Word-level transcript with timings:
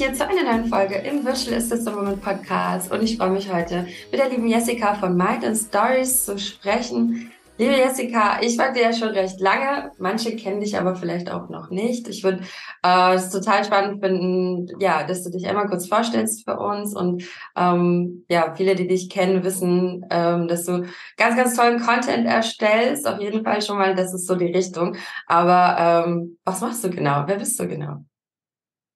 hier 0.00 0.14
zu 0.14 0.26
einer 0.26 0.44
neuen 0.44 0.64
Folge 0.64 0.94
im 0.94 1.26
Virtual 1.26 1.58
Assistant 1.58 1.94
Woman 1.94 2.18
Podcast 2.18 2.90
und 2.90 3.02
ich 3.02 3.18
freue 3.18 3.28
mich 3.28 3.52
heute 3.52 3.86
mit 4.10 4.18
der 4.18 4.30
lieben 4.30 4.46
Jessica 4.46 4.94
von 4.94 5.14
Mind 5.14 5.44
and 5.44 5.58
Stories 5.58 6.24
zu 6.24 6.38
sprechen. 6.38 7.30
Liebe 7.58 7.74
Jessica, 7.74 8.40
ich 8.40 8.56
folge 8.56 8.78
dir 8.78 8.82
ja 8.84 8.92
schon 8.94 9.10
recht 9.10 9.38
lange. 9.40 9.92
Manche 9.98 10.36
kennen 10.36 10.62
dich 10.62 10.78
aber 10.78 10.96
vielleicht 10.96 11.30
auch 11.30 11.50
noch 11.50 11.68
nicht. 11.68 12.08
Ich 12.08 12.24
würde 12.24 12.40
äh, 12.82 13.12
es 13.12 13.28
total 13.28 13.62
spannend 13.62 14.02
finden, 14.02 14.68
ja, 14.80 15.02
dass 15.02 15.22
du 15.22 15.30
dich 15.30 15.46
einmal 15.46 15.68
kurz 15.68 15.86
vorstellst 15.86 16.48
für 16.48 16.58
uns. 16.58 16.96
Und 16.96 17.24
ähm, 17.54 18.24
ja, 18.30 18.54
viele, 18.56 18.76
die 18.76 18.88
dich 18.88 19.10
kennen, 19.10 19.44
wissen, 19.44 20.06
ähm, 20.08 20.48
dass 20.48 20.64
du 20.64 20.86
ganz, 21.18 21.36
ganz 21.36 21.54
tollen 21.54 21.78
Content 21.78 22.26
erstellst. 22.26 23.06
Auf 23.06 23.20
jeden 23.20 23.44
Fall 23.44 23.60
schon 23.60 23.76
mal, 23.76 23.94
das 23.94 24.14
ist 24.14 24.26
so 24.26 24.34
die 24.34 24.50
Richtung. 24.50 24.96
Aber 25.26 26.06
ähm, 26.06 26.38
was 26.46 26.62
machst 26.62 26.82
du 26.84 26.88
genau? 26.88 27.24
Wer 27.26 27.36
bist 27.36 27.60
du 27.60 27.68
genau? 27.68 27.98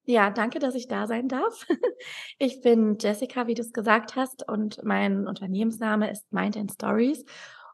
Ja, 0.07 0.31
danke, 0.31 0.59
dass 0.59 0.75
ich 0.75 0.89
da 0.89 1.07
sein 1.07 1.29
darf. 1.29 1.67
Ich 2.39 2.61
bin 2.61 2.99
Jessica, 3.01 3.47
wie 3.47 3.55
du 3.55 3.63
es 3.63 3.73
gesagt 3.73 4.17
hast, 4.17 4.47
und 4.47 4.83
mein 4.85 5.27
Unternehmensname 5.27 6.11
ist 6.11 6.31
Mind 6.33 6.57
and 6.57 6.71
Stories. 6.71 7.25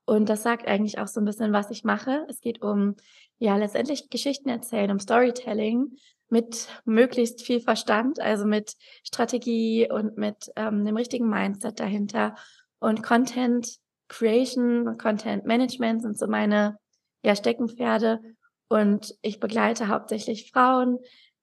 Und 0.04 0.28
das 0.28 0.42
sagt 0.42 0.68
eigentlich 0.68 0.98
auch 0.98 1.08
so 1.08 1.20
ein 1.20 1.24
bisschen, 1.24 1.52
was 1.52 1.70
ich 1.70 1.82
mache. 1.82 2.26
Es 2.28 2.40
geht 2.40 2.62
um, 2.62 2.94
ja, 3.38 3.56
letztendlich 3.56 4.10
Geschichten 4.10 4.48
erzählen, 4.48 4.90
um 4.90 4.98
Storytelling 4.98 5.96
mit 6.28 6.68
möglichst 6.84 7.42
viel 7.42 7.60
Verstand, 7.60 8.20
also 8.20 8.44
mit 8.44 8.74
Strategie 9.02 9.90
und 9.90 10.16
mit 10.16 10.50
ähm, 10.56 10.84
dem 10.84 10.96
richtigen 10.96 11.28
Mindset 11.28 11.80
dahinter. 11.80 12.36
Und 12.78 13.02
Content 13.02 13.78
Creation 14.08 14.86
und 14.86 14.98
Content 14.98 15.44
Management 15.46 16.02
sind 16.02 16.18
so 16.18 16.26
meine 16.26 16.76
ja, 17.22 17.34
Steckenpferde. 17.34 18.20
Und 18.68 19.14
ich 19.22 19.40
begleite 19.40 19.88
hauptsächlich 19.88 20.50
Frauen 20.52 20.98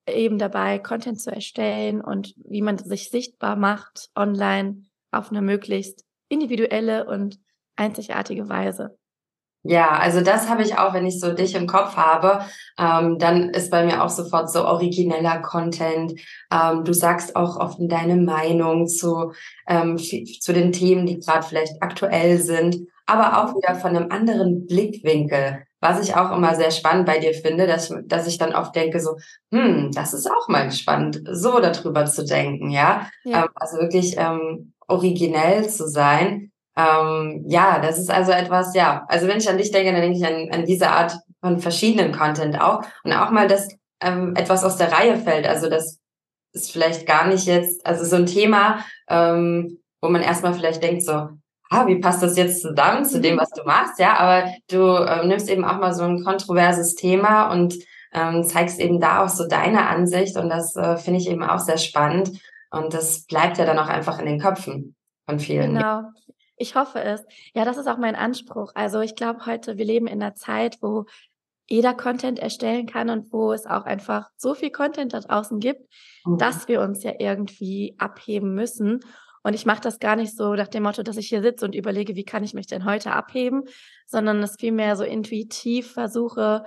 eben 0.07 0.37
dabei, 0.37 0.79
Content 0.79 1.21
zu 1.21 1.31
erstellen 1.31 2.01
und 2.01 2.33
wie 2.37 2.61
man 2.61 2.77
sich 2.77 3.09
sichtbar 3.09 3.55
macht 3.55 4.09
online 4.15 4.83
auf 5.11 5.31
eine 5.31 5.41
möglichst 5.41 6.05
individuelle 6.29 7.05
und 7.05 7.39
einzigartige 7.75 8.49
Weise. 8.49 8.97
Ja, 9.63 9.89
also 9.89 10.21
das 10.21 10.47
habe 10.49 10.61
ich 10.61 10.77
auch, 10.77 10.93
wenn 10.93 11.05
ich 11.05 11.19
so 11.19 11.33
dich 11.33 11.53
im 11.53 11.67
Kopf 11.67 11.97
habe, 11.97 12.39
ähm, 12.77 13.17
dann 13.19 13.49
ist 13.49 13.69
bei 13.69 13.85
mir 13.85 14.01
auch 14.01 14.09
sofort 14.09 14.49
so 14.49 14.63
origineller 14.63 15.41
Content. 15.41 16.13
Ähm, 16.49 16.85
du 16.85 16.93
sagst 16.93 17.35
auch 17.35 17.57
oft 17.57 17.77
deine 17.79 18.15
Meinung 18.15 18.87
zu, 18.87 19.33
ähm, 19.67 19.97
zu 19.97 20.53
den 20.53 20.71
Themen, 20.71 21.05
die 21.05 21.19
gerade 21.19 21.45
vielleicht 21.45 21.81
aktuell 21.81 22.37
sind, 22.37 22.87
aber 23.05 23.43
auch 23.43 23.55
wieder 23.55 23.75
von 23.75 23.95
einem 23.95 24.09
anderen 24.09 24.67
Blickwinkel. 24.67 25.66
Was 25.79 26.01
ich 26.01 26.15
auch 26.15 26.35
immer 26.35 26.55
sehr 26.55 26.71
spannend 26.71 27.05
bei 27.05 27.19
dir 27.19 27.33
finde, 27.33 27.67
dass, 27.67 27.93
dass 28.05 28.27
ich 28.27 28.37
dann 28.37 28.55
oft 28.55 28.75
denke 28.75 28.99
so, 28.99 29.17
hm, 29.53 29.91
das 29.93 30.13
ist 30.13 30.29
auch 30.29 30.47
mal 30.47 30.71
spannend, 30.71 31.21
so 31.31 31.59
darüber 31.59 32.05
zu 32.05 32.25
denken, 32.25 32.71
ja. 32.71 33.07
ja. 33.23 33.43
Ähm, 33.43 33.49
also 33.55 33.77
wirklich 33.77 34.15
ähm, 34.17 34.73
originell 34.87 35.69
zu 35.69 35.87
sein 35.87 36.51
ähm, 36.77 37.43
ja, 37.47 37.79
das 37.79 37.97
ist 37.97 38.11
also 38.11 38.31
etwas, 38.31 38.75
ja, 38.75 39.03
also 39.07 39.27
wenn 39.27 39.39
ich 39.39 39.49
an 39.49 39.57
dich 39.57 39.71
denke, 39.71 39.91
dann 39.91 40.01
denke 40.01 40.17
ich 40.19 40.25
an, 40.25 40.49
an 40.51 40.65
diese 40.65 40.89
Art 40.89 41.17
von 41.41 41.59
verschiedenen 41.59 42.11
Content 42.11 42.61
auch 42.61 42.83
und 43.03 43.13
auch 43.13 43.31
mal, 43.31 43.47
dass 43.47 43.67
ähm, 43.99 44.35
etwas 44.35 44.63
aus 44.63 44.77
der 44.77 44.91
Reihe 44.91 45.17
fällt. 45.17 45.47
Also 45.47 45.69
das 45.69 45.99
ist 46.53 46.71
vielleicht 46.71 47.07
gar 47.07 47.27
nicht 47.27 47.47
jetzt, 47.47 47.83
also 47.83 48.05
so 48.05 48.15
ein 48.15 48.27
Thema, 48.27 48.85
ähm, 49.09 49.79
wo 50.01 50.09
man 50.09 50.21
erstmal 50.21 50.53
vielleicht 50.53 50.83
denkt 50.83 51.03
so, 51.03 51.29
ah, 51.69 51.87
wie 51.87 51.99
passt 51.99 52.23
das 52.23 52.37
jetzt 52.37 52.61
zusammen 52.61 53.05
zu 53.05 53.19
dem, 53.19 53.35
mhm. 53.35 53.39
was 53.39 53.49
du 53.49 53.63
machst, 53.63 53.99
ja, 53.99 54.17
aber 54.17 54.51
du 54.69 54.79
ähm, 54.79 55.27
nimmst 55.27 55.49
eben 55.49 55.65
auch 55.65 55.79
mal 55.79 55.93
so 55.93 56.03
ein 56.03 56.23
kontroverses 56.23 56.95
Thema 56.95 57.51
und 57.51 57.75
ähm, 58.13 58.43
zeigst 58.43 58.79
eben 58.79 58.99
da 58.99 59.23
auch 59.23 59.29
so 59.29 59.47
deine 59.47 59.87
Ansicht 59.87 60.37
und 60.37 60.49
das 60.49 60.75
äh, 60.75 60.97
finde 60.97 61.19
ich 61.19 61.29
eben 61.29 61.43
auch 61.43 61.59
sehr 61.59 61.77
spannend 61.77 62.39
und 62.71 62.93
das 62.93 63.25
bleibt 63.25 63.57
ja 63.57 63.65
dann 63.65 63.79
auch 63.79 63.89
einfach 63.89 64.19
in 64.19 64.25
den 64.25 64.39
Köpfen 64.39 64.95
von 65.25 65.39
vielen. 65.39 65.73
Genau. 65.75 66.03
Ich 66.59 66.75
hoffe 66.75 66.99
es. 67.01 67.23
Ja, 67.53 67.65
das 67.65 67.77
ist 67.77 67.87
auch 67.87 67.99
mein 67.99 68.15
Anspruch. 68.15 68.71
Also 68.73 69.01
ich 69.01 69.15
glaube 69.15 69.45
heute, 69.45 69.77
wir 69.77 69.85
leben 69.85 70.07
in 70.07 70.23
einer 70.23 70.33
Zeit, 70.33 70.79
wo 70.81 71.05
jeder 71.67 71.93
Content 71.93 72.39
erstellen 72.39 72.87
kann 72.87 73.09
und 73.09 73.31
wo 73.31 73.51
es 73.51 73.65
auch 73.65 73.83
einfach 73.83 74.29
so 74.37 74.55
viel 74.55 74.71
Content 74.71 75.13
da 75.13 75.19
draußen 75.19 75.59
gibt, 75.59 75.81
mhm. 76.25 76.37
dass 76.37 76.67
wir 76.67 76.81
uns 76.81 77.03
ja 77.03 77.13
irgendwie 77.19 77.95
abheben 77.99 78.55
müssen. 78.55 79.01
Und 79.47 79.53
ich 79.53 79.65
mache 79.65 79.79
das 79.79 79.99
gar 79.99 80.17
nicht 80.17 80.35
so 80.35 80.55
nach 80.55 80.67
dem 80.67 80.83
Motto, 80.83 81.03
dass 81.03 81.15
ich 81.15 81.29
hier 81.29 81.41
sitze 81.41 81.63
und 81.63 81.73
überlege, 81.73 82.17
wie 82.17 82.25
kann 82.25 82.43
ich 82.43 82.53
mich 82.53 82.67
denn 82.67 82.83
heute 82.83 83.13
abheben, 83.13 83.63
sondern 84.05 84.43
es 84.43 84.57
vielmehr 84.59 84.97
so 84.97 85.05
intuitiv 85.05 85.93
versuche, 85.93 86.65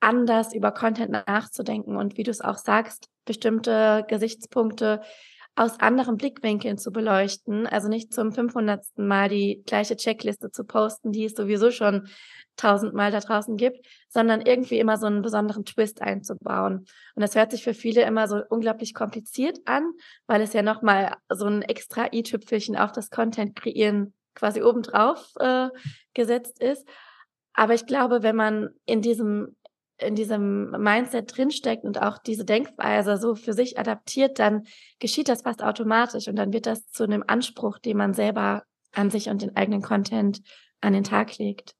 anders 0.00 0.54
über 0.54 0.72
Content 0.72 1.10
nachzudenken 1.10 1.98
und 1.98 2.16
wie 2.16 2.22
du 2.22 2.30
es 2.30 2.40
auch 2.40 2.56
sagst, 2.56 3.10
bestimmte 3.26 4.06
Gesichtspunkte 4.08 5.02
aus 5.56 5.80
anderen 5.80 6.18
Blickwinkeln 6.18 6.76
zu 6.76 6.92
beleuchten. 6.92 7.66
Also 7.66 7.88
nicht 7.88 8.12
zum 8.12 8.30
500. 8.30 8.84
Mal 8.96 9.28
die 9.30 9.62
gleiche 9.66 9.96
Checkliste 9.96 10.50
zu 10.50 10.64
posten, 10.64 11.12
die 11.12 11.24
es 11.24 11.32
sowieso 11.32 11.70
schon 11.70 12.08
tausendmal 12.56 13.10
da 13.10 13.20
draußen 13.20 13.56
gibt, 13.56 13.86
sondern 14.08 14.42
irgendwie 14.42 14.78
immer 14.78 14.98
so 14.98 15.06
einen 15.06 15.22
besonderen 15.22 15.64
Twist 15.64 16.02
einzubauen. 16.02 16.86
Und 17.14 17.22
das 17.22 17.34
hört 17.34 17.50
sich 17.50 17.64
für 17.64 17.74
viele 17.74 18.02
immer 18.02 18.28
so 18.28 18.40
unglaublich 18.48 18.94
kompliziert 18.94 19.58
an, 19.64 19.92
weil 20.26 20.42
es 20.42 20.52
ja 20.52 20.62
nochmal 20.62 21.16
so 21.30 21.46
ein 21.46 21.62
extra 21.62 22.12
i-Tüpfelchen 22.12 22.76
auf 22.76 22.92
das 22.92 23.10
Content 23.10 23.56
kreieren 23.56 24.14
quasi 24.34 24.62
obendrauf 24.62 25.32
äh, 25.40 25.68
gesetzt 26.14 26.60
ist. 26.60 26.86
Aber 27.54 27.72
ich 27.72 27.86
glaube, 27.86 28.22
wenn 28.22 28.36
man 28.36 28.68
in 28.84 29.00
diesem 29.00 29.56
in 29.98 30.14
diesem 30.14 30.70
Mindset 30.70 31.36
drinsteckt 31.36 31.84
und 31.84 32.02
auch 32.02 32.18
diese 32.18 32.44
Denkweise 32.44 33.16
so 33.16 33.34
für 33.34 33.52
sich 33.52 33.78
adaptiert, 33.78 34.38
dann 34.38 34.64
geschieht 34.98 35.28
das 35.28 35.42
fast 35.42 35.62
automatisch 35.62 36.28
und 36.28 36.36
dann 36.36 36.52
wird 36.52 36.66
das 36.66 36.86
zu 36.88 37.04
einem 37.04 37.24
Anspruch, 37.26 37.78
den 37.78 37.96
man 37.96 38.12
selber 38.12 38.62
an 38.92 39.10
sich 39.10 39.28
und 39.28 39.42
den 39.42 39.56
eigenen 39.56 39.82
Content 39.82 40.40
an 40.80 40.92
den 40.92 41.04
Tag 41.04 41.38
legt. 41.38 41.74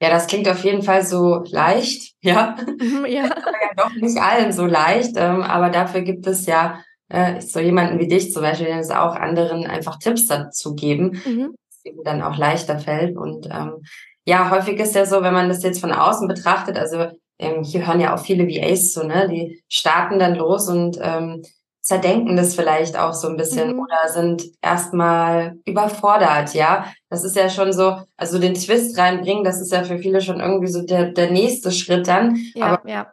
Ja, 0.00 0.10
das 0.10 0.28
klingt 0.28 0.48
auf 0.48 0.62
jeden 0.64 0.82
Fall 0.82 1.04
so 1.04 1.42
leicht, 1.50 2.14
ja. 2.20 2.56
Mhm, 2.78 3.04
ja. 3.06 3.24
Ja 3.24 3.34
doch 3.76 3.94
nicht 3.94 4.18
allen 4.18 4.52
so 4.52 4.66
leicht, 4.66 5.12
ähm, 5.16 5.42
aber 5.42 5.70
dafür 5.70 6.02
gibt 6.02 6.26
es 6.26 6.46
ja 6.46 6.80
äh, 7.08 7.40
so 7.40 7.60
jemanden 7.60 7.98
wie 7.98 8.08
dich 8.08 8.32
zum 8.32 8.42
Beispiel, 8.42 8.66
den 8.66 8.78
es 8.78 8.90
auch 8.90 9.14
anderen 9.14 9.66
einfach 9.66 9.98
Tipps 9.98 10.26
dazu 10.26 10.74
geben, 10.74 11.20
mhm. 11.24 11.54
dass 11.84 11.94
es 11.96 12.02
dann 12.04 12.22
auch 12.22 12.36
leichter 12.36 12.78
fällt 12.78 13.16
und 13.16 13.46
ähm, 13.50 13.82
ja, 14.28 14.50
häufig 14.50 14.78
ist 14.78 14.94
ja 14.94 15.06
so, 15.06 15.22
wenn 15.22 15.32
man 15.32 15.48
das 15.48 15.62
jetzt 15.62 15.80
von 15.80 15.90
außen 15.90 16.28
betrachtet, 16.28 16.76
also 16.76 17.06
ähm, 17.38 17.62
hier 17.64 17.86
hören 17.86 17.98
ja 17.98 18.14
auch 18.14 18.18
viele 18.18 18.46
VAs 18.46 18.92
zu, 18.92 19.06
ne? 19.06 19.26
Die 19.26 19.62
starten 19.68 20.18
dann 20.18 20.34
los 20.34 20.68
und 20.68 20.98
ähm, 21.00 21.42
zerdenken 21.80 22.36
das 22.36 22.54
vielleicht 22.54 22.98
auch 22.98 23.14
so 23.14 23.26
ein 23.28 23.38
bisschen 23.38 23.76
mhm. 23.76 23.80
oder 23.80 24.12
sind 24.12 24.44
erstmal 24.60 25.56
überfordert, 25.64 26.52
ja. 26.52 26.92
Das 27.08 27.24
ist 27.24 27.36
ja 27.36 27.48
schon 27.48 27.72
so, 27.72 27.96
also 28.18 28.38
den 28.38 28.52
Twist 28.52 28.98
reinbringen, 28.98 29.44
das 29.44 29.62
ist 29.62 29.72
ja 29.72 29.82
für 29.82 29.98
viele 29.98 30.20
schon 30.20 30.40
irgendwie 30.40 30.70
so 30.70 30.82
der, 30.82 31.12
der 31.12 31.30
nächste 31.30 31.72
Schritt 31.72 32.06
dann. 32.06 32.36
Ja, 32.54 32.66
Aber 32.66 32.86
ja. 32.86 33.10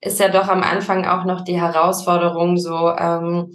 ist 0.00 0.18
ja 0.18 0.30
doch 0.30 0.48
am 0.48 0.62
Anfang 0.62 1.04
auch 1.04 1.26
noch 1.26 1.42
die 1.42 1.60
Herausforderung 1.60 2.56
so, 2.56 2.88
ähm, 2.96 3.52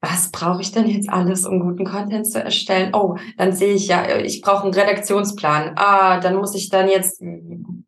was 0.00 0.30
brauche 0.30 0.62
ich 0.62 0.72
denn 0.72 0.86
jetzt 0.86 1.10
alles, 1.10 1.44
um 1.44 1.60
guten 1.60 1.84
Content 1.84 2.26
zu 2.26 2.42
erstellen? 2.42 2.94
Oh, 2.94 3.16
dann 3.36 3.52
sehe 3.52 3.74
ich 3.74 3.88
ja, 3.88 4.16
ich 4.16 4.40
brauche 4.40 4.64
einen 4.64 4.74
Redaktionsplan. 4.74 5.72
Ah, 5.76 6.20
dann 6.20 6.36
muss 6.36 6.54
ich 6.54 6.70
dann 6.70 6.88
jetzt 6.88 7.20
ähm, 7.20 7.84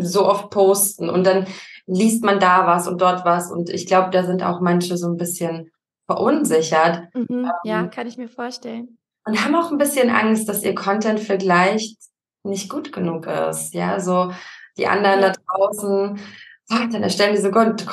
so 0.00 0.26
oft 0.26 0.50
posten 0.50 1.08
und 1.08 1.26
dann 1.26 1.46
liest 1.86 2.24
man 2.24 2.40
da 2.40 2.66
was 2.66 2.88
und 2.88 3.00
dort 3.00 3.24
was 3.24 3.50
und 3.50 3.70
ich 3.70 3.86
glaube, 3.86 4.10
da 4.10 4.24
sind 4.24 4.42
auch 4.42 4.60
manche 4.60 4.96
so 4.96 5.08
ein 5.08 5.16
bisschen 5.16 5.70
verunsichert. 6.06 7.14
Mhm, 7.14 7.26
ähm, 7.30 7.50
ja, 7.64 7.86
kann 7.86 8.06
ich 8.06 8.18
mir 8.18 8.28
vorstellen. 8.28 8.98
Und 9.24 9.44
haben 9.44 9.56
auch 9.56 9.72
ein 9.72 9.78
bisschen 9.78 10.10
Angst, 10.10 10.48
dass 10.48 10.62
ihr 10.62 10.74
Content 10.74 11.20
vielleicht 11.20 11.98
nicht 12.44 12.68
gut 12.68 12.92
genug 12.92 13.26
ist. 13.26 13.74
Ja, 13.74 13.98
so 13.98 14.30
die 14.76 14.86
anderen 14.86 15.20
da 15.20 15.32
draußen 15.32 16.20
dann 16.68 17.02
erstellen 17.02 17.34
die 17.34 17.40
so 17.40 17.50
Content, 17.50 17.86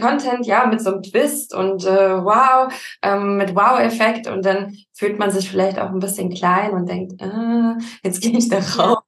Content, 0.00 0.46
ja, 0.46 0.66
mit 0.66 0.80
so 0.80 0.92
einem 0.92 1.02
Twist 1.02 1.54
und 1.54 1.84
äh, 1.84 2.24
wow, 2.24 2.72
ähm, 3.02 3.36
mit 3.36 3.54
Wow-Effekt 3.54 4.28
und 4.28 4.44
dann 4.44 4.76
fühlt 4.94 5.18
man 5.18 5.30
sich 5.30 5.50
vielleicht 5.50 5.78
auch 5.78 5.90
ein 5.90 5.98
bisschen 5.98 6.30
klein 6.30 6.72
und 6.72 6.88
denkt, 6.88 7.20
äh, 7.20 7.74
jetzt 8.04 8.20
gehe 8.20 8.36
ich 8.36 8.48
da 8.48 8.58
raus. 8.58 9.02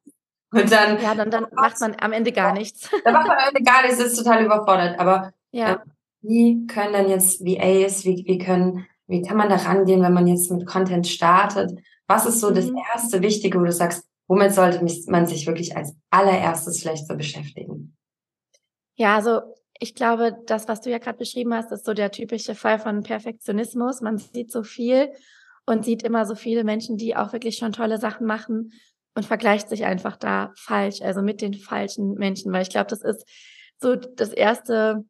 Und 0.53 0.73
dann, 0.73 1.01
ja, 1.01 1.15
dann, 1.15 1.31
dann 1.31 1.47
macht 1.55 1.81
man 1.81 1.95
am 2.01 2.13
Ende 2.13 2.33
gar 2.33 2.53
nichts. 2.53 2.91
Dann 3.05 3.15
macht 3.15 3.29
man 3.29 3.39
am 3.39 3.49
Ende 3.55 3.63
gar 3.63 3.83
nichts, 3.83 4.01
ist 4.01 4.19
total 4.19 4.45
überfordert. 4.45 4.99
Aber 4.99 5.33
ja. 5.53 5.75
äh, 5.75 5.79
wie 6.23 6.67
können 6.67 6.93
dann 6.93 7.09
jetzt 7.09 7.41
VAs, 7.41 8.05
wie, 8.05 8.25
wie 8.27 8.39
können, 8.39 8.87
wie 9.07 9.23
kann 9.23 9.37
man 9.37 9.49
da 9.49 9.57
rangehen, 9.57 10.03
wenn 10.03 10.13
man 10.13 10.27
jetzt 10.27 10.51
mit 10.51 10.67
Content 10.67 11.07
startet? 11.07 11.79
Was 12.09 12.27
ist 12.27 12.41
so 12.41 12.51
mhm. 12.51 12.55
das 12.57 12.71
erste 12.93 13.23
Wichtige, 13.23 13.61
wo 13.61 13.65
du 13.65 13.73
sagst, 13.73 14.05
womit 14.27 14.53
sollte 14.53 14.85
man 15.09 15.27
sich 15.27 15.47
wirklich 15.47 15.77
als 15.77 15.95
allererstes 16.11 16.81
vielleicht 16.81 17.07
so 17.07 17.17
beschäftigen? 17.17 17.97
Ja, 19.00 19.17
also 19.17 19.41
ich 19.79 19.94
glaube, 19.94 20.37
das, 20.44 20.69
was 20.69 20.82
du 20.82 20.91
ja 20.91 20.99
gerade 20.99 21.17
beschrieben 21.17 21.55
hast, 21.55 21.73
ist 21.73 21.87
so 21.87 21.94
der 21.94 22.11
typische 22.11 22.55
Fall 22.55 22.79
von 22.79 23.02
Perfektionismus. 23.02 24.02
Man 24.02 24.19
sieht 24.19 24.52
so 24.52 24.62
viel 24.62 25.11
und 25.64 25.87
sieht 25.87 26.02
immer 26.02 26.26
so 26.26 26.35
viele 26.35 26.64
Menschen, 26.64 26.99
die 26.99 27.17
auch 27.17 27.32
wirklich 27.32 27.56
schon 27.56 27.73
tolle 27.73 27.97
Sachen 27.97 28.26
machen 28.26 28.75
und 29.14 29.25
vergleicht 29.25 29.70
sich 29.70 29.87
einfach 29.87 30.19
da 30.19 30.52
falsch, 30.55 31.00
also 31.00 31.23
mit 31.23 31.41
den 31.41 31.55
falschen 31.55 32.12
Menschen, 32.17 32.52
weil 32.52 32.61
ich 32.61 32.69
glaube, 32.69 32.88
das 32.88 33.00
ist 33.00 33.26
so 33.81 33.97
das 33.97 34.35
erste, 34.35 35.06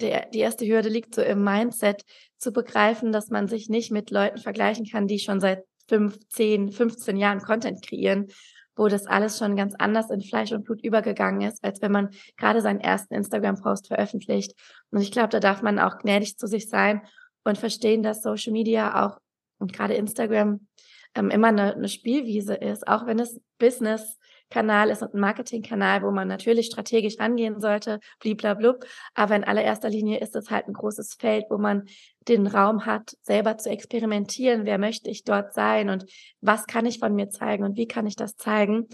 der, 0.00 0.26
die 0.26 0.38
erste 0.38 0.64
Hürde 0.64 0.88
liegt 0.88 1.16
so 1.16 1.20
im 1.20 1.42
Mindset, 1.42 2.04
zu 2.38 2.52
begreifen, 2.52 3.10
dass 3.10 3.30
man 3.30 3.48
sich 3.48 3.68
nicht 3.68 3.90
mit 3.90 4.12
Leuten 4.12 4.38
vergleichen 4.38 4.86
kann, 4.86 5.08
die 5.08 5.18
schon 5.18 5.40
seit 5.40 5.64
fünf, 5.88 6.20
zehn, 6.28 6.70
15 6.70 7.16
Jahren 7.16 7.40
Content 7.40 7.84
kreieren, 7.84 8.28
wo 8.76 8.88
das 8.88 9.06
alles 9.06 9.38
schon 9.38 9.56
ganz 9.56 9.74
anders 9.78 10.10
in 10.10 10.20
Fleisch 10.20 10.52
und 10.52 10.64
Blut 10.64 10.82
übergegangen 10.82 11.42
ist, 11.42 11.62
als 11.64 11.80
wenn 11.82 11.92
man 11.92 12.10
gerade 12.36 12.60
seinen 12.60 12.80
ersten 12.80 13.14
Instagram-Post 13.14 13.88
veröffentlicht. 13.88 14.54
Und 14.90 15.00
ich 15.00 15.12
glaube, 15.12 15.28
da 15.28 15.40
darf 15.40 15.62
man 15.62 15.78
auch 15.78 15.98
gnädig 15.98 16.38
zu 16.38 16.46
sich 16.46 16.68
sein 16.68 17.02
und 17.44 17.58
verstehen, 17.58 18.02
dass 18.02 18.22
Social 18.22 18.52
Media 18.52 19.04
auch 19.04 19.18
und 19.58 19.72
gerade 19.72 19.94
Instagram 19.94 20.66
ähm, 21.14 21.30
immer 21.30 21.48
eine, 21.48 21.74
eine 21.74 21.88
Spielwiese 21.88 22.54
ist, 22.54 22.86
auch 22.88 23.06
wenn 23.06 23.18
es 23.18 23.40
Business 23.58 24.18
Kanal 24.50 24.90
ist 24.90 25.02
und 25.02 25.14
ein 25.14 25.20
Marketingkanal, 25.20 26.02
wo 26.02 26.10
man 26.10 26.28
natürlich 26.28 26.66
strategisch 26.66 27.18
rangehen 27.18 27.60
sollte, 27.60 28.00
bliblablub. 28.20 28.84
Aber 29.14 29.36
in 29.36 29.44
allererster 29.44 29.88
Linie 29.88 30.20
ist 30.20 30.36
es 30.36 30.50
halt 30.50 30.68
ein 30.68 30.74
großes 30.74 31.14
Feld, 31.14 31.46
wo 31.50 31.58
man 31.58 31.84
den 32.28 32.46
Raum 32.46 32.86
hat, 32.86 33.16
selber 33.22 33.58
zu 33.58 33.70
experimentieren. 33.70 34.64
Wer 34.64 34.78
möchte 34.78 35.10
ich 35.10 35.24
dort 35.24 35.54
sein 35.54 35.90
und 35.90 36.04
was 36.40 36.66
kann 36.66 36.86
ich 36.86 36.98
von 36.98 37.14
mir 37.14 37.30
zeigen 37.30 37.64
und 37.64 37.76
wie 37.76 37.88
kann 37.88 38.06
ich 38.06 38.16
das 38.16 38.36
zeigen? 38.36 38.86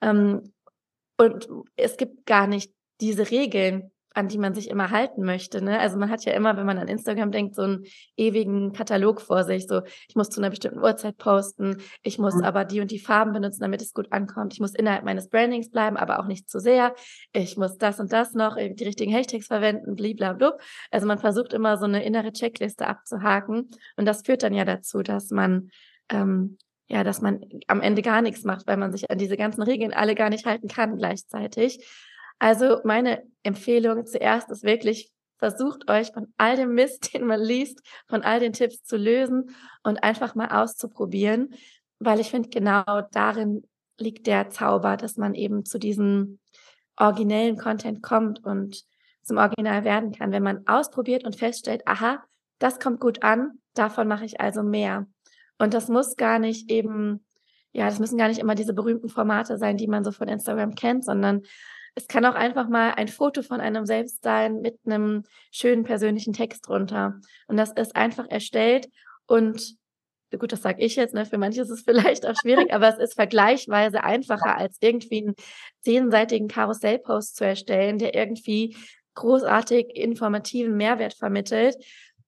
Ähm, 0.00 0.52
und 1.16 1.48
es 1.76 1.96
gibt 1.96 2.26
gar 2.26 2.46
nicht 2.46 2.72
diese 3.00 3.30
Regeln, 3.30 3.90
an 4.14 4.28
die 4.28 4.38
man 4.38 4.54
sich 4.54 4.70
immer 4.70 4.90
halten 4.90 5.24
möchte. 5.24 5.60
Ne? 5.60 5.78
Also 5.78 5.98
man 5.98 6.08
hat 6.08 6.24
ja 6.24 6.32
immer, 6.32 6.56
wenn 6.56 6.66
man 6.66 6.78
an 6.78 6.88
Instagram 6.88 7.32
denkt, 7.32 7.56
so 7.56 7.62
einen 7.62 7.84
ewigen 8.16 8.72
Katalog 8.72 9.20
vor 9.20 9.44
sich. 9.44 9.66
So, 9.66 9.82
ich 10.08 10.14
muss 10.14 10.30
zu 10.30 10.40
einer 10.40 10.50
bestimmten 10.50 10.78
Uhrzeit 10.78 11.18
posten, 11.18 11.78
ich 12.02 12.18
muss 12.18 12.36
mhm. 12.36 12.44
aber 12.44 12.64
die 12.64 12.80
und 12.80 12.90
die 12.90 13.00
Farben 13.00 13.32
benutzen, 13.32 13.60
damit 13.60 13.82
es 13.82 13.92
gut 13.92 14.12
ankommt. 14.12 14.52
Ich 14.54 14.60
muss 14.60 14.74
innerhalb 14.74 15.04
meines 15.04 15.28
Brandings 15.28 15.70
bleiben, 15.70 15.96
aber 15.96 16.20
auch 16.20 16.26
nicht 16.26 16.48
zu 16.48 16.60
sehr. 16.60 16.94
Ich 17.32 17.56
muss 17.56 17.76
das 17.76 17.98
und 17.98 18.12
das 18.12 18.34
noch, 18.34 18.56
äh, 18.56 18.72
die 18.72 18.84
richtigen 18.84 19.12
Hashtags 19.12 19.48
verwenden, 19.48 19.96
blablabla. 19.96 20.56
Also 20.90 21.06
man 21.06 21.18
versucht 21.18 21.52
immer 21.52 21.76
so 21.76 21.84
eine 21.84 22.04
innere 22.04 22.32
Checkliste 22.32 22.86
abzuhaken. 22.86 23.70
Und 23.96 24.04
das 24.06 24.22
führt 24.22 24.44
dann 24.44 24.54
ja 24.54 24.64
dazu, 24.64 25.02
dass 25.02 25.30
man 25.30 25.70
ähm, 26.10 26.58
ja, 26.86 27.02
dass 27.02 27.22
man 27.22 27.40
am 27.66 27.80
Ende 27.80 28.02
gar 28.02 28.20
nichts 28.20 28.44
macht, 28.44 28.66
weil 28.66 28.76
man 28.76 28.92
sich 28.92 29.10
an 29.10 29.16
diese 29.16 29.38
ganzen 29.38 29.62
Regeln 29.62 29.94
alle 29.94 30.14
gar 30.14 30.28
nicht 30.28 30.44
halten 30.44 30.68
kann 30.68 30.98
gleichzeitig. 30.98 31.78
Also 32.38 32.80
meine 32.84 33.22
Empfehlung 33.42 34.06
zuerst 34.06 34.50
ist 34.50 34.62
wirklich, 34.62 35.10
versucht 35.38 35.90
euch 35.90 36.12
von 36.12 36.32
all 36.36 36.56
dem 36.56 36.74
Mist, 36.74 37.12
den 37.14 37.26
man 37.26 37.40
liest, 37.40 37.82
von 38.08 38.22
all 38.22 38.40
den 38.40 38.52
Tipps 38.52 38.82
zu 38.82 38.96
lösen 38.96 39.54
und 39.82 40.02
einfach 40.02 40.34
mal 40.34 40.48
auszuprobieren, 40.48 41.54
weil 41.98 42.20
ich 42.20 42.30
finde, 42.30 42.48
genau 42.48 43.02
darin 43.12 43.66
liegt 43.98 44.26
der 44.26 44.50
Zauber, 44.50 44.96
dass 44.96 45.16
man 45.16 45.34
eben 45.34 45.64
zu 45.64 45.78
diesem 45.78 46.40
originellen 46.96 47.56
Content 47.56 48.02
kommt 48.02 48.44
und 48.44 48.84
zum 49.22 49.38
Original 49.38 49.84
werden 49.84 50.12
kann, 50.12 50.32
wenn 50.32 50.42
man 50.42 50.66
ausprobiert 50.66 51.24
und 51.24 51.36
feststellt, 51.36 51.82
aha, 51.86 52.22
das 52.58 52.78
kommt 52.78 53.00
gut 53.00 53.22
an, 53.22 53.58
davon 53.74 54.06
mache 54.06 54.24
ich 54.24 54.40
also 54.40 54.62
mehr. 54.62 55.06
Und 55.58 55.74
das 55.74 55.88
muss 55.88 56.16
gar 56.16 56.38
nicht 56.38 56.70
eben, 56.70 57.24
ja, 57.72 57.86
das 57.86 57.98
müssen 57.98 58.18
gar 58.18 58.28
nicht 58.28 58.40
immer 58.40 58.54
diese 58.54 58.74
berühmten 58.74 59.08
Formate 59.08 59.56
sein, 59.56 59.76
die 59.76 59.88
man 59.88 60.04
so 60.04 60.12
von 60.12 60.28
Instagram 60.28 60.74
kennt, 60.74 61.04
sondern 61.04 61.42
es 61.94 62.08
kann 62.08 62.24
auch 62.24 62.34
einfach 62.34 62.68
mal 62.68 62.92
ein 62.92 63.08
Foto 63.08 63.42
von 63.42 63.60
einem 63.60 63.86
selbst 63.86 64.22
sein 64.22 64.60
mit 64.60 64.78
einem 64.84 65.24
schönen 65.52 65.84
persönlichen 65.84 66.32
Text 66.32 66.68
drunter. 66.68 67.20
Und 67.46 67.56
das 67.56 67.70
ist 67.72 67.94
einfach 67.94 68.26
erstellt 68.28 68.88
und 69.26 69.76
gut, 70.38 70.52
das 70.52 70.62
sage 70.62 70.82
ich 70.82 70.96
jetzt, 70.96 71.14
ne? 71.14 71.26
für 71.26 71.38
manche 71.38 71.62
ist 71.62 71.70
es 71.70 71.82
vielleicht 71.84 72.26
auch 72.26 72.34
schwierig, 72.34 72.72
aber 72.72 72.88
es 72.88 72.98
ist 72.98 73.14
vergleichsweise 73.14 74.02
einfacher, 74.02 74.56
als 74.56 74.78
irgendwie 74.80 75.22
einen 75.22 75.34
zehnseitigen 75.80 76.48
Karussellpost 76.48 77.36
zu 77.36 77.44
erstellen, 77.44 77.98
der 77.98 78.14
irgendwie 78.14 78.76
großartig 79.14 79.94
informativen 79.94 80.76
Mehrwert 80.76 81.14
vermittelt. 81.14 81.76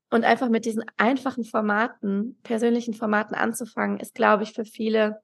Und 0.09 0.25
einfach 0.25 0.49
mit 0.49 0.65
diesen 0.65 0.85
einfachen 0.97 1.43
Formaten, 1.43 2.39
persönlichen 2.45 2.95
Formaten 2.95 3.35
anzufangen, 3.35 3.99
ist, 3.99 4.15
glaube 4.15 4.45
ich, 4.45 4.53
für 4.53 4.65
viele 4.65 5.21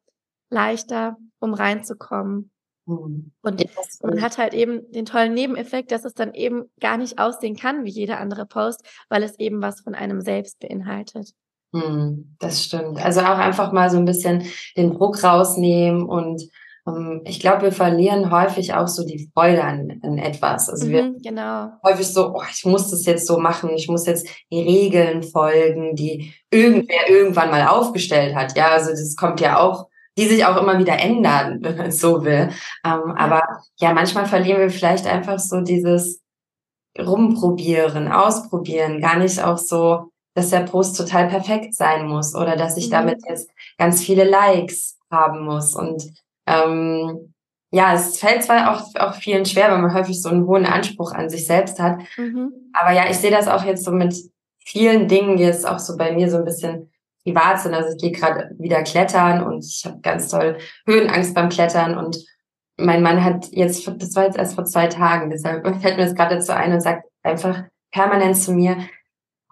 leichter, 0.50 1.16
um 1.38 1.54
reinzukommen. 1.54 2.50
Mhm. 2.87 3.32
Und 3.43 3.64
man 4.02 4.23
hat 4.23 4.38
halt 4.38 4.55
eben 4.55 4.90
den 4.93 5.05
tollen 5.05 5.34
Nebeneffekt, 5.34 5.93
dass 5.93 6.05
es 6.05 6.14
dann 6.14 6.34
eben 6.34 6.64
gar 6.81 6.96
nicht 6.96 7.19
aussehen 7.19 7.56
kann 7.56 7.84
wie 7.84 7.90
jeder 7.90 8.19
andere 8.19 8.46
Post, 8.46 8.84
weil 9.08 9.23
es 9.23 9.38
eben 9.38 9.62
was 9.62 9.81
von 9.81 9.94
einem 9.94 10.20
selbst 10.20 10.58
beinhaltet. 10.61 11.32
Mhm, 11.73 12.37
das 12.38 12.64
stimmt. 12.64 13.02
Also 13.02 13.20
auch 13.20 13.38
einfach 13.38 13.73
mal 13.73 13.90
so 13.90 13.96
ein 13.96 14.05
bisschen 14.05 14.44
den 14.76 14.93
Druck 14.93 15.23
rausnehmen 15.23 16.05
und 16.05 16.43
um, 16.84 16.94
ähm, 16.94 17.20
ich 17.25 17.38
glaube, 17.38 17.62
wir 17.62 17.73
verlieren 17.73 18.32
häufig 18.32 18.75
auch 18.75 18.88
so 18.88 19.06
die 19.06 19.31
Freude 19.32 19.62
an, 19.62 20.00
an 20.02 20.19
etwas. 20.19 20.69
Also 20.69 20.88
wir 20.88 21.05
mhm, 21.05 21.19
genau. 21.23 21.70
häufig 21.84 22.08
so, 22.08 22.34
oh, 22.34 22.43
ich 22.50 22.64
muss 22.64 22.90
das 22.90 23.06
jetzt 23.06 23.26
so 23.26 23.38
machen, 23.38 23.70
ich 23.70 23.88
muss 23.88 24.05
jetzt 24.06 24.26
die 24.50 24.62
Regeln 24.62 25.23
folgen, 25.23 25.94
die 25.94 26.34
irgendwer 26.50 27.08
irgendwann 27.08 27.50
mal 27.50 27.69
aufgestellt 27.69 28.34
hat. 28.34 28.56
Ja, 28.56 28.70
also 28.70 28.90
das 28.90 29.14
kommt 29.17 29.40
ja 29.40 29.61
auch 29.61 29.87
die 30.18 30.26
sich 30.26 30.44
auch 30.44 30.60
immer 30.60 30.78
wieder 30.78 30.98
ändern, 30.98 31.58
wenn 31.62 31.76
man 31.76 31.86
es 31.86 32.00
so 32.00 32.24
will. 32.24 32.50
Ähm, 32.84 33.14
aber 33.16 33.42
ja, 33.78 33.92
manchmal 33.92 34.26
verlieren 34.26 34.60
wir 34.60 34.70
vielleicht 34.70 35.06
einfach 35.06 35.38
so 35.38 35.60
dieses 35.60 36.20
Rumprobieren, 36.98 38.12
Ausprobieren, 38.12 39.00
gar 39.00 39.18
nicht 39.18 39.42
auch 39.42 39.58
so, 39.58 40.10
dass 40.34 40.50
der 40.50 40.60
Post 40.60 40.96
total 40.96 41.28
perfekt 41.28 41.74
sein 41.74 42.06
muss 42.06 42.34
oder 42.34 42.56
dass 42.56 42.76
ich 42.76 42.86
mhm. 42.88 42.92
damit 42.92 43.18
jetzt 43.28 43.50
ganz 43.78 44.02
viele 44.02 44.24
Likes 44.24 44.98
haben 45.10 45.44
muss. 45.44 45.74
Und 45.74 46.12
ähm, 46.46 47.34
ja, 47.70 47.94
es 47.94 48.18
fällt 48.18 48.44
zwar 48.44 48.72
auch, 48.72 48.94
auch 49.00 49.14
vielen 49.14 49.46
schwer, 49.46 49.70
weil 49.70 49.80
man 49.80 49.94
häufig 49.94 50.20
so 50.20 50.28
einen 50.28 50.46
hohen 50.46 50.66
Anspruch 50.66 51.12
an 51.12 51.30
sich 51.30 51.46
selbst 51.46 51.78
hat. 51.78 52.00
Mhm. 52.18 52.52
Aber 52.74 52.92
ja, 52.92 53.08
ich 53.08 53.16
sehe 53.16 53.30
das 53.30 53.48
auch 53.48 53.64
jetzt 53.64 53.84
so 53.84 53.92
mit 53.92 54.14
vielen 54.58 55.08
Dingen, 55.08 55.36
die 55.36 55.44
jetzt 55.44 55.66
auch 55.66 55.78
so 55.78 55.96
bei 55.96 56.12
mir 56.12 56.30
so 56.30 56.36
ein 56.36 56.44
bisschen 56.44 56.91
privat 57.24 57.60
sind. 57.60 57.74
Also 57.74 57.94
ich 57.94 58.00
gehe 58.00 58.12
gerade 58.12 58.54
wieder 58.58 58.82
klettern 58.82 59.44
und 59.44 59.64
ich 59.64 59.84
habe 59.84 60.00
ganz 60.00 60.28
toll 60.28 60.58
Höhenangst 60.86 61.34
beim 61.34 61.48
Klettern 61.48 61.96
und 61.96 62.19
mein 62.78 63.02
Mann 63.02 63.22
hat 63.22 63.48
jetzt, 63.52 63.86
das 63.86 64.16
war 64.16 64.24
jetzt 64.24 64.38
erst 64.38 64.54
vor 64.54 64.64
zwei 64.64 64.86
Tagen, 64.86 65.30
deshalb 65.30 65.66
fällt 65.80 65.96
mir 65.96 66.04
das 66.04 66.14
gerade 66.14 66.36
dazu 66.36 66.52
ein 66.52 66.72
und 66.72 66.80
sagt 66.80 67.04
einfach 67.22 67.64
permanent 67.91 68.36
zu 68.36 68.52
mir, 68.52 68.76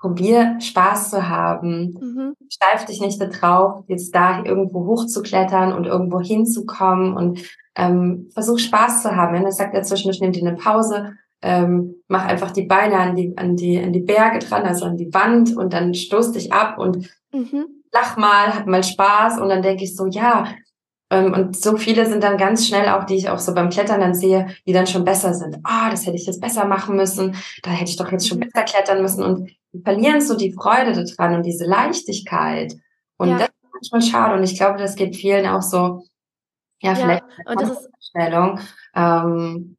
probier 0.00 0.56
Spaß 0.60 1.10
zu 1.10 1.28
haben, 1.28 1.98
mhm. 2.00 2.34
steif 2.50 2.86
dich 2.86 3.00
nicht 3.00 3.20
da 3.20 3.26
drauf, 3.26 3.84
jetzt 3.86 4.14
da 4.14 4.42
irgendwo 4.42 4.86
hochzuklettern 4.86 5.74
und 5.74 5.86
irgendwo 5.86 6.20
hinzukommen 6.20 7.14
und 7.14 7.42
ähm, 7.76 8.30
versuch 8.32 8.58
Spaß 8.58 9.02
zu 9.02 9.14
haben. 9.14 9.36
Und 9.36 9.42
dann 9.42 9.52
sagt 9.52 9.74
er 9.74 9.82
zwischendurch, 9.82 10.20
nimm 10.20 10.32
dir 10.32 10.46
eine 10.46 10.56
Pause, 10.56 11.12
ähm, 11.42 11.96
mach 12.08 12.24
einfach 12.24 12.50
die 12.50 12.64
Beine 12.64 12.96
an 12.98 13.14
die, 13.14 13.36
an 13.36 13.56
die, 13.56 13.78
an 13.78 13.92
die 13.92 14.00
Berge 14.00 14.38
dran, 14.38 14.62
also 14.64 14.86
an 14.86 14.96
die 14.96 15.12
Wand 15.12 15.54
und 15.54 15.74
dann 15.74 15.92
stoß 15.92 16.32
dich 16.32 16.50
ab 16.50 16.78
und 16.78 17.10
mhm. 17.32 17.82
lach 17.92 18.16
mal, 18.16 18.54
hab 18.54 18.66
mal 18.66 18.82
Spaß 18.82 19.38
und 19.40 19.48
dann 19.48 19.62
denke 19.62 19.84
ich 19.84 19.96
so, 19.96 20.06
ja, 20.06 20.54
ähm, 21.10 21.32
und 21.32 21.56
so 21.56 21.76
viele 21.76 22.06
sind 22.06 22.22
dann 22.22 22.38
ganz 22.38 22.66
schnell 22.66 22.88
auch, 22.88 23.04
die 23.04 23.16
ich 23.16 23.28
auch 23.28 23.38
so 23.38 23.54
beim 23.54 23.68
Klettern 23.68 24.00
dann 24.00 24.14
sehe, 24.14 24.48
die 24.66 24.72
dann 24.72 24.86
schon 24.86 25.04
besser 25.04 25.34
sind. 25.34 25.58
Ah, 25.64 25.86
oh, 25.86 25.90
das 25.90 26.06
hätte 26.06 26.16
ich 26.16 26.26
jetzt 26.26 26.40
besser 26.40 26.64
machen 26.66 26.96
müssen, 26.96 27.36
da 27.62 27.70
hätte 27.70 27.90
ich 27.90 27.96
doch 27.96 28.10
jetzt 28.12 28.28
schon 28.28 28.38
mhm. 28.38 28.48
besser 28.48 28.64
klettern 28.64 29.02
müssen 29.02 29.24
und 29.24 29.50
die 29.72 29.82
verlieren 29.82 30.20
so 30.20 30.36
die 30.36 30.52
Freude 30.52 30.92
daran 30.92 31.36
und 31.36 31.46
diese 31.46 31.64
Leichtigkeit. 31.64 32.74
Und 33.16 33.30
ja. 33.30 33.38
das 33.38 33.48
ist 33.48 33.92
manchmal 33.92 34.02
schade 34.02 34.34
und 34.36 34.44
ich 34.44 34.56
glaube, 34.56 34.78
das 34.78 34.94
geht 34.94 35.16
vielen 35.16 35.46
auch 35.46 35.62
so, 35.62 36.04
ja, 36.80 36.94
vielleicht 36.94 37.24
ja, 37.44 37.52
und 37.52 37.60
das 37.60 37.70
ist 37.70 37.90
Stellung. 38.00 38.58
Ähm, 38.94 39.76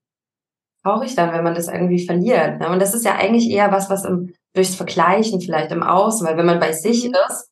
traurig 0.83 1.15
dann, 1.15 1.31
wenn 1.31 1.43
man 1.43 1.55
das 1.55 1.67
irgendwie 1.67 2.05
verliert. 2.05 2.59
Ne? 2.59 2.69
Und 2.69 2.81
das 2.81 2.93
ist 2.93 3.05
ja 3.05 3.15
eigentlich 3.15 3.49
eher 3.49 3.71
was, 3.71 3.89
was 3.89 4.05
im, 4.05 4.33
durchs 4.53 4.75
Vergleichen 4.75 5.41
vielleicht 5.41 5.71
im 5.71 5.83
Außen, 5.83 6.25
weil 6.25 6.37
wenn 6.37 6.45
man 6.45 6.59
bei 6.59 6.71
sich 6.71 7.05
mhm. 7.05 7.15
ist, 7.27 7.49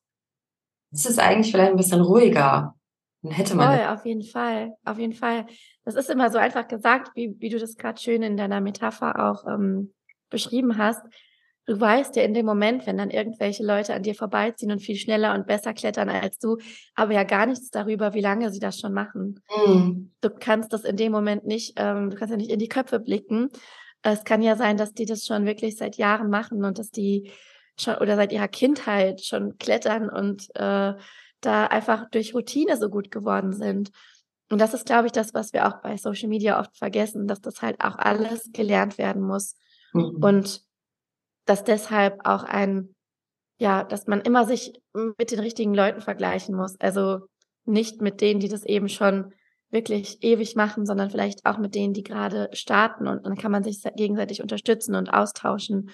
ist 0.91 1.09
es 1.09 1.19
eigentlich 1.19 1.51
vielleicht 1.51 1.71
ein 1.71 1.77
bisschen 1.77 2.01
ruhiger. 2.01 2.75
Dann 3.21 3.31
hätte 3.31 3.55
man. 3.55 3.77
Voll, 3.77 3.87
auf 3.87 4.05
jeden 4.05 4.23
Fall, 4.23 4.73
auf 4.85 4.97
jeden 4.97 5.13
Fall. 5.13 5.45
Das 5.85 5.95
ist 5.95 6.09
immer 6.09 6.29
so 6.31 6.37
einfach 6.37 6.67
gesagt, 6.67 7.11
wie, 7.15 7.35
wie 7.39 7.49
du 7.49 7.59
das 7.59 7.75
gerade 7.75 7.99
schön 7.99 8.23
in 8.23 8.37
deiner 8.37 8.61
Metapher 8.61 9.31
auch 9.31 9.45
ähm, 9.47 9.93
beschrieben 10.29 10.77
hast 10.77 11.01
du 11.69 11.79
weißt 11.79 12.15
ja 12.15 12.23
in 12.23 12.33
dem 12.33 12.47
Moment, 12.47 12.87
wenn 12.87 12.97
dann 12.97 13.11
irgendwelche 13.11 13.63
Leute 13.63 13.93
an 13.93 14.01
dir 14.01 14.15
vorbeiziehen 14.15 14.71
und 14.71 14.79
viel 14.79 14.95
schneller 14.95 15.35
und 15.35 15.45
besser 15.45 15.75
klettern 15.75 16.09
als 16.09 16.39
du, 16.39 16.57
aber 16.95 17.13
ja 17.13 17.23
gar 17.23 17.45
nichts 17.45 17.69
darüber, 17.69 18.15
wie 18.15 18.21
lange 18.21 18.51
sie 18.51 18.59
das 18.59 18.79
schon 18.79 18.91
machen. 18.91 19.39
Mhm. 19.67 20.11
Du 20.19 20.31
kannst 20.31 20.73
das 20.73 20.83
in 20.83 20.97
dem 20.97 21.11
Moment 21.11 21.45
nicht, 21.45 21.73
ähm, 21.75 22.09
du 22.09 22.17
kannst 22.17 22.31
ja 22.31 22.37
nicht 22.37 22.49
in 22.49 22.57
die 22.57 22.69
Köpfe 22.69 22.99
blicken. 22.99 23.49
Es 24.01 24.23
kann 24.23 24.41
ja 24.41 24.55
sein, 24.55 24.77
dass 24.77 24.93
die 24.93 25.05
das 25.05 25.25
schon 25.25 25.45
wirklich 25.45 25.77
seit 25.77 25.97
Jahren 25.97 26.29
machen 26.29 26.63
und 26.63 26.79
dass 26.79 26.89
die 26.89 27.31
schon 27.77 27.95
oder 27.95 28.15
seit 28.15 28.31
ihrer 28.31 28.47
Kindheit 28.47 29.23
schon 29.23 29.57
klettern 29.57 30.09
und 30.09 30.49
äh, 30.55 30.93
da 31.41 31.65
einfach 31.67 32.09
durch 32.09 32.33
Routine 32.33 32.77
so 32.77 32.89
gut 32.89 33.11
geworden 33.11 33.53
sind. 33.53 33.91
Und 34.51 34.59
das 34.59 34.73
ist, 34.73 34.85
glaube 34.85 35.05
ich, 35.05 35.11
das, 35.11 35.33
was 35.33 35.53
wir 35.53 35.67
auch 35.67 35.81
bei 35.81 35.95
Social 35.97 36.27
Media 36.27 36.59
oft 36.59 36.75
vergessen, 36.77 37.27
dass 37.27 37.39
das 37.41 37.61
halt 37.61 37.79
auch 37.81 37.97
alles 37.97 38.49
gelernt 38.51 38.97
werden 38.97 39.21
muss. 39.21 39.55
Mhm. 39.93 40.17
Und 40.21 40.63
dass 41.45 41.63
deshalb 41.63 42.25
auch 42.25 42.43
ein, 42.43 42.95
ja, 43.59 43.83
dass 43.83 44.07
man 44.07 44.21
immer 44.21 44.45
sich 44.45 44.73
mit 44.93 45.31
den 45.31 45.39
richtigen 45.39 45.73
Leuten 45.73 46.01
vergleichen 46.01 46.55
muss. 46.55 46.79
Also 46.79 47.19
nicht 47.65 48.01
mit 48.01 48.21
denen, 48.21 48.39
die 48.39 48.49
das 48.49 48.63
eben 48.63 48.89
schon 48.89 49.33
wirklich 49.71 50.17
ewig 50.21 50.55
machen, 50.55 50.85
sondern 50.85 51.09
vielleicht 51.09 51.45
auch 51.45 51.57
mit 51.57 51.75
denen, 51.75 51.93
die 51.93 52.03
gerade 52.03 52.49
starten 52.53 53.07
und 53.07 53.25
dann 53.25 53.37
kann 53.37 53.51
man 53.51 53.63
sich 53.63 53.83
gegenseitig 53.95 54.41
unterstützen 54.41 54.95
und 54.95 55.09
austauschen 55.09 55.91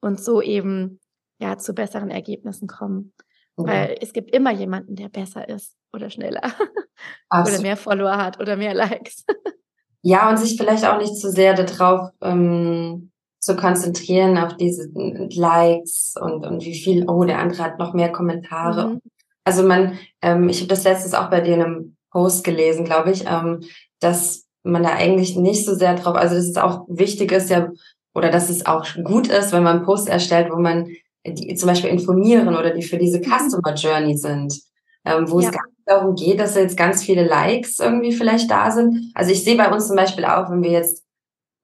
und 0.00 0.20
so 0.20 0.40
eben 0.40 1.00
ja 1.38 1.58
zu 1.58 1.74
besseren 1.74 2.10
Ergebnissen 2.10 2.68
kommen. 2.68 3.12
Mhm. 3.56 3.66
Weil 3.66 3.96
es 4.00 4.12
gibt 4.12 4.34
immer 4.34 4.52
jemanden, 4.52 4.94
der 4.94 5.08
besser 5.08 5.48
ist 5.48 5.76
oder 5.92 6.10
schneller 6.10 6.42
oder 7.30 7.60
mehr 7.60 7.76
Follower 7.76 8.16
hat 8.16 8.40
oder 8.40 8.56
mehr 8.56 8.74
Likes. 8.74 9.24
ja, 10.02 10.28
und 10.30 10.38
sich 10.38 10.56
vielleicht 10.56 10.86
auch 10.86 10.98
nicht 10.98 11.16
zu 11.16 11.30
sehr 11.30 11.54
darauf 11.54 12.10
ähm, 12.20 13.10
zu 13.40 13.56
konzentrieren, 13.56 14.38
auf 14.38 14.56
diese 14.56 14.90
Likes 14.94 16.14
und, 16.20 16.46
und 16.46 16.64
wie 16.64 16.74
viel, 16.74 17.08
oh, 17.08 17.24
der 17.24 17.38
andere 17.38 17.62
hat 17.62 17.78
noch 17.78 17.92
mehr 17.94 18.12
Kommentare. 18.12 18.88
Mhm. 18.88 19.00
Also 19.44 19.62
man, 19.62 19.98
ähm, 20.22 20.48
ich 20.48 20.58
habe 20.58 20.68
das 20.68 20.84
letztens 20.84 21.14
auch 21.14 21.30
bei 21.30 21.40
dir 21.40 21.54
in 21.54 21.62
einem 21.62 21.95
Post 22.16 22.44
gelesen, 22.44 22.86
glaube 22.86 23.10
ich, 23.10 23.26
ähm, 23.26 23.60
dass 24.00 24.46
man 24.62 24.82
da 24.82 24.94
eigentlich 24.94 25.36
nicht 25.36 25.66
so 25.66 25.74
sehr 25.74 25.94
drauf, 25.96 26.16
also 26.16 26.34
dass 26.34 26.46
es 26.46 26.56
auch 26.56 26.86
wichtig 26.88 27.30
ist, 27.30 27.50
ja, 27.50 27.68
oder 28.14 28.30
dass 28.30 28.48
es 28.48 28.64
auch 28.64 28.86
gut 29.04 29.28
ist, 29.28 29.52
wenn 29.52 29.62
man 29.62 29.84
Posts 29.84 30.08
erstellt, 30.08 30.48
wo 30.50 30.56
man 30.58 30.88
die 31.26 31.54
zum 31.56 31.68
Beispiel 31.68 31.90
informieren 31.90 32.56
oder 32.56 32.70
die 32.70 32.82
für 32.82 32.96
diese 32.96 33.18
mhm. 33.18 33.24
Customer 33.24 33.74
Journey 33.74 34.16
sind, 34.16 34.58
ähm, 35.04 35.30
wo 35.30 35.40
ja. 35.40 35.48
es 35.48 35.54
gar 35.54 35.66
nicht 35.66 35.76
darum 35.84 36.14
geht, 36.14 36.40
dass 36.40 36.54
jetzt 36.54 36.78
ganz 36.78 37.02
viele 37.02 37.26
Likes 37.26 37.80
irgendwie 37.80 38.12
vielleicht 38.12 38.50
da 38.50 38.70
sind. 38.70 39.12
Also 39.14 39.32
ich 39.32 39.44
sehe 39.44 39.58
bei 39.58 39.70
uns 39.70 39.86
zum 39.86 39.96
Beispiel 39.96 40.24
auch, 40.24 40.50
wenn 40.50 40.62
wir 40.62 40.70
jetzt 40.70 41.04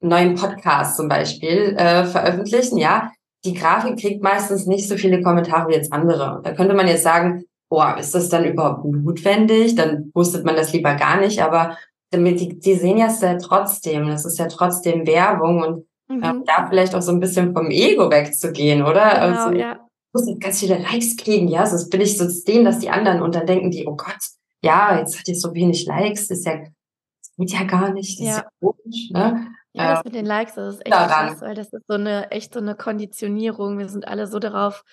einen 0.03 0.11
neuen 0.11 0.35
Podcast 0.35 0.99
zum 0.99 1.09
Beispiel 1.09 1.75
äh, 1.79 2.05
veröffentlichen, 2.05 2.77
ja, 2.77 3.11
die 3.47 3.55
Grafik 3.55 3.99
kriegt 3.99 4.23
meistens 4.23 4.67
nicht 4.67 4.87
so 4.87 4.97
viele 4.97 5.23
Kommentare 5.23 5.71
wie 5.71 5.75
jetzt 5.77 5.95
andere. 5.95 6.43
Da 6.45 6.53
könnte 6.53 6.75
man 6.75 6.89
jetzt 6.89 7.05
sagen, 7.05 7.45
boah, 7.73 7.97
ist 7.99 8.15
das 8.15 8.29
dann 8.29 8.45
überhaupt 8.45 8.85
notwendig? 8.85 9.75
Dann 9.77 10.11
postet 10.13 10.45
man 10.45 10.57
das 10.57 10.75
lieber 10.75 10.95
gar 10.95 11.19
nicht, 11.19 11.43
aber 11.43 11.79
damit 12.11 12.39
die, 12.39 12.61
die 12.61 12.75
sehen 12.75 12.99
ja 12.99 13.07
es 13.07 13.23
ja 13.23 13.39
trotzdem. 13.39 14.09
Das 14.09 14.27
ist 14.27 14.39
ja 14.39 14.47
trotzdem 14.47 15.07
Werbung 15.07 15.63
und 15.63 15.87
mhm. 16.09 16.23
ähm, 16.23 16.45
da 16.45 16.67
vielleicht 16.69 16.95
auch 16.95 17.01
so 17.01 17.13
ein 17.13 17.21
bisschen 17.21 17.55
vom 17.55 17.71
Ego 17.71 18.11
wegzugehen, 18.11 18.83
oder? 18.83 19.09
Genau, 19.09 19.45
also, 19.45 19.57
ja. 19.57 19.73
Ich 19.73 20.13
muss 20.13 20.29
jetzt 20.29 20.43
ganz 20.43 20.61
viele 20.61 20.77
Likes 20.77 21.17
kriegen, 21.17 21.49
ja, 21.49 21.65
sonst 21.65 21.89
bin 21.89 22.03
ich 22.03 22.19
so 22.19 22.27
denen, 22.47 22.67
dass 22.67 22.81
die 22.81 22.91
anderen 22.91 23.23
und 23.23 23.35
dann 23.35 23.47
denken 23.47 23.71
die, 23.71 23.87
oh 23.87 23.97
Gott, 23.97 24.21
ja, 24.63 24.99
jetzt 24.99 25.19
hat 25.19 25.27
ihr 25.27 25.35
so 25.35 25.55
wenig 25.55 25.87
Likes, 25.87 26.29
das 26.29 26.41
ist 26.41 26.45
ja, 26.45 26.59
das 26.59 27.33
geht 27.39 27.53
ja 27.53 27.65
gar 27.65 27.95
nicht, 27.95 28.21
das 28.21 28.27
ja. 28.27 28.33
ist 28.33 28.43
ja 28.43 28.49
komisch, 28.61 29.11
ne? 29.13 29.47
Ja, 29.73 29.95
das 29.95 29.99
ähm, 30.01 30.03
mit 30.05 30.15
den 30.15 30.27
Likes, 30.27 30.57
das 30.57 30.75
ist 30.75 30.81
echt 30.85 30.93
daran. 30.93 31.29
krass, 31.29 31.41
weil 31.41 31.55
das 31.55 31.73
ist 31.73 31.87
so 31.89 31.95
eine, 31.95 32.31
echt 32.31 32.53
so 32.53 32.61
eine 32.61 32.75
Konditionierung. 32.75 33.79
Wir 33.79 33.89
sind 33.89 34.07
alle 34.07 34.27
so 34.27 34.39
darauf, 34.39 34.85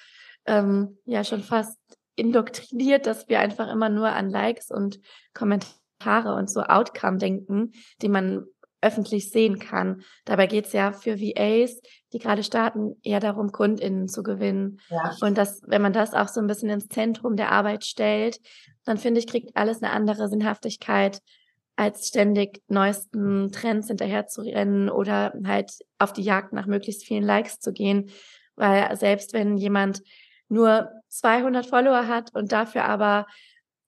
ähm, 0.45 0.97
ja, 1.03 1.25
schon 1.25 1.43
fast 1.43 1.78
indoktriniert, 2.19 3.05
dass 3.05 3.29
wir 3.29 3.39
einfach 3.39 3.71
immer 3.71 3.89
nur 3.89 4.09
an 4.09 4.29
Likes 4.29 4.71
und 4.71 4.99
Kommentare 5.33 6.35
und 6.35 6.49
so 6.49 6.61
Outcome 6.61 7.17
denken, 7.17 7.71
die 8.01 8.09
man 8.09 8.45
öffentlich 8.81 9.31
sehen 9.31 9.59
kann. 9.59 10.03
Dabei 10.25 10.47
geht's 10.47 10.73
ja 10.73 10.91
für 10.91 11.19
VAs, 11.19 11.81
die 12.13 12.19
gerade 12.19 12.43
starten, 12.43 12.95
eher 13.03 13.19
darum, 13.19 13.51
KundInnen 13.51 14.07
zu 14.07 14.23
gewinnen. 14.23 14.79
Ja. 14.89 15.15
Und 15.21 15.37
das, 15.37 15.61
wenn 15.67 15.81
man 15.81 15.93
das 15.93 16.13
auch 16.13 16.27
so 16.27 16.39
ein 16.39 16.47
bisschen 16.47 16.69
ins 16.69 16.87
Zentrum 16.87 17.35
der 17.35 17.51
Arbeit 17.51 17.83
stellt, 17.83 18.39
dann 18.85 18.97
finde 18.97 19.19
ich, 19.19 19.27
kriegt 19.27 19.55
alles 19.55 19.83
eine 19.83 19.91
andere 19.91 20.29
Sinnhaftigkeit, 20.29 21.21
als 21.75 22.07
ständig 22.07 22.61
neuesten 22.67 23.51
Trends 23.51 23.87
hinterher 23.87 24.27
zu 24.27 24.41
rennen 24.41 24.89
oder 24.89 25.33
halt 25.45 25.71
auf 25.97 26.11
die 26.11 26.23
Jagd 26.23 26.51
nach 26.51 26.65
möglichst 26.65 27.05
vielen 27.05 27.23
Likes 27.23 27.59
zu 27.59 27.71
gehen. 27.71 28.09
Weil 28.55 28.95
selbst 28.97 29.31
wenn 29.31 29.57
jemand 29.57 30.01
nur 30.49 30.91
200 31.09 31.65
Follower 31.65 32.07
hat 32.07 32.33
und 32.35 32.51
dafür 32.51 32.85
aber 32.85 33.27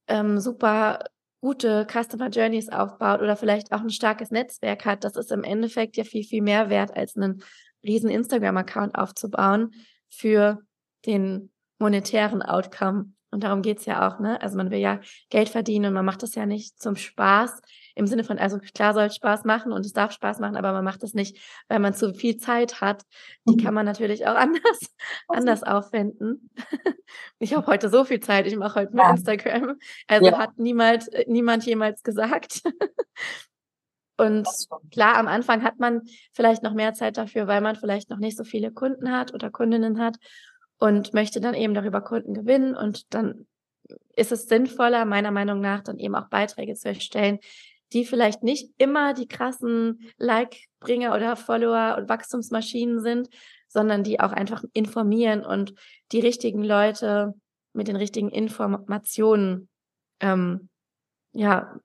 ähm, 0.07 0.39
super 0.39 0.99
gute 1.41 1.87
Customer 1.87 2.29
Journeys 2.29 2.69
aufbaut 2.69 3.21
oder 3.21 3.35
vielleicht 3.35 3.71
auch 3.71 3.81
ein 3.81 3.89
starkes 3.89 4.31
Netzwerk 4.31 4.85
hat, 4.85 5.03
das 5.03 5.15
ist 5.15 5.31
im 5.31 5.43
Endeffekt 5.43 5.97
ja 5.97 6.03
viel, 6.03 6.23
viel 6.23 6.43
mehr 6.43 6.69
wert, 6.69 6.95
als 6.95 7.15
einen 7.15 7.43
riesen 7.83 8.09
Instagram-Account 8.09 8.95
aufzubauen 8.95 9.71
für 10.09 10.59
den 11.05 11.51
monetären 11.79 12.43
Outcome. 12.43 13.13
Und 13.31 13.45
darum 13.45 13.61
geht's 13.61 13.85
ja 13.85 14.07
auch, 14.07 14.19
ne? 14.19 14.41
Also 14.41 14.57
man 14.57 14.71
will 14.71 14.79
ja 14.79 14.99
Geld 15.29 15.47
verdienen 15.47 15.85
und 15.85 15.93
man 15.93 16.05
macht 16.05 16.21
das 16.21 16.35
ja 16.35 16.45
nicht 16.45 16.81
zum 16.81 16.97
Spaß. 16.97 17.61
Im 17.95 18.05
Sinne 18.05 18.25
von, 18.25 18.37
also 18.37 18.59
klar 18.59 18.93
soll 18.93 19.05
es 19.05 19.15
Spaß 19.15 19.45
machen 19.45 19.71
und 19.71 19.85
es 19.85 19.93
darf 19.93 20.11
Spaß 20.11 20.39
machen, 20.39 20.57
aber 20.57 20.73
man 20.73 20.83
macht 20.83 21.01
das 21.01 21.13
nicht, 21.13 21.37
weil 21.69 21.79
man 21.79 21.93
zu 21.93 22.13
viel 22.13 22.37
Zeit 22.37 22.81
hat. 22.81 23.03
Die 23.47 23.55
mhm. 23.55 23.63
kann 23.63 23.73
man 23.73 23.85
natürlich 23.85 24.27
auch 24.27 24.35
anders, 24.35 24.79
anders 25.29 25.63
aufwenden. 25.63 26.49
ich 27.39 27.53
habe 27.53 27.65
heute 27.67 27.89
so 27.89 28.03
viel 28.03 28.19
Zeit, 28.19 28.47
ich 28.47 28.57
mache 28.57 28.81
heute 28.81 28.95
nur 28.95 29.05
ja. 29.05 29.11
Instagram. 29.11 29.77
Also 30.07 30.25
ja. 30.25 30.37
hat 30.37 30.57
niemand, 30.57 31.09
niemand 31.27 31.65
jemals 31.65 32.03
gesagt. 32.03 32.61
Und 34.17 34.47
klar, 34.91 35.15
am 35.15 35.27
Anfang 35.27 35.63
hat 35.63 35.79
man 35.79 36.01
vielleicht 36.33 36.61
noch 36.61 36.73
mehr 36.73 36.93
Zeit 36.93 37.17
dafür, 37.17 37.47
weil 37.47 37.59
man 37.59 37.75
vielleicht 37.75 38.11
noch 38.11 38.19
nicht 38.19 38.37
so 38.37 38.43
viele 38.43 38.71
Kunden 38.71 39.11
hat 39.11 39.33
oder 39.33 39.49
Kundinnen 39.49 39.99
hat 39.99 40.17
und 40.81 41.13
möchte 41.13 41.39
dann 41.39 41.53
eben 41.53 41.75
darüber 41.75 42.01
Kunden 42.01 42.33
gewinnen 42.33 42.75
und 42.75 43.13
dann 43.13 43.45
ist 44.15 44.31
es 44.31 44.47
sinnvoller, 44.47 45.05
meiner 45.05 45.29
Meinung 45.29 45.61
nach, 45.61 45.83
dann 45.83 45.99
eben 45.99 46.15
auch 46.15 46.27
Beiträge 46.27 46.73
zu 46.73 46.87
erstellen, 46.87 47.37
die 47.93 48.03
vielleicht 48.03 48.41
nicht 48.41 48.71
immer 48.79 49.13
die 49.13 49.27
krassen 49.27 50.11
Like-Bringer 50.17 51.13
oder 51.13 51.35
Follower 51.35 51.97
und 51.99 52.09
Wachstumsmaschinen 52.09 52.99
sind, 52.99 53.29
sondern 53.67 54.03
die 54.03 54.19
auch 54.19 54.31
einfach 54.31 54.63
informieren 54.73 55.45
und 55.45 55.75
die 56.13 56.19
richtigen 56.19 56.63
Leute 56.63 57.35
mit 57.73 57.87
den 57.87 57.95
richtigen 57.95 58.29
Informationen 58.29 59.69
ähm, 60.19 60.67
ja 61.31 61.79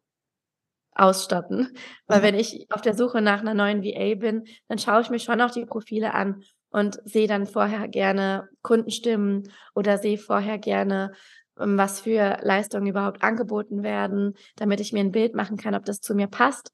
ausstatten. 0.94 1.76
Weil 2.06 2.22
wenn 2.22 2.34
ich 2.34 2.66
auf 2.70 2.80
der 2.80 2.94
Suche 2.94 3.20
nach 3.20 3.40
einer 3.40 3.52
neuen 3.52 3.84
VA 3.84 4.14
bin, 4.14 4.44
dann 4.68 4.78
schaue 4.78 5.02
ich 5.02 5.10
mir 5.10 5.18
schon 5.18 5.42
auch 5.42 5.50
die 5.50 5.66
Profile 5.66 6.14
an 6.14 6.42
und 6.76 7.00
sehe 7.06 7.26
dann 7.26 7.46
vorher 7.46 7.88
gerne 7.88 8.50
Kundenstimmen 8.60 9.50
oder 9.74 9.96
sehe 9.96 10.18
vorher 10.18 10.58
gerne, 10.58 11.12
ähm, 11.58 11.78
was 11.78 12.00
für 12.00 12.36
Leistungen 12.42 12.86
überhaupt 12.86 13.22
angeboten 13.22 13.82
werden, 13.82 14.34
damit 14.56 14.80
ich 14.80 14.92
mir 14.92 15.00
ein 15.00 15.10
Bild 15.10 15.34
machen 15.34 15.56
kann, 15.56 15.74
ob 15.74 15.86
das 15.86 16.02
zu 16.02 16.14
mir 16.14 16.26
passt. 16.26 16.72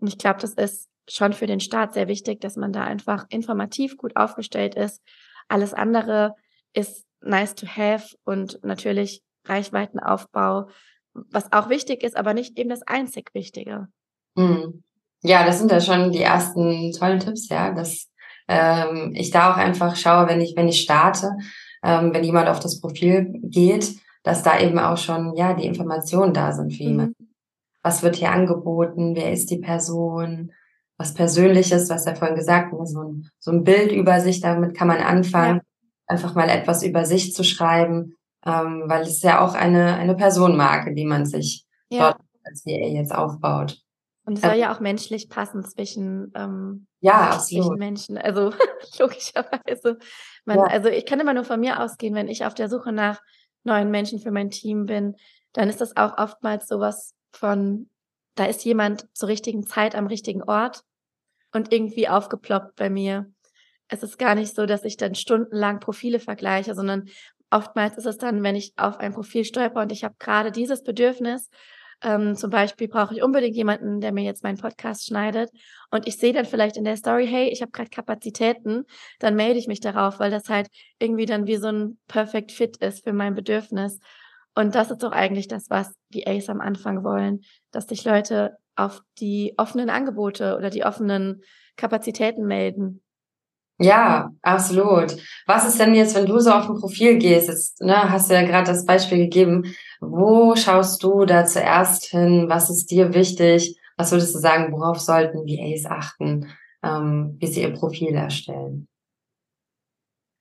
Und 0.00 0.08
ich 0.08 0.16
glaube, 0.16 0.40
das 0.40 0.54
ist 0.54 0.88
schon 1.06 1.34
für 1.34 1.46
den 1.46 1.60
Staat 1.60 1.92
sehr 1.92 2.08
wichtig, 2.08 2.40
dass 2.40 2.56
man 2.56 2.72
da 2.72 2.84
einfach 2.84 3.26
informativ 3.28 3.98
gut 3.98 4.16
aufgestellt 4.16 4.74
ist. 4.74 5.02
Alles 5.48 5.74
andere 5.74 6.34
ist 6.72 7.04
nice 7.20 7.54
to 7.54 7.66
have 7.66 8.16
und 8.24 8.58
natürlich 8.64 9.20
Reichweitenaufbau, 9.44 10.70
was 11.12 11.52
auch 11.52 11.68
wichtig 11.68 12.02
ist, 12.02 12.16
aber 12.16 12.32
nicht 12.32 12.58
eben 12.58 12.70
das 12.70 12.82
einzig 12.86 13.34
Wichtige. 13.34 13.88
Mhm. 14.34 14.82
Ja, 15.22 15.44
das 15.44 15.58
sind 15.58 15.70
ja 15.70 15.82
schon 15.82 16.10
die 16.10 16.22
ersten 16.22 16.90
tollen 16.92 17.20
Tipps, 17.20 17.50
ja, 17.50 17.74
dass 17.74 18.08
ähm, 18.48 19.12
ich 19.14 19.30
da 19.30 19.52
auch 19.52 19.56
einfach 19.56 19.96
schaue, 19.96 20.28
wenn 20.28 20.40
ich, 20.40 20.54
wenn 20.56 20.68
ich 20.68 20.80
starte, 20.80 21.32
ähm, 21.82 22.12
wenn 22.12 22.24
jemand 22.24 22.48
auf 22.48 22.60
das 22.60 22.80
Profil 22.80 23.38
geht, 23.42 23.96
dass 24.22 24.42
da 24.42 24.58
eben 24.58 24.78
auch 24.78 24.98
schon, 24.98 25.34
ja, 25.36 25.54
die 25.54 25.66
Informationen 25.66 26.34
da 26.34 26.52
sind 26.52 26.72
für 26.72 26.82
jemanden. 26.82 27.14
Mhm. 27.18 27.28
Was 27.82 28.02
wird 28.02 28.16
hier 28.16 28.32
angeboten? 28.32 29.14
Wer 29.14 29.32
ist 29.32 29.50
die 29.50 29.58
Person? 29.58 30.52
Was 30.98 31.14
Persönliches, 31.14 31.88
was 31.90 32.06
er 32.06 32.16
vorhin 32.16 32.36
gesagt 32.36 32.72
hat, 32.72 32.88
so 32.88 33.00
ein, 33.00 33.28
so 33.38 33.52
ein 33.52 33.62
Bild 33.62 33.92
über 33.92 34.20
sich, 34.20 34.40
damit 34.40 34.76
kann 34.76 34.88
man 34.88 34.98
anfangen, 34.98 35.58
ja. 35.58 35.62
einfach 36.06 36.34
mal 36.34 36.48
etwas 36.48 36.82
über 36.82 37.04
sich 37.04 37.34
zu 37.34 37.44
schreiben, 37.44 38.16
ähm, 38.44 38.84
weil 38.86 39.02
es 39.02 39.22
ja 39.22 39.44
auch 39.44 39.54
eine, 39.54 39.94
eine 39.94 40.16
Personenmarke, 40.16 40.94
die 40.94 41.04
man 41.04 41.26
sich 41.26 41.64
ja. 41.90 42.12
dort 42.12 42.20
als 42.44 42.64
VA 42.64 42.86
jetzt 42.88 43.14
aufbaut. 43.14 43.78
Und 44.24 44.38
es 44.38 44.40
soll 44.40 44.56
ja 44.56 44.74
auch 44.74 44.80
menschlich 44.80 45.28
passen 45.28 45.62
zwischen, 45.64 46.32
ähm, 46.34 46.86
ja, 47.06 47.30
absolut. 47.30 47.78
Menschen. 47.78 48.18
Also 48.18 48.52
logischerweise. 48.98 49.98
Man, 50.44 50.58
ja. 50.58 50.64
Also 50.64 50.88
ich 50.88 51.06
kann 51.06 51.20
immer 51.20 51.34
nur 51.34 51.44
von 51.44 51.60
mir 51.60 51.80
ausgehen, 51.80 52.14
wenn 52.14 52.28
ich 52.28 52.44
auf 52.44 52.54
der 52.54 52.68
Suche 52.68 52.92
nach 52.92 53.20
neuen 53.64 53.90
Menschen 53.90 54.20
für 54.20 54.30
mein 54.30 54.50
Team 54.50 54.86
bin, 54.86 55.16
dann 55.52 55.68
ist 55.68 55.80
das 55.80 55.96
auch 55.96 56.18
oftmals 56.18 56.68
sowas 56.68 57.14
von, 57.32 57.90
da 58.34 58.44
ist 58.44 58.64
jemand 58.64 59.06
zur 59.16 59.28
richtigen 59.28 59.66
Zeit 59.66 59.94
am 59.94 60.06
richtigen 60.06 60.42
Ort 60.42 60.82
und 61.52 61.72
irgendwie 61.72 62.08
aufgeploppt 62.08 62.76
bei 62.76 62.90
mir. 62.90 63.30
Es 63.88 64.02
ist 64.02 64.18
gar 64.18 64.34
nicht 64.34 64.54
so, 64.54 64.66
dass 64.66 64.84
ich 64.84 64.96
dann 64.96 65.14
stundenlang 65.14 65.80
Profile 65.80 66.20
vergleiche, 66.20 66.74
sondern 66.74 67.08
oftmals 67.50 67.96
ist 67.96 68.06
es 68.06 68.18
dann, 68.18 68.42
wenn 68.42 68.56
ich 68.56 68.72
auf 68.76 68.98
ein 68.98 69.14
Profil 69.14 69.44
stolper 69.44 69.82
und 69.82 69.92
ich 69.92 70.04
habe 70.04 70.16
gerade 70.18 70.50
dieses 70.52 70.82
Bedürfnis 70.82 71.48
ähm, 72.02 72.36
zum 72.36 72.50
Beispiel 72.50 72.88
brauche 72.88 73.14
ich 73.14 73.22
unbedingt 73.22 73.56
jemanden, 73.56 74.00
der 74.00 74.12
mir 74.12 74.24
jetzt 74.24 74.42
meinen 74.42 74.58
Podcast 74.58 75.06
schneidet. 75.06 75.50
Und 75.90 76.06
ich 76.06 76.18
sehe 76.18 76.32
dann 76.32 76.44
vielleicht 76.44 76.76
in 76.76 76.84
der 76.84 76.96
Story, 76.96 77.26
hey, 77.26 77.48
ich 77.48 77.62
habe 77.62 77.72
gerade 77.72 77.90
Kapazitäten, 77.90 78.84
dann 79.18 79.34
melde 79.34 79.58
ich 79.58 79.66
mich 79.66 79.80
darauf, 79.80 80.20
weil 80.20 80.30
das 80.30 80.48
halt 80.48 80.68
irgendwie 80.98 81.26
dann 81.26 81.46
wie 81.46 81.56
so 81.56 81.68
ein 81.68 81.98
Perfect 82.06 82.52
Fit 82.52 82.76
ist 82.78 83.04
für 83.04 83.12
mein 83.12 83.34
Bedürfnis. 83.34 83.98
Und 84.54 84.74
das 84.74 84.90
ist 84.90 85.02
doch 85.02 85.12
eigentlich 85.12 85.48
das, 85.48 85.70
was 85.70 85.94
die 86.10 86.26
Ace 86.26 86.48
am 86.48 86.60
Anfang 86.60 87.04
wollen, 87.04 87.40
dass 87.72 87.86
sich 87.86 88.04
Leute 88.04 88.56
auf 88.74 89.00
die 89.18 89.54
offenen 89.56 89.90
Angebote 89.90 90.56
oder 90.56 90.70
die 90.70 90.84
offenen 90.84 91.42
Kapazitäten 91.76 92.46
melden. 92.46 93.02
Ja, 93.78 94.30
absolut. 94.40 95.16
Was 95.46 95.66
ist 95.66 95.78
denn 95.78 95.94
jetzt, 95.94 96.14
wenn 96.14 96.26
du 96.26 96.38
so 96.38 96.50
auf 96.50 96.68
ein 96.68 96.80
Profil 96.80 97.18
gehst? 97.18 97.48
Jetzt 97.48 97.80
ne, 97.82 98.10
hast 98.10 98.30
du 98.30 98.34
ja 98.34 98.42
gerade 98.42 98.66
das 98.66 98.86
Beispiel 98.86 99.18
gegeben. 99.18 99.74
Wo 100.00 100.56
schaust 100.56 101.02
du 101.02 101.26
da 101.26 101.44
zuerst 101.44 102.06
hin? 102.06 102.46
Was 102.48 102.70
ist 102.70 102.90
dir 102.90 103.12
wichtig? 103.12 103.78
Was 103.98 104.12
würdest 104.12 104.34
du 104.34 104.38
sagen, 104.38 104.72
worauf 104.72 104.98
sollten 104.98 105.46
VAs 105.46 105.86
achten, 105.86 106.50
ähm, 106.82 107.36
wie 107.38 107.46
sie 107.46 107.62
ihr 107.62 107.72
Profil 107.72 108.14
erstellen? 108.14 108.88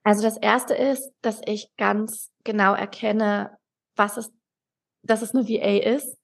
Also 0.04 0.22
das 0.22 0.38
erste 0.38 0.76
ist, 0.76 1.12
dass 1.22 1.42
ich 1.46 1.72
ganz 1.78 2.30
genau 2.44 2.74
erkenne, 2.74 3.58
was 3.96 4.18
es, 4.18 4.32
dass 5.04 5.22
es 5.22 5.34
eine 5.34 5.48
VA 5.48 5.96
ist. 5.96 6.18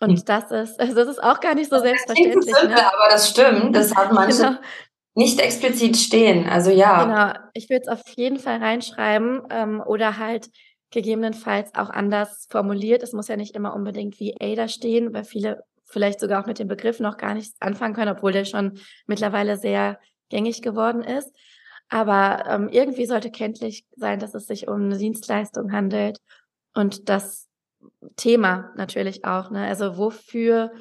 Und 0.00 0.10
hm. 0.10 0.24
das 0.24 0.50
ist, 0.50 0.80
also 0.80 0.94
das 0.94 1.08
ist 1.08 1.22
auch 1.22 1.38
gar 1.40 1.54
nicht 1.54 1.70
so 1.70 1.76
das 1.76 1.84
selbstverständlich. 1.84 2.54
Simpel, 2.54 2.68
ne? 2.68 2.92
Aber 2.92 3.10
das 3.10 3.28
stimmt. 3.28 3.76
Das 3.76 3.94
hat 3.94 4.12
manche 4.12 4.42
genau. 4.42 4.58
Nicht 5.14 5.40
explizit 5.40 5.96
stehen. 5.96 6.48
Also 6.48 6.70
ja. 6.70 7.04
Genau. 7.04 7.48
Ich 7.54 7.68
würde 7.68 7.82
es 7.82 7.88
auf 7.88 8.02
jeden 8.16 8.38
Fall 8.38 8.58
reinschreiben 8.58 9.42
ähm, 9.50 9.82
oder 9.84 10.18
halt 10.18 10.50
gegebenenfalls 10.90 11.74
auch 11.74 11.90
anders 11.90 12.46
formuliert. 12.50 13.02
Es 13.02 13.12
muss 13.12 13.28
ja 13.28 13.36
nicht 13.36 13.54
immer 13.54 13.74
unbedingt 13.74 14.20
VA 14.20 14.54
da 14.54 14.68
stehen, 14.68 15.12
weil 15.12 15.24
viele 15.24 15.62
vielleicht 15.84 16.20
sogar 16.20 16.42
auch 16.42 16.46
mit 16.46 16.58
dem 16.58 16.68
Begriff 16.68 17.00
noch 17.00 17.16
gar 17.16 17.34
nichts 17.34 17.60
anfangen 17.60 17.94
können, 17.94 18.14
obwohl 18.14 18.32
der 18.32 18.44
schon 18.44 18.78
mittlerweile 19.06 19.56
sehr 19.56 19.98
gängig 20.28 20.62
geworden 20.62 21.02
ist. 21.02 21.34
Aber 21.88 22.44
ähm, 22.46 22.68
irgendwie 22.68 23.06
sollte 23.06 23.30
kenntlich 23.30 23.86
sein, 23.96 24.18
dass 24.18 24.34
es 24.34 24.46
sich 24.46 24.68
um 24.68 24.84
eine 24.84 24.98
Dienstleistung 24.98 25.72
handelt 25.72 26.18
und 26.74 27.08
das 27.08 27.48
Thema 28.16 28.72
natürlich 28.76 29.24
auch. 29.24 29.50
Ne? 29.50 29.66
Also 29.66 29.96
wofür 29.96 30.72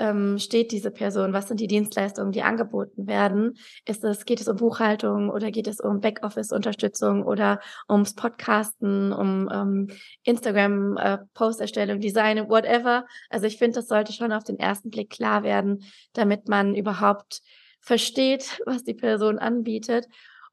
ähm, 0.00 0.38
steht 0.38 0.72
diese 0.72 0.90
Person? 0.90 1.32
Was 1.32 1.46
sind 1.46 1.60
die 1.60 1.66
Dienstleistungen, 1.66 2.32
die 2.32 2.42
angeboten 2.42 3.06
werden? 3.06 3.56
Ist 3.86 4.02
es, 4.02 4.24
geht 4.24 4.40
es 4.40 4.48
um 4.48 4.56
Buchhaltung 4.56 5.28
oder 5.28 5.50
geht 5.50 5.68
es 5.68 5.78
um 5.78 6.00
Backoffice-Unterstützung 6.00 7.22
oder 7.22 7.60
ums 7.88 8.14
Podcasten, 8.14 9.12
um 9.12 9.48
ähm, 9.52 9.90
Instagram-Post-Erstellung, 10.24 11.98
äh, 11.98 12.00
Design, 12.00 12.48
whatever? 12.48 13.04
Also 13.28 13.46
ich 13.46 13.58
finde, 13.58 13.76
das 13.76 13.88
sollte 13.88 14.12
schon 14.12 14.32
auf 14.32 14.42
den 14.42 14.58
ersten 14.58 14.90
Blick 14.90 15.10
klar 15.10 15.42
werden, 15.42 15.84
damit 16.14 16.48
man 16.48 16.74
überhaupt 16.74 17.42
versteht, 17.80 18.60
was 18.66 18.82
die 18.82 18.94
Person 18.94 19.38
anbietet 19.38 20.06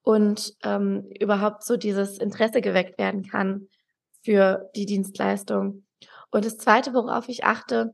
und 0.04 0.54
ähm, 0.64 1.10
überhaupt 1.20 1.64
so 1.64 1.78
dieses 1.78 2.18
Interesse 2.18 2.62
geweckt 2.62 2.98
werden 3.00 3.24
kann 3.24 3.70
für 4.24 4.70
die 4.76 4.86
Dienstleistung. 4.86 5.86
Und 6.32 6.44
das 6.44 6.58
Zweite, 6.58 6.94
worauf 6.94 7.30
ich 7.30 7.46
achte, 7.46 7.94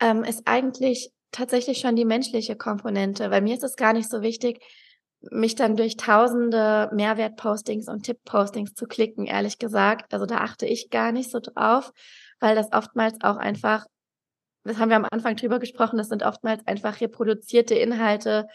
ähm, 0.00 0.24
ist 0.24 0.42
eigentlich 0.46 1.10
tatsächlich 1.32 1.78
schon 1.78 1.96
die 1.96 2.04
menschliche 2.04 2.56
Komponente, 2.56 3.30
weil 3.30 3.42
mir 3.42 3.54
ist 3.54 3.64
es 3.64 3.76
gar 3.76 3.92
nicht 3.92 4.10
so 4.10 4.22
wichtig, 4.22 4.62
mich 5.30 5.54
dann 5.54 5.76
durch 5.76 5.96
tausende 5.96 6.90
Mehrwertpostings 6.92 7.88
und 7.88 8.04
Tipp-Postings 8.04 8.74
zu 8.74 8.86
klicken, 8.86 9.26
ehrlich 9.26 9.58
gesagt. 9.58 10.12
Also 10.12 10.26
da 10.26 10.38
achte 10.38 10.66
ich 10.66 10.90
gar 10.90 11.12
nicht 11.12 11.30
so 11.30 11.40
drauf, 11.40 11.92
weil 12.40 12.54
das 12.54 12.72
oftmals 12.72 13.14
auch 13.22 13.36
einfach, 13.36 13.86
das 14.64 14.78
haben 14.78 14.90
wir 14.90 14.96
am 14.96 15.06
Anfang 15.10 15.36
drüber 15.36 15.58
gesprochen, 15.58 15.96
das 15.96 16.08
sind 16.08 16.22
oftmals 16.22 16.66
einfach 16.66 17.00
reproduzierte 17.00 17.74
Inhalte, 17.74 18.46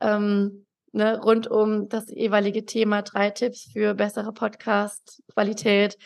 ähm, 0.00 0.66
ne, 0.92 1.20
rund 1.20 1.48
um 1.48 1.88
das 1.88 2.06
jeweilige 2.08 2.64
Thema, 2.64 3.02
drei 3.02 3.30
Tipps 3.30 3.70
für 3.72 3.94
bessere 3.94 4.32
Podcast-Qualität, 4.32 5.96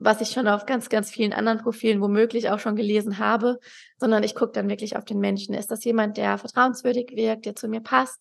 was 0.00 0.22
ich 0.22 0.30
schon 0.30 0.48
auf 0.48 0.64
ganz, 0.66 0.88
ganz 0.88 1.10
vielen 1.10 1.34
anderen 1.34 1.58
Profilen 1.58 2.00
womöglich 2.00 2.50
auch 2.50 2.58
schon 2.58 2.74
gelesen 2.74 3.18
habe, 3.18 3.58
sondern 3.98 4.22
ich 4.22 4.34
gucke 4.34 4.52
dann 4.52 4.68
wirklich 4.68 4.96
auf 4.96 5.04
den 5.04 5.20
Menschen. 5.20 5.54
Ist 5.54 5.70
das 5.70 5.84
jemand, 5.84 6.16
der 6.16 6.38
vertrauenswürdig 6.38 7.12
wirkt, 7.14 7.44
der 7.44 7.54
zu 7.54 7.68
mir 7.68 7.82
passt? 7.82 8.18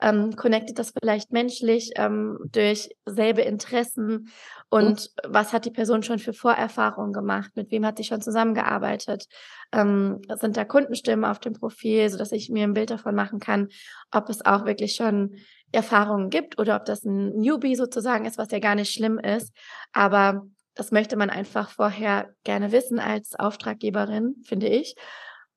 Ähm, 0.00 0.36
connectet 0.36 0.78
das 0.78 0.92
vielleicht 0.98 1.32
menschlich 1.32 1.90
ähm, 1.96 2.38
durch 2.50 2.88
selbe 3.04 3.42
Interessen? 3.42 4.30
Und 4.70 5.10
mhm. 5.24 5.32
was 5.32 5.52
hat 5.52 5.66
die 5.66 5.70
Person 5.70 6.02
schon 6.02 6.18
für 6.18 6.32
Vorerfahrungen 6.32 7.12
gemacht? 7.12 7.50
Mit 7.56 7.70
wem 7.70 7.84
hat 7.84 7.98
sie 7.98 8.04
schon 8.04 8.22
zusammengearbeitet? 8.22 9.26
Ähm, 9.72 10.22
sind 10.40 10.56
da 10.56 10.64
Kundenstimmen 10.64 11.26
auf 11.26 11.40
dem 11.40 11.52
Profil, 11.52 12.08
so 12.08 12.16
dass 12.16 12.32
ich 12.32 12.48
mir 12.48 12.64
ein 12.64 12.74
Bild 12.74 12.90
davon 12.90 13.14
machen 13.14 13.38
kann, 13.38 13.68
ob 14.10 14.30
es 14.30 14.46
auch 14.46 14.64
wirklich 14.64 14.94
schon 14.94 15.36
Erfahrungen 15.72 16.30
gibt 16.30 16.58
oder 16.58 16.76
ob 16.76 16.86
das 16.86 17.04
ein 17.04 17.36
Newbie 17.36 17.74
sozusagen 17.74 18.24
ist, 18.24 18.38
was 18.38 18.50
ja 18.50 18.60
gar 18.60 18.76
nicht 18.76 18.92
schlimm 18.92 19.18
ist. 19.18 19.52
Aber 19.92 20.46
das 20.78 20.92
möchte 20.92 21.16
man 21.16 21.28
einfach 21.28 21.70
vorher 21.70 22.32
gerne 22.44 22.70
wissen 22.70 23.00
als 23.00 23.34
Auftraggeberin, 23.34 24.36
finde 24.44 24.68
ich. 24.68 24.94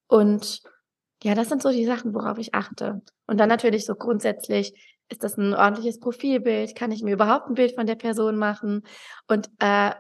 Und 0.08 0.62
ja, 1.22 1.36
das 1.36 1.48
sind 1.48 1.62
so 1.62 1.70
die 1.70 1.86
Sachen, 1.86 2.16
worauf 2.16 2.40
ich 2.40 2.56
achte. 2.56 3.04
Und 3.28 3.38
dann 3.40 3.48
natürlich 3.48 3.86
so 3.86 3.94
grundsätzlich, 3.94 4.74
ist 5.10 5.24
das 5.24 5.38
ein 5.38 5.54
ordentliches 5.54 6.00
Profilbild? 6.00 6.76
Kann 6.76 6.92
ich 6.92 7.04
mir 7.04 7.14
überhaupt 7.14 7.48
ein 7.48 7.54
Bild 7.54 7.76
von 7.76 7.86
der 7.86 7.96
Person 7.96 8.36
machen? 8.36 8.82
Und 9.28 9.48
äh, 9.60 9.92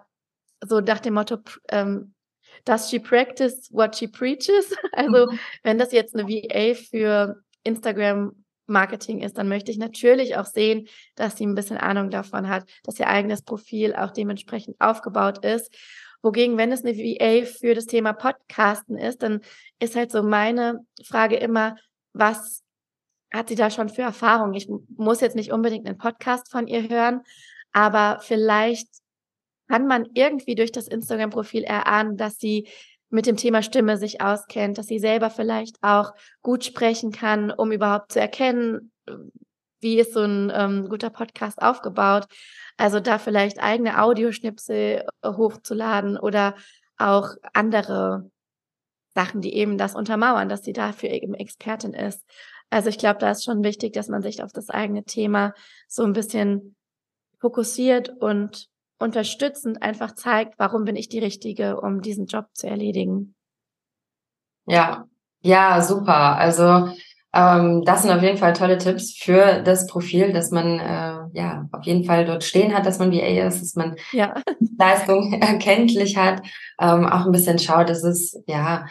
so 0.65 0.79
nach 0.79 0.99
dem 0.99 1.13
Motto, 1.13 1.37
ähm, 1.69 2.15
does 2.65 2.89
she 2.89 2.97
practice 2.97 3.69
what 3.71 3.95
she 3.95 4.07
preaches? 4.07 4.75
Also 4.91 5.31
mhm. 5.31 5.39
wenn 5.61 5.77
das 5.77 5.91
jetzt 5.91 6.15
eine 6.15 6.27
VA 6.27 6.73
für 6.73 7.43
Instagram 7.63 8.40
Marketing 8.71 9.21
ist, 9.21 9.37
dann 9.37 9.47
möchte 9.47 9.71
ich 9.71 9.77
natürlich 9.77 10.37
auch 10.37 10.45
sehen, 10.45 10.87
dass 11.15 11.37
sie 11.37 11.45
ein 11.45 11.55
bisschen 11.55 11.77
Ahnung 11.77 12.09
davon 12.09 12.49
hat, 12.49 12.65
dass 12.83 12.99
ihr 12.99 13.07
eigenes 13.07 13.41
Profil 13.41 13.95
auch 13.95 14.11
dementsprechend 14.11 14.79
aufgebaut 14.79 15.45
ist. 15.45 15.73
Wogegen, 16.23 16.57
wenn 16.57 16.71
es 16.71 16.83
eine 16.83 16.95
VA 16.95 17.45
für 17.45 17.73
das 17.73 17.85
Thema 17.85 18.13
Podcasten 18.13 18.97
ist, 18.97 19.23
dann 19.23 19.41
ist 19.79 19.95
halt 19.95 20.11
so 20.11 20.23
meine 20.23 20.85
Frage 21.03 21.35
immer, 21.35 21.75
was 22.13 22.63
hat 23.33 23.49
sie 23.49 23.55
da 23.55 23.69
schon 23.69 23.89
für 23.89 24.01
Erfahrung? 24.03 24.53
Ich 24.53 24.69
muss 24.95 25.21
jetzt 25.21 25.35
nicht 25.35 25.51
unbedingt 25.51 25.87
einen 25.87 25.97
Podcast 25.97 26.51
von 26.51 26.67
ihr 26.67 26.89
hören, 26.89 27.21
aber 27.71 28.19
vielleicht 28.21 28.87
kann 29.67 29.87
man 29.87 30.05
irgendwie 30.13 30.55
durch 30.55 30.73
das 30.73 30.87
Instagram-Profil 30.87 31.63
erahnen, 31.63 32.17
dass 32.17 32.37
sie 32.37 32.67
mit 33.11 33.25
dem 33.25 33.37
Thema 33.37 33.61
Stimme 33.61 33.97
sich 33.97 34.21
auskennt, 34.21 34.77
dass 34.77 34.87
sie 34.87 34.99
selber 34.99 35.29
vielleicht 35.29 35.77
auch 35.81 36.13
gut 36.41 36.63
sprechen 36.63 37.11
kann, 37.11 37.51
um 37.51 37.71
überhaupt 37.71 38.13
zu 38.13 38.19
erkennen, 38.19 38.91
wie 39.81 39.99
ist 39.99 40.13
so 40.13 40.21
ein 40.21 40.51
ähm, 40.53 40.87
guter 40.87 41.09
Podcast 41.09 41.61
aufgebaut. 41.61 42.25
Also 42.77 42.99
da 42.99 43.19
vielleicht 43.19 43.61
eigene 43.61 44.01
Audioschnipsel 44.01 45.05
äh, 45.21 45.29
hochzuladen 45.29 46.17
oder 46.17 46.55
auch 46.97 47.29
andere 47.53 48.29
Sachen, 49.13 49.41
die 49.41 49.55
eben 49.55 49.77
das 49.77 49.95
untermauern, 49.95 50.47
dass 50.47 50.63
sie 50.63 50.73
dafür 50.73 51.09
eben 51.09 51.33
Expertin 51.33 51.93
ist. 51.93 52.23
Also 52.69 52.89
ich 52.89 52.97
glaube, 52.97 53.19
da 53.19 53.31
ist 53.31 53.43
schon 53.43 53.63
wichtig, 53.63 53.93
dass 53.93 54.07
man 54.07 54.21
sich 54.21 54.41
auf 54.41 54.53
das 54.53 54.69
eigene 54.69 55.03
Thema 55.03 55.53
so 55.87 56.03
ein 56.03 56.13
bisschen 56.13 56.75
fokussiert 57.39 58.09
und 58.09 58.70
unterstützend 59.01 59.81
einfach 59.81 60.15
zeigt, 60.15 60.57
warum 60.57 60.85
bin 60.85 60.95
ich 60.95 61.09
die 61.09 61.19
Richtige, 61.19 61.79
um 61.79 62.01
diesen 62.01 62.25
Job 62.25 62.45
zu 62.53 62.67
erledigen. 62.67 63.35
Ja, 64.65 65.05
ja, 65.41 65.81
super. 65.81 66.37
Also 66.37 66.89
ähm, 67.33 67.83
das 67.85 68.01
sind 68.01 68.11
auf 68.11 68.21
jeden 68.21 68.37
Fall 68.37 68.53
tolle 68.53 68.77
Tipps 68.77 69.17
für 69.17 69.61
das 69.63 69.87
Profil, 69.87 70.33
dass 70.33 70.51
man 70.51 70.79
äh, 70.79 71.19
ja 71.33 71.67
auf 71.71 71.85
jeden 71.85 72.03
Fall 72.03 72.25
dort 72.25 72.43
stehen 72.43 72.75
hat, 72.75 72.85
dass 72.85 72.99
man 72.99 73.11
VA 73.11 73.47
ist, 73.47 73.61
dass 73.61 73.75
man 73.75 73.95
ja. 74.11 74.33
Leistung 74.77 75.33
erkenntlich 75.41 76.17
hat, 76.17 76.41
ähm, 76.79 77.05
auch 77.05 77.25
ein 77.25 77.31
bisschen 77.31 77.59
schaut, 77.59 77.89
dass 77.89 78.03
es 78.03 78.41
ja 78.47 78.85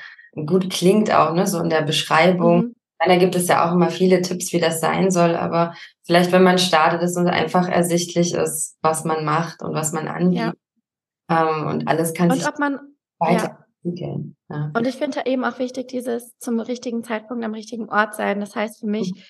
gut 0.47 0.71
klingt 0.71 1.13
auch, 1.13 1.35
ne, 1.35 1.47
so 1.47 1.61
in 1.61 1.71
der 1.71 1.83
Beschreibung. 1.83 2.59
Mhm. 2.59 2.75
Da 3.05 3.17
gibt 3.17 3.35
es 3.35 3.49
ja 3.49 3.67
auch 3.67 3.73
immer 3.73 3.91
viele 3.91 4.21
Tipps, 4.21 4.53
wie 4.53 4.61
das 4.61 4.81
sein 4.81 5.11
soll, 5.11 5.35
aber 5.35 5.75
vielleicht, 6.05 6.33
wenn 6.33 6.43
man 6.43 6.59
startet, 6.59 7.03
dass 7.03 7.17
es 7.17 7.27
einfach 7.27 7.67
ersichtlich 7.69 8.35
ist, 8.35 8.77
was 8.83 9.05
man 9.05 9.25
macht 9.25 9.63
und 9.63 9.75
was 9.75 9.93
man 9.93 10.07
anbietet. 10.07 10.55
Ja. 11.31 11.59
Ähm, 11.59 11.67
und 11.67 11.89
alles 11.89 12.13
kann 12.13 12.31
und 12.31 12.37
sich 12.37 12.47
ob 12.47 12.59
man, 12.59 12.79
weiterentwickeln. 13.19 14.37
Ja. 14.51 14.57
ja. 14.57 14.73
Und 14.75 14.87
ich 14.87 14.97
finde 14.97 15.23
da 15.23 15.31
eben 15.31 15.45
auch 15.45 15.59
wichtig, 15.59 15.89
dieses 15.89 16.37
zum 16.39 16.61
richtigen 16.61 17.03
Zeitpunkt 17.03 17.45
am 17.45 17.55
richtigen 17.55 17.89
Ort 17.89 18.15
sein. 18.15 18.41
Das 18.41 18.55
heißt 18.55 18.81
für 18.81 18.87
mich, 18.87 19.13
mhm. 19.15 19.21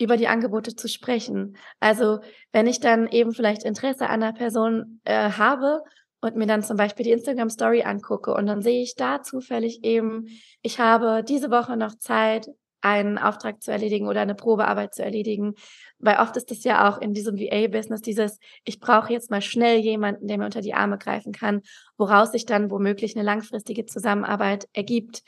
über 0.00 0.16
die 0.16 0.28
Angebote 0.28 0.74
zu 0.74 0.88
sprechen. 0.88 1.56
Also 1.78 2.20
wenn 2.52 2.66
ich 2.66 2.80
dann 2.80 3.06
eben 3.06 3.32
vielleicht 3.32 3.64
Interesse 3.64 4.08
an 4.08 4.22
einer 4.22 4.32
Person 4.32 5.00
äh, 5.04 5.30
habe 5.32 5.82
und 6.22 6.36
mir 6.36 6.46
dann 6.46 6.62
zum 6.62 6.76
Beispiel 6.76 7.04
die 7.04 7.12
Instagram 7.12 7.50
Story 7.50 7.82
angucke 7.82 8.32
und 8.32 8.46
dann 8.46 8.62
sehe 8.62 8.82
ich 8.82 8.94
da 8.94 9.22
zufällig 9.22 9.84
eben, 9.84 10.26
ich 10.62 10.78
habe 10.78 11.22
diese 11.22 11.50
Woche 11.50 11.76
noch 11.76 11.96
Zeit, 11.96 12.48
einen 12.82 13.18
Auftrag 13.18 13.62
zu 13.62 13.70
erledigen 13.70 14.08
oder 14.08 14.20
eine 14.20 14.34
Probearbeit 14.34 14.94
zu 14.94 15.02
erledigen. 15.02 15.54
Weil 15.98 16.18
oft 16.18 16.36
ist 16.36 16.50
es 16.50 16.64
ja 16.64 16.88
auch 16.88 16.98
in 17.00 17.12
diesem 17.12 17.38
VA-Business 17.38 18.00
dieses, 18.00 18.38
ich 18.64 18.80
brauche 18.80 19.12
jetzt 19.12 19.30
mal 19.30 19.42
schnell 19.42 19.78
jemanden, 19.78 20.26
der 20.26 20.38
mir 20.38 20.46
unter 20.46 20.62
die 20.62 20.74
Arme 20.74 20.98
greifen 20.98 21.32
kann, 21.32 21.60
woraus 21.96 22.32
sich 22.32 22.46
dann 22.46 22.70
womöglich 22.70 23.16
eine 23.16 23.24
langfristige 23.24 23.84
Zusammenarbeit 23.84 24.66
ergibt. 24.72 25.22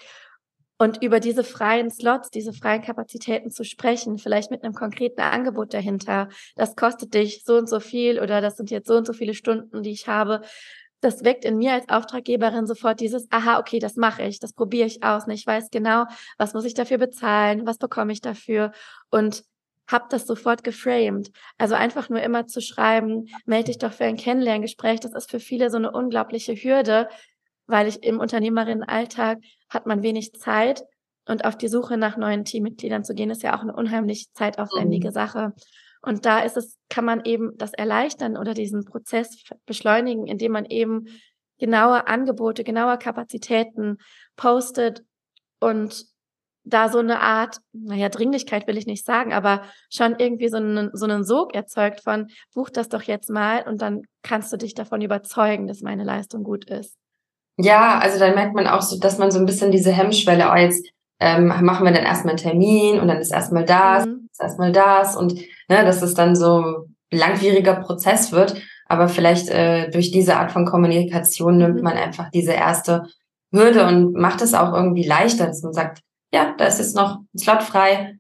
Und 0.83 1.01
über 1.01 1.21
diese 1.21 1.45
freien 1.45 1.93
Slots, 1.93 2.31
diese 2.31 2.53
freien 2.53 2.83
Kapazitäten 2.83 3.53
zu 3.53 3.63
sprechen, 3.63 4.19
vielleicht 4.19 4.51
mit 4.51 4.65
einem 4.65 4.73
konkreten 4.75 5.21
Angebot 5.21 5.73
dahinter, 5.75 6.29
das 6.57 6.75
kostet 6.75 7.15
dich 7.15 7.45
so 7.45 7.57
und 7.57 7.69
so 7.69 7.79
viel 7.79 8.19
oder 8.19 8.41
das 8.41 8.57
sind 8.57 8.69
jetzt 8.73 8.89
so 8.89 8.97
und 8.97 9.07
so 9.07 9.13
viele 9.13 9.35
Stunden, 9.35 9.85
die 9.85 9.93
ich 9.93 10.09
habe, 10.09 10.41
das 11.03 11.25
weckt 11.25 11.45
in 11.45 11.59
mir 11.59 11.73
als 11.73 11.89
Auftraggeberin 11.89 12.67
sofort 12.67 13.01
dieses, 13.01 13.27
aha, 13.31 13.59
okay, 13.59 13.81
das 13.81 13.97
mache 13.97 14.23
ich, 14.23 14.39
das 14.39 14.53
probiere 14.53 14.87
ich 14.87 15.03
aus. 15.03 15.27
Und 15.27 15.33
ich 15.33 15.47
weiß 15.47 15.71
genau, 15.71 16.05
was 16.39 16.55
muss 16.55 16.65
ich 16.65 16.75
dafür 16.75 16.99
bezahlen, 16.99 17.67
was 17.67 17.77
bekomme 17.77 18.13
ich 18.13 18.21
dafür 18.21 18.73
und 19.11 19.45
habe 19.89 20.07
das 20.09 20.27
sofort 20.27 20.63
geframed. 20.63 21.33
Also 21.59 21.75
einfach 21.75 22.09
nur 22.09 22.23
immer 22.23 22.47
zu 22.47 22.61
schreiben, 22.61 23.27
melde 23.47 23.67
dich 23.67 23.79
doch 23.79 23.93
für 23.93 24.05
ein 24.05 24.17
Kennenlerngespräch, 24.17 25.01
das 25.01 25.13
ist 25.13 25.29
für 25.29 25.41
viele 25.41 25.71
so 25.71 25.77
eine 25.77 25.91
unglaubliche 25.91 26.55
Hürde, 26.55 27.09
weil 27.67 27.89
ich 27.89 28.05
im 28.05 28.21
Unternehmerinnenalltag 28.21 29.39
hat 29.69 29.87
man 29.87 30.05
wenig 30.05 30.35
Zeit 30.35 30.85
und 31.27 31.45
auf 31.45 31.57
die 31.57 31.69
Suche 31.69 31.97
nach 31.97 32.17
neuen 32.17 32.45
Teammitgliedern 32.45 33.05
zu 33.05 33.15
gehen, 33.15 33.31
ist 33.31 33.43
ja 33.43 33.57
auch 33.57 33.63
eine 33.63 33.75
unheimlich 33.75 34.33
zeitaufwendige 34.35 35.09
mhm. 35.09 35.13
Sache. 35.13 35.53
Und 36.03 36.27
da 36.27 36.41
ist 36.41 36.57
es, 36.57 36.77
kann 36.89 37.05
man 37.05 37.25
eben 37.25 37.53
das 37.57 37.73
erleichtern 37.73 38.37
oder 38.37 38.55
diesen 38.55 38.85
Prozess 38.85 39.43
beschleunigen, 39.67 40.27
indem 40.27 40.53
man 40.53 40.65
eben 40.67 41.07
genaue 41.59 42.09
Angebote, 42.09 42.65
genaue 42.65 42.99
Kapazitäten 42.99 43.99
postet 44.37 45.05
und 45.61 46.07
da 46.65 46.89
so 46.89 46.99
eine 46.99 47.21
Art, 47.21 47.59
naja, 47.73 48.09
Dringlichkeit 48.09 48.67
will 48.67 48.79
ich 48.79 48.87
nicht 48.87 49.05
sagen, 49.05 49.33
aber 49.33 49.63
schon 49.91 50.17
irgendwie 50.19 50.49
so 50.49 50.59
einen, 50.59 50.91
so 50.93 51.07
einen 51.07 51.25
Sog 51.25 51.55
erzeugt 51.55 52.03
von, 52.03 52.29
buch 52.55 52.71
das 52.71 52.89
doch 52.89 53.03
jetzt 53.03 53.31
mal 53.31 53.63
und 53.67 53.83
dann 53.83 54.03
kannst 54.23 54.53
du 54.53 54.57
dich 54.57 54.75
davon 54.75 55.01
überzeugen, 55.01 55.67
dass 55.67 55.83
meine 55.83 56.05
Leistung 56.05 56.45
gut 56.45 56.69
ist. 56.71 56.97
Ja, 57.59 57.99
also 57.99 58.19
dann 58.19 58.35
merkt 58.35 58.55
man 58.55 58.67
auch 58.67 58.83
so, 58.83 58.99
dass 58.99 59.19
man 59.19 59.31
so 59.31 59.39
ein 59.39 59.47
bisschen 59.47 59.71
diese 59.71 59.93
Hemmschwelle, 59.93 60.51
oh, 60.51 60.57
jetzt 60.57 60.89
ähm, 61.23 61.47
machen 61.47 61.85
wir 61.85 61.93
dann 61.93 62.05
erstmal 62.05 62.33
einen 62.33 62.43
Termin 62.43 62.99
und 62.99 63.07
dann 63.09 63.19
ist 63.19 63.33
erstmal 63.33 63.65
das, 63.65 64.07
mhm. 64.07 64.29
ist 64.31 64.43
erstmal 64.43 64.73
das 64.73 65.17
und 65.17 65.35
ne, 65.69 65.85
dass 65.85 66.03
es 66.03 66.15
dann 66.15 66.35
so 66.35 66.59
ein 67.11 67.19
langwieriger 67.19 67.77
Prozess 67.77 68.33
wird. 68.33 68.61
Aber 68.87 69.09
vielleicht 69.09 69.49
äh, 69.49 69.89
durch 69.91 70.11
diese 70.11 70.37
Art 70.37 70.53
von 70.53 70.67
Kommunikation 70.67 71.57
nimmt 71.57 71.77
mhm. 71.77 71.83
man 71.83 71.97
einfach 71.97 72.31
diese 72.31 72.53
erste 72.53 73.07
Hürde 73.53 73.87
und 73.87 74.15
macht 74.15 74.43
es 74.43 74.53
auch 74.53 74.73
irgendwie 74.73 75.07
leichter, 75.07 75.47
dass 75.47 75.63
man 75.63 75.73
sagt, 75.73 76.01
ja, 76.35 76.55
da 76.59 76.65
ist 76.65 76.79
jetzt 76.79 76.97
noch 76.97 77.21
ein 77.33 77.39
Slot 77.39 77.63
frei. 77.63 78.17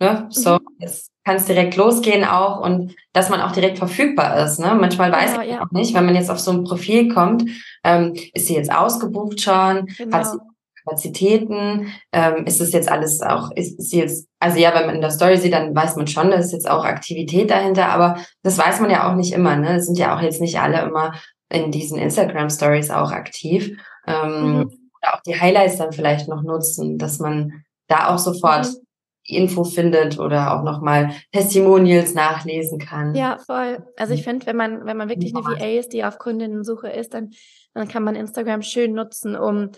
Ne? 0.00 0.26
So, 0.30 0.54
mhm. 0.54 0.58
jetzt 0.78 1.10
kann 1.24 1.36
es 1.36 1.46
direkt 1.46 1.74
losgehen 1.76 2.24
auch 2.24 2.60
und 2.60 2.94
dass 3.12 3.30
man 3.30 3.40
auch 3.40 3.52
direkt 3.52 3.78
verfügbar 3.78 4.44
ist. 4.44 4.60
Ne? 4.60 4.76
Manchmal 4.78 5.10
weiß 5.10 5.32
genau, 5.32 5.38
man 5.38 5.48
ja. 5.48 5.62
auch 5.62 5.70
nicht, 5.72 5.94
wenn 5.94 6.06
man 6.06 6.14
jetzt 6.14 6.30
auf 6.30 6.38
so 6.38 6.52
ein 6.52 6.64
Profil 6.64 7.12
kommt, 7.12 7.50
ähm, 7.82 8.14
ist 8.32 8.46
sie 8.46 8.54
jetzt 8.54 8.72
ausgebucht 8.72 9.40
schon, 9.40 9.86
genau. 9.86 10.16
hat 10.16 10.26
sie 10.26 10.38
Kapazitäten, 10.84 11.88
ähm, 12.12 12.44
ist 12.46 12.60
es 12.60 12.72
jetzt 12.72 12.90
alles 12.90 13.22
auch, 13.22 13.50
ist, 13.52 13.78
ist 13.78 13.92
jetzt, 13.92 14.28
also 14.38 14.58
ja, 14.58 14.74
wenn 14.74 14.86
man 14.86 14.94
in 14.96 15.00
der 15.00 15.10
Story 15.10 15.36
sieht, 15.36 15.52
dann 15.52 15.74
weiß 15.74 15.96
man 15.96 16.06
schon, 16.06 16.30
da 16.30 16.36
ist 16.36 16.52
jetzt 16.52 16.68
auch 16.68 16.84
Aktivität 16.84 17.50
dahinter, 17.50 17.88
aber 17.88 18.18
das 18.42 18.58
weiß 18.58 18.80
man 18.80 18.90
ja 18.90 19.10
auch 19.10 19.16
nicht 19.16 19.32
immer, 19.32 19.56
ne? 19.56 19.76
Es 19.76 19.86
sind 19.86 19.98
ja 19.98 20.16
auch 20.16 20.20
jetzt 20.20 20.40
nicht 20.40 20.60
alle 20.60 20.82
immer 20.82 21.14
in 21.48 21.70
diesen 21.70 21.98
Instagram-Stories 21.98 22.90
auch 22.90 23.12
aktiv. 23.12 23.76
Ähm, 24.06 24.58
mhm 24.58 24.70
auch 25.12 25.20
die 25.20 25.38
Highlights 25.38 25.78
dann 25.78 25.92
vielleicht 25.92 26.28
noch 26.28 26.42
nutzen, 26.42 26.98
dass 26.98 27.18
man 27.18 27.64
da 27.88 28.08
auch 28.08 28.18
sofort 28.18 28.66
mhm. 28.66 28.78
Info 29.26 29.64
findet 29.64 30.18
oder 30.18 30.54
auch 30.54 30.64
nochmal 30.64 31.12
Testimonials 31.32 32.14
nachlesen 32.14 32.78
kann. 32.78 33.14
Ja, 33.14 33.38
voll. 33.38 33.82
Also 33.96 34.12
ich 34.12 34.20
mhm. 34.20 34.24
finde, 34.24 34.46
wenn 34.46 34.56
man, 34.56 34.84
wenn 34.84 34.96
man 34.96 35.08
wirklich 35.08 35.34
eine 35.34 35.44
VA 35.44 35.78
ist, 35.78 35.92
die 35.92 36.04
auf 36.04 36.18
Kundinnensuche 36.18 36.88
ist, 36.88 37.14
dann, 37.14 37.30
dann 37.72 37.88
kann 37.88 38.04
man 38.04 38.16
Instagram 38.16 38.62
schön 38.62 38.92
nutzen, 38.92 39.34
um 39.34 39.70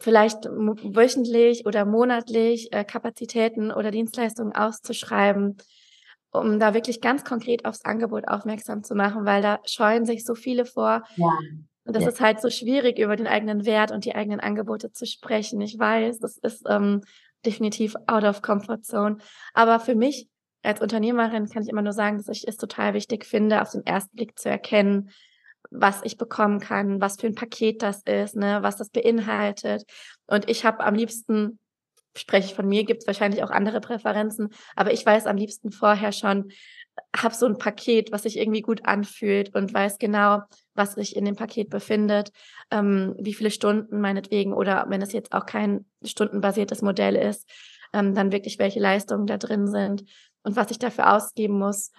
vielleicht 0.00 0.44
wöchentlich 0.44 1.66
oder 1.66 1.84
monatlich 1.84 2.72
äh, 2.72 2.84
Kapazitäten 2.84 3.70
oder 3.70 3.90
Dienstleistungen 3.90 4.54
auszuschreiben, 4.54 5.56
um 6.30 6.58
da 6.58 6.74
wirklich 6.74 7.00
ganz 7.00 7.24
konkret 7.24 7.64
aufs 7.64 7.84
Angebot 7.84 8.28
aufmerksam 8.28 8.82
zu 8.82 8.94
machen, 8.94 9.24
weil 9.24 9.42
da 9.42 9.60
scheuen 9.64 10.04
sich 10.04 10.24
so 10.24 10.34
viele 10.34 10.64
vor. 10.64 11.02
Ja. 11.16 11.38
Und 11.86 11.94
das 11.94 12.04
ja. 12.04 12.08
ist 12.08 12.20
halt 12.20 12.40
so 12.40 12.48
schwierig, 12.48 12.98
über 12.98 13.14
den 13.14 13.26
eigenen 13.26 13.66
Wert 13.66 13.92
und 13.92 14.04
die 14.04 14.14
eigenen 14.14 14.40
Angebote 14.40 14.90
zu 14.90 15.06
sprechen. 15.06 15.60
Ich 15.60 15.78
weiß, 15.78 16.18
das 16.18 16.38
ist 16.38 16.64
ähm, 16.68 17.02
definitiv 17.44 17.94
out 18.06 18.24
of 18.24 18.40
comfort 18.40 18.82
zone. 18.82 19.18
Aber 19.52 19.80
für 19.80 19.94
mich 19.94 20.28
als 20.62 20.80
Unternehmerin 20.80 21.48
kann 21.48 21.62
ich 21.62 21.68
immer 21.68 21.82
nur 21.82 21.92
sagen, 21.92 22.16
dass 22.16 22.28
ich 22.28 22.48
es 22.48 22.56
total 22.56 22.94
wichtig 22.94 23.26
finde, 23.26 23.60
auf 23.60 23.70
den 23.70 23.84
ersten 23.84 24.16
Blick 24.16 24.38
zu 24.38 24.48
erkennen, 24.48 25.10
was 25.74 26.00
ich 26.04 26.16
bekommen 26.16 26.60
kann, 26.60 27.00
was 27.00 27.16
für 27.16 27.26
ein 27.26 27.34
Paket 27.34 27.82
das 27.82 28.02
ist, 28.02 28.36
ne, 28.36 28.62
was 28.62 28.76
das 28.76 28.90
beinhaltet. 28.90 29.84
Und 30.26 30.48
ich 30.48 30.64
habe 30.64 30.84
am 30.84 30.94
liebsten, 30.94 31.58
spreche 32.16 32.48
ich 32.48 32.54
von 32.54 32.68
mir, 32.68 32.84
gibt 32.84 33.02
es 33.02 33.06
wahrscheinlich 33.06 33.42
auch 33.42 33.50
andere 33.50 33.80
Präferenzen, 33.80 34.50
aber 34.76 34.92
ich 34.92 35.04
weiß 35.04 35.26
am 35.26 35.36
liebsten 35.36 35.72
vorher 35.72 36.12
schon, 36.12 36.52
habe 37.16 37.34
so 37.34 37.46
ein 37.46 37.58
Paket, 37.58 38.12
was 38.12 38.22
sich 38.22 38.38
irgendwie 38.38 38.62
gut 38.62 38.86
anfühlt 38.86 39.52
und 39.56 39.74
weiß 39.74 39.98
genau, 39.98 40.42
was 40.74 40.94
sich 40.94 41.16
in 41.16 41.24
dem 41.24 41.34
Paket 41.34 41.68
befindet, 41.68 42.30
ähm, 42.70 43.16
wie 43.18 43.34
viele 43.34 43.50
Stunden 43.50 44.00
meinetwegen 44.00 44.52
oder 44.52 44.86
wenn 44.88 45.02
es 45.02 45.12
jetzt 45.12 45.32
auch 45.32 45.44
kein 45.44 45.86
stundenbasiertes 46.04 46.82
Modell 46.82 47.16
ist, 47.16 47.50
ähm, 47.92 48.14
dann 48.14 48.30
wirklich 48.30 48.60
welche 48.60 48.78
Leistungen 48.78 49.26
da 49.26 49.38
drin 49.38 49.66
sind 49.66 50.04
und 50.44 50.54
was 50.54 50.70
ich 50.70 50.78
dafür 50.78 51.12
ausgeben 51.12 51.58
muss 51.58 51.90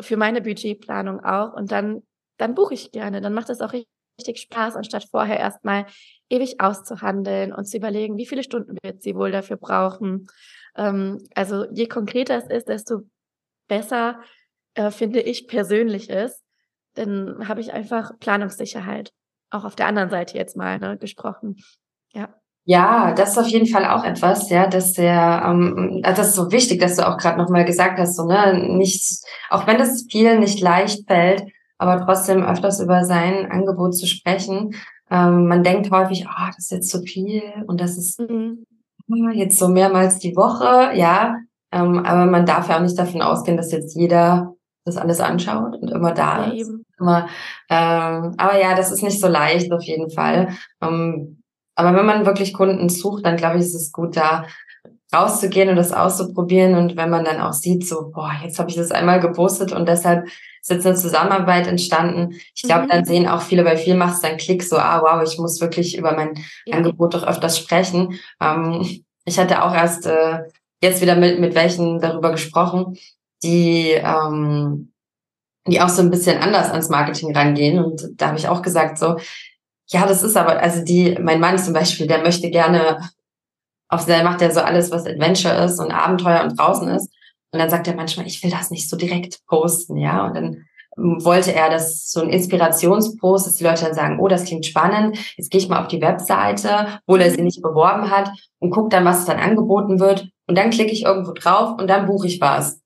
für 0.00 0.18
meine 0.18 0.42
Budgetplanung 0.42 1.24
auch 1.24 1.54
und 1.54 1.72
dann 1.72 2.02
dann 2.38 2.54
buche 2.54 2.74
ich 2.74 2.92
gerne, 2.92 3.20
dann 3.20 3.34
macht 3.34 3.50
es 3.50 3.60
auch 3.60 3.72
richtig 3.72 4.40
Spaß, 4.40 4.76
anstatt 4.76 5.04
vorher 5.10 5.38
erstmal 5.38 5.86
ewig 6.28 6.60
auszuhandeln 6.60 7.52
und 7.52 7.66
zu 7.66 7.76
überlegen, 7.76 8.16
wie 8.16 8.26
viele 8.26 8.42
Stunden 8.42 8.76
wird 8.82 9.02
sie 9.02 9.14
wohl 9.14 9.30
dafür 9.30 9.56
brauchen. 9.56 10.26
Ähm, 10.76 11.18
also 11.34 11.66
je 11.70 11.86
konkreter 11.86 12.36
es 12.36 12.46
ist, 12.46 12.68
desto 12.68 13.02
besser, 13.68 14.20
äh, 14.74 14.90
finde 14.90 15.20
ich 15.20 15.46
persönlich 15.46 16.08
ist, 16.08 16.42
dann 16.94 17.48
habe 17.48 17.60
ich 17.60 17.72
einfach 17.72 18.18
Planungssicherheit. 18.18 19.12
Auch 19.50 19.64
auf 19.64 19.76
der 19.76 19.86
anderen 19.86 20.10
Seite 20.10 20.36
jetzt 20.36 20.56
mal 20.56 20.78
ne, 20.78 20.98
gesprochen. 20.98 21.56
Ja. 22.12 22.34
Ja, 22.64 23.14
das 23.14 23.30
ist 23.30 23.38
auf 23.38 23.46
jeden 23.46 23.66
Fall 23.66 23.86
auch 23.86 24.04
etwas, 24.04 24.50
ja, 24.50 24.66
dass 24.66 24.92
der, 24.92 25.42
ähm, 25.46 26.02
also 26.04 26.20
das 26.20 26.28
ist 26.28 26.34
so 26.34 26.52
wichtig, 26.52 26.80
dass 26.80 26.96
du 26.96 27.08
auch 27.08 27.16
gerade 27.16 27.38
nochmal 27.38 27.64
gesagt 27.64 27.98
hast, 27.98 28.14
so, 28.14 28.26
ne, 28.26 28.52
nicht, 28.76 29.24
auch 29.48 29.66
wenn 29.66 29.78
das 29.78 30.04
vielen 30.10 30.40
nicht 30.40 30.60
leicht 30.60 31.06
fällt, 31.06 31.44
aber 31.78 32.04
trotzdem 32.04 32.42
öfters 32.42 32.80
über 32.80 33.04
sein 33.04 33.50
Angebot 33.50 33.96
zu 33.96 34.06
sprechen. 34.06 34.74
Ähm, 35.10 35.46
man 35.46 35.62
denkt 35.62 35.90
häufig, 35.90 36.26
ah, 36.28 36.48
oh, 36.48 36.52
das 36.54 36.64
ist 36.64 36.70
jetzt 36.72 36.90
zu 36.90 37.02
viel 37.02 37.42
und 37.66 37.80
das 37.80 37.96
ist 37.96 38.20
mhm. 38.20 38.64
jetzt 39.32 39.58
so 39.58 39.68
mehrmals 39.68 40.18
die 40.18 40.36
Woche, 40.36 40.96
ja. 40.96 41.36
Ähm, 41.70 42.04
aber 42.04 42.26
man 42.26 42.46
darf 42.46 42.68
ja 42.68 42.76
auch 42.76 42.82
nicht 42.82 42.98
davon 42.98 43.22
ausgehen, 43.22 43.56
dass 43.56 43.72
jetzt 43.72 43.96
jeder 43.96 44.54
das 44.84 44.96
alles 44.96 45.20
anschaut 45.20 45.76
und 45.80 45.90
immer 45.90 46.12
da 46.12 46.46
ja, 46.46 46.52
ist. 46.52 46.72
Immer, 46.98 47.28
ähm, 47.68 48.34
aber 48.36 48.60
ja, 48.60 48.74
das 48.74 48.90
ist 48.90 49.02
nicht 49.02 49.20
so 49.20 49.28
leicht 49.28 49.72
auf 49.72 49.82
jeden 49.82 50.10
Fall. 50.10 50.48
Ähm, 50.82 51.42
aber 51.74 51.96
wenn 51.96 52.06
man 52.06 52.26
wirklich 52.26 52.54
Kunden 52.54 52.88
sucht, 52.88 53.24
dann 53.24 53.36
glaube 53.36 53.58
ich, 53.58 53.62
ist 53.62 53.74
es 53.74 53.92
gut, 53.92 54.16
da 54.16 54.46
rauszugehen 55.14 55.68
und 55.68 55.76
das 55.76 55.92
auszuprobieren. 55.92 56.74
Und 56.74 56.96
wenn 56.96 57.10
man 57.10 57.24
dann 57.24 57.40
auch 57.40 57.52
sieht, 57.52 57.86
so, 57.86 58.10
boah, 58.12 58.32
jetzt 58.42 58.58
habe 58.58 58.68
ich 58.68 58.76
das 58.76 58.90
einmal 58.90 59.20
gepostet 59.20 59.72
und 59.72 59.88
deshalb 59.88 60.26
ist 60.68 60.76
jetzt 60.76 60.86
eine 60.86 60.96
Zusammenarbeit 60.96 61.66
entstanden. 61.66 62.34
Ich 62.54 62.62
glaube, 62.62 62.84
mhm. 62.84 62.88
dann 62.88 63.04
sehen 63.04 63.28
auch 63.28 63.42
viele, 63.42 63.64
bei 63.64 63.76
vielen 63.76 63.98
macht 63.98 64.14
es 64.14 64.20
dann 64.20 64.36
Klick 64.36 64.62
so, 64.62 64.76
ah, 64.76 65.02
wow, 65.02 65.22
ich 65.22 65.38
muss 65.38 65.60
wirklich 65.60 65.96
über 65.96 66.14
mein 66.14 66.34
ja. 66.66 66.76
Angebot 66.76 67.14
doch 67.14 67.26
öfters 67.26 67.58
sprechen. 67.58 68.18
Ähm, 68.40 69.02
ich 69.24 69.38
hatte 69.38 69.62
auch 69.62 69.74
erst 69.74 70.06
äh, 70.06 70.40
jetzt 70.82 71.00
wieder 71.00 71.16
mit, 71.16 71.40
mit 71.40 71.54
welchen 71.54 72.00
darüber 72.00 72.30
gesprochen, 72.30 72.96
die, 73.42 73.90
ähm, 73.92 74.92
die 75.66 75.80
auch 75.80 75.88
so 75.88 76.02
ein 76.02 76.10
bisschen 76.10 76.40
anders 76.40 76.70
ans 76.70 76.88
Marketing 76.88 77.34
rangehen. 77.34 77.82
Und 77.82 78.08
da 78.16 78.28
habe 78.28 78.38
ich 78.38 78.48
auch 78.48 78.62
gesagt, 78.62 78.98
so, 78.98 79.16
ja, 79.88 80.06
das 80.06 80.22
ist 80.22 80.36
aber, 80.36 80.60
also 80.60 80.84
die, 80.84 81.16
mein 81.20 81.40
Mann 81.40 81.58
zum 81.58 81.72
Beispiel, 81.72 82.06
der 82.06 82.22
möchte 82.22 82.50
gerne, 82.50 83.00
auf 83.88 84.04
der 84.04 84.22
macht 84.22 84.42
ja 84.42 84.50
so 84.50 84.60
alles, 84.60 84.90
was 84.90 85.06
Adventure 85.06 85.64
ist 85.64 85.80
und 85.80 85.92
Abenteuer 85.92 86.42
und 86.42 86.58
draußen 86.58 86.88
ist. 86.88 87.10
Und 87.52 87.58
dann 87.58 87.70
sagt 87.70 87.88
er 87.88 87.94
manchmal, 87.94 88.26
ich 88.26 88.42
will 88.42 88.50
das 88.50 88.70
nicht 88.70 88.88
so 88.88 88.96
direkt 88.96 89.44
posten, 89.46 89.96
ja. 89.96 90.26
Und 90.26 90.34
dann 90.34 90.64
wollte 90.96 91.52
er 91.52 91.70
das 91.70 92.10
so 92.10 92.20
ein 92.20 92.30
Inspirationspost, 92.30 93.46
dass 93.46 93.54
die 93.54 93.64
Leute 93.64 93.84
dann 93.84 93.94
sagen, 93.94 94.20
oh, 94.20 94.28
das 94.28 94.44
klingt 94.44 94.66
spannend, 94.66 95.16
jetzt 95.36 95.50
gehe 95.50 95.60
ich 95.60 95.68
mal 95.68 95.80
auf 95.80 95.88
die 95.88 96.00
Webseite, 96.00 97.00
obwohl 97.06 97.20
er 97.20 97.30
sie 97.30 97.42
nicht 97.42 97.62
beworben 97.62 98.10
hat 98.10 98.30
und 98.58 98.70
gucke 98.70 98.88
dann, 98.88 99.04
was 99.04 99.24
dann 99.24 99.38
angeboten 99.38 100.00
wird. 100.00 100.28
Und 100.46 100.58
dann 100.58 100.70
klicke 100.70 100.92
ich 100.92 101.04
irgendwo 101.04 101.32
drauf 101.32 101.78
und 101.78 101.88
dann 101.88 102.06
buche 102.06 102.26
ich 102.26 102.40
was. 102.40 102.80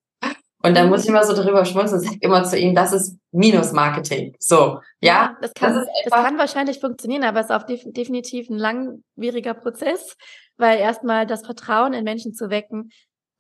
Und 0.65 0.77
dann 0.77 0.89
muss 0.89 1.03
ich 1.03 1.09
immer 1.09 1.25
so 1.25 1.35
drüber 1.35 1.65
schmunzeln 1.65 2.01
und 2.01 2.07
sage 2.07 2.19
immer 2.21 2.45
zu 2.45 2.57
ihm, 2.57 2.75
das 2.75 2.93
ist 2.93 3.19
Minus-Marketing. 3.33 4.37
So, 4.39 4.79
ja. 5.01 5.37
das, 5.41 5.53
kann, 5.55 5.75
das, 5.75 5.87
das, 6.05 6.13
kann 6.13 6.39
wahrscheinlich 6.39 6.79
funktionieren, 6.79 7.25
aber 7.25 7.41
es 7.41 7.47
ist 7.47 7.53
auch 7.53 7.65
definitiv 7.67 8.49
ein 8.49 8.59
langwieriger 8.59 9.55
Prozess, 9.55 10.17
weil 10.59 10.79
erstmal 10.79 11.27
das 11.27 11.45
Vertrauen 11.45 11.95
in 11.95 12.05
Menschen 12.05 12.33
zu 12.33 12.49
wecken, 12.49 12.91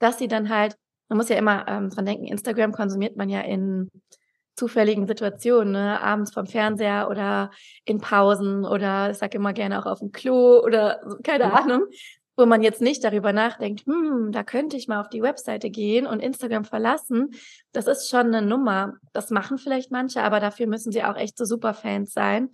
dass 0.01 0.19
sie 0.19 0.27
dann 0.27 0.49
halt, 0.49 0.75
man 1.12 1.18
muss 1.18 1.29
ja 1.29 1.37
immer 1.37 1.68
ähm, 1.68 1.90
dran 1.90 2.07
denken, 2.07 2.25
Instagram 2.25 2.72
konsumiert 2.72 3.18
man 3.18 3.29
ja 3.29 3.42
in 3.42 3.90
zufälligen 4.57 5.07
Situationen, 5.07 5.75
ne? 5.75 6.01
abends 6.01 6.33
vom 6.33 6.46
Fernseher 6.46 7.09
oder 7.11 7.51
in 7.85 8.01
Pausen 8.01 8.64
oder 8.64 9.11
ich 9.11 9.18
sage 9.18 9.37
immer 9.37 9.53
gerne 9.53 9.79
auch 9.79 9.85
auf 9.85 9.98
dem 9.98 10.11
Klo 10.11 10.62
oder 10.64 11.03
keine 11.22 11.44
ja. 11.44 11.51
Ahnung 11.51 11.83
wo 12.35 12.46
man 12.46 12.62
jetzt 12.62 12.81
nicht 12.81 13.05
darüber 13.05 13.35
nachdenkt, 13.35 13.85
hm, 13.85 14.33
da 14.33 14.42
könnte 14.42 14.79
ich 14.79 14.88
mal 14.88 15.03
auf 15.03 15.11
die 15.11 15.20
Webseite 15.20 15.68
gehen 15.68 16.07
und 16.07 16.20
Instagram 16.20 16.64
verlassen. 16.64 17.35
Das 17.72 17.87
ist 17.87 18.09
schon 18.09 18.29
eine 18.29 18.40
Nummer. 18.40 18.94
Das 19.12 19.29
machen 19.29 19.59
vielleicht 19.59 19.90
manche, 19.90 20.22
aber 20.22 20.40
dafür 20.40 20.66
müssen 20.66 20.92
sie 20.92 21.05
auch 21.05 21.16
echt 21.16 21.37
so 21.37 21.44
Superfans 21.44 22.14
sein. 22.14 22.48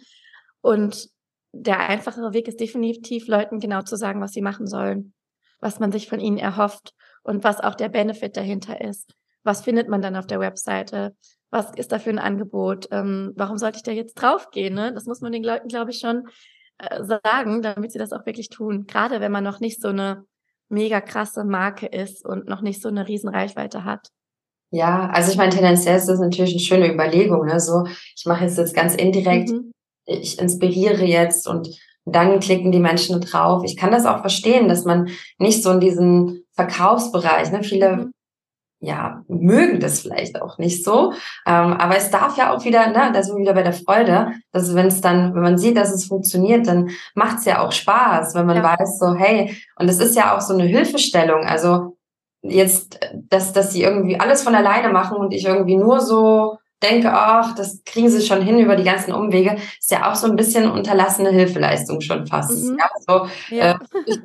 Und 0.63 1.09
der 1.53 1.79
einfachere 1.79 2.33
Weg 2.33 2.49
ist 2.49 2.59
definitiv, 2.59 3.29
Leuten 3.29 3.61
genau 3.61 3.83
zu 3.83 3.95
sagen, 3.95 4.21
was 4.21 4.33
sie 4.33 4.43
machen 4.43 4.67
sollen, 4.67 5.15
was 5.61 5.79
man 5.79 5.93
sich 5.93 6.09
von 6.09 6.19
ihnen 6.19 6.39
erhofft 6.39 6.93
und 7.29 7.45
was 7.45 7.61
auch 7.61 7.75
der 7.75 7.91
Benefit 7.91 8.37
dahinter 8.37 8.81
ist. 8.81 9.13
Was 9.45 9.61
findet 9.61 9.89
man 9.89 10.01
dann 10.01 10.17
auf 10.17 10.27
der 10.27 10.41
Webseite? 10.41 11.15
Was 11.51 11.71
ist 11.77 11.93
da 11.93 11.99
für 11.99 12.11
ein 12.11 12.19
Angebot? 12.19 12.89
Ähm, 12.91 13.33
warum 13.37 13.59
sollte 13.59 13.77
ich 13.77 13.83
da 13.83 13.93
jetzt 13.93 14.15
draufgehen? 14.15 14.75
Ne? 14.75 14.93
Das 14.95 15.05
muss 15.05 15.21
man 15.21 15.33
den 15.33 15.45
Leuten, 15.45 15.69
glaube 15.69 15.91
ich, 15.91 15.99
schon 15.99 16.27
äh, 16.79 17.05
sagen, 17.05 17.61
damit 17.63 17.93
sie 17.93 17.99
das 17.99 18.13
auch 18.13 18.25
wirklich 18.25 18.49
tun. 18.49 18.87
Gerade 18.87 19.21
wenn 19.21 19.31
man 19.31 19.45
noch 19.45 19.61
nicht 19.61 19.81
so 19.81 19.89
eine 19.89 20.25
mega 20.71 21.03
krasse 21.03 21.45
Marke 21.45 21.87
ist 21.87 22.25
und 22.25 22.49
noch 22.49 22.63
nicht 22.63 22.81
so 22.81 22.89
eine 22.89 23.07
riesen 23.07 23.29
Reichweite 23.29 23.85
hat. 23.85 24.09
Ja, 24.71 25.11
also 25.11 25.31
ich 25.31 25.37
meine, 25.37 25.53
tendenziell 25.53 25.97
ist 25.97 26.09
das 26.09 26.21
natürlich 26.21 26.53
eine 26.53 26.61
schöne 26.61 26.93
Überlegung. 26.93 27.45
Ne? 27.47 27.61
So, 27.61 27.85
ich 28.17 28.25
mache 28.25 28.45
jetzt 28.45 28.57
das 28.57 28.73
ganz 28.73 28.95
indirekt, 28.95 29.51
mhm. 29.51 29.73
ich 30.07 30.39
inspiriere 30.39 31.05
jetzt 31.05 31.47
und 31.47 31.69
dann 32.13 32.41
klicken 32.41 32.73
die 32.73 32.81
Menschen 32.81 33.21
drauf. 33.21 33.63
Ich 33.65 33.77
kann 33.77 33.91
das 33.91 34.07
auch 34.07 34.21
verstehen, 34.21 34.69
dass 34.69 34.85
man 34.85 35.11
nicht 35.39 35.63
so 35.63 35.71
in 35.71 35.81
diesen 35.81 36.45
Verkaufsbereich, 36.53 37.53
ne? 37.53 37.63
viele 37.63 37.97
mhm. 37.97 38.13
ja 38.81 39.23
mögen 39.29 39.81
das 39.81 40.01
vielleicht 40.01 40.41
auch 40.41 40.59
nicht 40.59 40.85
so, 40.85 41.13
ähm, 41.47 41.73
aber 41.73 41.97
es 41.97 42.11
darf 42.11 42.37
ja 42.37 42.55
auch 42.55 42.65
wieder, 42.65 42.89
ne, 42.89 43.11
da 43.13 43.23
sind 43.23 43.37
wir 43.37 43.43
wieder 43.43 43.55
bei 43.55 43.63
der 43.63 43.73
Freude, 43.73 44.33
dass 44.53 44.75
wenn 44.75 44.87
es 44.87 45.01
dann, 45.01 45.35
wenn 45.35 45.43
man 45.43 45.59
sieht, 45.59 45.77
dass 45.77 45.93
es 45.93 46.07
funktioniert, 46.07 46.67
dann 46.67 46.91
macht 47.15 47.39
es 47.39 47.45
ja 47.45 47.65
auch 47.65 47.73
Spaß, 47.73 48.35
wenn 48.35 48.47
man 48.47 48.57
ja. 48.57 48.63
weiß, 48.63 48.99
so 48.99 49.15
hey, 49.15 49.57
und 49.77 49.89
es 49.89 50.01
ist 50.01 50.17
ja 50.17 50.37
auch 50.37 50.41
so 50.41 50.55
eine 50.55 50.65
Hilfestellung, 50.65 51.45
also 51.45 51.97
jetzt, 52.43 52.99
dass, 53.15 53.53
dass 53.53 53.73
sie 53.73 53.83
irgendwie 53.83 54.19
alles 54.19 54.43
von 54.43 54.55
alleine 54.55 54.91
machen 54.91 55.17
und 55.17 55.33
ich 55.35 55.45
irgendwie 55.45 55.77
nur 55.77 56.01
so 56.01 56.59
denke, 56.83 57.13
ach, 57.13 57.55
das 57.55 57.83
kriegen 57.85 58.09
sie 58.09 58.25
schon 58.25 58.41
hin 58.41 58.59
über 58.59 58.77
die 58.77 58.85
ganzen 58.85 59.13
Umwege, 59.13 59.57
ist 59.79 59.91
ja 59.91 60.11
auch 60.11 60.15
so 60.15 60.27
ein 60.27 60.37
bisschen 60.37 60.71
unterlassene 60.71 61.31
Hilfeleistung 61.31 62.01
schon 62.01 62.27
fast. 62.27 62.65
Mhm. 62.65 62.79
Ja, 62.79 62.91
so, 63.07 63.55
ja. 63.55 63.73
Äh, 63.73 63.79
ich, 64.07 64.19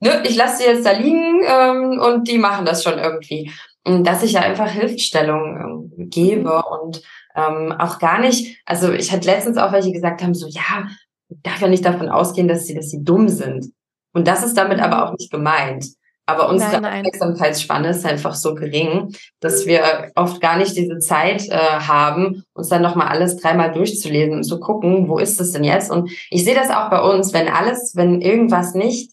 ne, 0.00 0.22
ich 0.24 0.36
lasse 0.36 0.58
sie 0.58 0.64
jetzt 0.64 0.86
da 0.86 0.92
liegen 0.92 1.42
ähm, 1.46 2.00
und 2.00 2.28
die 2.28 2.38
machen 2.38 2.64
das 2.64 2.82
schon 2.82 2.98
irgendwie. 2.98 3.50
Und 3.84 4.06
dass 4.06 4.22
ich 4.22 4.32
ja 4.32 4.40
einfach 4.40 4.70
Hilfestellung 4.70 5.90
ähm, 5.96 6.10
gebe 6.10 6.50
mhm. 6.50 6.80
und 6.80 7.02
ähm, 7.34 7.72
auch 7.72 7.98
gar 7.98 8.18
nicht, 8.20 8.60
also 8.66 8.92
ich 8.92 9.12
hatte 9.12 9.26
letztens 9.26 9.58
auch 9.58 9.72
welche 9.72 9.92
gesagt 9.92 10.22
haben, 10.22 10.34
so 10.34 10.46
ja, 10.48 10.88
darf 11.28 11.60
ja 11.60 11.68
nicht 11.68 11.84
davon 11.84 12.08
ausgehen, 12.08 12.48
dass 12.48 12.66
sie, 12.66 12.74
dass 12.74 12.90
sie 12.90 13.04
dumm 13.04 13.28
sind. 13.28 13.66
Und 14.12 14.26
das 14.26 14.44
ist 14.44 14.56
damit 14.56 14.80
aber 14.80 14.96
mhm. 14.96 15.02
auch 15.02 15.12
nicht 15.18 15.30
gemeint. 15.30 15.86
Aber 16.28 16.50
unsere 16.50 16.72
nein, 16.72 16.82
nein. 16.82 17.06
Aufmerksamkeitsspanne 17.06 17.88
ist 17.88 18.04
einfach 18.04 18.34
so 18.34 18.54
gering, 18.54 19.14
dass 19.40 19.64
wir 19.64 20.12
oft 20.14 20.42
gar 20.42 20.58
nicht 20.58 20.76
diese 20.76 20.98
Zeit 20.98 21.48
äh, 21.48 21.56
haben, 21.56 22.44
uns 22.52 22.68
dann 22.68 22.82
nochmal 22.82 23.08
alles 23.08 23.38
dreimal 23.38 23.72
durchzulesen 23.72 24.34
und 24.34 24.42
zu 24.42 24.60
gucken, 24.60 25.08
wo 25.08 25.16
ist 25.18 25.40
es 25.40 25.52
denn 25.52 25.64
jetzt? 25.64 25.90
Und 25.90 26.10
ich 26.28 26.44
sehe 26.44 26.54
das 26.54 26.68
auch 26.68 26.90
bei 26.90 27.00
uns, 27.00 27.32
wenn 27.32 27.48
alles, 27.48 27.96
wenn 27.96 28.20
irgendwas 28.20 28.74
nicht, 28.74 29.12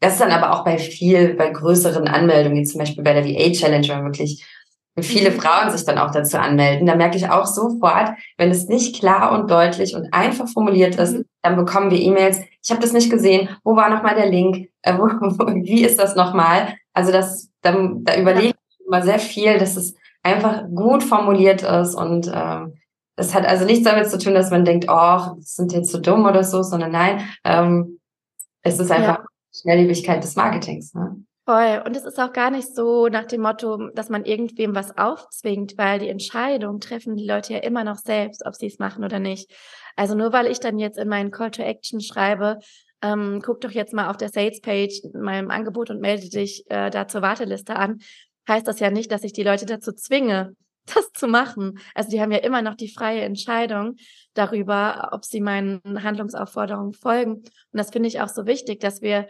das 0.00 0.14
ist 0.14 0.22
dann 0.22 0.32
aber 0.32 0.52
auch 0.52 0.64
bei 0.64 0.76
viel, 0.76 1.34
bei 1.34 1.50
größeren 1.50 2.08
Anmeldungen, 2.08 2.58
wie 2.58 2.64
zum 2.64 2.80
Beispiel 2.80 3.04
bei 3.04 3.12
der 3.12 3.24
VA 3.24 3.52
Challenge, 3.52 3.86
wenn 3.86 4.04
wirklich 4.04 4.44
viele 5.02 5.30
mhm. 5.30 5.40
Frauen 5.40 5.70
sich 5.70 5.84
dann 5.84 5.98
auch 5.98 6.10
dazu 6.10 6.38
anmelden, 6.38 6.86
da 6.86 6.94
merke 6.94 7.16
ich 7.16 7.28
auch 7.28 7.46
sofort, 7.46 8.10
wenn 8.38 8.50
es 8.50 8.68
nicht 8.68 8.98
klar 8.98 9.32
und 9.32 9.50
deutlich 9.50 9.94
und 9.96 10.12
einfach 10.12 10.48
formuliert 10.48 10.96
ist, 10.96 11.14
mhm. 11.14 11.24
dann 11.42 11.56
bekommen 11.56 11.90
wir 11.90 12.00
E-Mails, 12.00 12.40
ich 12.62 12.70
habe 12.70 12.80
das 12.80 12.92
nicht 12.92 13.10
gesehen, 13.10 13.48
wo 13.64 13.76
war 13.76 13.90
nochmal 13.90 14.14
der 14.14 14.30
Link, 14.30 14.68
äh, 14.82 14.96
wo, 14.96 15.02
wo, 15.20 15.46
wie 15.54 15.84
ist 15.84 15.98
das 15.98 16.14
nochmal? 16.14 16.74
Also 16.92 17.10
das, 17.10 17.50
da, 17.62 17.72
da 17.72 18.16
überlege 18.16 18.54
ich 18.68 18.86
immer 18.86 19.02
sehr 19.02 19.18
viel, 19.18 19.58
dass 19.58 19.76
es 19.76 19.94
einfach 20.22 20.62
gut 20.74 21.02
formuliert 21.02 21.62
ist 21.62 21.94
und 21.94 22.30
ähm, 22.32 22.74
das 23.16 23.34
hat 23.34 23.46
also 23.46 23.64
nichts 23.64 23.84
damit 23.84 24.10
zu 24.10 24.18
tun, 24.18 24.34
dass 24.34 24.50
man 24.50 24.64
denkt, 24.64 24.86
oh, 24.88 25.36
sind 25.40 25.72
jetzt 25.72 25.90
so 25.90 26.00
dumm 26.00 26.24
oder 26.24 26.42
so, 26.42 26.62
sondern 26.62 26.90
nein, 26.90 27.20
ähm, 27.44 28.00
es 28.62 28.78
ist 28.80 28.90
einfach 28.90 29.18
ja. 29.18 29.24
Schnelllebigkeit 29.54 30.22
des 30.22 30.34
Marketings. 30.34 30.94
Ne? 30.94 31.16
Voll. 31.46 31.82
Und 31.84 31.94
es 31.94 32.04
ist 32.04 32.18
auch 32.18 32.32
gar 32.32 32.50
nicht 32.50 32.74
so 32.74 33.08
nach 33.08 33.26
dem 33.26 33.42
Motto, 33.42 33.90
dass 33.90 34.08
man 34.08 34.24
irgendwem 34.24 34.74
was 34.74 34.96
aufzwingt, 34.96 35.76
weil 35.76 35.98
die 35.98 36.08
Entscheidung 36.08 36.80
treffen 36.80 37.16
die 37.16 37.26
Leute 37.26 37.52
ja 37.52 37.58
immer 37.58 37.84
noch 37.84 37.98
selbst, 37.98 38.46
ob 38.46 38.54
sie 38.54 38.66
es 38.66 38.78
machen 38.78 39.04
oder 39.04 39.18
nicht. 39.18 39.52
Also 39.94 40.14
nur 40.14 40.32
weil 40.32 40.46
ich 40.46 40.58
dann 40.60 40.78
jetzt 40.78 40.98
in 40.98 41.08
meinen 41.08 41.30
Call 41.30 41.50
to 41.50 41.62
Action 41.62 42.00
schreibe, 42.00 42.60
ähm, 43.02 43.42
guck 43.44 43.60
doch 43.60 43.70
jetzt 43.70 43.92
mal 43.92 44.08
auf 44.08 44.16
der 44.16 44.30
Sales 44.30 44.62
Page 44.62 45.00
in 45.02 45.20
meinem 45.20 45.50
Angebot 45.50 45.90
und 45.90 46.00
melde 46.00 46.30
dich 46.30 46.64
äh, 46.70 46.88
da 46.88 47.06
zur 47.06 47.20
Warteliste 47.20 47.76
an, 47.76 47.98
heißt 48.48 48.66
das 48.66 48.80
ja 48.80 48.90
nicht, 48.90 49.12
dass 49.12 49.22
ich 49.22 49.34
die 49.34 49.42
Leute 49.42 49.66
dazu 49.66 49.92
zwinge, 49.92 50.56
das 50.94 51.12
zu 51.12 51.26
machen. 51.26 51.78
Also 51.94 52.10
die 52.10 52.22
haben 52.22 52.32
ja 52.32 52.38
immer 52.38 52.62
noch 52.62 52.74
die 52.74 52.92
freie 52.92 53.20
Entscheidung 53.20 53.96
darüber, 54.32 55.10
ob 55.12 55.26
sie 55.26 55.42
meinen 55.42 56.02
Handlungsaufforderungen 56.02 56.94
folgen. 56.94 57.34
Und 57.34 57.44
das 57.72 57.90
finde 57.90 58.08
ich 58.08 58.22
auch 58.22 58.28
so 58.28 58.46
wichtig, 58.46 58.80
dass 58.80 59.02
wir 59.02 59.28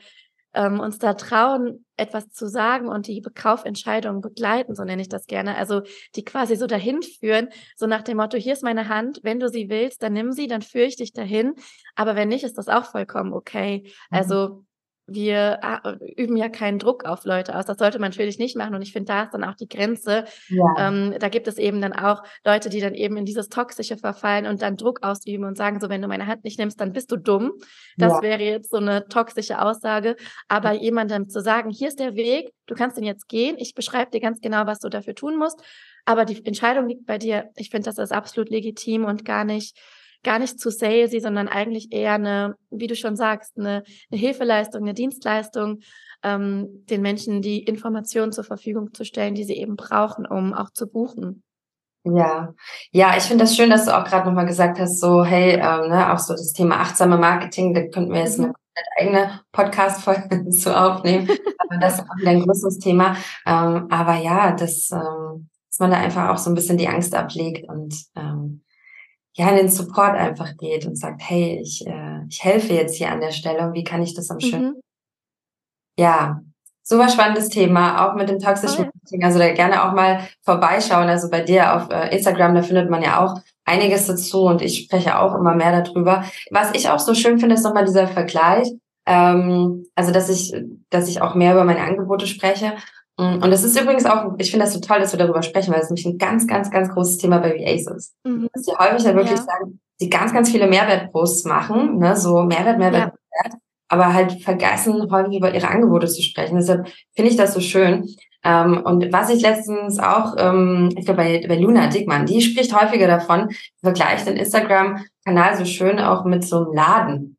ähm, 0.55 0.79
uns 0.79 0.98
da 0.98 1.14
trauen, 1.14 1.84
etwas 1.97 2.29
zu 2.31 2.49
sagen 2.49 2.89
und 2.89 3.07
die 3.07 3.23
Kaufentscheidung 3.23 4.21
begleiten, 4.21 4.75
so 4.75 4.85
nenne 4.85 5.03
ich 5.03 5.09
das 5.09 5.27
gerne. 5.27 5.57
Also 5.57 5.83
die 6.17 6.25
quasi 6.25 6.57
so 6.57 6.67
dahin 6.67 7.03
führen, 7.03 7.49
so 7.77 7.87
nach 7.87 8.03
dem 8.03 8.17
Motto, 8.17 8.37
hier 8.37 8.53
ist 8.53 8.63
meine 8.63 8.89
Hand, 8.89 9.21
wenn 9.23 9.41
du 9.41 9.49
sie 9.49 9.69
willst, 9.69 10.03
dann 10.03 10.13
nimm 10.13 10.33
sie, 10.33 10.47
dann 10.47 10.63
führe 10.63 10.87
ich 10.87 10.97
dich 10.97 11.13
dahin. 11.13 11.55
Aber 11.95 12.17
wenn 12.17 12.29
nicht, 12.29 12.45
ist 12.45 12.59
das 12.59 12.69
auch 12.69 12.85
vollkommen 12.85 13.33
okay. 13.33 13.83
Mhm. 13.85 13.91
Also 14.11 14.65
wir 15.07 15.59
ah, 15.62 15.97
üben 16.17 16.37
ja 16.37 16.49
keinen 16.49 16.79
Druck 16.79 17.05
auf 17.05 17.25
Leute 17.25 17.57
aus. 17.57 17.67
Das 17.67 17.79
sollte 17.79 17.99
man 17.99 18.11
natürlich 18.11 18.38
nicht 18.38 18.57
machen. 18.57 18.75
Und 18.75 18.83
ich 18.83 18.93
finde, 18.93 19.12
da 19.12 19.23
ist 19.25 19.35
dann 19.35 19.45
auch 19.45 19.55
die 19.55 19.69
Grenze. 19.69 20.25
Ja. 20.49 20.64
Ähm, 20.79 21.14
da 21.19 21.29
gibt 21.29 21.47
es 21.47 21.59
eben 21.59 21.81
dann 21.83 21.93
auch 21.93 22.23
Leute, 22.45 22.71
die 22.71 22.81
dann 22.81 22.95
eben 22.95 23.17
in 23.17 23.25
dieses 23.25 23.49
Toxische 23.49 23.97
verfallen 23.97 24.47
und 24.47 24.62
dann 24.62 24.77
Druck 24.77 25.03
ausüben 25.03 25.45
und 25.45 25.57
sagen, 25.57 25.79
so, 25.81 25.88
wenn 25.88 26.01
du 26.01 26.09
meine 26.09 26.27
Hand 26.27 26.45
nicht 26.45 26.59
nimmst, 26.59 26.81
dann 26.81 26.93
bist 26.93 27.12
du 27.12 27.17
dumm. 27.17 27.53
Das 27.97 28.14
ja. 28.14 28.23
wäre 28.23 28.43
jetzt 28.43 28.71
so 28.71 28.79
eine 28.79 29.07
toxische 29.09 29.61
Aussage. 29.61 30.17
Aber 30.49 30.73
jemandem 30.73 31.29
zu 31.29 31.43
sagen, 31.43 31.71
hier 31.71 31.88
ist 31.88 32.01
der 32.01 32.14
Weg, 32.14 32.53
du 32.67 32.75
kannst 32.75 32.97
den 32.97 33.05
jetzt 33.05 33.29
gehen, 33.29 33.57
ich 33.59 33.75
beschreibe 33.75 34.11
dir 34.11 34.21
ganz 34.21 34.40
genau, 34.40 34.67
was 34.67 34.79
du 34.79 34.88
dafür 34.88 35.14
tun 35.14 35.37
musst. 35.37 35.62
Aber 36.07 36.25
die 36.25 36.45
Entscheidung 36.45 36.88
liegt 36.88 37.07
bei 37.07 37.19
dir. 37.19 37.51
Ich 37.57 37.71
finde, 37.71 37.87
das 37.87 37.99
ist 37.99 38.12
absolut 38.12 38.51
legitim 38.51 39.05
und 39.05 39.25
gar 39.25 39.45
nicht 39.45 39.79
gar 40.25 40.39
nicht 40.39 40.59
zu 40.59 40.71
salesy, 40.71 41.21
sondern 41.21 41.49
eigentlich 41.49 41.93
eher 41.93 42.15
eine, 42.15 42.57
wie 42.71 42.87
du 42.87 42.97
schon 42.97 43.17
sagst, 43.17 43.57
eine, 43.57 43.85
eine 44.11 44.21
Hilfeleistung, 44.21 44.83
eine 44.83 44.95
Dienstleistung, 44.95 45.81
ähm, 46.23 46.85
den 46.89 47.03
Menschen 47.03 47.43
die 47.43 47.63
Informationen 47.63 48.33
zur 48.33 48.45
Verfügung 48.45 48.93
zu 48.95 49.05
stellen, 49.05 49.35
die 49.35 49.45
sie 49.45 49.57
eben 49.57 49.77
brauchen, 49.77 50.27
um 50.27 50.55
auch 50.55 50.71
zu 50.71 50.89
buchen. 50.89 51.43
Ja, 52.05 52.53
ja, 52.91 53.17
ich 53.17 53.25
finde 53.25 53.45
das 53.45 53.57
schön, 53.57 53.71
dass 53.71 53.87
du 53.87 53.97
auch 53.97 54.05
gerade 54.05 54.27
nochmal 54.27 54.45
gesagt 54.45 54.79
hast, 54.79 55.01
so, 55.01 55.25
hey, 55.25 55.53
ähm, 55.55 55.89
ne, 55.89 56.13
auch 56.13 56.19
so 56.19 56.35
das 56.35 56.53
Thema 56.53 56.81
achtsame 56.81 57.17
Marketing, 57.17 57.73
da 57.73 57.81
könnten 57.87 58.13
wir 58.13 58.21
jetzt 58.21 58.39
mhm. 58.39 58.53
eine 58.75 58.87
eigene 58.99 59.41
Podcast-Folge 59.53 60.51
zu 60.51 60.79
aufnehmen. 60.79 61.31
aber 61.59 61.81
das 61.81 61.95
ist 61.95 62.01
auch 62.01 62.17
wieder 62.19 62.33
ein 62.33 62.43
größeres 62.43 62.79
Thema. 62.79 63.17
Ähm, 63.47 63.87
aber 63.91 64.17
ja, 64.17 64.53
das, 64.53 64.91
ähm, 64.93 65.49
dass 65.71 65.79
man 65.79 65.91
da 65.91 65.97
einfach 65.97 66.29
auch 66.29 66.37
so 66.37 66.51
ein 66.51 66.55
bisschen 66.55 66.77
die 66.77 66.89
Angst 66.89 67.15
ablegt 67.15 67.69
und 67.71 67.95
ähm, 68.17 68.63
ja 69.37 69.49
in 69.51 69.57
den 69.57 69.68
Support 69.68 70.16
einfach 70.16 70.57
geht 70.57 70.87
und 70.87 70.97
sagt, 70.97 71.23
hey, 71.29 71.61
ich, 71.61 71.87
äh, 71.87 72.20
ich 72.29 72.44
helfe 72.44 72.73
jetzt 72.73 72.97
hier 72.97 73.11
an 73.11 73.20
der 73.20 73.33
Stelle 73.33 73.66
und 73.66 73.75
wie 73.75 73.85
kann 73.85 74.03
ich 74.03 74.14
das 74.14 74.31
am 74.31 74.40
schönsten? 74.40 74.77
Mhm. 74.77 74.81
Ja, 75.99 76.40
super 76.83 77.09
spannendes 77.09 77.49
Thema, 77.49 78.07
auch 78.07 78.14
mit 78.14 78.29
dem 78.29 78.38
toxischen 78.38 78.85
Marketing. 78.85 79.25
Also 79.25 79.38
da 79.38 79.53
gerne 79.53 79.85
auch 79.85 79.92
mal 79.92 80.20
vorbeischauen. 80.42 81.09
Also 81.09 81.31
bei 81.31 81.40
dir 81.40 81.75
auf 81.75 81.90
äh, 81.90 82.14
Instagram, 82.14 82.55
da 82.55 82.62
findet 82.62 82.90
man 82.90 83.03
ja 83.03 83.25
auch 83.25 83.40
einiges 83.64 84.07
dazu 84.07 84.44
und 84.44 84.62
ich 84.62 84.85
spreche 84.85 85.18
auch 85.18 85.35
immer 85.35 85.55
mehr 85.55 85.83
darüber. 85.83 86.25
Was 86.51 86.73
ich 86.75 86.88
auch 86.88 86.99
so 86.99 87.14
schön 87.14 87.38
finde, 87.38 87.55
ist 87.55 87.64
nochmal 87.64 87.87
dieser 87.87 88.07
Vergleich. 88.07 88.70
Ähm, 89.07 89.87
also 89.94 90.12
dass 90.12 90.29
ich, 90.29 90.55
dass 90.90 91.09
ich 91.09 91.20
auch 91.20 91.35
mehr 91.35 91.53
über 91.53 91.64
meine 91.64 91.83
Angebote 91.83 92.27
spreche 92.27 92.75
und 93.16 93.50
das 93.50 93.62
ist 93.62 93.81
übrigens 93.81 94.07
auch, 94.07 94.33
ich 94.38 94.50
finde 94.50 94.64
das 94.64 94.74
so 94.74 94.81
toll, 94.81 94.98
dass 94.98 95.12
wir 95.12 95.18
darüber 95.18 95.42
sprechen, 95.42 95.72
weil 95.72 95.81
es 95.81 95.88
nämlich 95.88 96.07
ein 96.07 96.18
ganz, 96.18 96.46
ganz, 96.46 96.70
ganz 96.70 96.88
großes 96.88 97.18
Thema 97.18 97.38
bei 97.38 97.55
VAs 97.55 97.87
ist. 97.87 98.14
Mhm. 98.24 98.48
Dass 98.53 98.64
sie 98.64 98.72
häufig 98.72 99.05
ja 99.05 99.14
wirklich 99.14 99.38
ja. 99.38 99.44
sagen, 99.44 99.81
sie 99.98 100.11
ganz, 100.11 100.33
ganz 100.33 100.50
viele 100.50 100.66
Mehrwertposts 100.66 101.44
machen, 101.44 101.98
ne, 101.98 102.16
so 102.16 102.42
Mehrwert, 102.42 102.79
Mehrwert, 102.79 103.12
ja. 103.12 103.12
Mehrwert, 103.42 103.62
aber 103.88 104.12
halt 104.12 104.42
vergessen, 104.42 105.09
häufig 105.12 105.37
über 105.37 105.55
ihre 105.55 105.68
Angebote 105.68 106.09
zu 106.09 106.22
sprechen. 106.22 106.57
Deshalb 106.57 106.88
finde 107.14 107.31
ich 107.31 107.37
das 107.37 107.55
so 107.55 107.61
schön. 107.61 108.09
Ähm, 108.42 108.83
und 108.85 109.12
was 109.12 109.31
ich 109.31 109.42
letztens 109.42 110.00
auch, 110.00 110.35
ähm, 110.37 110.90
ich 110.98 111.05
glaube 111.05 111.22
bei, 111.22 111.46
bei 111.46 111.57
Luna 111.57 111.87
Dickmann, 111.87 112.27
die 112.27 112.42
spricht 112.42 112.74
häufiger 112.79 113.07
davon, 113.07 113.48
vergleicht 113.81 114.27
den 114.27 114.37
Instagram-Kanal 114.37 115.57
so 115.57 115.64
schön 115.64 116.00
auch 116.00 116.24
mit 116.24 116.44
so 116.44 116.64
einem 116.64 116.74
Laden. 116.74 117.37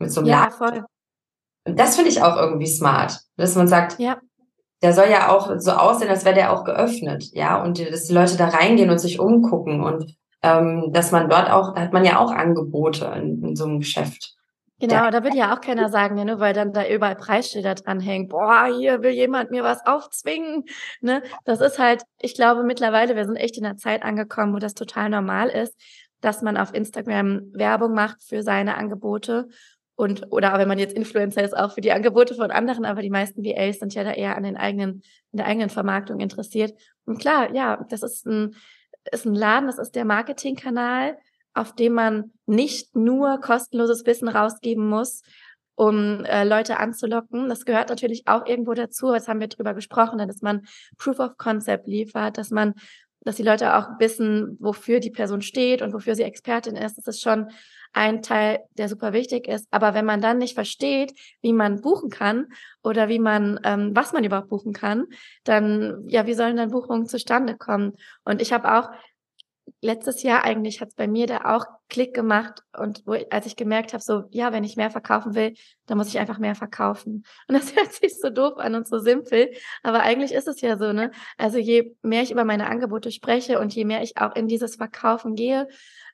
Mit 0.00 0.10
so 0.10 0.20
einem 0.20 0.30
ja, 0.30 0.40
Laden. 0.40 0.58
Voll. 0.58 0.84
Und 1.64 1.78
das 1.78 1.94
finde 1.94 2.10
ich 2.10 2.22
auch 2.22 2.36
irgendwie 2.36 2.66
smart, 2.66 3.20
dass 3.36 3.54
man 3.54 3.68
sagt, 3.68 4.00
ja 4.00 4.18
der 4.82 4.92
soll 4.92 5.08
ja 5.08 5.30
auch 5.30 5.50
so 5.58 5.70
aussehen, 5.72 6.10
als 6.10 6.24
wäre 6.24 6.34
der 6.34 6.52
auch 6.52 6.64
geöffnet, 6.64 7.30
ja, 7.32 7.62
und 7.62 7.78
dass 7.90 8.04
die 8.04 8.14
Leute 8.14 8.36
da 8.36 8.48
reingehen 8.48 8.90
und 8.90 8.98
sich 8.98 9.20
umgucken 9.20 9.82
und 9.82 10.16
ähm, 10.42 10.92
dass 10.92 11.12
man 11.12 11.28
dort 11.28 11.50
auch, 11.50 11.74
da 11.74 11.82
hat 11.82 11.92
man 11.92 12.04
ja 12.04 12.18
auch 12.18 12.32
Angebote 12.32 13.04
in, 13.16 13.42
in 13.42 13.56
so 13.56 13.64
einem 13.64 13.78
Geschäft. 13.78 14.36
Genau, 14.80 15.10
da 15.10 15.22
wird 15.22 15.36
ja 15.36 15.54
auch 15.54 15.60
keiner 15.60 15.88
sagen, 15.90 16.16
ne, 16.16 16.24
nur 16.24 16.40
weil 16.40 16.54
dann 16.54 16.72
da 16.72 16.84
überall 16.84 17.14
Preisschilder 17.14 17.76
dranhängen, 17.76 18.26
boah, 18.26 18.66
hier 18.66 19.00
will 19.00 19.12
jemand 19.12 19.52
mir 19.52 19.62
was 19.62 19.86
aufzwingen. 19.86 20.64
Ne? 21.00 21.22
Das 21.44 21.60
ist 21.60 21.78
halt, 21.78 22.02
ich 22.20 22.34
glaube 22.34 22.64
mittlerweile, 22.64 23.14
wir 23.14 23.24
sind 23.24 23.36
echt 23.36 23.56
in 23.56 23.64
einer 23.64 23.76
Zeit 23.76 24.02
angekommen, 24.02 24.52
wo 24.52 24.58
das 24.58 24.74
total 24.74 25.08
normal 25.08 25.50
ist, 25.50 25.76
dass 26.20 26.42
man 26.42 26.56
auf 26.56 26.74
Instagram 26.74 27.42
Werbung 27.52 27.94
macht 27.94 28.24
für 28.24 28.42
seine 28.42 28.76
Angebote 28.76 29.46
und, 30.02 30.32
oder 30.32 30.58
wenn 30.58 30.66
man 30.66 30.80
jetzt 30.80 30.96
Influencer 30.96 31.44
ist, 31.44 31.56
auch 31.56 31.74
für 31.74 31.80
die 31.80 31.92
Angebote 31.92 32.34
von 32.34 32.50
anderen, 32.50 32.84
aber 32.84 33.02
die 33.02 33.10
meisten 33.10 33.44
VAs 33.44 33.78
sind 33.78 33.94
ja 33.94 34.02
da 34.02 34.10
eher 34.10 34.36
an 34.36 34.42
den 34.42 34.56
eigenen, 34.56 35.04
in 35.30 35.36
der 35.36 35.46
eigenen 35.46 35.70
Vermarktung 35.70 36.18
interessiert. 36.18 36.74
Und 37.04 37.20
klar, 37.20 37.54
ja, 37.54 37.86
das 37.88 38.02
ist 38.02 38.26
ein, 38.26 38.56
ist 39.12 39.26
ein 39.26 39.36
Laden, 39.36 39.68
das 39.68 39.78
ist 39.78 39.94
der 39.94 40.04
Marketingkanal, 40.04 41.16
auf 41.54 41.76
dem 41.76 41.92
man 41.92 42.32
nicht 42.46 42.96
nur 42.96 43.40
kostenloses 43.40 44.04
Wissen 44.04 44.26
rausgeben 44.26 44.88
muss, 44.88 45.22
um 45.76 46.24
äh, 46.24 46.42
Leute 46.42 46.80
anzulocken. 46.80 47.48
Das 47.48 47.64
gehört 47.64 47.88
natürlich 47.88 48.26
auch 48.26 48.44
irgendwo 48.44 48.74
dazu. 48.74 49.12
Das 49.12 49.28
haben 49.28 49.38
wir 49.38 49.46
drüber 49.46 49.72
gesprochen, 49.72 50.18
dass 50.18 50.42
man 50.42 50.62
Proof 50.98 51.20
of 51.20 51.36
Concept 51.36 51.86
liefert, 51.86 52.38
dass 52.38 52.50
man, 52.50 52.74
dass 53.24 53.36
die 53.36 53.42
Leute 53.42 53.76
auch 53.76 53.98
wissen, 53.98 54.56
wofür 54.60 55.00
die 55.00 55.10
Person 55.10 55.42
steht 55.42 55.82
und 55.82 55.92
wofür 55.92 56.14
sie 56.14 56.22
Expertin 56.22 56.76
ist. 56.76 56.96
Das 56.96 57.06
ist 57.06 57.22
schon 57.22 57.48
ein 57.92 58.22
Teil, 58.22 58.60
der 58.78 58.88
super 58.88 59.12
wichtig 59.12 59.46
ist. 59.46 59.66
Aber 59.70 59.94
wenn 59.94 60.04
man 60.06 60.20
dann 60.20 60.38
nicht 60.38 60.54
versteht, 60.54 61.12
wie 61.42 61.52
man 61.52 61.82
buchen 61.82 62.10
kann 62.10 62.46
oder 62.82 63.08
wie 63.08 63.18
man, 63.18 63.60
ähm, 63.64 63.90
was 63.94 64.12
man 64.12 64.24
überhaupt 64.24 64.48
buchen 64.48 64.72
kann, 64.72 65.06
dann, 65.44 66.04
ja, 66.08 66.26
wie 66.26 66.34
sollen 66.34 66.56
dann 66.56 66.70
Buchungen 66.70 67.06
zustande 67.06 67.56
kommen? 67.56 67.92
Und 68.24 68.40
ich 68.40 68.52
habe 68.52 68.78
auch 68.78 68.90
letztes 69.80 70.22
Jahr 70.22 70.44
eigentlich 70.44 70.80
hat 70.80 70.88
es 70.88 70.94
bei 70.94 71.06
mir 71.06 71.26
da 71.26 71.56
auch 71.56 71.66
Klick 71.88 72.14
gemacht 72.14 72.62
und 72.76 73.02
wo, 73.06 73.12
als 73.30 73.46
ich 73.46 73.56
gemerkt 73.56 73.92
habe, 73.92 74.02
so, 74.02 74.24
ja, 74.30 74.52
wenn 74.52 74.64
ich 74.64 74.76
mehr 74.76 74.90
verkaufen 74.90 75.34
will, 75.34 75.54
dann 75.86 75.98
muss 75.98 76.08
ich 76.08 76.18
einfach 76.18 76.38
mehr 76.38 76.54
verkaufen. 76.54 77.24
Und 77.48 77.54
das 77.54 77.74
hört 77.76 77.92
sich 77.92 78.18
so 78.18 78.30
doof 78.30 78.54
an 78.56 78.74
und 78.74 78.88
so 78.88 78.98
simpel, 78.98 79.50
aber 79.82 80.00
eigentlich 80.02 80.32
ist 80.32 80.48
es 80.48 80.60
ja 80.60 80.78
so, 80.78 80.92
ne? 80.92 81.10
Also 81.36 81.58
je 81.58 81.94
mehr 82.02 82.22
ich 82.22 82.30
über 82.30 82.44
meine 82.44 82.68
Angebote 82.68 83.10
spreche 83.10 83.58
und 83.58 83.74
je 83.74 83.84
mehr 83.84 84.02
ich 84.02 84.16
auch 84.16 84.34
in 84.36 84.48
dieses 84.48 84.76
Verkaufen 84.76 85.34
gehe 85.34 85.68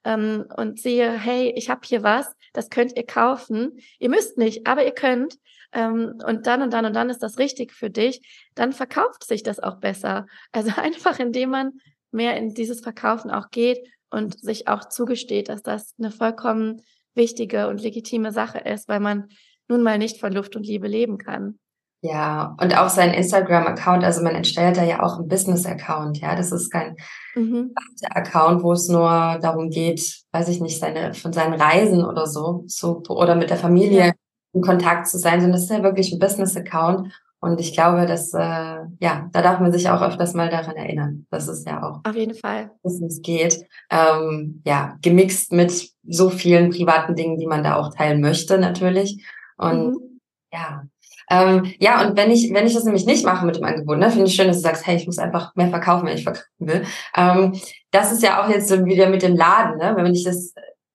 ähm, 0.05 0.47
und 0.57 0.81
sehe, 0.81 1.13
hey, 1.13 1.53
ich 1.57 1.71
habe 1.71 1.83
hier 1.85 2.03
was, 2.03 2.35
das 2.53 2.71
könnt 2.71 2.97
ihr 2.97 3.07
kaufen. 3.07 3.79
Ihr 3.99 4.09
müsst 4.09 4.39
nicht, 4.39 4.67
aber 4.67 4.85
ihr 4.85 4.95
könnt. 4.95 5.39
Ähm, 5.73 6.19
und 6.27 6.47
dann 6.47 6.63
und 6.63 6.73
dann 6.73 6.87
und 6.87 6.97
dann 6.97 7.11
ist 7.11 7.23
das 7.23 7.39
richtig 7.39 7.73
für 7.73 7.91
dich, 7.91 8.23
dann 8.55 8.73
verkauft 8.73 9.25
sich 9.25 9.43
das 9.43 9.61
auch 9.61 9.77
besser. 9.77 10.27
Also 10.51 10.71
einfach, 10.77 11.19
indem 11.19 11.51
man 11.51 11.81
mehr 12.11 12.37
in 12.37 12.55
dieses 12.55 12.81
Verkaufen 12.81 13.31
auch 13.31 13.51
geht 13.51 13.79
und 14.11 14.39
sich 14.39 14.69
auch 14.69 14.89
zugesteht, 14.89 15.49
dass 15.49 15.63
das 15.63 15.95
eine 15.99 16.11
vollkommen 16.11 16.83
wichtige 17.15 17.69
und 17.69 17.83
legitime 17.83 18.33
Sache 18.33 18.59
ist, 18.59 18.89
weil 18.89 19.01
man 19.01 19.29
nun 19.69 19.83
mal 19.83 19.99
nicht 19.99 20.19
von 20.19 20.33
Luft 20.33 20.57
und 20.57 20.67
Liebe 20.67 20.89
leben 20.89 21.19
kann. 21.19 21.59
Ja, 22.01 22.57
und 22.61 22.79
auch 22.79 22.89
sein 22.89 23.13
Instagram-Account, 23.13 24.05
also 24.05 24.23
man 24.23 24.37
erstellt 24.37 24.77
da 24.77 24.85
ja 24.85 25.03
auch 25.03 25.19
einen 25.19 25.27
Business-Account, 25.27 26.19
ja, 26.19 26.37
das 26.37 26.53
ist 26.53 26.71
kein 26.71 26.97
mhm. 27.35 27.75
Account, 28.11 28.63
wo 28.63 28.73
es 28.73 28.89
nur 28.89 29.39
darum 29.43 29.69
geht, 29.69 30.23
weiß 30.31 30.49
ich 30.49 30.61
nicht, 30.61 30.79
seine, 30.79 31.13
von 31.15 31.33
seinen 31.33 31.61
Reisen 31.61 32.05
oder 32.05 32.27
so, 32.27 32.63
so 32.69 33.03
oder 33.09 33.35
mit 33.35 33.51
der 33.51 33.57
Familie 33.57 34.07
ja. 34.07 34.13
in 34.53 34.61
Kontakt 34.61 35.09
zu 35.09 35.19
sein, 35.19 35.41
sondern 35.41 35.61
das 35.61 35.65
ist 35.65 35.71
ja 35.71 35.83
wirklich 35.83 36.13
ein 36.13 36.21
Business-Account 36.21 37.13
und 37.41 37.61
ich 37.61 37.73
glaube, 37.73 38.07
dass, 38.07 38.35
äh, 38.35 38.39
ja, 38.39 39.29
da 39.33 39.43
darf 39.43 39.61
man 39.61 39.71
sich 39.71 39.89
auch 39.89 40.03
öfters 40.03 40.35
mal 40.35 40.51
daran 40.51 40.75
erinnern, 40.75 41.27
dass 41.31 41.47
es 41.47 41.65
ja 41.65 41.83
auch 41.83 42.01
auf 42.05 42.17
jeden 42.17 42.35
Fall 42.35 42.73
Business 42.83 43.21
geht. 43.23 43.65
Ähm, 43.91 44.61
ja, 44.67 44.97
gemixt 45.03 45.53
mit 45.53 45.89
so 46.03 46.31
vielen 46.31 46.71
privaten 46.71 47.15
Dingen, 47.15 47.39
die 47.39 47.47
man 47.47 47.63
da 47.63 47.77
auch 47.77 47.95
teilen 47.95 48.21
möchte, 48.21 48.59
natürlich. 48.59 49.25
Und 49.57 49.91
mhm. 49.91 50.21
ja. 50.53 50.83
Ähm, 51.31 51.73
ja, 51.79 52.09
und 52.09 52.17
wenn 52.17 52.31
ich, 52.31 52.53
wenn 52.53 52.67
ich 52.67 52.75
das 52.75 52.85
nämlich 52.85 53.07
nicht 53.07 53.25
mache 53.25 53.47
mit 53.47 53.57
dem 53.57 53.65
Angebot, 53.65 53.99
ne, 53.99 54.11
finde 54.11 54.27
ich 54.27 54.35
schön, 54.35 54.49
dass 54.49 54.57
du 54.57 54.63
sagst, 54.63 54.87
hey, 54.87 54.97
ich 54.97 55.07
muss 55.07 55.19
einfach 55.19 55.55
mehr 55.55 55.69
verkaufen, 55.69 56.07
wenn 56.07 56.17
ich 56.17 56.25
verkaufen 56.25 56.47
will. 56.59 56.85
Ähm, 57.15 57.53
das 57.91 58.13
ist 58.13 58.23
ja 58.23 58.43
auch 58.43 58.49
jetzt 58.49 58.69
so 58.69 58.85
wieder 58.85 59.11
mit 59.11 59.23
dem 59.23 59.37
Laden, 59.37 59.77
ne? 59.77 59.95
Wenn 59.95 60.15
ich 60.15 60.25
das 60.25 60.55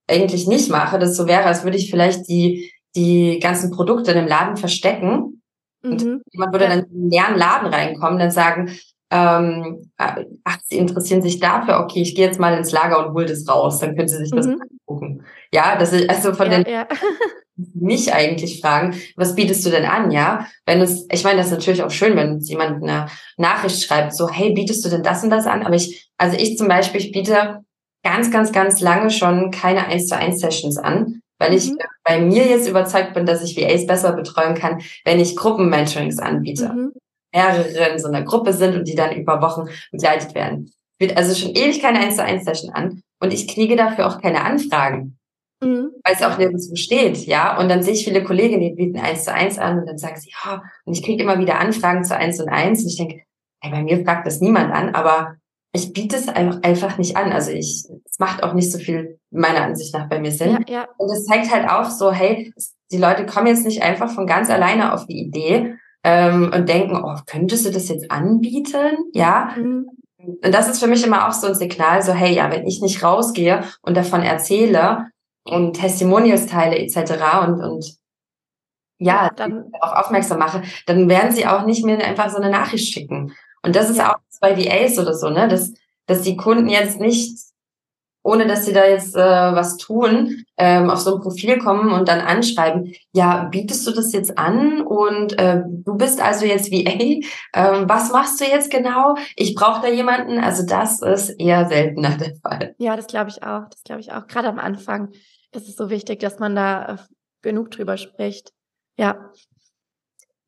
eigentlich 0.09 0.47
nicht 0.47 0.69
mache, 0.71 0.97
das 0.99 1.15
so 1.15 1.27
wäre, 1.27 1.45
als 1.45 1.63
würde 1.63 1.77
ich 1.77 1.89
vielleicht 1.89 2.27
die, 2.27 2.73
die 2.95 3.39
ganzen 3.39 3.69
Produkte 3.71 4.11
in 4.11 4.17
dem 4.17 4.27
Laden 4.27 4.57
verstecken 4.57 5.42
mhm. 5.83 6.21
jemand 6.31 6.53
würde 6.53 6.67
dann 6.67 6.79
in 6.79 6.85
einen 6.85 7.09
leeren 7.09 7.35
Laden 7.37 7.73
reinkommen, 7.73 8.19
dann 8.19 8.31
sagen, 8.31 8.71
ähm, 9.11 9.91
ach, 9.97 10.57
Sie 10.63 10.77
interessieren 10.77 11.21
sich 11.21 11.39
dafür, 11.39 11.79
okay, 11.79 12.01
ich 12.01 12.15
gehe 12.15 12.25
jetzt 12.25 12.39
mal 12.39 12.57
ins 12.57 12.71
Lager 12.71 13.05
und 13.05 13.13
hol 13.13 13.25
das 13.25 13.47
raus, 13.47 13.79
dann 13.79 13.95
können 13.95 14.07
Sie 14.07 14.17
sich 14.17 14.31
das 14.31 14.47
mhm. 14.47 14.61
angucken. 14.87 15.23
Ja, 15.51 15.77
das 15.77 15.93
ist 15.93 16.09
also 16.09 16.33
von 16.33 16.51
ja, 16.51 16.63
den 16.63 16.73
ja. 16.73 16.87
mich 17.75 18.11
eigentlich 18.11 18.59
fragen, 18.59 18.95
was 19.15 19.35
bietest 19.35 19.63
du 19.65 19.69
denn 19.69 19.85
an, 19.85 20.09
ja? 20.09 20.47
Wenn 20.65 20.81
es, 20.81 21.05
ich 21.11 21.23
meine, 21.23 21.37
das 21.37 21.47
ist 21.47 21.53
natürlich 21.53 21.83
auch 21.83 21.91
schön, 21.91 22.15
wenn 22.15 22.33
uns 22.33 22.49
jemand 22.49 22.83
eine 22.83 23.05
Nachricht 23.37 23.83
schreibt, 23.83 24.15
so, 24.15 24.29
hey, 24.29 24.53
bietest 24.53 24.83
du 24.83 24.89
denn 24.89 25.03
das 25.03 25.23
und 25.23 25.29
das 25.29 25.45
an? 25.45 25.63
Aber 25.63 25.75
ich, 25.75 26.09
also 26.17 26.35
ich 26.35 26.57
zum 26.57 26.67
Beispiel, 26.67 26.99
ich 26.99 27.11
biete 27.11 27.59
ganz, 28.03 28.31
ganz, 28.31 28.51
ganz 28.51 28.81
lange 28.81 29.11
schon 29.11 29.51
keine 29.51 29.85
1 29.85 30.07
zu 30.07 30.17
1 30.17 30.39
Sessions 30.39 30.77
an, 30.77 31.21
weil 31.43 31.53
ich 31.53 31.71
mhm. 31.71 31.77
bei 32.03 32.21
mir 32.21 32.45
jetzt 32.45 32.69
überzeugt 32.69 33.13
bin, 33.13 33.25
dass 33.25 33.43
ich 33.43 33.57
VAs 33.57 33.85
besser 33.85 34.13
betreuen 34.13 34.55
kann, 34.55 34.81
wenn 35.03 35.19
ich 35.19 35.35
Gruppenmentorings 35.35 36.19
anbiete. 36.19 36.69
Mhm. 36.69 36.93
Mehrere 37.33 37.89
in 37.89 37.99
so 37.99 38.07
einer 38.07 38.21
Gruppe 38.21 38.53
sind 38.53 38.75
und 38.75 38.87
die 38.87 38.95
dann 38.95 39.15
über 39.15 39.41
Wochen 39.41 39.67
begleitet 39.91 40.35
werden. 40.35 40.71
Wird 40.99 41.17
also 41.17 41.35
schon 41.35 41.55
ewig 41.55 41.81
keine 41.81 41.99
1 41.99 42.15
zu 42.15 42.23
1 42.23 42.45
Session 42.45 42.73
an 42.73 43.01
und 43.19 43.33
ich 43.33 43.47
kriege 43.47 43.75
dafür 43.75 44.07
auch 44.07 44.21
keine 44.21 44.43
Anfragen. 44.43 45.17
Mhm. 45.61 45.89
Weil 46.03 46.13
es 46.13 46.21
auch 46.21 46.37
nirgendwo 46.37 46.75
steht, 46.75 47.25
ja. 47.25 47.57
Und 47.59 47.69
dann 47.69 47.83
sehe 47.83 47.93
ich 47.93 48.05
viele 48.05 48.23
Kollegen, 48.23 48.61
die 48.61 48.71
bieten 48.71 48.99
1 48.99 49.25
zu 49.25 49.33
1 49.33 49.57
an 49.59 49.79
und 49.79 49.87
dann 49.87 49.97
sagen 49.97 50.19
sie, 50.19 50.31
ja, 50.45 50.63
und 50.85 50.93
ich 50.93 51.03
kriege 51.03 51.23
immer 51.23 51.39
wieder 51.39 51.59
Anfragen 51.59 52.03
zu 52.03 52.15
1 52.15 52.39
und 52.39 52.49
1 52.49 52.83
und 52.83 52.87
ich 52.87 52.97
denke, 52.97 53.23
ey, 53.61 53.71
bei 53.71 53.81
mir 53.81 54.03
fragt 54.05 54.27
das 54.27 54.39
niemand 54.39 54.71
an, 54.71 54.95
aber 54.95 55.35
ich 55.75 55.91
biete 55.91 56.15
es 56.15 56.27
einfach, 56.27 56.99
nicht 56.99 57.17
an. 57.17 57.31
Also 57.31 57.51
ich, 57.51 57.85
es 58.05 58.19
macht 58.19 58.43
auch 58.43 58.53
nicht 58.53 58.71
so 58.71 58.77
viel 58.77 59.19
meiner 59.31 59.63
Ansicht 59.63 59.93
nach 59.93 60.07
bei 60.07 60.19
mir 60.19 60.31
Sinn. 60.31 60.63
Ja, 60.67 60.73
ja. 60.73 60.87
Und 60.97 61.11
es 61.11 61.25
zeigt 61.25 61.51
halt 61.51 61.67
auch 61.67 61.89
so, 61.89 62.11
hey, 62.11 62.53
die 62.91 62.97
Leute 62.97 63.25
kommen 63.25 63.47
jetzt 63.47 63.65
nicht 63.65 63.81
einfach 63.81 64.11
von 64.11 64.27
ganz 64.27 64.51
alleine 64.51 64.93
auf 64.93 65.07
die 65.07 65.19
Idee 65.19 65.75
ähm, 66.03 66.51
und 66.53 66.69
denken, 66.69 67.01
oh, 67.03 67.17
könntest 67.25 67.65
du 67.65 67.71
das 67.71 67.89
jetzt 67.89 68.11
anbieten? 68.11 68.97
Ja. 69.13 69.55
Mhm. 69.57 69.89
Und 70.17 70.53
das 70.53 70.69
ist 70.69 70.79
für 70.79 70.87
mich 70.87 71.03
immer 71.05 71.27
auch 71.27 71.33
so 71.33 71.47
ein 71.47 71.55
Signal, 71.55 72.03
so, 72.03 72.13
hey, 72.13 72.33
ja, 72.33 72.51
wenn 72.51 72.67
ich 72.67 72.81
nicht 72.81 73.03
rausgehe 73.03 73.63
und 73.81 73.97
davon 73.97 74.21
erzähle 74.21 75.07
und 75.43 75.73
Testimonials 75.73 76.45
teile 76.45 76.77
etc. 76.77 76.97
und, 77.47 77.61
und 77.61 77.97
ja, 78.99 79.31
dann 79.35 79.71
auch 79.81 79.93
aufmerksam 79.93 80.37
mache, 80.37 80.61
dann 80.85 81.09
werden 81.09 81.31
sie 81.31 81.47
auch 81.47 81.65
nicht 81.65 81.83
mehr 81.83 81.97
einfach 82.05 82.29
so 82.29 82.37
eine 82.37 82.51
Nachricht 82.51 82.93
schicken. 82.93 83.33
Und 83.63 83.75
das 83.75 83.89
ist 83.89 84.01
auch 84.01 84.17
bei 84.43 84.57
VAs 84.57 84.99
oder 84.99 85.13
so, 85.13 85.29
ne, 85.29 85.47
dass, 85.47 85.73
dass 86.05 86.21
die 86.21 86.35
Kunden 86.35 86.67
jetzt 86.67 86.99
nicht, 86.99 87.39
ohne 88.23 88.45
dass 88.45 88.65
sie 88.65 88.73
da 88.73 88.85
jetzt 88.85 89.15
äh, 89.15 89.19
was 89.19 89.77
tun, 89.77 90.43
ähm, 90.57 90.89
auf 90.89 90.99
so 90.99 91.15
ein 91.15 91.21
Profil 91.21 91.57
kommen 91.59 91.91
und 91.93 92.09
dann 92.09 92.19
anschreiben, 92.19 92.93
ja, 93.13 93.45
bietest 93.45 93.87
du 93.87 93.91
das 93.91 94.11
jetzt 94.11 94.37
an 94.37 94.81
und 94.81 95.39
äh, 95.39 95.61
du 95.65 95.95
bist 95.95 96.21
also 96.21 96.45
jetzt 96.45 96.71
VA, 96.71 96.91
ähm, 97.53 97.89
was 97.89 98.11
machst 98.11 98.41
du 98.41 98.45
jetzt 98.45 98.69
genau? 98.69 99.15
Ich 99.37 99.55
brauche 99.55 99.81
da 99.81 99.87
jemanden. 99.87 100.39
Also 100.39 100.65
das 100.65 101.01
ist 101.01 101.29
eher 101.29 101.67
seltener 101.67 102.17
der 102.17 102.35
Fall. 102.35 102.75
Ja, 102.79 102.97
das 102.97 103.07
glaube 103.07 103.29
ich 103.29 103.43
auch. 103.43 103.69
Das 103.69 103.83
glaube 103.83 104.01
ich 104.01 104.11
auch. 104.11 104.27
Gerade 104.27 104.49
am 104.49 104.59
Anfang 104.59 105.09
ist 105.53 105.69
es 105.69 105.77
so 105.77 105.89
wichtig, 105.89 106.19
dass 106.19 106.39
man 106.39 106.53
da 106.55 106.85
äh, 106.85 106.97
genug 107.41 107.71
drüber 107.71 107.95
spricht. 107.95 108.51
Ja. 108.97 109.31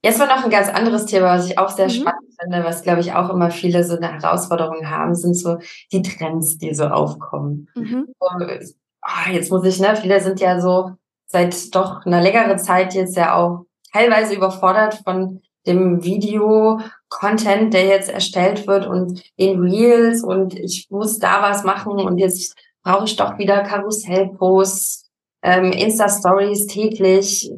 Jetzt 0.06 0.20
war 0.20 0.28
noch 0.28 0.44
ein 0.44 0.52
ganz 0.52 0.70
anderes 0.70 1.08
Thema, 1.08 1.36
was 1.36 1.50
ich 1.50 1.58
auch 1.58 1.70
sehr 1.70 1.88
mhm. 1.88 1.89
spannend 1.89 2.36
finde, 2.39 2.63
was 2.63 2.84
glaube 2.84 3.00
ich 3.00 3.13
auch 3.13 3.32
immer 3.32 3.50
viele 3.50 3.84
so 3.84 3.98
eine 3.98 4.13
Herausforderung 4.13 4.88
haben, 4.88 5.15
sind 5.15 5.34
so 5.34 5.58
die 5.91 6.04
Trends, 6.04 6.60
die 6.60 6.76
so 6.76 6.86
aufkommen. 6.86 7.70
Mhm. 7.74 8.13
Und, 8.20 8.76
oh, 9.02 9.32
jetzt 9.32 9.50
muss 9.50 9.65
ich, 9.65 9.80
ne, 9.80 9.96
viele 9.96 10.22
sind 10.22 10.39
ja 10.39 10.62
so 10.62 10.91
seit 11.26 11.74
doch 11.74 12.06
einer 12.06 12.22
längeren 12.22 12.60
Zeit 12.60 12.94
jetzt 12.94 13.18
ja 13.18 13.34
auch 13.34 13.65
teilweise 13.91 14.36
überfordert 14.36 15.02
von 15.04 15.41
dem 15.65 16.04
Video-Content, 16.04 17.74
der 17.74 17.88
jetzt 17.88 18.12
erstellt 18.12 18.68
wird 18.68 18.86
und 18.86 19.24
den 19.39 19.60
Reels 19.60 20.24
und 20.24 20.54
ich 20.54 20.86
muss 20.91 21.18
da 21.18 21.41
was 21.41 21.63
machen 21.63 21.94
und 21.94 22.20
jetzt 22.20 22.56
brauche 22.84 23.06
ich 23.06 23.15
doch 23.15 23.39
wieder 23.39 23.63
Karussellposts, 23.63 25.10
ähm, 25.41 25.72
Insta-Stories 25.72 26.68
täglich, 26.68 27.52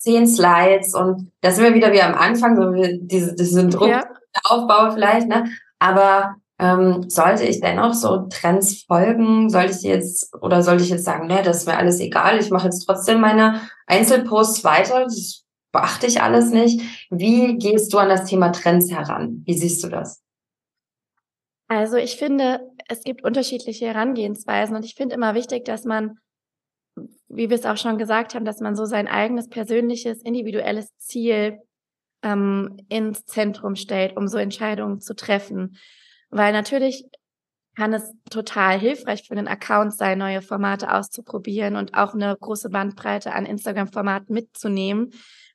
zehn 0.00 0.26
Slides 0.26 0.94
und 0.94 1.30
da 1.42 1.50
sind 1.50 1.64
wir 1.64 1.74
wieder 1.74 1.92
wie 1.92 2.02
am 2.02 2.14
Anfang, 2.14 2.56
so 2.56 2.72
diese, 3.00 3.34
diesen 3.34 3.70
Druck 3.70 3.88
ja. 3.88 4.04
aufbaue 4.44 4.92
vielleicht, 4.92 5.28
ne? 5.28 5.50
Aber 5.78 6.36
ähm, 6.58 7.08
sollte 7.08 7.44
ich 7.44 7.60
dennoch 7.60 7.94
so 7.94 8.26
Trends 8.28 8.82
folgen? 8.82 9.50
Sollte 9.50 9.72
ich 9.72 9.82
jetzt 9.82 10.34
oder 10.42 10.62
sollte 10.62 10.82
ich 10.82 10.90
jetzt 10.90 11.04
sagen, 11.04 11.26
ne, 11.26 11.42
das 11.42 11.58
ist 11.58 11.66
mir 11.66 11.76
alles 11.76 12.00
egal, 12.00 12.38
ich 12.38 12.50
mache 12.50 12.66
jetzt 12.66 12.84
trotzdem 12.86 13.20
meine 13.20 13.60
Einzelposts 13.86 14.64
weiter, 14.64 15.04
das 15.04 15.44
beachte 15.72 16.06
ich 16.06 16.22
alles 16.22 16.50
nicht. 16.50 16.80
Wie 17.10 17.56
gehst 17.58 17.92
du 17.92 17.98
an 17.98 18.08
das 18.08 18.24
Thema 18.24 18.50
Trends 18.50 18.90
heran? 18.90 19.42
Wie 19.44 19.54
siehst 19.56 19.84
du 19.84 19.88
das? 19.88 20.22
Also 21.68 21.96
ich 21.96 22.16
finde, 22.16 22.60
es 22.88 23.04
gibt 23.04 23.22
unterschiedliche 23.22 23.86
Herangehensweisen 23.86 24.74
und 24.74 24.84
ich 24.84 24.94
finde 24.94 25.14
immer 25.14 25.34
wichtig, 25.34 25.64
dass 25.64 25.84
man 25.84 26.18
wie 27.30 27.48
wir 27.48 27.56
es 27.56 27.64
auch 27.64 27.76
schon 27.76 27.96
gesagt 27.96 28.34
haben, 28.34 28.44
dass 28.44 28.60
man 28.60 28.74
so 28.74 28.84
sein 28.84 29.08
eigenes 29.08 29.48
persönliches, 29.48 30.20
individuelles 30.22 30.96
Ziel 30.98 31.60
ähm, 32.22 32.76
ins 32.88 33.24
Zentrum 33.24 33.76
stellt, 33.76 34.16
um 34.16 34.26
so 34.26 34.36
Entscheidungen 34.36 35.00
zu 35.00 35.14
treffen. 35.14 35.76
Weil 36.30 36.52
natürlich 36.52 37.04
kann 37.76 37.92
es 37.92 38.12
total 38.30 38.78
hilfreich 38.78 39.22
für 39.26 39.32
einen 39.32 39.48
Account 39.48 39.94
sein, 39.94 40.18
neue 40.18 40.42
Formate 40.42 40.92
auszuprobieren 40.92 41.76
und 41.76 41.94
auch 41.94 42.14
eine 42.14 42.36
große 42.38 42.68
Bandbreite 42.68 43.32
an 43.32 43.46
Instagram-Formaten 43.46 44.34
mitzunehmen. 44.34 45.12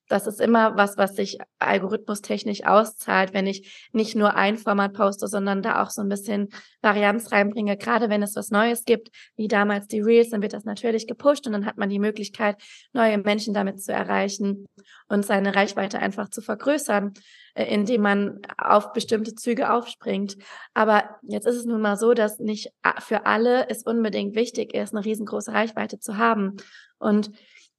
Das 0.07 0.27
ist 0.27 0.39
immer 0.39 0.77
was, 0.77 0.97
was 0.97 1.15
sich 1.15 1.39
algorithmustechnisch 1.59 2.63
auszahlt, 2.65 3.33
wenn 3.33 3.47
ich 3.47 3.89
nicht 3.91 4.15
nur 4.15 4.35
ein 4.35 4.57
Format 4.57 4.93
poste, 4.93 5.27
sondern 5.27 5.61
da 5.61 5.81
auch 5.81 5.89
so 5.89 6.01
ein 6.01 6.09
bisschen 6.09 6.49
Varianz 6.81 7.31
reinbringe. 7.31 7.77
Gerade 7.77 8.09
wenn 8.09 8.21
es 8.21 8.35
was 8.35 8.51
Neues 8.51 8.85
gibt, 8.85 9.09
wie 9.35 9.47
damals 9.47 9.87
die 9.87 10.01
Reels, 10.01 10.29
dann 10.29 10.41
wird 10.41 10.53
das 10.53 10.63
natürlich 10.63 11.07
gepusht 11.07 11.47
und 11.47 11.53
dann 11.53 11.65
hat 11.65 11.77
man 11.77 11.89
die 11.89 11.99
Möglichkeit, 11.99 12.61
neue 12.93 13.17
Menschen 13.17 13.53
damit 13.53 13.81
zu 13.81 13.93
erreichen 13.93 14.67
und 15.07 15.25
seine 15.25 15.55
Reichweite 15.55 15.99
einfach 15.99 16.29
zu 16.29 16.41
vergrößern, 16.41 17.13
äh, 17.55 17.65
indem 17.65 18.01
man 18.01 18.41
auf 18.57 18.93
bestimmte 18.93 19.33
Züge 19.33 19.71
aufspringt. 19.71 20.37
Aber 20.73 21.17
jetzt 21.23 21.47
ist 21.47 21.55
es 21.55 21.65
nun 21.65 21.81
mal 21.81 21.97
so, 21.97 22.13
dass 22.13 22.39
nicht 22.39 22.71
für 22.99 23.25
alle 23.25 23.69
es 23.69 23.83
unbedingt 23.83 24.35
wichtig 24.35 24.73
ist, 24.75 24.93
eine 24.93 25.03
riesengroße 25.03 25.51
Reichweite 25.51 25.99
zu 25.99 26.17
haben. 26.17 26.57
Und 26.97 27.31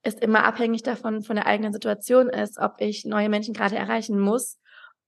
es 0.07 0.15
immer 0.15 0.45
abhängig 0.45 0.83
davon 0.83 1.23
von 1.23 1.37
der 1.37 1.47
eigenen 1.47 1.73
Situation 1.73 2.29
ist, 2.29 2.59
ob 2.59 2.75
ich 2.79 3.05
neue 3.05 3.29
Menschen 3.29 3.55
gerade 3.55 3.77
erreichen 3.77 4.19
muss 4.19 4.59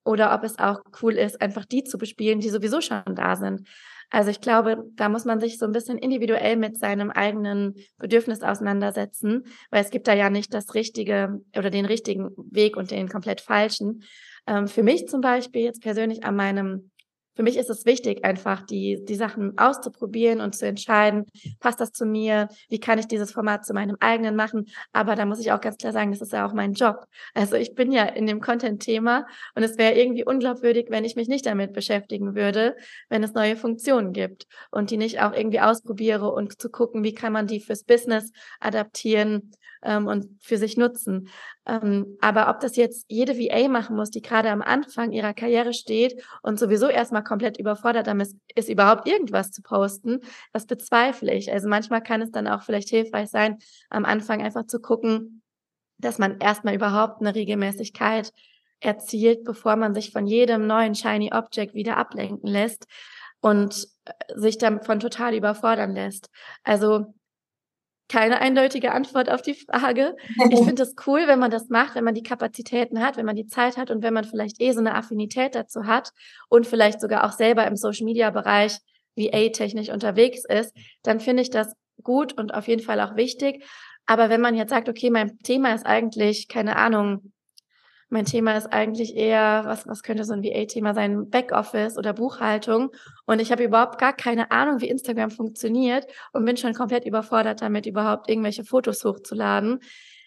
oder 0.05 0.35
ob 0.35 0.45
es 0.45 0.59
auch 0.59 0.81
cool 1.03 1.15
ist, 1.15 1.41
einfach 1.41 1.65
die 1.65 1.85
zu 1.85 1.99
bespielen, 1.99 2.41
die 2.41 2.51
sowieso 2.51 2.81
schon 2.81 3.03
da 3.15 3.37
sind. 3.37 3.69
Also 4.11 4.31
ich 4.31 4.41
glaube, 4.41 4.85
da 4.95 5.09
muss 5.09 5.27
man 5.27 5.39
sich 5.39 5.59
so 5.59 5.67
ein 5.67 5.73
bisschen 5.73 5.99
individuell 5.99 6.57
mit 6.57 6.79
seinem 6.79 7.11
eigenen 7.11 7.75
Bedürfnis 7.99 8.43
auseinandersetzen, 8.43 9.45
weil 9.71 9.85
es 9.85 9.91
gibt 9.91 10.09
da 10.09 10.15
ja 10.15 10.31
nicht 10.31 10.55
das 10.55 10.75
richtige 10.75 11.41
oder 11.57 11.69
den 11.69 11.85
richtigen 11.85 12.31
Weg 12.51 12.77
und 12.77 12.91
den 12.91 13.09
komplett 13.09 13.43
falschen. 13.43 14.03
Ähm, 14.47 14.67
für 14.67 14.83
mich 14.83 15.09
zum 15.09 15.21
Beispiel 15.21 15.63
jetzt 15.63 15.83
persönlich 15.83 16.25
an 16.25 16.37
meinem 16.37 16.91
für 17.39 17.45
mich 17.45 17.57
ist 17.57 17.71
es 17.71 17.87
wichtig, 17.87 18.25
einfach 18.25 18.67
die, 18.67 19.05
die 19.05 19.15
Sachen 19.15 19.57
auszuprobieren 19.59 20.41
und 20.41 20.57
zu 20.57 20.67
entscheiden, 20.67 21.25
passt 21.61 21.81
das 21.81 21.93
zu 21.93 22.05
mir, 22.05 22.49
wie 22.69 22.81
kann 22.81 22.99
ich 22.99 23.07
dieses 23.07 23.31
Format 23.31 23.65
zu 23.65 23.75
meinem 23.75 23.97
eigenen 24.01 24.35
machen. 24.35 24.67
Aber 24.93 25.15
da 25.15 25.25
muss 25.25 25.39
ich 25.39 25.53
auch 25.53 25.61
ganz 25.61 25.77
klar 25.77 25.93
sagen, 25.93 26.11
das 26.11 26.21
ist 26.21 26.33
ja 26.33 26.45
auch 26.45 26.53
mein 26.53 26.73
Job. 26.73 27.07
Also 27.35 27.55
ich 27.55 27.77
bin 27.77 27.93
ja 27.93 28.07
in 28.07 28.27
dem 28.27 28.41
Content-Thema 28.41 29.25
und 29.55 29.63
es 29.63 29.79
wäre 29.79 29.95
irgendwie 29.95 30.25
unglaubwürdig, 30.25 30.87
wenn 30.89 31.05
ich 31.05 31.15
mich 31.15 31.29
nicht 31.29 31.47
damit 31.47 31.75
beschäftigen 31.75 32.35
würde, 32.35 32.75
wenn 33.09 33.23
es 33.23 33.35
neue 33.35 33.55
Funktionen 33.55 34.13
gibt 34.13 34.49
und 34.73 34.91
die 34.91 34.97
nicht 34.97 35.21
auch 35.21 35.33
irgendwie 35.33 35.61
ausprobiere 35.61 36.33
und 36.33 36.61
zu 36.61 36.71
gucken, 36.71 37.05
wie 37.05 37.15
kann 37.15 37.33
man 37.33 37.47
die 37.47 37.61
fürs 37.61 37.85
Business 37.85 38.33
adaptieren 38.59 39.53
ähm, 39.83 40.07
und 40.07 40.29
für 40.41 40.57
sich 40.57 40.77
nutzen. 40.77 41.29
Ähm, 41.67 42.17
aber 42.21 42.49
ob 42.51 42.61
das 42.61 42.77
jetzt 42.77 43.07
jede 43.09 43.39
VA 43.39 43.69
machen 43.69 43.97
muss, 43.97 44.11
die 44.11 44.23
gerade 44.23 44.51
am 44.51 44.63
Anfang 44.63 45.13
ihrer 45.13 45.35
Karriere 45.35 45.73
steht 45.73 46.23
und 46.43 46.59
sowieso 46.59 46.89
erstmal 46.89 47.25
komplett 47.25 47.59
überfordert 47.59 48.07
damit 48.07 48.31
ist, 48.55 48.69
überhaupt 48.69 49.09
irgendwas 49.09 49.51
zu 49.51 49.63
posten, 49.63 50.21
das 50.53 50.67
bezweifle 50.67 51.35
ich. 51.35 51.53
Also 51.53 51.69
manchmal 51.69 52.03
kann 52.03 52.23
es 52.23 52.31
dann 52.31 52.49
auch 52.49 52.63
vielleicht 52.63 52.89
hilfreich 52.89 53.29
sein, 53.31 53.59
am 53.91 54.05
Anfang 54.05 54.43
einfach 54.43 54.67
zu 54.67 54.81
gucken, 54.81 55.43
dass 55.99 56.19
man 56.19 56.39
erstmal 56.39 56.75
überhaupt 56.75 57.21
eine 57.21 57.35
Regelmäßigkeit 57.35 58.33
erzielt, 58.81 59.45
bevor 59.45 59.77
man 59.77 59.95
sich 59.95 60.13
von 60.13 60.27
jedem 60.27 60.67
neuen 60.67 60.95
Shiny 60.95 61.33
Object 61.33 61.75
wieder 61.75 61.97
ablenken 61.97 62.49
lässt 62.49 62.87
und 63.41 63.89
äh, 64.05 64.13
sich 64.37 64.59
davon 64.59 65.01
total 65.01 65.35
überfordern 65.35 65.95
lässt. 65.95 66.31
Also 66.63 67.15
keine 68.09 68.41
eindeutige 68.41 68.93
Antwort 68.93 69.31
auf 69.31 69.43
die 69.43 69.55
Frage. 69.55 70.17
Ich 70.51 70.65
finde 70.65 70.83
es 70.83 70.95
cool, 71.07 71.27
wenn 71.27 71.39
man 71.39 71.51
das 71.51 71.69
macht, 71.69 71.95
wenn 71.95 72.05
man 72.05 72.15
die 72.15 72.23
Kapazitäten 72.23 73.01
hat, 73.01 73.17
wenn 73.17 73.27
man 73.27 73.37
die 73.37 73.47
Zeit 73.47 73.77
hat 73.77 73.91
und 73.91 74.03
wenn 74.03 74.15
man 74.15 74.25
vielleicht 74.25 74.61
eh 74.61 74.73
so 74.73 74.81
eine 74.81 74.95
Affinität 74.95 75.55
dazu 75.55 75.87
hat 75.87 76.13
und 76.49 76.67
vielleicht 76.67 77.01
sogar 77.01 77.25
auch 77.25 77.33
selber 77.33 77.67
im 77.67 77.77
Social 77.77 78.05
Media 78.05 78.31
Bereich 78.31 78.79
VA-technisch 79.17 79.91
unterwegs 79.91 80.45
ist, 80.49 80.75
dann 81.03 81.21
finde 81.21 81.43
ich 81.43 81.51
das 81.51 81.75
gut 82.03 82.33
und 82.39 82.55
auf 82.55 82.69
jeden 82.69 82.83
Fall 82.83 83.01
auch 83.01 83.17
wichtig. 83.17 83.65
Aber 84.07 84.31
wenn 84.31 84.41
man 84.41 84.55
jetzt 84.55 84.71
sagt, 84.71 84.89
okay, 84.89 85.11
mein 85.11 85.39
Thema 85.41 85.75
ist 85.75 85.85
eigentlich, 85.85 86.49
keine 86.49 86.77
Ahnung, 86.77 87.33
mein 88.11 88.25
Thema 88.25 88.57
ist 88.57 88.73
eigentlich 88.73 89.17
eher, 89.17 89.63
was, 89.65 89.87
was 89.87 90.03
könnte 90.03 90.25
so 90.25 90.33
ein 90.33 90.43
VA-Thema 90.43 90.95
sein, 90.95 91.29
Backoffice 91.29 91.99
oder 91.99 92.13
Buchhaltung. 92.13 92.91
Und 93.27 93.41
ich 93.41 93.53
habe 93.53 93.65
überhaupt 93.65 93.99
gar 93.99 94.15
keine 94.15 94.51
Ahnung, 94.51 94.81
wie 94.81 94.89
Instagram 94.89 95.31
funktioniert 95.31 96.07
und 96.33 96.45
bin 96.45 96.57
schon 96.57 96.75
komplett 96.75 97.05
überfordert 97.05 97.61
damit, 97.61 97.87
überhaupt 97.87 98.29
irgendwelche 98.31 98.65
Fotos 98.65 99.05
hochzuladen. 99.05 99.81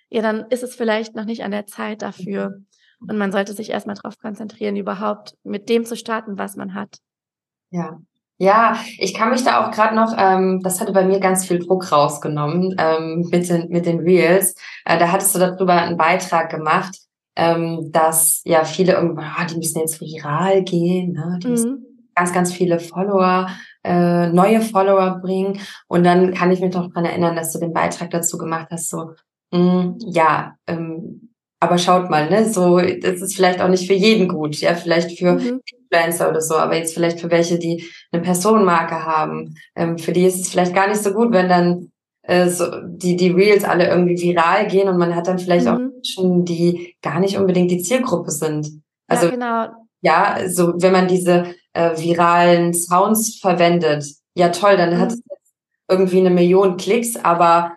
Ja, 0.10 0.22
dann 0.22 0.46
ist 0.50 0.64
es 0.64 0.76
vielleicht 0.76 1.16
noch 1.16 1.26
nicht 1.26 1.44
an 1.44 1.52
der 1.52 1.66
Zeit 1.66 2.02
dafür. 2.02 2.62
Und 3.00 3.18
man 3.18 3.32
sollte 3.32 3.54
sich 3.54 3.72
erstmal 3.72 3.96
darauf 3.96 4.20
konzentrieren, 4.20 4.76
überhaupt 4.76 5.36
mit 5.44 5.70
dem 5.70 5.86
zu 5.86 5.96
starten, 5.96 6.38
was 6.38 6.56
man 6.56 6.76
hat. 6.76 6.98
Ja, 7.72 8.00
ja, 8.42 8.76
ich 8.98 9.14
kann 9.14 9.30
mich 9.30 9.44
da 9.44 9.64
auch 9.64 9.72
gerade 9.72 9.96
noch, 9.96 10.16
ähm, 10.18 10.62
das 10.64 10.82
hatte 10.82 10.94
bei 10.94 11.06
mir 11.06 11.20
ganz 11.20 11.46
viel 11.46 11.60
Druck 11.60 11.92
rausgenommen 11.92 12.76
ähm, 12.80 13.28
mit, 13.30 13.48
den, 13.48 13.70
mit 13.70 13.86
den 13.86 14.00
Reels. 14.00 14.56
Äh, 14.84 14.98
da 14.98 15.12
hattest 15.12 15.36
du 15.36 15.40
darüber 15.40 15.74
einen 15.74 15.96
Beitrag 15.96 16.50
gemacht, 16.50 16.98
ähm, 17.36 17.90
dass 17.92 18.42
ja 18.46 18.64
viele 18.64 18.94
irgendwann, 18.94 19.32
ah, 19.38 19.46
die 19.46 19.58
müssen 19.58 19.80
jetzt 19.80 20.02
viral 20.02 20.64
gehen, 20.64 21.14
ne? 21.14 21.40
die 21.42 21.48
mhm. 21.48 21.52
müssen 21.52 21.86
ganz, 22.16 22.34
ganz 22.34 22.54
viele 22.54 22.80
Follower, 22.80 23.50
äh, 23.84 24.28
neue 24.28 24.62
Follower 24.62 25.20
bringen. 25.22 25.60
Und 25.88 26.04
dann 26.04 26.34
kann 26.34 26.52
ich 26.52 26.60
mich 26.60 26.74
noch 26.74 26.92
dran 26.92 27.06
erinnern, 27.06 27.36
dass 27.36 27.54
du 27.54 27.60
den 27.60 27.74
Beitrag 27.74 28.12
dazu 28.12 28.38
gemacht 28.38 28.68
hast, 28.72 28.90
so, 28.90 29.12
mh, 29.52 29.60
mm, 29.60 29.98
ja, 30.08 30.56
ähm, 30.68 31.30
aber 31.60 31.78
schaut 31.78 32.10
mal, 32.10 32.28
ne, 32.30 32.50
so, 32.50 32.80
das 32.80 33.22
ist 33.22 33.36
vielleicht 33.36 33.62
auch 33.62 33.68
nicht 33.68 33.86
für 33.86 33.94
jeden 33.94 34.28
gut, 34.28 34.56
ja, 34.58 34.74
vielleicht 34.74 35.18
für 35.18 35.34
mhm. 35.34 35.62
Influencer 35.92 36.30
oder 36.30 36.42
so, 36.42 36.56
aber 36.56 36.76
jetzt 36.76 36.96
vielleicht 36.96 37.20
für 37.20 37.30
welche, 37.30 37.60
die 37.60 37.86
eine 38.12 38.24
Personenmarke 38.24 39.06
haben, 39.06 39.54
ähm, 39.76 40.00
für 40.00 40.12
die 40.12 40.26
ist 40.26 40.42
es 40.42 40.50
vielleicht 40.50 40.74
gar 40.74 40.88
nicht 40.88 41.04
so 41.04 41.14
gut, 41.14 41.32
wenn 41.32 41.50
dann 41.50 41.91
äh, 42.24 42.50
so, 42.50 42.66
die, 42.84 43.16
die 43.16 43.32
Reels 43.32 43.64
alle 43.64 43.88
irgendwie 43.88 44.22
viral 44.22 44.68
gehen 44.68 44.88
und 44.88 44.98
man 44.98 45.16
hat 45.16 45.28
dann 45.28 45.40
vielleicht 45.40 45.66
mhm. 45.66 45.72
auch 45.72 45.80
Menschen, 45.80 46.46
die 46.46 46.96
gar 47.02 47.20
nicht 47.20 47.38
unbedingt 47.38 47.72
die 47.72 47.82
Zielgruppe 47.82 48.32
sind. 48.32 48.82
Also, 49.08 49.26
ja, 49.26 49.32
genau. 49.32 49.68
ja 50.02 50.38
so, 50.48 50.74
wenn 50.78 50.92
man 50.92 51.08
diese 51.08 51.56
äh, 51.74 51.98
viralen 51.98 52.74
Sounds 52.74 53.40
verwendet, 53.40 54.06
ja 54.36 54.50
toll, 54.50 54.78
dann 54.78 54.96
mhm. 54.96 55.00
hat 55.00 55.12
es 55.12 55.22
irgendwie 55.90 56.20
eine 56.20 56.30
Million 56.30 56.78
Klicks, 56.78 57.18
aber 57.18 57.74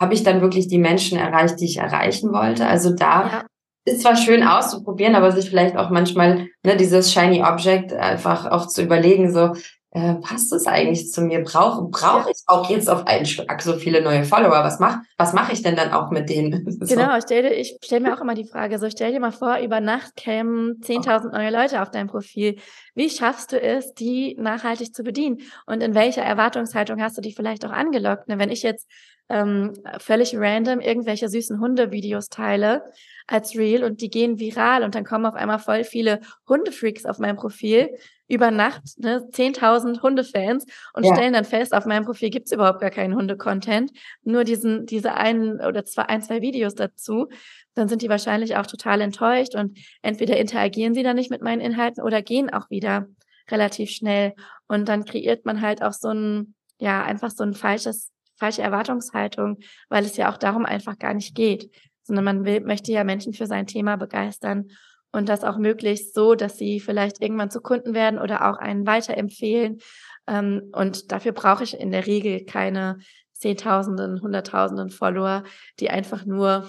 habe 0.00 0.14
ich 0.14 0.22
dann 0.22 0.40
wirklich 0.40 0.68
die 0.68 0.78
Menschen 0.78 1.18
erreicht, 1.18 1.60
die 1.60 1.66
ich 1.66 1.76
erreichen 1.76 2.32
wollte? 2.32 2.66
Also 2.66 2.94
da 2.94 3.26
ja. 3.26 3.46
ist 3.84 4.02
zwar 4.02 4.16
schön 4.16 4.42
auszuprobieren, 4.42 5.14
aber 5.14 5.32
sich 5.32 5.50
vielleicht 5.50 5.76
auch 5.76 5.90
manchmal 5.90 6.48
ne, 6.64 6.76
dieses 6.76 7.12
Shiny 7.12 7.42
Object 7.42 7.92
einfach 7.92 8.46
auch 8.46 8.66
zu 8.66 8.82
überlegen, 8.82 9.32
so, 9.32 9.52
äh, 9.92 10.14
passt 10.14 10.52
es 10.52 10.66
eigentlich 10.66 11.10
zu 11.10 11.22
mir? 11.22 11.42
Brauche 11.42 11.88
brauch 11.88 12.28
ich 12.28 12.42
auch 12.46 12.70
jetzt 12.70 12.88
auf 12.88 13.06
einen 13.06 13.26
Schlag 13.26 13.60
so 13.60 13.74
viele 13.74 14.02
neue 14.02 14.24
Follower? 14.24 14.62
Was 14.62 14.78
mache 14.78 15.00
was 15.16 15.32
mach 15.32 15.52
ich 15.52 15.62
denn 15.62 15.74
dann 15.74 15.92
auch 15.92 16.10
mit 16.10 16.28
denen? 16.28 16.64
so. 16.80 16.94
Genau, 16.94 17.16
ich 17.16 17.24
stelle 17.24 17.52
ich 17.52 17.76
stell 17.82 18.00
mir 18.00 18.14
auch 18.14 18.20
immer 18.20 18.34
die 18.34 18.46
Frage, 18.46 18.78
so 18.78 18.88
stell 18.88 19.12
dir 19.12 19.20
mal 19.20 19.32
vor, 19.32 19.58
über 19.58 19.80
Nacht 19.80 20.14
kämen 20.16 20.80
10.000 20.80 21.32
neue 21.32 21.50
Leute 21.50 21.82
auf 21.82 21.90
dein 21.90 22.06
Profil. 22.06 22.56
Wie 22.94 23.10
schaffst 23.10 23.52
du 23.52 23.60
es, 23.60 23.92
die 23.94 24.36
nachhaltig 24.38 24.94
zu 24.94 25.02
bedienen? 25.02 25.38
Und 25.66 25.82
in 25.82 25.94
welcher 25.94 26.22
Erwartungshaltung 26.22 27.02
hast 27.02 27.18
du 27.18 27.20
die 27.20 27.32
vielleicht 27.32 27.64
auch 27.64 27.72
angelockt? 27.72 28.28
Ne, 28.28 28.38
wenn 28.38 28.50
ich 28.50 28.62
jetzt 28.62 28.88
ähm, 29.30 29.72
völlig 29.98 30.36
random 30.36 30.80
irgendwelche 30.80 31.28
süßen 31.28 31.60
Hunde-Videos 31.60 32.28
teile 32.28 32.82
als 33.28 33.56
Real 33.56 33.84
und 33.84 34.00
die 34.00 34.10
gehen 34.10 34.40
viral 34.40 34.82
und 34.82 34.96
dann 34.96 35.04
kommen 35.04 35.24
auf 35.24 35.34
einmal 35.34 35.60
voll 35.60 35.84
viele 35.84 36.20
Hundefreaks 36.48 37.06
auf 37.06 37.20
mein 37.20 37.36
Profil 37.36 37.90
über 38.26 38.50
Nacht, 38.50 38.82
ne, 38.98 39.28
10.000 39.30 40.02
Hundefans 40.02 40.66
und 40.94 41.04
ja. 41.04 41.14
stellen 41.14 41.32
dann 41.32 41.44
fest, 41.44 41.72
auf 41.72 41.86
meinem 41.86 42.04
Profil 42.04 42.30
gibt's 42.30 42.50
überhaupt 42.50 42.80
gar 42.80 42.90
keinen 42.90 43.14
Hunde-Content, 43.14 43.92
nur 44.24 44.42
diesen, 44.42 44.84
diese 44.86 45.14
einen 45.14 45.60
oder 45.60 45.84
zwei, 45.84 46.02
ein, 46.02 46.22
zwei 46.22 46.40
Videos 46.40 46.74
dazu, 46.74 47.28
dann 47.74 47.88
sind 47.88 48.02
die 48.02 48.08
wahrscheinlich 48.08 48.56
auch 48.56 48.66
total 48.66 49.00
enttäuscht 49.00 49.54
und 49.54 49.78
entweder 50.02 50.36
interagieren 50.36 50.94
sie 50.94 51.04
dann 51.04 51.16
nicht 51.16 51.30
mit 51.30 51.40
meinen 51.40 51.60
Inhalten 51.60 52.02
oder 52.02 52.22
gehen 52.22 52.52
auch 52.52 52.68
wieder 52.68 53.06
relativ 53.48 53.90
schnell 53.90 54.34
und 54.66 54.88
dann 54.88 55.04
kreiert 55.04 55.44
man 55.44 55.60
halt 55.60 55.82
auch 55.82 55.92
so 55.92 56.08
ein, 56.08 56.54
ja, 56.78 57.04
einfach 57.04 57.30
so 57.30 57.44
ein 57.44 57.54
falsches 57.54 58.10
falsche 58.40 58.62
Erwartungshaltung, 58.62 59.58
weil 59.88 60.04
es 60.04 60.16
ja 60.16 60.32
auch 60.32 60.38
darum 60.38 60.64
einfach 60.64 60.98
gar 60.98 61.14
nicht 61.14 61.36
geht, 61.36 61.70
sondern 62.02 62.24
man 62.24 62.44
will, 62.44 62.60
möchte 62.60 62.90
ja 62.90 63.04
Menschen 63.04 63.34
für 63.34 63.46
sein 63.46 63.66
Thema 63.66 63.96
begeistern 63.96 64.68
und 65.12 65.28
das 65.28 65.44
auch 65.44 65.58
möglichst 65.58 66.14
so, 66.14 66.34
dass 66.34 66.56
sie 66.56 66.80
vielleicht 66.80 67.20
irgendwann 67.22 67.50
zu 67.50 67.60
Kunden 67.60 67.94
werden 67.94 68.18
oder 68.18 68.50
auch 68.50 68.58
einen 68.58 68.86
weiterempfehlen. 68.86 69.80
Ähm, 70.26 70.70
und 70.72 71.12
dafür 71.12 71.32
brauche 71.32 71.64
ich 71.64 71.78
in 71.78 71.90
der 71.90 72.06
Regel 72.06 72.44
keine 72.44 72.98
Zehntausenden, 73.34 74.20
Hunderttausenden 74.22 74.90
Follower, 74.90 75.44
die 75.78 75.90
einfach 75.90 76.26
nur 76.26 76.68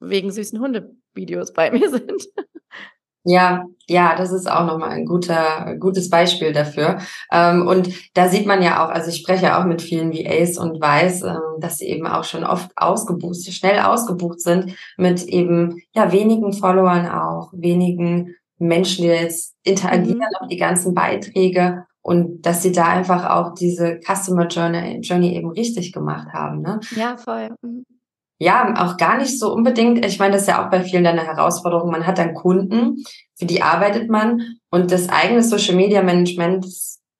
wegen 0.00 0.30
süßen 0.30 0.60
Hundevideos 0.60 1.52
bei 1.52 1.70
mir 1.72 1.90
sind. 1.90 2.26
Ja, 3.26 3.66
ja, 3.88 4.16
das 4.16 4.32
ist 4.32 4.50
auch 4.50 4.66
nochmal 4.66 4.90
ein 4.90 5.04
guter, 5.04 5.76
gutes 5.78 6.10
Beispiel 6.10 6.52
dafür. 6.52 6.98
Ähm, 7.30 7.66
und 7.66 7.90
da 8.14 8.28
sieht 8.28 8.46
man 8.46 8.62
ja 8.62 8.84
auch, 8.84 8.90
also 8.90 9.10
ich 9.10 9.16
spreche 9.16 9.56
auch 9.56 9.64
mit 9.64 9.82
vielen 9.82 10.12
VAs 10.12 10.58
und 10.58 10.80
weiß, 10.80 11.22
ähm, 11.22 11.60
dass 11.60 11.78
sie 11.78 11.86
eben 11.86 12.06
auch 12.06 12.24
schon 12.24 12.44
oft 12.44 12.70
ausgebucht, 12.76 13.52
schnell 13.52 13.80
ausgebucht 13.80 14.40
sind 14.40 14.76
mit 14.96 15.24
eben, 15.24 15.82
ja, 15.92 16.12
wenigen 16.12 16.52
Followern 16.52 17.08
auch, 17.08 17.52
wenigen 17.52 18.34
Menschen, 18.58 19.02
die 19.02 19.08
jetzt 19.08 19.54
interagieren 19.64 20.18
mhm. 20.18 20.36
auf 20.40 20.48
die 20.48 20.56
ganzen 20.56 20.94
Beiträge 20.94 21.84
und 22.00 22.42
dass 22.42 22.62
sie 22.62 22.70
da 22.70 22.86
einfach 22.86 23.28
auch 23.28 23.54
diese 23.54 23.98
Customer 24.00 24.46
Journey, 24.46 25.00
Journey 25.00 25.34
eben 25.34 25.50
richtig 25.50 25.92
gemacht 25.92 26.28
haben, 26.32 26.62
ne? 26.62 26.78
Ja, 26.94 27.16
voll. 27.16 27.50
Mhm. 27.62 27.84
Ja, 28.38 28.74
auch 28.76 28.96
gar 28.96 29.18
nicht 29.18 29.38
so 29.38 29.52
unbedingt. 29.52 30.04
Ich 30.04 30.18
meine, 30.18 30.32
das 30.32 30.42
ist 30.42 30.48
ja 30.48 30.64
auch 30.64 30.70
bei 30.70 30.82
vielen 30.82 31.06
eine 31.06 31.24
Herausforderung. 31.24 31.90
Man 31.90 32.06
hat 32.06 32.18
dann 32.18 32.34
Kunden, 32.34 33.04
für 33.34 33.46
die 33.46 33.62
arbeitet 33.62 34.10
man 34.10 34.58
und 34.70 34.90
das 34.90 35.08
eigene 35.08 35.42
Social 35.42 35.74
Media 35.74 36.02
Management 36.02 36.66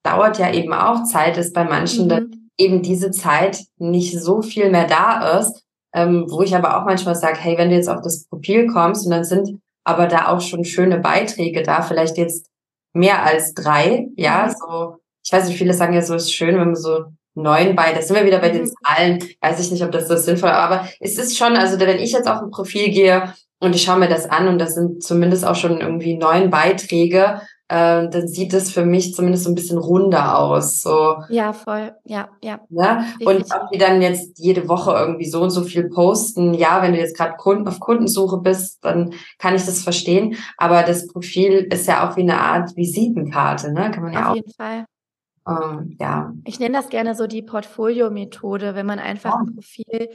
dauert 0.03 0.39
ja 0.39 0.53
eben 0.53 0.73
auch 0.73 1.05
Zeit, 1.05 1.37
ist 1.37 1.55
bei 1.55 1.65
manchen 1.65 2.05
mhm. 2.05 2.09
dann 2.09 2.51
eben 2.59 2.83
diese 2.83 3.11
Zeit 3.11 3.65
nicht 3.79 4.19
so 4.19 4.43
viel 4.43 4.71
mehr 4.71 4.87
da 4.87 5.39
ist, 5.39 5.65
ähm, 5.95 6.27
wo 6.29 6.43
ich 6.43 6.55
aber 6.55 6.79
auch 6.79 6.85
manchmal 6.85 7.15
sage, 7.15 7.39
hey, 7.39 7.59
wenn 7.59 7.71
du 7.71 7.77
jetzt 7.77 7.89
auf 7.89 8.03
das 8.03 8.27
Profil 8.29 8.67
kommst 8.69 9.05
und 9.05 9.11
dann 9.11 9.25
sind 9.25 9.61
aber 9.85 10.07
da 10.07 10.29
auch 10.29 10.41
schon 10.41 10.65
schöne 10.65 10.99
Beiträge 10.99 11.63
da, 11.63 11.83
vielleicht 11.83 12.19
jetzt 12.19 12.51
mehr 12.93 13.25
als 13.25 13.55
drei, 13.55 14.09
ja, 14.17 14.47
mhm. 14.47 14.55
so, 14.59 14.97
ich 15.25 15.33
weiß 15.33 15.49
nicht, 15.49 15.59
viele 15.59 15.75
sagen 15.75 15.93
ja 15.93 16.03
so, 16.03 16.15
ist 16.15 16.33
schön, 16.33 16.57
wenn 16.57 16.67
man 16.67 16.77
so 16.77 17.05
neun 17.37 17.77
bei, 17.77 17.93
da 17.93 18.03
sind 18.03 18.17
wir 18.17 18.27
wieder 18.27 18.41
bei 18.41 18.49
den 18.49 18.63
mhm. 18.63 18.73
Zahlen, 18.85 19.25
weiß 19.41 19.61
ich 19.61 19.71
nicht, 19.71 19.85
ob 19.85 19.93
das 19.93 20.09
so 20.09 20.17
sinnvoll 20.17 20.51
ist, 20.51 20.57
aber 20.57 20.89
es 21.01 21.19
ist 21.19 21.37
schon, 21.37 21.57
also 21.57 21.79
wenn 21.79 21.99
ich 21.99 22.13
jetzt 22.13 22.29
auf 22.29 22.43
ein 22.43 22.51
Profil 22.51 22.91
gehe 22.91 23.35
und 23.61 23.75
ich 23.75 23.83
schaue 23.83 23.99
mir 23.99 24.09
das 24.09 24.29
an 24.29 24.49
und 24.49 24.59
das 24.59 24.75
sind 24.75 25.03
zumindest 25.03 25.47
auch 25.47 25.57
schon 25.57 25.81
irgendwie 25.81 26.17
neun 26.17 26.51
Beiträge, 26.51 27.41
äh, 27.69 28.09
dann 28.09 28.29
sieht 28.29 28.55
es 28.55 28.71
für 28.71 28.85
mich 28.85 29.15
zumindest 29.15 29.45
so 29.45 29.51
ein 29.51 29.55
bisschen 29.55 29.79
runder 29.79 30.39
aus. 30.39 30.83
So. 30.83 31.17
Ja, 31.29 31.53
voll, 31.53 31.95
ja, 32.05 32.29
ja. 32.43 32.61
Ne? 32.69 33.05
Und 33.25 33.45
ob 33.53 33.71
die 33.73 33.79
dann 33.79 34.01
jetzt 34.03 34.39
jede 34.39 34.69
Woche 34.69 34.93
irgendwie 34.93 35.29
so 35.29 35.43
und 35.43 35.51
so 35.51 35.63
viel 35.63 35.89
posten, 35.89 36.55
ja, 36.55 36.81
wenn 36.83 36.93
du 36.93 36.99
jetzt 36.99 37.17
gerade 37.17 37.37
Kunden 37.37 37.67
auf 37.67 37.81
Kundensuche 37.81 38.39
bist, 38.39 38.85
dann 38.85 39.15
kann 39.39 39.57
ich 39.57 39.65
das 39.65 39.83
verstehen. 39.83 40.37
Aber 40.59 40.83
das 40.85 41.09
Profil 41.09 41.67
ist 41.71 41.89
ja 41.89 42.09
auch 42.09 42.17
wie 42.17 42.23
eine 42.23 42.41
Art 42.41 42.77
Visitenkarte, 42.77 43.73
ne? 43.73 43.91
Kann 43.91 44.05
man 44.05 44.13
ja 44.13 44.21
auf 44.21 44.27
auch. 44.27 44.31
Auf 44.31 44.37
jeden 44.37 44.53
Fall. 44.53 44.85
Ähm, 45.47 45.97
ja. 46.01 46.33
Ich 46.45 46.59
nenne 46.59 46.77
das 46.77 46.89
gerne 46.89 47.15
so 47.15 47.27
die 47.27 47.43
Portfolio-Methode, 47.43 48.75
wenn 48.75 48.87
man 48.87 48.99
einfach 48.99 49.31
ja. 49.31 49.41
ein 49.41 49.55
Profil 49.55 50.11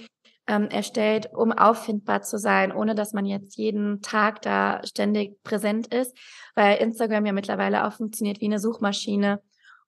ähm, 0.47 0.67
erstellt, 0.69 1.29
um 1.33 1.51
auffindbar 1.51 2.21
zu 2.21 2.37
sein, 2.37 2.71
ohne 2.71 2.95
dass 2.95 3.13
man 3.13 3.25
jetzt 3.25 3.57
jeden 3.57 4.01
Tag 4.01 4.41
da 4.41 4.81
ständig 4.83 5.41
präsent 5.43 5.87
ist, 5.93 6.17
weil 6.55 6.77
Instagram 6.77 7.25
ja 7.25 7.31
mittlerweile 7.31 7.87
auch 7.87 7.93
funktioniert 7.93 8.41
wie 8.41 8.45
eine 8.45 8.59
Suchmaschine. 8.59 9.41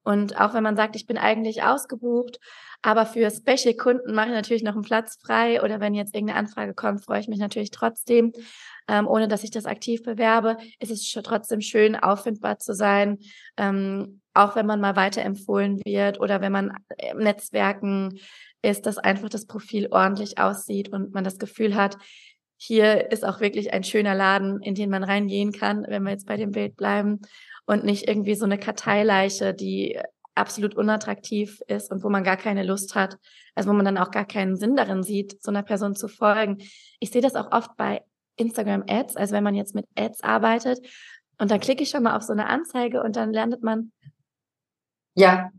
Und 0.03 0.39
auch 0.39 0.53
wenn 0.53 0.63
man 0.63 0.75
sagt, 0.75 0.95
ich 0.95 1.07
bin 1.07 1.17
eigentlich 1.17 1.63
ausgebucht, 1.63 2.39
aber 2.81 3.05
für 3.05 3.31
Special-Kunden 3.31 4.13
mache 4.13 4.27
ich 4.27 4.33
natürlich 4.33 4.63
noch 4.63 4.73
einen 4.73 4.83
Platz 4.83 5.17
frei 5.21 5.63
oder 5.63 5.79
wenn 5.79 5.93
jetzt 5.93 6.13
irgendeine 6.13 6.39
Anfrage 6.39 6.73
kommt, 6.73 7.03
freue 7.03 7.21
ich 7.21 7.29
mich 7.29 7.39
natürlich 7.39 7.71
trotzdem. 7.71 8.33
Ähm, 8.89 9.07
ohne 9.07 9.29
dass 9.29 9.45
ich 9.45 9.51
das 9.51 9.65
aktiv 9.65 10.03
bewerbe, 10.03 10.57
ist 10.79 10.91
es 10.91 11.09
trotzdem 11.23 11.61
schön, 11.61 11.95
auffindbar 11.95 12.59
zu 12.59 12.73
sein, 12.73 13.17
ähm, 13.55 14.19
auch 14.33 14.55
wenn 14.55 14.65
man 14.65 14.81
mal 14.81 14.95
weiterempfohlen 14.95 15.81
wird 15.85 16.19
oder 16.19 16.41
wenn 16.41 16.51
man 16.51 16.73
im 16.97 17.19
Netzwerken 17.19 18.19
ist, 18.61 18.85
dass 18.85 18.97
einfach 18.97 19.29
das 19.29 19.45
Profil 19.45 19.87
ordentlich 19.91 20.37
aussieht 20.39 20.89
und 20.89 21.13
man 21.13 21.23
das 21.23 21.37
Gefühl 21.37 21.75
hat, 21.75 21.97
hier 22.57 23.11
ist 23.11 23.25
auch 23.25 23.41
wirklich 23.41 23.73
ein 23.73 23.83
schöner 23.83 24.15
Laden, 24.15 24.61
in 24.61 24.73
den 24.73 24.89
man 24.89 25.03
reingehen 25.03 25.51
kann, 25.51 25.85
wenn 25.87 26.03
wir 26.03 26.11
jetzt 26.11 26.27
bei 26.27 26.37
dem 26.37 26.51
Bild 26.51 26.77
bleiben 26.77 27.19
und 27.65 27.83
nicht 27.83 28.07
irgendwie 28.07 28.35
so 28.35 28.45
eine 28.45 28.57
Karteileiche, 28.57 29.53
die 29.53 29.99
absolut 30.35 30.75
unattraktiv 30.75 31.59
ist 31.67 31.91
und 31.91 32.03
wo 32.03 32.09
man 32.09 32.23
gar 32.23 32.37
keine 32.37 32.63
Lust 32.63 32.95
hat, 32.95 33.17
also 33.53 33.69
wo 33.69 33.73
man 33.73 33.85
dann 33.85 33.97
auch 33.97 34.11
gar 34.11 34.25
keinen 34.25 34.55
Sinn 34.55 34.75
darin 34.75 35.03
sieht, 35.03 35.43
so 35.43 35.51
einer 35.51 35.63
Person 35.63 35.95
zu 35.95 36.07
folgen. 36.07 36.57
Ich 36.99 37.11
sehe 37.11 37.21
das 37.21 37.35
auch 37.35 37.51
oft 37.51 37.75
bei 37.77 38.01
Instagram 38.37 38.83
Ads, 38.87 39.15
also 39.15 39.35
wenn 39.35 39.43
man 39.43 39.55
jetzt 39.55 39.75
mit 39.75 39.85
Ads 39.95 40.23
arbeitet 40.23 40.79
und 41.37 41.51
dann 41.51 41.59
klicke 41.59 41.83
ich 41.83 41.89
schon 41.89 42.03
mal 42.03 42.15
auf 42.15 42.23
so 42.23 42.33
eine 42.33 42.47
Anzeige 42.47 43.03
und 43.03 43.15
dann 43.15 43.33
landet 43.33 43.61
man 43.61 43.91
ja 45.15 45.51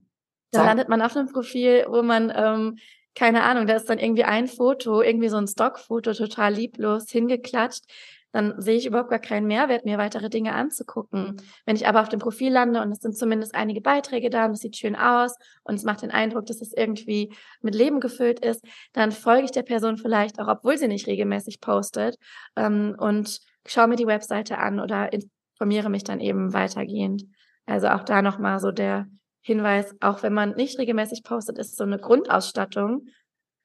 dann 0.55 0.66
landet 0.66 0.88
man 0.88 1.02
auf 1.02 1.16
einem 1.16 1.28
Profil, 1.28 1.84
wo 1.88 2.02
man, 2.02 2.32
ähm, 2.34 2.78
keine 3.14 3.42
Ahnung, 3.42 3.66
da 3.66 3.74
ist 3.74 3.88
dann 3.88 3.98
irgendwie 3.98 4.24
ein 4.24 4.48
Foto, 4.48 5.02
irgendwie 5.02 5.28
so 5.28 5.36
ein 5.36 5.46
Stockfoto, 5.46 6.12
total 6.12 6.55
lieblos 6.55 7.11
hingeklatscht. 7.11 7.84
Dann 8.32 8.61
sehe 8.61 8.76
ich 8.76 8.86
überhaupt 8.86 9.11
gar 9.11 9.20
keinen 9.20 9.46
Mehrwert, 9.46 9.84
mir 9.84 9.96
weitere 9.96 10.28
Dinge 10.28 10.55
anzugucken. 10.55 11.40
Wenn 11.66 11.76
ich 11.76 11.86
aber 11.86 12.00
auf 12.00 12.09
dem 12.09 12.18
Profil 12.18 12.52
lande 12.52 12.82
und 12.82 12.90
es 12.90 12.98
sind 12.98 13.16
zumindest 13.16 13.55
einige 13.55 13.80
Beiträge 13.80 14.28
da 14.28 14.46
und 14.46 14.52
es 14.52 14.61
sieht 14.61 14.76
schön 14.76 14.96
aus 14.96 15.36
und 15.62 15.76
es 15.76 15.84
macht 15.84 16.02
den 16.02 16.11
Eindruck, 16.11 16.46
dass 16.46 16.61
es 16.61 16.72
irgendwie 16.72 17.32
mit 17.61 17.76
Leben 17.76 18.00
gefüllt 18.00 18.40
ist, 18.44 18.64
dann 18.92 19.12
folge 19.12 19.44
ich 19.44 19.52
der 19.52 19.62
Person 19.62 19.98
vielleicht 19.98 20.40
auch, 20.40 20.48
obwohl 20.48 20.76
sie 20.76 20.88
nicht 20.88 21.07
regelmäßig 21.07 21.61
postet 21.61 22.16
ähm, 22.57 22.96
und 22.98 23.38
schaue 23.66 23.86
mir 23.86 23.96
die 23.96 24.09
Webseite 24.09 24.59
an 24.59 24.80
oder 24.80 25.11
informiere 25.12 25.88
mich 25.88 26.02
dann 26.02 26.18
eben 26.18 26.52
weitergehend. 26.52 27.22
Also 27.66 27.86
auch 27.86 28.02
da 28.02 28.20
nochmal 28.20 28.59
so 28.59 28.72
der 28.72 29.07
Hinweis, 29.47 29.95
auch 30.01 30.22
wenn 30.22 30.32
man 30.32 30.55
nicht 30.55 30.78
regelmäßig 30.78 31.22
postet, 31.22 31.59
ist 31.59 31.76
so 31.76 31.84
eine 31.84 31.99
Grundausstattung, 31.99 33.09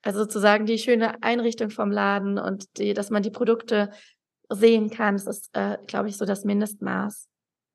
also 0.01 0.19
sozusagen 0.19 0.65
die 0.65 0.77
schöne 0.77 1.23
Einrichtung 1.23 1.69
vom 1.69 1.89
Laden 1.89 2.37
und 2.37 2.65
die, 2.77 2.93
dass 2.93 3.09
man 3.09 3.23
die 3.23 3.31
Produkte 3.31 3.89
sehen 4.49 4.89
kann, 4.89 5.15
das 5.15 5.25
ist, 5.25 5.49
äh, 5.53 5.77
glaube 5.87 6.09
ich, 6.09 6.17
so 6.17 6.25
das 6.25 6.43
Mindestmaß. 6.43 7.27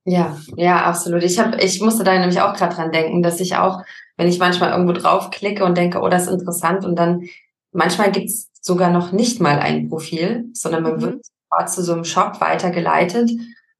Ja, 0.04 0.36
ja, 0.56 0.84
absolut. 0.84 1.22
Ich 1.22 1.38
habe, 1.38 1.56
ich 1.62 1.80
musste 1.80 2.04
da 2.04 2.18
nämlich 2.18 2.42
auch 2.42 2.54
gerade 2.54 2.74
dran 2.74 2.92
denken, 2.92 3.22
dass 3.22 3.40
ich 3.40 3.56
auch, 3.56 3.82
wenn 4.18 4.28
ich 4.28 4.38
manchmal 4.38 4.72
irgendwo 4.72 4.92
draufklicke 4.92 5.64
und 5.64 5.78
denke, 5.78 6.00
oh, 6.00 6.08
das 6.10 6.26
ist 6.26 6.32
interessant, 6.32 6.84
und 6.84 6.96
dann 6.96 7.26
manchmal 7.72 8.12
gibt's 8.12 8.50
sogar 8.60 8.90
noch 8.90 9.12
nicht 9.12 9.40
mal 9.40 9.58
ein 9.58 9.88
Profil, 9.88 10.50
sondern 10.52 10.82
man 10.82 10.96
mhm. 10.96 11.02
wird 11.02 11.70
zu 11.70 11.82
so 11.82 11.94
einem 11.94 12.04
Shop 12.04 12.42
weitergeleitet. 12.42 13.30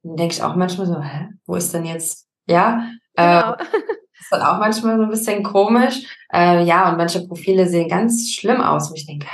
dann 0.03 0.17
denke 0.17 0.35
ich 0.35 0.43
auch 0.43 0.57
manchmal 0.57 0.87
so, 0.87 0.99
hä, 1.03 1.29
wo 1.45 1.57
ist 1.57 1.75
denn 1.75 1.85
jetzt, 1.85 2.27
ja? 2.47 2.89
Genau. 3.17 3.53
Äh, 3.53 3.57
ist 4.25 4.33
dann 4.33 4.43
auch 4.43 4.59
manchmal 4.59 4.97
so 4.97 5.05
ein 5.05 5.11
bisschen 5.11 5.43
komisch. 5.43 6.05
Äh, 6.33 6.65
ja, 6.65 6.91
und 6.91 6.97
manche 6.97 7.27
Profile 7.27 7.69
sehen 7.69 7.89
ganz 7.89 8.33
schlimm 8.33 8.61
aus, 8.61 8.91
wo 8.91 8.95
ich 8.95 9.07
denke, 9.07 9.27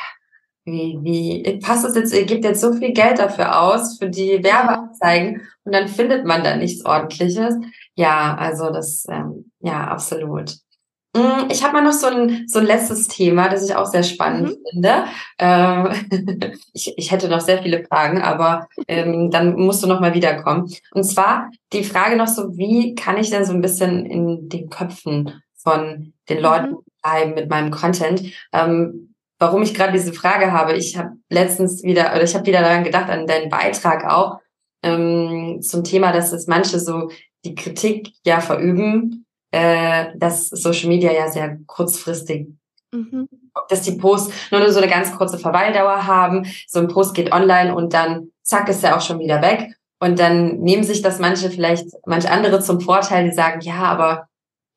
wie, 0.64 0.99
wie 1.03 1.59
passt 1.59 1.84
das 1.84 1.97
jetzt, 1.97 2.14
ihr 2.14 2.24
gebt 2.24 2.45
jetzt 2.45 2.61
so 2.61 2.72
viel 2.72 2.93
Geld 2.93 3.18
dafür 3.18 3.61
aus, 3.61 3.99
für 3.99 4.09
die 4.09 4.43
Werbeanzeigen 4.43 5.43
und 5.64 5.74
dann 5.74 5.88
findet 5.88 6.26
man 6.26 6.45
da 6.45 6.57
nichts 6.57 6.84
ordentliches. 6.84 7.55
Ja, 7.95 8.36
also 8.36 8.70
das, 8.70 9.07
ähm, 9.11 9.51
ja, 9.61 9.84
absolut. 9.88 10.55
Mm, 11.13 11.51
ich 11.51 11.65
habe 11.65 11.73
mal 11.73 11.83
noch 11.83 11.93
so 11.93 12.07
ein, 12.07 12.45
so 12.47 12.61
ein 12.61 12.67
letztes 12.67 13.09
Thema, 13.09 13.49
das 13.49 13.69
ich 13.69 13.75
auch 13.75 13.87
sehr 13.87 14.05
spannend 14.05 14.51
mhm. 14.51 14.65
finde. 14.71 15.05
Ähm, 15.39 15.89
ich, 16.73 16.95
ich 16.97 17.11
hätte 17.11 17.29
noch 17.29 17.41
sehr 17.41 17.63
viele 17.63 17.85
Fragen, 17.85 18.23
aber 18.23 18.69
ähm, 18.87 19.31
dann 19.31 19.57
musst 19.57 19.83
du 19.83 19.89
noch 19.89 20.01
mal 20.01 20.15
wiederkommen. 20.15 20.73
Und 20.93 21.05
zwar 21.05 21.51
die 21.73 21.85
Frage 21.85 22.17
noch 22.17 22.29
so, 22.29 22.57
wie 22.57 22.95
kann 22.95 23.19
ich 23.19 23.31
denn 23.31 23.45
so 23.45 23.53
ein 23.53 23.61
bisschen 23.61 24.07
in 24.07 24.49
den 24.49 24.71
Köpfen 24.71 25.43
von 25.57 26.13
den 26.29 26.39
mhm. 26.39 26.43
Leuten 26.43 26.77
bleiben 27.03 27.35
mit 27.35 27.51
meinem 27.51 27.73
Content? 27.73 28.23
Ähm, 28.53 29.15
warum 29.41 29.63
ich 29.63 29.75
gerade 29.75 29.93
diese 29.93 30.13
Frage 30.13 30.53
habe, 30.53 30.75
ich 30.75 30.97
habe 30.97 31.17
letztens 31.29 31.83
wieder, 31.83 32.13
oder 32.13 32.23
ich 32.23 32.35
habe 32.37 32.47
wieder 32.47 32.61
daran 32.61 32.85
gedacht, 32.85 33.11
an 33.11 33.27
deinen 33.27 33.49
Beitrag 33.49 34.05
auch, 34.05 34.39
ähm, 34.83 35.61
zum 35.61 35.83
Thema, 35.83 36.13
dass 36.13 36.33
es 36.33 36.47
manche 36.47 36.79
so 36.79 37.11
die 37.45 37.55
Kritik 37.55 38.11
ja 38.25 38.41
verüben, 38.41 39.27
äh, 39.51 40.07
dass 40.16 40.48
Social 40.48 40.88
Media 40.88 41.12
ja 41.12 41.28
sehr 41.28 41.59
kurzfristig, 41.66 42.48
mhm. 42.92 43.28
dass 43.68 43.82
die 43.82 43.92
Posts 43.92 44.32
nur 44.51 44.70
so 44.72 44.80
eine 44.80 44.90
ganz 44.90 45.14
kurze 45.16 45.38
Verweildauer 45.38 46.07
haben. 46.07 46.46
So 46.66 46.80
ein 46.80 46.88
Post 46.88 47.14
geht 47.14 47.32
online 47.32 47.74
und 47.74 47.92
dann 47.94 48.30
zack 48.42 48.68
ist 48.68 48.84
er 48.84 48.96
auch 48.96 49.01
schon 49.01 49.18
wieder 49.18 49.42
weg. 49.42 49.74
Und 50.03 50.18
dann 50.18 50.61
nehmen 50.61 50.82
sich 50.82 51.03
das 51.03 51.18
manche 51.18 51.51
vielleicht, 51.51 51.86
manche 52.07 52.30
andere 52.30 52.61
zum 52.61 52.80
Vorteil, 52.80 53.28
die 53.28 53.34
sagen, 53.34 53.61
ja, 53.61 53.82
aber 53.82 54.28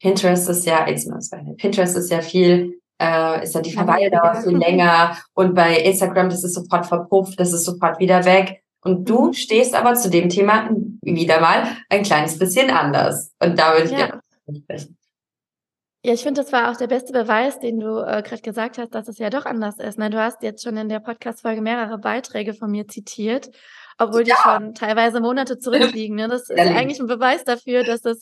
Pinterest 0.01 0.49
ist 0.49 0.65
ja, 0.65 0.86
jetzt 0.88 1.07
mal 1.07 1.19
Pinterest 1.55 1.95
ist 1.95 2.11
ja 2.11 2.19
viel, 2.19 2.80
äh, 3.01 3.41
ist 3.43 3.55
ja 3.55 3.61
die 3.61 3.71
Verweildauer 3.71 4.36
viel 4.43 4.57
länger 4.57 5.17
und 5.34 5.55
bei 5.55 5.78
Instagram, 5.78 6.30
das 6.30 6.43
ist 6.43 6.55
sofort 6.55 6.86
verpufft, 6.86 7.39
das 7.39 7.53
ist 7.53 7.63
sofort 7.63 7.99
wieder 7.99 8.26
weg. 8.26 8.63
Und 8.84 9.07
du 9.07 9.28
mhm. 9.28 9.34
stehst 9.34 9.76
aber 9.76 9.93
zu 9.93 10.09
dem 10.09 10.28
Thema 10.28 10.69
wieder 11.01 11.39
mal 11.39 11.67
ein 11.89 12.03
kleines 12.03 12.38
bisschen 12.38 12.69
anders. 12.69 13.32
Und 13.39 13.57
da 13.57 13.78
würde 13.78 13.95
ich 13.95 14.13
ja 14.48 14.56
sprechen. 14.56 14.98
Ja, 16.06 16.14
ich 16.14 16.22
finde, 16.22 16.41
das 16.41 16.52
war 16.52 16.70
auch 16.70 16.76
der 16.76 16.88
beste 16.88 17.14
Beweis, 17.14 17.60
den 17.60 17.80
du 17.80 18.00
äh, 18.00 18.22
gerade 18.24 18.41
gesagt 18.41 18.78
hast, 18.78 18.94
dass 18.94 19.08
es 19.08 19.20
ja 19.20 19.30
doch 19.30 19.46
anders 19.46 19.78
ist. 19.80 19.98
Ne? 19.98 20.10
Du 20.10 20.22
hast 20.22 20.44
jetzt 20.44 20.62
schon 20.62 20.76
in 20.76 20.89
der 20.89 21.00
Podcast-Folge 21.00 21.62
mehrere 21.62 21.98
Beiträge 21.98 22.54
von 22.54 22.70
mir 22.72 22.89
zitiert, 22.89 23.50
obwohl 23.98 24.28
ja. 24.28 24.36
die 24.36 24.41
schon 24.41 24.74
teilweise 24.74 25.22
Monate 25.22 25.60
zurückliegen. 25.60 26.18
Ne? 26.18 26.28
Das 26.28 26.41
ist 26.50 26.58
ja 26.58 26.76
eigentlich 26.76 27.00
ein 27.00 27.08
Beweis 27.08 27.46
dafür, 27.46 27.86
dass 27.86 28.04
es, 28.04 28.22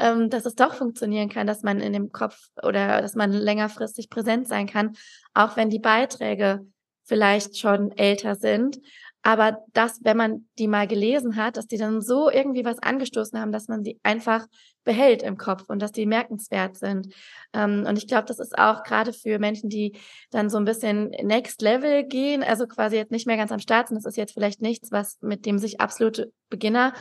ähm, 0.00 0.30
dass 0.30 0.46
es 0.46 0.54
doch 0.54 0.72
funktionieren 0.72 1.28
kann, 1.28 1.46
dass 1.46 1.62
man 1.62 1.80
in 1.80 1.92
dem 1.92 2.12
Kopf 2.12 2.38
oder 2.62 3.02
dass 3.02 3.14
man 3.14 3.30
längerfristig 3.30 4.08
präsent 4.08 4.48
sein 4.48 4.66
kann, 4.66 4.96
auch 5.34 5.54
wenn 5.58 5.68
die 5.68 5.80
Beiträge 5.80 6.66
vielleicht 7.04 7.58
schon 7.58 7.92
älter 7.92 8.36
sind. 8.36 8.78
Aber 9.22 9.58
das, 9.74 10.00
wenn 10.02 10.16
man 10.16 10.48
die 10.58 10.68
mal 10.68 10.86
gelesen 10.86 11.36
hat, 11.36 11.58
dass 11.58 11.66
die 11.66 11.76
dann 11.76 12.00
so 12.00 12.30
irgendwie 12.30 12.64
was 12.64 12.78
angestoßen 12.78 13.38
haben, 13.38 13.52
dass 13.52 13.68
man 13.68 13.84
sie 13.84 13.98
einfach 14.02 14.46
behält 14.88 15.22
im 15.22 15.36
Kopf 15.36 15.68
und 15.68 15.82
dass 15.82 15.92
die 15.92 16.06
merkenswert 16.06 16.78
sind. 16.78 17.14
Ähm, 17.52 17.84
und 17.86 17.98
ich 17.98 18.08
glaube, 18.08 18.24
das 18.24 18.38
ist 18.38 18.56
auch 18.56 18.84
gerade 18.84 19.12
für 19.12 19.38
Menschen, 19.38 19.68
die 19.68 19.98
dann 20.30 20.48
so 20.48 20.56
ein 20.56 20.64
bisschen 20.64 21.10
Next 21.10 21.60
Level 21.60 22.04
gehen, 22.04 22.42
also 22.42 22.66
quasi 22.66 22.96
jetzt 22.96 23.12
nicht 23.12 23.26
mehr 23.26 23.36
ganz 23.36 23.52
am 23.52 23.58
Start 23.58 23.88
sind, 23.88 23.98
das 23.98 24.06
ist 24.06 24.16
jetzt 24.16 24.32
vielleicht 24.32 24.62
nichts, 24.62 24.90
was 24.90 25.18
mit 25.20 25.44
dem 25.44 25.58
sich 25.58 25.82
absolute 25.82 26.32
Beginner 26.48 26.94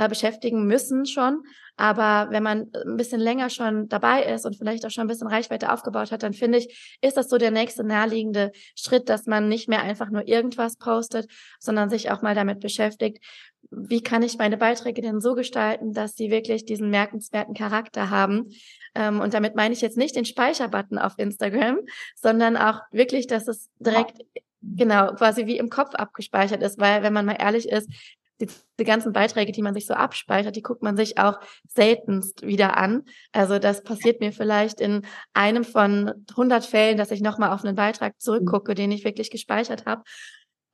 äh, 0.00 0.08
beschäftigen 0.08 0.66
müssen 0.66 1.04
schon. 1.04 1.42
Aber 1.76 2.30
wenn 2.30 2.42
man 2.42 2.70
ein 2.86 2.96
bisschen 2.96 3.20
länger 3.20 3.50
schon 3.50 3.86
dabei 3.88 4.22
ist 4.22 4.46
und 4.46 4.56
vielleicht 4.56 4.84
auch 4.86 4.90
schon 4.90 5.02
ein 5.02 5.08
bisschen 5.08 5.28
Reichweite 5.28 5.70
aufgebaut 5.72 6.10
hat, 6.10 6.22
dann 6.22 6.32
finde 6.32 6.58
ich, 6.58 6.98
ist 7.02 7.18
das 7.18 7.28
so 7.28 7.36
der 7.36 7.50
nächste 7.50 7.84
naheliegende 7.84 8.52
Schritt, 8.74 9.10
dass 9.10 9.26
man 9.26 9.48
nicht 9.48 9.68
mehr 9.68 9.82
einfach 9.82 10.08
nur 10.10 10.26
irgendwas 10.26 10.76
postet, 10.76 11.30
sondern 11.58 11.90
sich 11.90 12.10
auch 12.10 12.22
mal 12.22 12.34
damit 12.34 12.60
beschäftigt, 12.60 13.22
wie 13.70 14.02
kann 14.02 14.22
ich 14.22 14.38
meine 14.38 14.56
Beiträge 14.56 15.02
denn 15.02 15.20
so 15.20 15.34
gestalten, 15.34 15.92
dass 15.92 16.16
sie 16.16 16.30
wirklich 16.30 16.64
diesen 16.64 16.88
merkenswerten 16.88 17.54
Charakter 17.54 18.08
haben. 18.08 18.48
Ähm, 18.94 19.20
und 19.20 19.34
damit 19.34 19.54
meine 19.54 19.74
ich 19.74 19.82
jetzt 19.82 19.98
nicht 19.98 20.16
den 20.16 20.24
Speicherbutton 20.24 20.96
auf 20.96 21.18
Instagram, 21.18 21.78
sondern 22.16 22.56
auch 22.56 22.80
wirklich, 22.90 23.26
dass 23.26 23.48
es 23.48 23.68
direkt 23.78 24.16
genau 24.62 25.14
quasi 25.14 25.46
wie 25.46 25.58
im 25.58 25.70
Kopf 25.70 25.94
abgespeichert 25.94 26.62
ist, 26.62 26.78
weil 26.78 27.02
wenn 27.02 27.12
man 27.12 27.26
mal 27.26 27.36
ehrlich 27.38 27.68
ist, 27.68 27.88
die, 28.40 28.48
die 28.78 28.84
ganzen 28.84 29.12
Beiträge, 29.12 29.52
die 29.52 29.62
man 29.62 29.74
sich 29.74 29.86
so 29.86 29.94
abspeichert, 29.94 30.56
die 30.56 30.62
guckt 30.62 30.82
man 30.82 30.96
sich 30.96 31.18
auch 31.18 31.38
seltenst 31.68 32.42
wieder 32.42 32.76
an. 32.76 33.04
Also 33.32 33.58
das 33.58 33.82
passiert 33.82 34.20
mir 34.20 34.32
vielleicht 34.32 34.80
in 34.80 35.06
einem 35.34 35.64
von 35.64 36.24
100 36.30 36.64
Fällen, 36.64 36.96
dass 36.96 37.10
ich 37.10 37.20
nochmal 37.20 37.50
auf 37.50 37.64
einen 37.64 37.76
Beitrag 37.76 38.20
zurückgucke, 38.20 38.74
den 38.74 38.92
ich 38.92 39.04
wirklich 39.04 39.30
gespeichert 39.30 39.86
habe. 39.86 40.02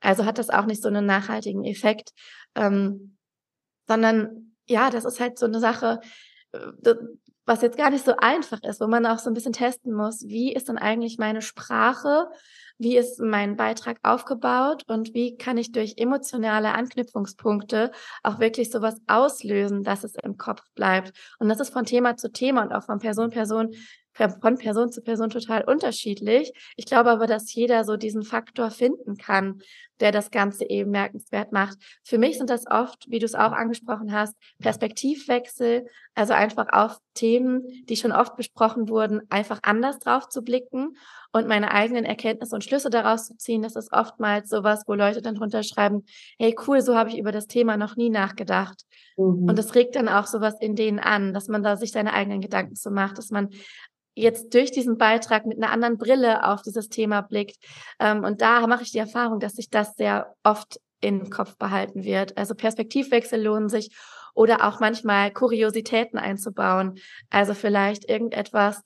Also 0.00 0.24
hat 0.24 0.38
das 0.38 0.50
auch 0.50 0.66
nicht 0.66 0.82
so 0.82 0.88
einen 0.88 1.06
nachhaltigen 1.06 1.64
Effekt, 1.64 2.10
ähm, 2.54 3.16
sondern 3.88 4.54
ja, 4.66 4.90
das 4.90 5.04
ist 5.04 5.20
halt 5.20 5.38
so 5.38 5.46
eine 5.46 5.60
Sache, 5.60 6.00
äh, 6.52 6.94
was 7.46 7.62
jetzt 7.62 7.78
gar 7.78 7.90
nicht 7.90 8.04
so 8.04 8.14
einfach 8.16 8.62
ist, 8.62 8.80
wo 8.80 8.88
man 8.88 9.06
auch 9.06 9.18
so 9.18 9.30
ein 9.30 9.34
bisschen 9.34 9.52
testen 9.52 9.92
muss, 9.92 10.24
wie 10.26 10.52
ist 10.52 10.68
denn 10.68 10.78
eigentlich 10.78 11.16
meine 11.18 11.42
Sprache 11.42 12.28
wie 12.78 12.96
ist 12.96 13.20
mein 13.20 13.56
Beitrag 13.56 13.98
aufgebaut 14.02 14.82
und 14.86 15.14
wie 15.14 15.36
kann 15.36 15.58
ich 15.58 15.72
durch 15.72 15.94
emotionale 15.96 16.72
Anknüpfungspunkte 16.72 17.90
auch 18.22 18.38
wirklich 18.38 18.70
sowas 18.70 18.96
auslösen, 19.06 19.82
dass 19.82 20.04
es 20.04 20.14
im 20.22 20.36
Kopf 20.36 20.62
bleibt. 20.74 21.12
Und 21.38 21.48
das 21.48 21.60
ist 21.60 21.72
von 21.72 21.84
Thema 21.84 22.16
zu 22.16 22.30
Thema 22.30 22.62
und 22.62 22.72
auch 22.72 22.84
von 22.84 22.98
Person 22.98 23.30
Person 23.30 23.74
von 24.16 24.58
Person 24.58 24.90
zu 24.90 25.02
Person 25.02 25.30
total 25.30 25.64
unterschiedlich. 25.64 26.52
Ich 26.76 26.86
glaube 26.86 27.10
aber, 27.10 27.26
dass 27.26 27.52
jeder 27.54 27.84
so 27.84 27.96
diesen 27.96 28.22
Faktor 28.22 28.70
finden 28.70 29.16
kann, 29.16 29.60
der 30.00 30.12
das 30.12 30.30
Ganze 30.30 30.68
eben 30.68 30.90
merkenswert 30.90 31.52
macht. 31.52 31.78
Für 32.04 32.18
mich 32.18 32.38
sind 32.38 32.50
das 32.50 32.66
oft, 32.66 33.06
wie 33.08 33.18
du 33.18 33.24
es 33.24 33.34
auch 33.34 33.52
angesprochen 33.52 34.12
hast, 34.12 34.34
Perspektivwechsel, 34.58 35.86
also 36.14 36.34
einfach 36.34 36.66
auf 36.70 36.98
Themen, 37.14 37.62
die 37.88 37.96
schon 37.96 38.12
oft 38.12 38.36
besprochen 38.36 38.88
wurden, 38.88 39.22
einfach 39.30 39.60
anders 39.62 39.98
drauf 39.98 40.28
zu 40.28 40.42
blicken 40.42 40.96
und 41.32 41.48
meine 41.48 41.72
eigenen 41.72 42.04
Erkenntnisse 42.04 42.54
und 42.54 42.64
Schlüsse 42.64 42.90
daraus 42.90 43.26
zu 43.26 43.36
ziehen. 43.36 43.62
Das 43.62 43.76
ist 43.76 43.92
oftmals 43.92 44.48
sowas, 44.50 44.84
wo 44.86 44.94
Leute 44.94 45.22
dann 45.22 45.34
drunter 45.34 45.62
schreiben, 45.62 46.04
hey 46.38 46.54
cool, 46.66 46.80
so 46.80 46.96
habe 46.96 47.10
ich 47.10 47.18
über 47.18 47.32
das 47.32 47.46
Thema 47.46 47.76
noch 47.76 47.96
nie 47.96 48.10
nachgedacht. 48.10 48.82
Mhm. 49.16 49.48
Und 49.48 49.58
das 49.58 49.74
regt 49.74 49.96
dann 49.96 50.08
auch 50.08 50.26
sowas 50.26 50.56
in 50.60 50.76
denen 50.76 50.98
an, 50.98 51.32
dass 51.32 51.48
man 51.48 51.62
da 51.62 51.76
sich 51.76 51.92
seine 51.92 52.12
eigenen 52.12 52.40
Gedanken 52.40 52.74
zu 52.74 52.90
macht, 52.90 53.18
dass 53.18 53.30
man 53.30 53.48
jetzt 54.16 54.54
durch 54.54 54.72
diesen 54.72 54.96
Beitrag 54.96 55.46
mit 55.46 55.62
einer 55.62 55.70
anderen 55.70 55.98
Brille 55.98 56.44
auf 56.44 56.62
dieses 56.62 56.88
Thema 56.88 57.20
blickt. 57.20 57.56
Ähm, 58.00 58.24
und 58.24 58.40
da 58.40 58.66
mache 58.66 58.82
ich 58.82 58.90
die 58.90 58.98
Erfahrung, 58.98 59.38
dass 59.38 59.52
sich 59.52 59.70
das 59.70 59.94
sehr 59.94 60.34
oft 60.42 60.80
im 61.00 61.30
Kopf 61.30 61.56
behalten 61.56 62.02
wird. 62.02 62.36
Also 62.36 62.54
Perspektivwechsel 62.54 63.40
lohnen 63.40 63.68
sich 63.68 63.94
oder 64.34 64.66
auch 64.66 64.80
manchmal 64.80 65.30
Kuriositäten 65.30 66.18
einzubauen. 66.18 66.98
Also 67.30 67.54
vielleicht 67.54 68.08
irgendetwas, 68.08 68.82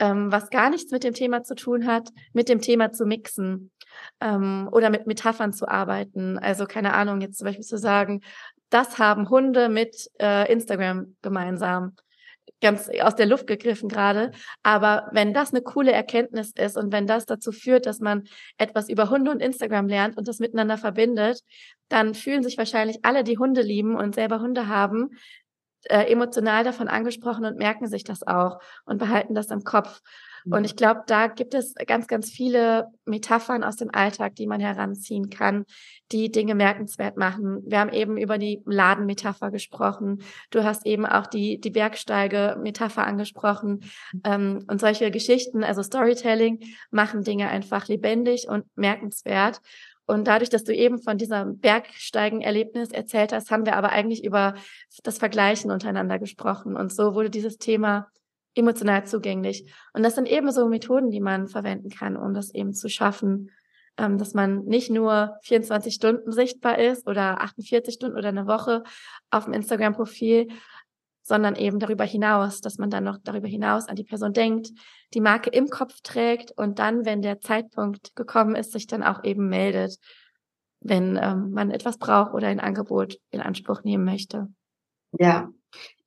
ähm, 0.00 0.30
was 0.32 0.50
gar 0.50 0.70
nichts 0.70 0.90
mit 0.90 1.04
dem 1.04 1.14
Thema 1.14 1.44
zu 1.44 1.54
tun 1.54 1.86
hat, 1.86 2.10
mit 2.32 2.48
dem 2.48 2.60
Thema 2.60 2.92
zu 2.92 3.06
mixen 3.06 3.70
ähm, 4.20 4.68
oder 4.72 4.90
mit 4.90 5.06
Metaphern 5.06 5.52
zu 5.52 5.68
arbeiten. 5.68 6.36
Also 6.38 6.66
keine 6.66 6.94
Ahnung, 6.94 7.20
jetzt 7.20 7.38
zum 7.38 7.46
Beispiel 7.46 7.64
zu 7.64 7.78
sagen, 7.78 8.22
das 8.70 8.98
haben 8.98 9.30
Hunde 9.30 9.68
mit 9.68 10.10
äh, 10.20 10.52
Instagram 10.52 11.16
gemeinsam 11.22 11.94
ganz 12.60 12.88
aus 13.00 13.14
der 13.14 13.26
Luft 13.26 13.46
gegriffen 13.46 13.88
gerade. 13.88 14.32
Aber 14.62 15.08
wenn 15.12 15.32
das 15.32 15.52
eine 15.52 15.62
coole 15.62 15.92
Erkenntnis 15.92 16.52
ist 16.56 16.76
und 16.76 16.92
wenn 16.92 17.06
das 17.06 17.26
dazu 17.26 17.52
führt, 17.52 17.86
dass 17.86 18.00
man 18.00 18.24
etwas 18.56 18.88
über 18.88 19.10
Hunde 19.10 19.30
und 19.30 19.40
Instagram 19.40 19.88
lernt 19.88 20.16
und 20.16 20.28
das 20.28 20.38
miteinander 20.38 20.78
verbindet, 20.78 21.40
dann 21.88 22.14
fühlen 22.14 22.42
sich 22.42 22.58
wahrscheinlich 22.58 22.98
alle, 23.04 23.24
die 23.24 23.38
Hunde 23.38 23.62
lieben 23.62 23.96
und 23.96 24.14
selber 24.14 24.40
Hunde 24.40 24.68
haben, 24.68 25.10
äh, 25.84 26.10
emotional 26.10 26.64
davon 26.64 26.88
angesprochen 26.88 27.44
und 27.44 27.56
merken 27.56 27.86
sich 27.86 28.04
das 28.04 28.26
auch 28.26 28.58
und 28.84 28.98
behalten 28.98 29.34
das 29.34 29.50
im 29.50 29.62
Kopf. 29.62 30.00
Und 30.44 30.64
ich 30.64 30.76
glaube, 30.76 31.02
da 31.06 31.26
gibt 31.26 31.54
es 31.54 31.74
ganz, 31.86 32.06
ganz 32.06 32.30
viele 32.30 32.88
Metaphern 33.04 33.64
aus 33.64 33.76
dem 33.76 33.90
Alltag, 33.92 34.34
die 34.36 34.46
man 34.46 34.60
heranziehen 34.60 35.30
kann, 35.30 35.64
die 36.12 36.30
Dinge 36.30 36.54
merkenswert 36.54 37.16
machen. 37.16 37.62
Wir 37.66 37.80
haben 37.80 37.92
eben 37.92 38.16
über 38.16 38.38
die 38.38 38.62
Ladenmetapher 38.64 39.50
gesprochen. 39.50 40.22
Du 40.50 40.64
hast 40.64 40.86
eben 40.86 41.06
auch 41.06 41.26
die, 41.26 41.60
die 41.60 41.70
Bergsteige-Metapher 41.70 43.06
angesprochen. 43.06 43.80
Ähm, 44.24 44.64
und 44.68 44.80
solche 44.80 45.10
Geschichten, 45.10 45.64
also 45.64 45.82
Storytelling, 45.82 46.60
machen 46.90 47.24
Dinge 47.24 47.48
einfach 47.48 47.88
lebendig 47.88 48.48
und 48.48 48.64
merkenswert. 48.76 49.60
Und 50.08 50.26
dadurch, 50.26 50.48
dass 50.48 50.64
du 50.64 50.74
eben 50.74 50.98
von 51.02 51.18
diesem 51.18 51.58
Bergsteigen-Erlebnis 51.58 52.92
erzählt 52.92 53.30
hast, 53.34 53.50
haben 53.50 53.66
wir 53.66 53.76
aber 53.76 53.90
eigentlich 53.90 54.24
über 54.24 54.54
das 55.02 55.18
Vergleichen 55.18 55.70
untereinander 55.70 56.18
gesprochen. 56.18 56.76
Und 56.76 56.94
so 56.94 57.14
wurde 57.14 57.28
dieses 57.28 57.58
Thema 57.58 58.08
emotional 58.58 59.06
zugänglich. 59.06 59.72
Und 59.92 60.02
das 60.02 60.14
sind 60.14 60.28
eben 60.28 60.50
so 60.52 60.68
Methoden, 60.68 61.10
die 61.10 61.20
man 61.20 61.48
verwenden 61.48 61.90
kann, 61.90 62.16
um 62.16 62.34
das 62.34 62.54
eben 62.54 62.74
zu 62.74 62.88
schaffen, 62.88 63.50
ähm, 63.96 64.18
dass 64.18 64.34
man 64.34 64.64
nicht 64.64 64.90
nur 64.90 65.36
24 65.42 65.94
Stunden 65.94 66.32
sichtbar 66.32 66.78
ist 66.78 67.06
oder 67.06 67.40
48 67.40 67.94
Stunden 67.94 68.16
oder 68.16 68.28
eine 68.28 68.46
Woche 68.46 68.82
auf 69.30 69.44
dem 69.44 69.54
Instagram-Profil, 69.54 70.48
sondern 71.22 71.56
eben 71.56 71.78
darüber 71.78 72.04
hinaus, 72.04 72.60
dass 72.60 72.78
man 72.78 72.90
dann 72.90 73.04
noch 73.04 73.18
darüber 73.22 73.48
hinaus 73.48 73.86
an 73.86 73.96
die 73.96 74.04
Person 74.04 74.32
denkt, 74.32 74.70
die 75.14 75.20
Marke 75.20 75.50
im 75.50 75.68
Kopf 75.68 76.00
trägt 76.02 76.52
und 76.52 76.78
dann, 76.78 77.04
wenn 77.04 77.22
der 77.22 77.40
Zeitpunkt 77.40 78.16
gekommen 78.16 78.56
ist, 78.56 78.72
sich 78.72 78.86
dann 78.86 79.02
auch 79.02 79.24
eben 79.24 79.48
meldet, 79.48 79.98
wenn 80.80 81.18
ähm, 81.20 81.50
man 81.50 81.70
etwas 81.70 81.98
braucht 81.98 82.32
oder 82.32 82.48
ein 82.48 82.60
Angebot 82.60 83.18
in 83.30 83.40
Anspruch 83.40 83.82
nehmen 83.82 84.04
möchte. 84.04 84.48
Ja, 85.18 85.50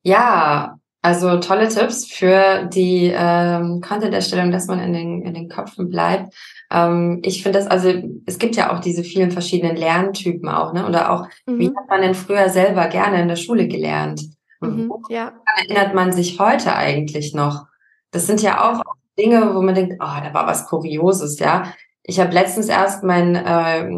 ja, 0.02 0.78
also 1.02 1.38
tolle 1.40 1.68
Tipps 1.68 2.06
für 2.06 2.66
die 2.66 3.12
ähm, 3.14 3.80
Content-Erstellung, 3.80 4.52
dass 4.52 4.68
man 4.68 4.78
in 4.78 4.92
den, 4.92 5.22
in 5.22 5.34
den 5.34 5.48
Köpfen 5.48 5.90
bleibt. 5.90 6.32
Ähm, 6.70 7.20
ich 7.24 7.42
finde 7.42 7.58
das, 7.58 7.68
also 7.68 7.92
es 8.24 8.38
gibt 8.38 8.54
ja 8.54 8.72
auch 8.72 8.78
diese 8.78 9.02
vielen 9.02 9.32
verschiedenen 9.32 9.76
Lerntypen 9.76 10.48
auch, 10.48 10.72
ne? 10.72 10.86
Oder 10.86 11.12
auch, 11.12 11.26
mhm. 11.46 11.58
wie 11.58 11.66
hat 11.68 11.88
man 11.88 12.02
denn 12.02 12.14
früher 12.14 12.48
selber 12.48 12.86
gerne 12.86 13.20
in 13.20 13.26
der 13.26 13.36
Schule 13.36 13.66
gelernt? 13.66 14.22
Mhm, 14.60 14.92
ja. 15.08 15.32
erinnert 15.56 15.92
man 15.92 16.12
sich 16.12 16.38
heute 16.38 16.76
eigentlich 16.76 17.34
noch? 17.34 17.66
Das 18.12 18.28
sind 18.28 18.40
ja 18.40 18.70
auch 18.70 18.82
Dinge, 19.18 19.56
wo 19.56 19.60
man 19.60 19.74
denkt, 19.74 19.94
oh, 19.94 20.20
da 20.24 20.32
war 20.32 20.46
was 20.46 20.66
Kurioses, 20.66 21.40
ja. 21.40 21.72
Ich 22.04 22.20
habe 22.20 22.32
letztens 22.32 22.68
erst 22.68 23.02
mein 23.02 23.34
äh, 23.34 23.88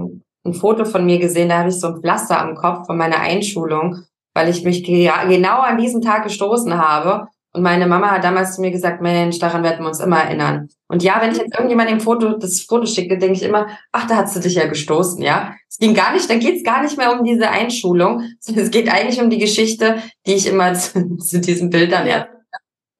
ein 0.46 0.54
Foto 0.54 0.86
von 0.86 1.04
mir 1.04 1.18
gesehen, 1.18 1.50
da 1.50 1.58
habe 1.58 1.68
ich 1.68 1.80
so 1.80 1.88
ein 1.88 2.00
Pflaster 2.00 2.40
am 2.40 2.54
Kopf 2.54 2.86
von 2.86 2.96
meiner 2.96 3.20
Einschulung 3.20 4.04
weil 4.34 4.48
ich 4.48 4.64
mich 4.64 4.84
genau 4.84 5.60
an 5.60 5.78
diesem 5.78 6.02
Tag 6.02 6.24
gestoßen 6.24 6.76
habe. 6.76 7.28
Und 7.52 7.62
meine 7.62 7.86
Mama 7.86 8.10
hat 8.10 8.24
damals 8.24 8.56
zu 8.56 8.60
mir 8.60 8.72
gesagt, 8.72 9.00
Mensch, 9.00 9.38
daran 9.38 9.62
werden 9.62 9.84
wir 9.84 9.88
uns 9.88 10.00
immer 10.00 10.18
erinnern. 10.18 10.68
Und 10.88 11.04
ja, 11.04 11.20
wenn 11.20 11.30
ich 11.30 11.38
jetzt 11.38 11.54
irgendjemand 11.54 11.88
im 11.88 12.00
Foto, 12.00 12.36
das 12.36 12.62
Foto 12.62 12.84
schicke, 12.84 13.16
denke 13.16 13.36
ich 13.36 13.44
immer, 13.44 13.68
ach, 13.92 14.08
da 14.08 14.16
hast 14.16 14.34
du 14.34 14.40
dich 14.40 14.56
ja 14.56 14.66
gestoßen, 14.66 15.22
ja. 15.22 15.54
Es 15.68 15.78
ging 15.78 15.94
gar 15.94 16.12
nicht, 16.12 16.28
dann 16.28 16.40
geht 16.40 16.56
es 16.56 16.64
gar 16.64 16.82
nicht 16.82 16.98
mehr 16.98 17.12
um 17.12 17.24
diese 17.24 17.48
Einschulung, 17.48 18.22
sondern 18.40 18.64
es 18.64 18.72
geht 18.72 18.92
eigentlich 18.92 19.20
um 19.20 19.30
die 19.30 19.38
Geschichte, 19.38 20.02
die 20.26 20.34
ich 20.34 20.48
immer 20.48 20.74
zu, 20.74 21.16
zu 21.16 21.40
diesen 21.40 21.70
Bildern 21.70 22.08
ja. 22.08 22.26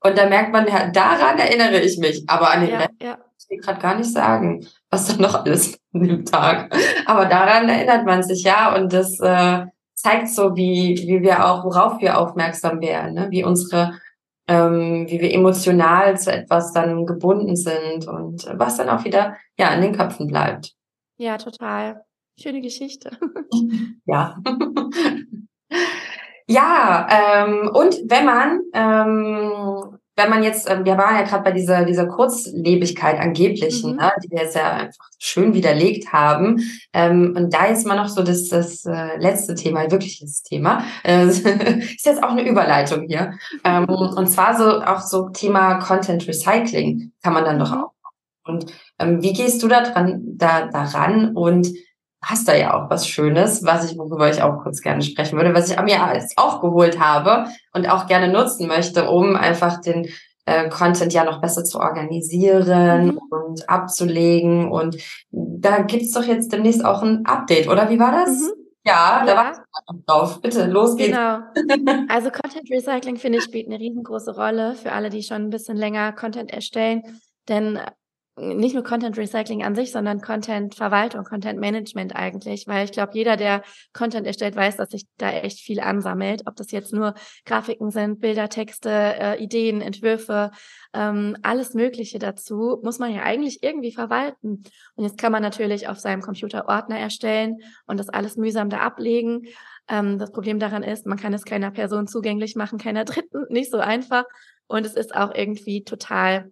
Und 0.05 0.19
da 0.19 0.29
merkt 0.29 0.53
man, 0.53 0.69
ja, 0.69 0.89
daran 0.89 1.39
erinnere 1.39 1.81
ich 1.81 1.99
mich. 1.99 2.23
Aber 2.29 2.53
an 2.53 2.61
den 2.61 2.71
ja, 2.71 2.79
Rest 2.79 2.93
ja. 3.03 3.19
ich 3.49 3.61
gerade 3.61 3.81
gar 3.81 3.97
nicht 3.97 4.13
sagen, 4.13 4.67
was 4.91 5.09
da 5.09 5.21
noch 5.21 5.35
alles 5.35 5.79
an 5.95 6.03
dem 6.03 6.25
Tag. 6.27 6.77
Aber 7.07 7.25
daran 7.25 7.69
erinnert 7.69 8.05
man 8.05 8.23
sich, 8.23 8.45
ja. 8.45 8.77
Und 8.77 8.93
das, 8.93 9.19
äh, 9.19 9.65
zeigt 10.05 10.29
so, 10.29 10.55
wie, 10.55 11.03
wie 11.07 11.23
wir 11.23 11.47
auch, 11.47 11.65
worauf 11.65 12.01
wir 12.01 12.19
aufmerksam 12.19 12.83
werden, 12.83 13.15
ne? 13.15 13.31
wie 13.31 13.43
unsere, 13.43 13.99
ähm, 14.47 15.07
wie 15.09 15.19
wir 15.19 15.33
emotional 15.33 16.19
zu 16.19 16.31
etwas 16.31 16.73
dann 16.73 17.07
gebunden 17.07 17.57
sind 17.57 18.07
und 18.07 18.47
was 18.55 18.77
dann 18.77 18.91
auch 18.91 19.05
wieder, 19.05 19.37
ja, 19.59 19.73
in 19.73 19.81
den 19.81 19.97
Köpfen 19.97 20.27
bleibt. 20.27 20.75
Ja, 21.17 21.39
total. 21.39 22.03
Schöne 22.39 22.61
Geschichte. 22.61 23.17
ja. 24.05 24.37
ja, 26.49 27.09
ähm, 27.11 27.71
und 27.73 27.95
wenn 28.07 28.27
man 28.27 28.61
ähm, 28.75 29.99
wenn 30.17 30.31
man 30.31 30.43
jetzt, 30.43 30.71
ähm, 30.71 30.85
wir 30.85 30.97
waren 30.97 31.17
ja 31.17 31.23
gerade 31.23 31.43
bei 31.43 31.51
dieser, 31.51 31.85
dieser 31.85 32.07
Kurzlebigkeit 32.07 33.19
angeblichen, 33.19 33.93
mhm. 33.93 33.97
ne, 33.97 34.13
die 34.23 34.31
wir 34.31 34.43
jetzt 34.43 34.55
ja 34.55 34.73
einfach 34.75 35.09
schön 35.19 35.55
widerlegt 35.55 36.13
haben. 36.13 36.61
Ähm, 36.93 37.35
und 37.37 37.53
da 37.53 37.67
ist 37.67 37.87
mal 37.87 37.97
noch 37.97 38.09
so 38.09 38.23
das, 38.23 38.49
das 38.49 38.85
äh, 38.85 39.17
letzte 39.19 39.55
Thema, 39.55 39.91
wirkliches 39.91 40.43
Thema. 40.43 40.85
Äh, 41.03 41.27
ist 41.27 42.07
jetzt 42.07 42.23
auch 42.23 42.31
eine 42.31 42.49
Überleitung 42.49 43.07
hier. 43.09 43.35
Ähm, 43.65 43.87
und 43.87 44.29
zwar 44.29 44.57
so 44.57 44.83
auch 44.83 45.01
so 45.01 45.31
Thema 45.31 45.75
Content 45.81 46.27
Recycling 46.29 47.13
kann 47.23 47.33
man 47.33 47.45
dann 47.45 47.59
doch 47.59 47.73
mhm. 47.73 47.79
auch. 47.79 47.91
Und 48.47 48.67
ähm, 48.99 49.23
wie 49.23 49.33
gehst 49.33 49.63
du 49.63 49.69
da 49.69 49.81
dran, 49.81 50.23
da, 50.25 50.67
daran 50.67 51.35
und 51.35 51.69
hast 52.25 52.49
da 52.49 52.55
ja 52.55 52.75
auch 52.75 52.91
was 52.91 53.09
Schönes, 53.09 53.65
was 53.65 53.91
ich, 53.91 53.99
worüber 53.99 54.31
ich 54.31 54.43
auch 54.43 54.63
kurz 54.63 54.81
gerne 54.81 55.03
sprechen 55.03 55.37
würde, 55.37 55.55
was 55.55 55.71
ich 55.71 55.81
mir 55.81 55.99
jetzt 56.15 56.39
auch 56.39 56.61
geholt 56.61 56.99
habe 56.99 57.47
und 57.73 57.89
auch 57.89 58.07
gerne 58.07 58.29
nutzen 58.29 58.67
möchte, 58.67 59.09
um 59.09 59.37
einfach 59.37 59.81
den 59.81 60.09
äh, 60.47 60.69
Content 60.69 61.13
ja 61.13 61.25
noch 61.25 61.41
besser 61.41 61.65
zu 61.65 61.79
organisieren 61.79 63.07
mhm. 63.07 63.21
und 63.31 63.69
abzulegen. 63.69 64.71
Und 64.71 64.97
da 65.31 65.83
gibt's 65.83 66.13
doch 66.13 66.25
jetzt 66.25 66.53
demnächst 66.53 66.85
auch 66.85 67.03
ein 67.03 67.25
Update, 67.27 67.69
oder 67.69 67.89
wie 67.91 67.99
war 67.99 68.13
das? 68.13 68.41
Mhm. 68.41 68.65
Ja, 68.87 69.21
ja, 69.21 69.27
da 69.27 69.37
war 69.37 69.53
ich 69.53 70.05
drauf. 70.05 70.43
Bitte, 70.43 70.67
los 70.67 70.97
geht's. 70.97 71.17
Genau. 71.17 71.39
Also 72.09 72.31
Content 72.31 72.71
Recycling, 72.71 73.17
finde 73.17 73.39
ich, 73.39 73.45
spielt 73.45 73.67
eine 73.67 73.79
riesengroße 73.79 74.37
Rolle 74.37 74.75
für 74.75 74.93
alle, 74.93 75.09
die 75.09 75.23
schon 75.23 75.45
ein 75.45 75.51
bisschen 75.51 75.79
länger 75.79 76.13
Content 76.13 76.53
erstellen. 76.53 77.03
Denn 77.49 77.81
nicht 78.37 78.75
nur 78.75 78.83
Content 78.83 79.17
Recycling 79.17 79.63
an 79.63 79.77
sich, 79.77 79.93
sondern 79.93 80.21
Content 80.21 80.75
Verwaltung, 80.75 81.25
Content 81.25 81.61
Management 81.61 82.17
eigentlich, 82.17 82.67
weil 82.67 82.85
ich 82.85 82.93
glaube, 82.93 83.13
jeder, 83.15 83.37
der 83.37 83.63
Content 83.93 84.27
erstellt, 84.27 84.57
weiß, 84.57 84.77
dass 84.77 84.91
sich 84.91 85.07
da 85.19 85.31
echt 85.31 85.61
viel 85.61 85.79
ansammelt, 85.79 86.43
ob 86.47 86.57
das 86.57 86.73
jetzt 86.73 86.93
nur 86.93 87.15
Grafiken 87.47 87.91
sind, 87.91 88.21
Bilder, 88.21 88.49
Texte, 88.49 88.91
äh, 88.91 89.43
Ideen, 89.43 89.81
Entwürfe, 89.81 90.51
ähm, 90.93 91.37
alles 91.43 91.75
Mögliche 91.75 92.19
dazu, 92.19 92.81
muss 92.83 92.99
man 92.99 93.15
ja 93.15 93.23
eigentlich 93.23 93.63
irgendwie 93.63 93.93
verwalten. 93.93 94.65
Und 94.97 95.05
jetzt 95.05 95.19
kann 95.19 95.31
man 95.31 95.43
natürlich 95.43 95.87
auf 95.89 96.01
seinem 96.01 96.21
Computer 96.21 96.69
Ordner 96.69 96.99
erstellen 96.99 97.59
und 97.87 98.01
das 98.01 98.09
alles 98.09 98.37
mühsam 98.37 98.69
da 98.69 98.79
ablegen. 98.79 99.47
Ähm, 99.89 100.19
das 100.19 100.33
Problem 100.33 100.59
daran 100.59 100.83
ist, 100.83 101.07
man 101.07 101.19
kann 101.19 101.35
es 101.35 101.45
keiner 101.45 101.71
Person 101.71 102.09
zugänglich 102.09 102.57
machen, 102.57 102.79
keiner 102.79 103.05
Dritten, 103.05 103.47
nicht 103.49 103.71
so 103.71 103.79
einfach. 103.79 104.25
Und 104.67 104.87
es 104.87 104.95
ist 104.95 105.15
auch 105.15 105.33
irgendwie 105.33 105.85
total 105.85 106.51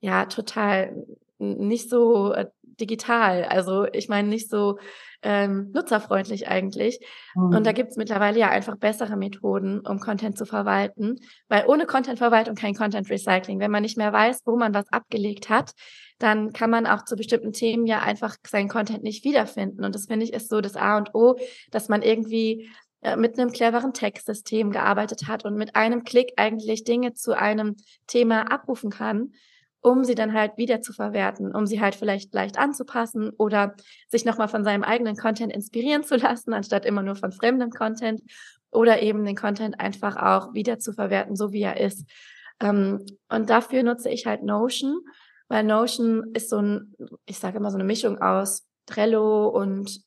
ja 0.00 0.26
total 0.26 1.06
nicht 1.38 1.90
so 1.90 2.32
äh, 2.32 2.46
digital. 2.62 3.44
Also 3.44 3.86
ich 3.92 4.08
meine 4.08 4.28
nicht 4.28 4.50
so 4.50 4.78
ähm, 5.22 5.70
nutzerfreundlich 5.72 6.48
eigentlich. 6.48 7.00
Mhm. 7.34 7.56
Und 7.56 7.66
da 7.66 7.70
mhm. 7.70 7.74
gibt's 7.74 7.96
mittlerweile 7.96 8.38
ja 8.38 8.50
einfach 8.50 8.76
bessere 8.76 9.16
Methoden, 9.16 9.80
um 9.80 9.98
Content 9.98 10.36
zu 10.36 10.44
verwalten, 10.44 11.16
weil 11.48 11.64
ohne 11.66 11.86
Content-Verwaltung 11.86 12.54
kein 12.54 12.74
Content-Recycling. 12.74 13.58
Wenn 13.58 13.70
man 13.70 13.82
nicht 13.82 13.96
mehr 13.96 14.12
weiß, 14.12 14.42
wo 14.44 14.56
man 14.56 14.74
was 14.74 14.92
abgelegt 14.92 15.48
hat, 15.48 15.72
dann 16.18 16.52
kann 16.52 16.70
man 16.70 16.86
auch 16.86 17.04
zu 17.04 17.16
bestimmten 17.16 17.52
Themen 17.52 17.86
ja 17.86 18.00
einfach 18.00 18.36
seinen 18.46 18.68
Content 18.68 19.02
nicht 19.02 19.24
wiederfinden. 19.24 19.84
Und 19.84 19.94
das 19.94 20.06
finde 20.06 20.24
ich 20.24 20.32
ist 20.32 20.48
so 20.48 20.60
das 20.60 20.76
A 20.76 20.96
und 20.96 21.14
O, 21.14 21.36
dass 21.70 21.88
man 21.88 22.02
irgendwie 22.02 22.68
äh, 23.02 23.16
mit 23.16 23.38
einem 23.38 23.52
cleveren 23.52 23.92
Textsystem 23.92 24.70
gearbeitet 24.70 25.28
hat 25.28 25.44
und 25.44 25.56
mit 25.56 25.76
einem 25.76 26.04
Klick 26.04 26.32
eigentlich 26.36 26.84
Dinge 26.84 27.14
zu 27.14 27.36
einem 27.36 27.76
Thema 28.06 28.50
abrufen 28.52 28.90
kann 28.90 29.32
um 29.86 30.02
sie 30.02 30.16
dann 30.16 30.32
halt 30.32 30.56
wieder 30.56 30.80
zu 30.82 30.92
verwerten, 30.92 31.54
um 31.54 31.64
sie 31.64 31.80
halt 31.80 31.94
vielleicht 31.94 32.34
leicht 32.34 32.58
anzupassen 32.58 33.30
oder 33.38 33.76
sich 34.08 34.24
nochmal 34.24 34.48
von 34.48 34.64
seinem 34.64 34.82
eigenen 34.82 35.14
Content 35.14 35.52
inspirieren 35.52 36.02
zu 36.02 36.16
lassen, 36.16 36.52
anstatt 36.52 36.84
immer 36.84 37.02
nur 37.02 37.14
von 37.14 37.30
fremdem 37.30 37.70
Content 37.70 38.20
oder 38.72 39.00
eben 39.00 39.24
den 39.24 39.36
Content 39.36 39.78
einfach 39.78 40.16
auch 40.16 40.54
wieder 40.54 40.80
zu 40.80 40.92
verwerten, 40.92 41.36
so 41.36 41.52
wie 41.52 41.62
er 41.62 41.78
ist. 41.78 42.04
Ähm, 42.58 43.06
und 43.28 43.48
dafür 43.48 43.84
nutze 43.84 44.10
ich 44.10 44.26
halt 44.26 44.42
Notion, 44.42 45.02
weil 45.46 45.62
Notion 45.62 46.32
ist 46.34 46.50
so 46.50 46.58
ein, 46.58 46.92
ich 47.24 47.38
sage 47.38 47.58
immer 47.58 47.70
so 47.70 47.76
eine 47.76 47.84
Mischung 47.84 48.20
aus 48.20 48.66
Trello 48.86 49.46
und 49.50 50.00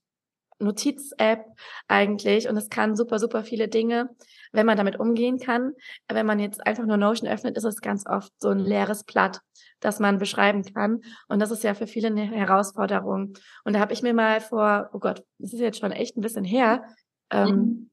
Notiz-App 0.59 1.45
eigentlich 1.87 2.49
und 2.49 2.57
es 2.57 2.67
kann 2.67 2.97
super, 2.97 3.17
super 3.17 3.45
viele 3.45 3.69
Dinge 3.69 4.09
wenn 4.51 4.65
man 4.65 4.77
damit 4.77 4.99
umgehen 4.99 5.39
kann. 5.39 5.73
Wenn 6.07 6.25
man 6.25 6.39
jetzt 6.39 6.65
einfach 6.65 6.85
nur 6.85 6.97
Notion 6.97 7.29
öffnet, 7.29 7.57
ist 7.57 7.63
es 7.63 7.81
ganz 7.81 8.05
oft 8.07 8.31
so 8.39 8.49
ein 8.49 8.59
leeres 8.59 9.03
Blatt, 9.03 9.41
das 9.79 9.99
man 9.99 10.17
beschreiben 10.17 10.63
kann. 10.63 11.01
Und 11.27 11.39
das 11.39 11.51
ist 11.51 11.63
ja 11.63 11.73
für 11.73 11.87
viele 11.87 12.07
eine 12.07 12.25
Herausforderung. 12.25 13.33
Und 13.63 13.73
da 13.73 13.79
habe 13.79 13.93
ich 13.93 14.01
mir 14.01 14.13
mal 14.13 14.41
vor, 14.41 14.89
oh 14.93 14.99
Gott, 14.99 15.23
das 15.37 15.53
ist 15.53 15.59
jetzt 15.59 15.79
schon 15.79 15.91
echt 15.91 16.17
ein 16.17 16.21
bisschen 16.21 16.45
her. 16.45 16.83
Ähm, 17.31 17.49
mhm. 17.49 17.89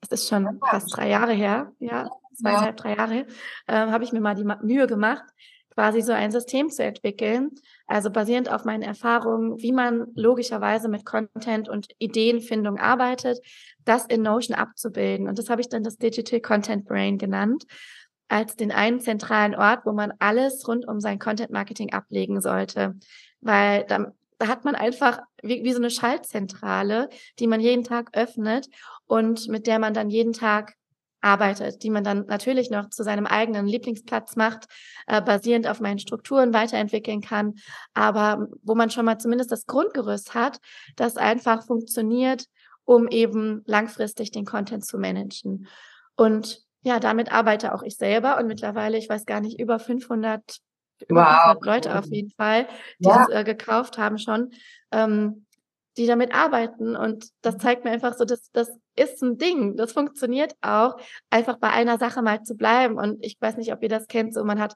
es 0.00 0.08
ist 0.08 0.28
schon 0.28 0.58
fast 0.68 0.96
drei 0.96 1.08
Jahre 1.08 1.32
her, 1.32 1.72
ja, 1.78 2.10
zweieinhalb, 2.34 2.76
drei 2.76 2.96
Jahre, 2.96 3.26
ähm, 3.68 3.90
habe 3.90 4.04
ich 4.04 4.12
mir 4.12 4.20
mal 4.20 4.34
die 4.34 4.44
Mühe 4.44 4.86
gemacht, 4.86 5.24
quasi 5.74 6.02
so 6.02 6.12
ein 6.12 6.30
System 6.30 6.70
zu 6.70 6.82
entwickeln, 6.82 7.50
also 7.86 8.10
basierend 8.10 8.50
auf 8.50 8.64
meinen 8.64 8.82
Erfahrungen, 8.82 9.60
wie 9.60 9.72
man 9.72 10.06
logischerweise 10.14 10.88
mit 10.88 11.04
Content 11.04 11.68
und 11.68 11.88
Ideenfindung 11.98 12.78
arbeitet, 12.78 13.38
das 13.84 14.06
in 14.06 14.22
Notion 14.22 14.56
abzubilden. 14.56 15.28
Und 15.28 15.38
das 15.38 15.48
habe 15.48 15.60
ich 15.60 15.68
dann 15.68 15.82
das 15.82 15.96
Digital 15.96 16.40
Content 16.40 16.84
Brain 16.84 17.18
genannt, 17.18 17.64
als 18.28 18.56
den 18.56 18.72
einen 18.72 19.00
zentralen 19.00 19.54
Ort, 19.54 19.84
wo 19.84 19.92
man 19.92 20.12
alles 20.18 20.66
rund 20.68 20.86
um 20.86 21.00
sein 21.00 21.18
Content 21.18 21.50
Marketing 21.50 21.92
ablegen 21.92 22.40
sollte. 22.40 22.94
Weil 23.40 23.84
da, 23.84 24.12
da 24.38 24.48
hat 24.48 24.64
man 24.64 24.74
einfach 24.74 25.20
wie, 25.42 25.64
wie 25.64 25.72
so 25.72 25.78
eine 25.78 25.90
Schaltzentrale, 25.90 27.08
die 27.38 27.46
man 27.46 27.60
jeden 27.60 27.84
Tag 27.84 28.10
öffnet 28.16 28.68
und 29.06 29.48
mit 29.48 29.66
der 29.66 29.78
man 29.78 29.94
dann 29.94 30.10
jeden 30.10 30.32
Tag 30.32 30.74
arbeitet, 31.22 31.82
die 31.82 31.90
man 31.90 32.04
dann 32.04 32.26
natürlich 32.26 32.70
noch 32.70 32.90
zu 32.90 33.02
seinem 33.02 33.26
eigenen 33.26 33.66
Lieblingsplatz 33.66 34.36
macht, 34.36 34.66
äh, 35.06 35.22
basierend 35.22 35.66
auf 35.66 35.80
meinen 35.80 35.98
Strukturen 35.98 36.52
weiterentwickeln 36.52 37.20
kann, 37.20 37.54
aber 37.94 38.48
wo 38.62 38.74
man 38.74 38.90
schon 38.90 39.04
mal 39.04 39.18
zumindest 39.18 39.50
das 39.50 39.66
Grundgerüst 39.66 40.34
hat, 40.34 40.58
das 40.96 41.16
einfach 41.16 41.64
funktioniert, 41.64 42.46
um 42.84 43.08
eben 43.08 43.62
langfristig 43.66 44.32
den 44.32 44.44
Content 44.44 44.84
zu 44.84 44.98
managen. 44.98 45.68
Und 46.16 46.62
ja, 46.82 46.98
damit 46.98 47.32
arbeite 47.32 47.74
auch 47.74 47.82
ich 47.82 47.96
selber 47.96 48.38
und 48.38 48.48
mittlerweile, 48.48 48.98
ich 48.98 49.08
weiß 49.08 49.24
gar 49.24 49.40
nicht, 49.40 49.60
über 49.60 49.78
500, 49.78 50.58
über 51.08 51.20
wow. 51.20 51.54
500 51.54 51.64
Leute 51.64 51.98
auf 51.98 52.06
jeden 52.06 52.30
Fall, 52.30 52.66
die 52.98 53.08
ja. 53.08 53.24
es 53.28 53.34
äh, 53.34 53.44
gekauft 53.44 53.98
haben 53.98 54.18
schon. 54.18 54.50
Ähm, 54.90 55.46
die 55.96 56.06
damit 56.06 56.34
arbeiten. 56.34 56.96
Und 56.96 57.28
das 57.42 57.58
zeigt 57.58 57.84
mir 57.84 57.90
einfach 57.90 58.14
so, 58.14 58.24
dass 58.24 58.50
das 58.52 58.70
ist 58.96 59.22
ein 59.22 59.38
Ding. 59.38 59.76
Das 59.76 59.92
funktioniert 59.92 60.54
auch, 60.60 60.96
einfach 61.30 61.58
bei 61.58 61.70
einer 61.70 61.98
Sache 61.98 62.22
mal 62.22 62.42
zu 62.42 62.54
bleiben. 62.54 62.96
Und 62.96 63.24
ich 63.24 63.36
weiß 63.40 63.56
nicht, 63.56 63.72
ob 63.72 63.82
ihr 63.82 63.88
das 63.88 64.06
kennt, 64.06 64.34
so 64.34 64.44
man 64.44 64.60
hat 64.60 64.74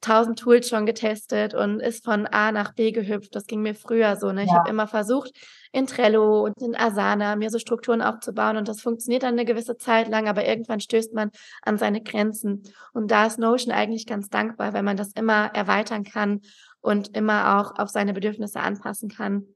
tausend 0.00 0.38
Tools 0.38 0.68
schon 0.68 0.86
getestet 0.86 1.54
und 1.54 1.80
ist 1.80 2.04
von 2.04 2.26
A 2.26 2.52
nach 2.52 2.74
B 2.74 2.92
gehüpft. 2.92 3.34
Das 3.34 3.46
ging 3.46 3.62
mir 3.62 3.74
früher 3.74 4.16
so. 4.16 4.30
Ne? 4.32 4.44
Ich 4.44 4.50
ja. 4.50 4.58
habe 4.58 4.70
immer 4.70 4.86
versucht, 4.86 5.32
in 5.72 5.86
Trello 5.86 6.44
und 6.44 6.60
in 6.60 6.76
Asana 6.76 7.36
mir 7.36 7.50
so 7.50 7.58
Strukturen 7.58 8.02
aufzubauen 8.02 8.56
und 8.56 8.68
das 8.68 8.80
funktioniert 8.80 9.22
dann 9.22 9.34
eine 9.34 9.44
gewisse 9.44 9.76
Zeit 9.76 10.08
lang, 10.08 10.28
aber 10.28 10.44
irgendwann 10.44 10.80
stößt 10.80 11.14
man 11.14 11.30
an 11.62 11.78
seine 11.78 12.02
Grenzen. 12.02 12.62
Und 12.92 13.10
da 13.10 13.26
ist 13.26 13.38
Notion 13.38 13.72
eigentlich 13.72 14.06
ganz 14.06 14.28
dankbar, 14.28 14.72
wenn 14.72 14.84
man 14.84 14.96
das 14.96 15.12
immer 15.12 15.46
erweitern 15.54 16.04
kann 16.04 16.40
und 16.80 17.16
immer 17.16 17.58
auch 17.58 17.78
auf 17.78 17.88
seine 17.88 18.12
Bedürfnisse 18.12 18.60
anpassen 18.60 19.08
kann. 19.08 19.46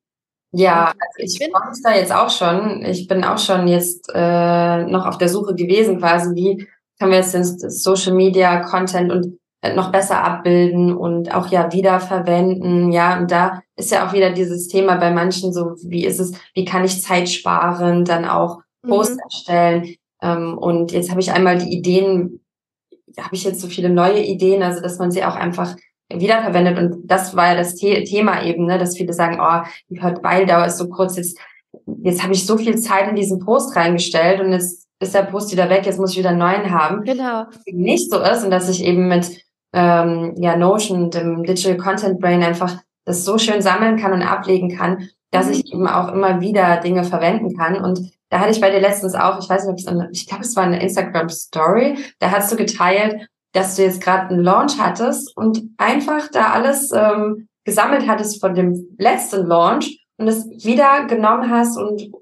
Ja, 0.56 0.86
also 0.86 1.18
ich 1.18 1.38
freue 1.38 1.68
mich 1.68 1.80
da 1.82 1.94
jetzt 1.94 2.12
auch 2.12 2.30
schon. 2.30 2.84
Ich 2.84 3.08
bin 3.08 3.24
auch 3.24 3.38
schon 3.38 3.66
jetzt 3.66 4.10
äh, 4.14 4.84
noch 4.84 5.06
auf 5.06 5.18
der 5.18 5.28
Suche 5.28 5.54
gewesen, 5.54 5.98
quasi, 5.98 6.34
wie 6.34 6.68
können 6.98 7.10
wir 7.10 7.18
jetzt 7.18 7.34
den 7.34 7.44
Social 7.44 8.14
Media 8.14 8.60
Content 8.60 9.10
und 9.10 9.38
äh, 9.62 9.74
noch 9.74 9.90
besser 9.90 10.22
abbilden 10.22 10.94
und 10.94 11.34
auch 11.34 11.48
ja 11.48 11.72
wiederverwenden. 11.72 12.92
Ja, 12.92 13.18
und 13.18 13.30
da 13.30 13.62
ist 13.76 13.90
ja 13.90 14.06
auch 14.06 14.12
wieder 14.12 14.30
dieses 14.30 14.68
Thema 14.68 14.96
bei 14.96 15.10
manchen 15.10 15.52
so, 15.52 15.74
wie 15.86 16.04
ist 16.04 16.20
es, 16.20 16.32
wie 16.54 16.64
kann 16.64 16.84
ich 16.84 17.02
Zeit 17.02 17.28
sparen, 17.28 18.04
dann 18.04 18.24
auch 18.24 18.60
Posts 18.86 19.16
mhm. 19.16 19.20
erstellen. 19.24 19.94
Ähm, 20.22 20.58
und 20.58 20.92
jetzt 20.92 21.10
habe 21.10 21.20
ich 21.20 21.32
einmal 21.32 21.58
die 21.58 21.72
Ideen, 21.72 22.44
habe 23.18 23.34
ich 23.34 23.44
jetzt 23.44 23.60
so 23.60 23.66
viele 23.66 23.90
neue 23.90 24.22
Ideen, 24.22 24.62
also 24.62 24.80
dass 24.80 24.98
man 24.98 25.10
sie 25.10 25.24
auch 25.24 25.34
einfach 25.34 25.74
wiederverwendet. 26.12 26.78
Und 26.78 27.10
das 27.10 27.34
war 27.36 27.48
ja 27.48 27.54
das 27.56 27.76
The 27.76 28.04
Thema 28.04 28.42
eben, 28.42 28.66
ne, 28.66 28.78
dass 28.78 28.96
viele 28.96 29.12
sagen, 29.12 29.38
oh, 29.40 29.66
die 29.88 30.00
Weildauer 30.00 30.66
ist 30.66 30.78
so 30.78 30.88
kurz, 30.88 31.16
jetzt, 31.16 31.38
jetzt 32.02 32.22
habe 32.22 32.32
ich 32.32 32.46
so 32.46 32.56
viel 32.56 32.76
Zeit 32.78 33.08
in 33.08 33.16
diesen 33.16 33.40
Post 33.40 33.76
reingestellt 33.76 34.40
und 34.40 34.52
jetzt 34.52 34.86
ist 35.00 35.14
der 35.14 35.22
Post 35.22 35.52
wieder 35.52 35.68
weg, 35.70 35.86
jetzt 35.86 35.98
muss 35.98 36.12
ich 36.12 36.18
wieder 36.18 36.30
einen 36.30 36.38
neuen 36.38 36.70
haben. 36.70 37.04
Genau. 37.04 37.44
Nicht 37.66 38.10
so 38.10 38.20
ist 38.20 38.44
und 38.44 38.50
dass 38.50 38.68
ich 38.68 38.84
eben 38.84 39.08
mit 39.08 39.44
ähm, 39.72 40.34
ja, 40.38 40.56
Notion, 40.56 41.10
dem 41.10 41.42
Digital 41.42 41.76
Content 41.76 42.20
Brain 42.20 42.42
einfach 42.42 42.78
das 43.04 43.24
so 43.24 43.38
schön 43.38 43.60
sammeln 43.60 43.98
kann 43.98 44.12
und 44.12 44.22
ablegen 44.22 44.74
kann, 44.74 45.08
dass 45.30 45.50
ich 45.50 45.72
eben 45.72 45.86
auch 45.86 46.12
immer 46.12 46.40
wieder 46.40 46.78
Dinge 46.78 47.04
verwenden 47.04 47.56
kann. 47.56 47.76
Und 47.76 48.12
da 48.30 48.40
hatte 48.40 48.52
ich 48.52 48.60
bei 48.60 48.70
dir 48.70 48.80
letztens 48.80 49.14
auch, 49.14 49.38
ich 49.40 49.48
weiß 49.48 49.66
nicht, 49.66 49.86
ob 49.88 50.08
es, 50.10 50.10
ich 50.12 50.26
glaube, 50.26 50.44
es 50.44 50.56
war 50.56 50.62
eine 50.62 50.80
Instagram 50.80 51.28
Story, 51.28 51.98
da 52.20 52.30
hast 52.30 52.50
du 52.52 52.56
geteilt, 52.56 53.28
dass 53.54 53.76
du 53.76 53.82
jetzt 53.82 54.02
gerade 54.02 54.28
einen 54.28 54.42
Launch 54.42 54.78
hattest 54.78 55.34
und 55.36 55.62
einfach 55.78 56.28
da 56.28 56.52
alles 56.52 56.90
ähm, 56.92 57.48
gesammelt 57.64 58.06
hattest 58.06 58.40
von 58.40 58.54
dem 58.54 58.94
letzten 58.98 59.46
Launch 59.46 60.04
und 60.18 60.28
es 60.28 60.46
wieder 60.64 61.06
genommen 61.06 61.50
hast 61.50 61.78
und 61.78 62.12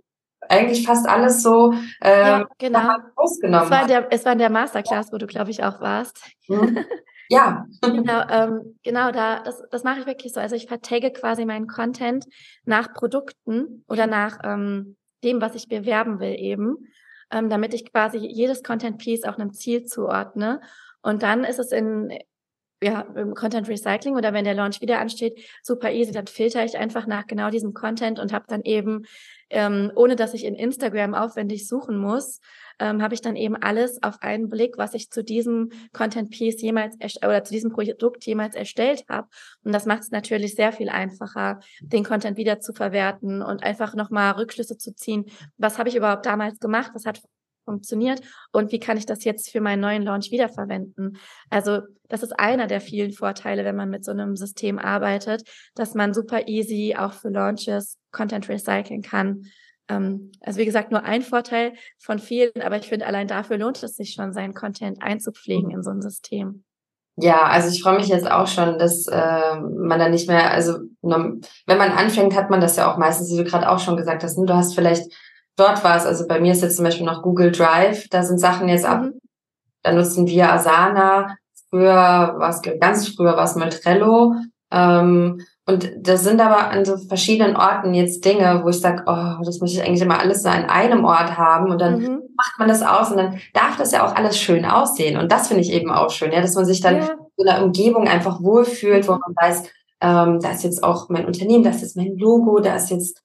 eigentlich 0.48 0.86
fast 0.86 1.08
alles 1.08 1.42
so 1.42 1.72
ähm, 2.02 2.26
ja, 2.26 2.46
genau. 2.58 2.96
ausgenommen 3.16 3.64
es 3.64 3.70
war, 3.70 3.86
der, 3.86 4.12
es 4.12 4.24
war 4.24 4.36
der 4.36 4.50
Masterclass, 4.50 5.12
wo 5.12 5.16
du, 5.16 5.26
glaube 5.26 5.50
ich, 5.50 5.64
auch 5.64 5.80
warst. 5.80 6.22
Mhm. 6.48 6.84
Ja. 7.28 7.64
genau, 7.80 8.22
ähm, 8.28 8.78
genau 8.82 9.10
da, 9.10 9.40
das, 9.42 9.62
das 9.70 9.84
mache 9.84 10.00
ich 10.00 10.06
wirklich 10.06 10.34
so. 10.34 10.40
Also 10.40 10.54
ich 10.54 10.66
vertagge 10.66 11.12
quasi 11.12 11.46
meinen 11.46 11.66
Content 11.66 12.26
nach 12.64 12.92
Produkten 12.92 13.84
oder 13.88 14.06
nach 14.06 14.40
ähm, 14.44 14.96
dem, 15.24 15.40
was 15.40 15.54
ich 15.54 15.68
bewerben 15.68 16.20
will 16.20 16.34
eben, 16.38 16.76
ähm, 17.30 17.48
damit 17.48 17.72
ich 17.72 17.90
quasi 17.90 18.18
jedes 18.18 18.62
Content-Piece 18.62 19.24
auch 19.24 19.38
einem 19.38 19.54
Ziel 19.54 19.84
zuordne 19.84 20.60
und 21.02 21.22
dann 21.22 21.44
ist 21.44 21.58
es 21.58 21.72
in, 21.72 22.12
ja, 22.82 23.02
im 23.14 23.34
Content 23.34 23.68
Recycling 23.68 24.16
oder 24.16 24.32
wenn 24.32 24.44
der 24.44 24.54
Launch 24.54 24.80
wieder 24.80 24.98
ansteht, 24.98 25.40
super 25.62 25.92
easy, 25.92 26.12
dann 26.12 26.26
filter 26.26 26.64
ich 26.64 26.76
einfach 26.76 27.06
nach 27.06 27.26
genau 27.26 27.50
diesem 27.50 27.74
Content 27.74 28.18
und 28.18 28.32
habe 28.32 28.44
dann 28.48 28.62
eben, 28.62 29.04
ähm, 29.50 29.92
ohne 29.94 30.16
dass 30.16 30.34
ich 30.34 30.44
in 30.44 30.54
Instagram 30.54 31.14
aufwendig 31.14 31.68
suchen 31.68 31.96
muss, 31.96 32.40
ähm, 32.78 33.00
habe 33.00 33.14
ich 33.14 33.20
dann 33.20 33.36
eben 33.36 33.56
alles 33.56 34.02
auf 34.02 34.20
einen 34.22 34.48
Blick, 34.48 34.78
was 34.78 34.94
ich 34.94 35.10
zu 35.10 35.22
diesem 35.22 35.70
Content 35.92 36.30
Piece 36.30 36.60
jemals 36.60 36.96
oder 37.24 37.44
zu 37.44 37.52
diesem 37.52 37.70
Produkt 37.70 38.24
jemals 38.24 38.56
erstellt 38.56 39.04
habe. 39.08 39.28
Und 39.62 39.72
das 39.72 39.86
macht 39.86 40.02
es 40.02 40.10
natürlich 40.10 40.54
sehr 40.54 40.72
viel 40.72 40.88
einfacher, 40.88 41.60
den 41.80 42.04
Content 42.04 42.36
wieder 42.36 42.60
zu 42.60 42.72
verwerten 42.72 43.42
und 43.42 43.62
einfach 43.62 43.94
nochmal 43.94 44.32
Rückschlüsse 44.32 44.76
zu 44.76 44.94
ziehen. 44.94 45.26
Was 45.56 45.78
habe 45.78 45.88
ich 45.88 45.96
überhaupt 45.96 46.26
damals 46.26 46.58
gemacht? 46.58 46.90
Was 46.94 47.06
hat 47.06 47.22
funktioniert 47.64 48.20
und 48.52 48.72
wie 48.72 48.78
kann 48.78 48.96
ich 48.96 49.06
das 49.06 49.24
jetzt 49.24 49.50
für 49.50 49.60
meinen 49.60 49.80
neuen 49.80 50.02
Launch 50.02 50.30
wiederverwenden. 50.30 51.18
Also 51.50 51.80
das 52.08 52.22
ist 52.22 52.38
einer 52.38 52.66
der 52.66 52.80
vielen 52.80 53.12
Vorteile, 53.12 53.64
wenn 53.64 53.76
man 53.76 53.90
mit 53.90 54.04
so 54.04 54.10
einem 54.10 54.36
System 54.36 54.78
arbeitet, 54.78 55.42
dass 55.74 55.94
man 55.94 56.14
super 56.14 56.48
easy 56.48 56.94
auch 56.98 57.12
für 57.12 57.30
Launches 57.30 57.98
Content 58.10 58.48
recyceln 58.48 59.02
kann. 59.02 59.46
Ähm, 59.88 60.32
also 60.40 60.60
wie 60.60 60.66
gesagt, 60.66 60.90
nur 60.90 61.04
ein 61.04 61.22
Vorteil 61.22 61.72
von 61.98 62.18
vielen, 62.18 62.60
aber 62.62 62.76
ich 62.76 62.88
finde, 62.88 63.06
allein 63.06 63.28
dafür 63.28 63.58
lohnt 63.58 63.82
es 63.82 63.96
sich 63.96 64.12
schon, 64.12 64.32
seinen 64.32 64.54
Content 64.54 65.02
einzupflegen 65.02 65.70
in 65.70 65.82
so 65.82 65.90
ein 65.90 66.02
System. 66.02 66.64
Ja, 67.16 67.42
also 67.42 67.68
ich 67.68 67.82
freue 67.82 67.96
mich 67.96 68.08
jetzt 68.08 68.30
auch 68.30 68.46
schon, 68.46 68.78
dass 68.78 69.06
äh, 69.06 69.56
man 69.56 69.98
dann 69.98 70.12
nicht 70.12 70.28
mehr, 70.28 70.50
also 70.50 70.78
wenn 71.02 71.42
man 71.66 71.92
anfängt, 71.92 72.34
hat 72.34 72.48
man 72.48 72.60
das 72.60 72.76
ja 72.76 72.90
auch 72.90 72.96
meistens, 72.96 73.30
wie 73.30 73.36
du 73.36 73.44
gerade 73.44 73.68
auch 73.68 73.78
schon 73.78 73.98
gesagt 73.98 74.22
hast, 74.22 74.38
ne? 74.38 74.46
du 74.46 74.54
hast 74.54 74.74
vielleicht 74.74 75.12
dort 75.56 75.84
war 75.84 75.96
es, 75.96 76.06
also 76.06 76.26
bei 76.26 76.40
mir 76.40 76.52
ist 76.52 76.62
jetzt 76.62 76.76
zum 76.76 76.84
Beispiel 76.84 77.06
noch 77.06 77.22
Google 77.22 77.52
Drive, 77.52 78.08
da 78.10 78.22
sind 78.22 78.38
Sachen 78.38 78.68
jetzt 78.68 78.84
ab, 78.84 79.02
mhm. 79.02 79.20
da 79.82 79.92
nutzen 79.92 80.26
wir 80.26 80.52
Asana, 80.52 81.36
früher 81.70 81.94
war 81.94 82.50
es, 82.50 82.62
ganz 82.80 83.08
früher 83.08 83.36
war 83.36 83.44
es 83.44 83.54
mal 83.56 83.68
Trello, 83.68 84.34
ähm, 84.70 85.42
und 85.64 85.92
das 86.00 86.24
sind 86.24 86.40
aber 86.40 86.70
an 86.70 86.84
so 86.84 86.96
verschiedenen 86.96 87.56
Orten 87.56 87.94
jetzt 87.94 88.24
Dinge, 88.24 88.62
wo 88.64 88.70
ich 88.70 88.80
sage, 88.80 89.04
oh, 89.06 89.44
das 89.44 89.60
möchte 89.60 89.78
ich 89.78 89.86
eigentlich 89.86 90.02
immer 90.02 90.18
alles 90.18 90.42
so 90.42 90.48
an 90.48 90.64
einem 90.64 91.04
Ort 91.04 91.38
haben 91.38 91.70
und 91.70 91.80
dann 91.80 92.00
mhm. 92.00 92.22
macht 92.36 92.58
man 92.58 92.66
das 92.66 92.82
aus 92.82 93.12
und 93.12 93.18
dann 93.18 93.38
darf 93.54 93.76
das 93.78 93.92
ja 93.92 94.04
auch 94.04 94.16
alles 94.16 94.36
schön 94.36 94.64
aussehen. 94.64 95.16
Und 95.18 95.30
das 95.30 95.48
finde 95.48 95.62
ich 95.62 95.72
eben 95.72 95.92
auch 95.92 96.10
schön, 96.10 96.32
ja, 96.32 96.40
dass 96.40 96.56
man 96.56 96.64
sich 96.64 96.80
dann 96.80 96.96
ja. 96.96 97.10
in 97.36 97.48
einer 97.48 97.64
Umgebung 97.64 98.08
einfach 98.08 98.42
wohlfühlt, 98.42 99.06
wo 99.06 99.12
man 99.12 99.34
weiß, 99.40 99.62
ähm, 100.00 100.40
da 100.40 100.50
ist 100.50 100.64
jetzt 100.64 100.82
auch 100.82 101.08
mein 101.08 101.26
Unternehmen, 101.26 101.62
das 101.62 101.82
ist 101.82 101.96
mein 101.96 102.16
Logo, 102.16 102.58
da 102.58 102.74
ist 102.74 102.90
jetzt 102.90 103.21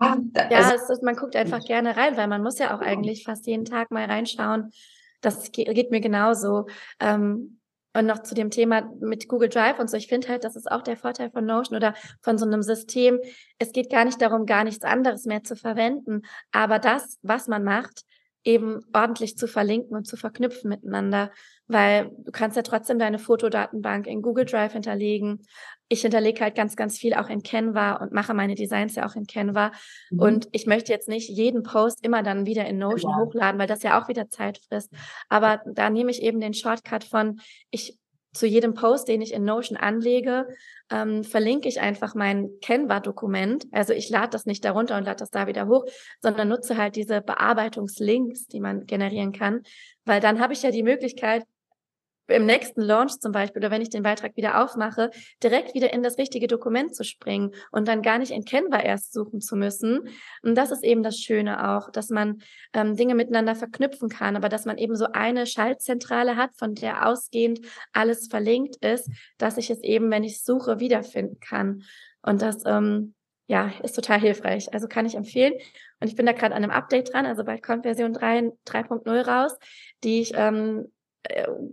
Ah, 0.00 0.16
ja, 0.50 0.58
also, 0.58 0.92
ist, 0.92 1.02
man 1.02 1.14
guckt 1.14 1.36
einfach 1.36 1.64
gerne 1.64 1.96
rein, 1.96 2.16
weil 2.16 2.26
man 2.26 2.42
muss 2.42 2.58
ja 2.58 2.74
auch 2.74 2.80
eigentlich 2.80 3.24
fast 3.24 3.46
jeden 3.46 3.64
Tag 3.64 3.90
mal 3.90 4.06
reinschauen. 4.06 4.72
Das 5.20 5.52
geht, 5.52 5.72
geht 5.74 5.90
mir 5.90 6.00
genauso. 6.00 6.66
Ähm, 6.98 7.60
und 7.92 8.06
noch 8.06 8.22
zu 8.22 8.34
dem 8.34 8.50
Thema 8.50 8.88
mit 9.00 9.28
Google 9.28 9.48
Drive 9.48 9.78
und 9.78 9.90
so. 9.90 9.96
Ich 9.96 10.06
finde 10.06 10.28
halt, 10.28 10.44
das 10.44 10.56
ist 10.56 10.70
auch 10.70 10.82
der 10.82 10.96
Vorteil 10.96 11.30
von 11.30 11.44
Notion 11.44 11.76
oder 11.76 11.94
von 12.22 12.38
so 12.38 12.46
einem 12.46 12.62
System. 12.62 13.18
Es 13.58 13.72
geht 13.72 13.90
gar 13.90 14.04
nicht 14.04 14.22
darum, 14.22 14.46
gar 14.46 14.64
nichts 14.64 14.84
anderes 14.84 15.26
mehr 15.26 15.42
zu 15.42 15.56
verwenden, 15.56 16.22
aber 16.52 16.78
das, 16.78 17.18
was 17.22 17.48
man 17.48 17.64
macht, 17.64 18.04
eben 18.44 18.80
ordentlich 18.94 19.36
zu 19.36 19.46
verlinken 19.46 19.96
und 19.96 20.06
zu 20.06 20.16
verknüpfen 20.16 20.70
miteinander, 20.70 21.30
weil 21.66 22.10
du 22.18 22.32
kannst 22.32 22.56
ja 22.56 22.62
trotzdem 22.62 22.98
deine 22.98 23.18
Fotodatenbank 23.18 24.06
in 24.06 24.22
Google 24.22 24.44
Drive 24.44 24.72
hinterlegen. 24.72 25.42
Ich 25.88 26.02
hinterlege 26.02 26.40
halt 26.40 26.54
ganz, 26.54 26.74
ganz 26.74 26.98
viel 26.98 27.14
auch 27.14 27.28
in 27.28 27.42
Canva 27.42 27.94
und 27.96 28.12
mache 28.12 28.32
meine 28.32 28.54
Designs 28.54 28.94
ja 28.94 29.06
auch 29.06 29.14
in 29.14 29.26
Canva. 29.26 29.72
Mhm. 30.10 30.18
Und 30.18 30.48
ich 30.52 30.66
möchte 30.66 30.92
jetzt 30.92 31.08
nicht 31.08 31.28
jeden 31.28 31.62
Post 31.62 32.04
immer 32.04 32.22
dann 32.22 32.46
wieder 32.46 32.64
in 32.66 32.78
Notion 32.78 33.12
ja. 33.12 33.18
hochladen, 33.18 33.60
weil 33.60 33.66
das 33.66 33.82
ja 33.82 34.00
auch 34.00 34.08
wieder 34.08 34.28
Zeit 34.28 34.58
frisst. 34.68 34.90
Aber 35.28 35.60
da 35.66 35.90
nehme 35.90 36.10
ich 36.10 36.22
eben 36.22 36.40
den 36.40 36.54
Shortcut 36.54 37.04
von, 37.04 37.40
ich 37.70 37.99
zu 38.32 38.46
jedem 38.46 38.74
Post, 38.74 39.08
den 39.08 39.22
ich 39.22 39.32
in 39.32 39.44
Notion 39.44 39.76
anlege, 39.76 40.46
ähm, 40.90 41.24
verlinke 41.24 41.68
ich 41.68 41.80
einfach 41.80 42.14
mein 42.14 42.50
Canva-Dokument. 42.62 43.66
Also 43.72 43.92
ich 43.92 44.08
lade 44.08 44.30
das 44.30 44.46
nicht 44.46 44.64
darunter 44.64 44.96
und 44.96 45.04
lade 45.04 45.18
das 45.18 45.30
da 45.30 45.46
wieder 45.46 45.66
hoch, 45.66 45.84
sondern 46.20 46.48
nutze 46.48 46.76
halt 46.76 46.96
diese 46.96 47.20
Bearbeitungslinks, 47.20 48.46
die 48.46 48.60
man 48.60 48.86
generieren 48.86 49.32
kann, 49.32 49.62
weil 50.04 50.20
dann 50.20 50.40
habe 50.40 50.52
ich 50.52 50.62
ja 50.62 50.70
die 50.70 50.82
Möglichkeit, 50.82 51.44
im 52.30 52.46
nächsten 52.46 52.80
Launch 52.80 53.18
zum 53.20 53.32
Beispiel 53.32 53.60
oder 53.60 53.70
wenn 53.70 53.82
ich 53.82 53.90
den 53.90 54.02
Beitrag 54.02 54.36
wieder 54.36 54.62
aufmache, 54.62 55.10
direkt 55.42 55.74
wieder 55.74 55.92
in 55.92 56.02
das 56.02 56.18
richtige 56.18 56.46
Dokument 56.46 56.94
zu 56.94 57.04
springen 57.04 57.52
und 57.70 57.88
dann 57.88 58.02
gar 58.02 58.18
nicht 58.18 58.30
in 58.30 58.44
Canva 58.44 58.80
erst 58.80 59.12
suchen 59.12 59.40
zu 59.40 59.56
müssen. 59.56 60.08
Und 60.42 60.54
das 60.54 60.70
ist 60.70 60.84
eben 60.84 61.02
das 61.02 61.18
Schöne 61.18 61.70
auch, 61.70 61.90
dass 61.90 62.10
man 62.10 62.42
ähm, 62.72 62.96
Dinge 62.96 63.14
miteinander 63.14 63.54
verknüpfen 63.54 64.08
kann, 64.08 64.36
aber 64.36 64.48
dass 64.48 64.64
man 64.64 64.78
eben 64.78 64.96
so 64.96 65.06
eine 65.12 65.46
Schaltzentrale 65.46 66.36
hat, 66.36 66.50
von 66.56 66.74
der 66.74 67.06
ausgehend 67.06 67.60
alles 67.92 68.28
verlinkt 68.28 68.76
ist, 68.84 69.10
dass 69.38 69.58
ich 69.58 69.70
es 69.70 69.82
eben, 69.82 70.10
wenn 70.10 70.24
ich 70.24 70.42
suche, 70.42 70.80
wiederfinden 70.80 71.40
kann. 71.40 71.82
Und 72.22 72.42
das 72.42 72.64
ähm, 72.66 73.14
ja, 73.50 73.72
ist 73.82 73.94
total 73.94 74.20
hilfreich. 74.20 74.72
Also 74.72 74.86
kann 74.86 75.06
ich 75.06 75.16
empfehlen. 75.16 75.54
Und 75.98 76.06
ich 76.06 76.14
bin 76.14 76.24
da 76.24 76.30
gerade 76.30 76.54
an 76.54 76.62
einem 76.62 76.70
Update 76.70 77.12
dran, 77.12 77.26
also 77.26 77.42
bald 77.42 77.64
kommt 77.64 77.82
Version 77.82 78.14
3.0 78.14 79.20
raus, 79.26 79.58
die 80.04 80.20
ich 80.20 80.32
ähm, 80.36 80.86
äh, 80.86 80.99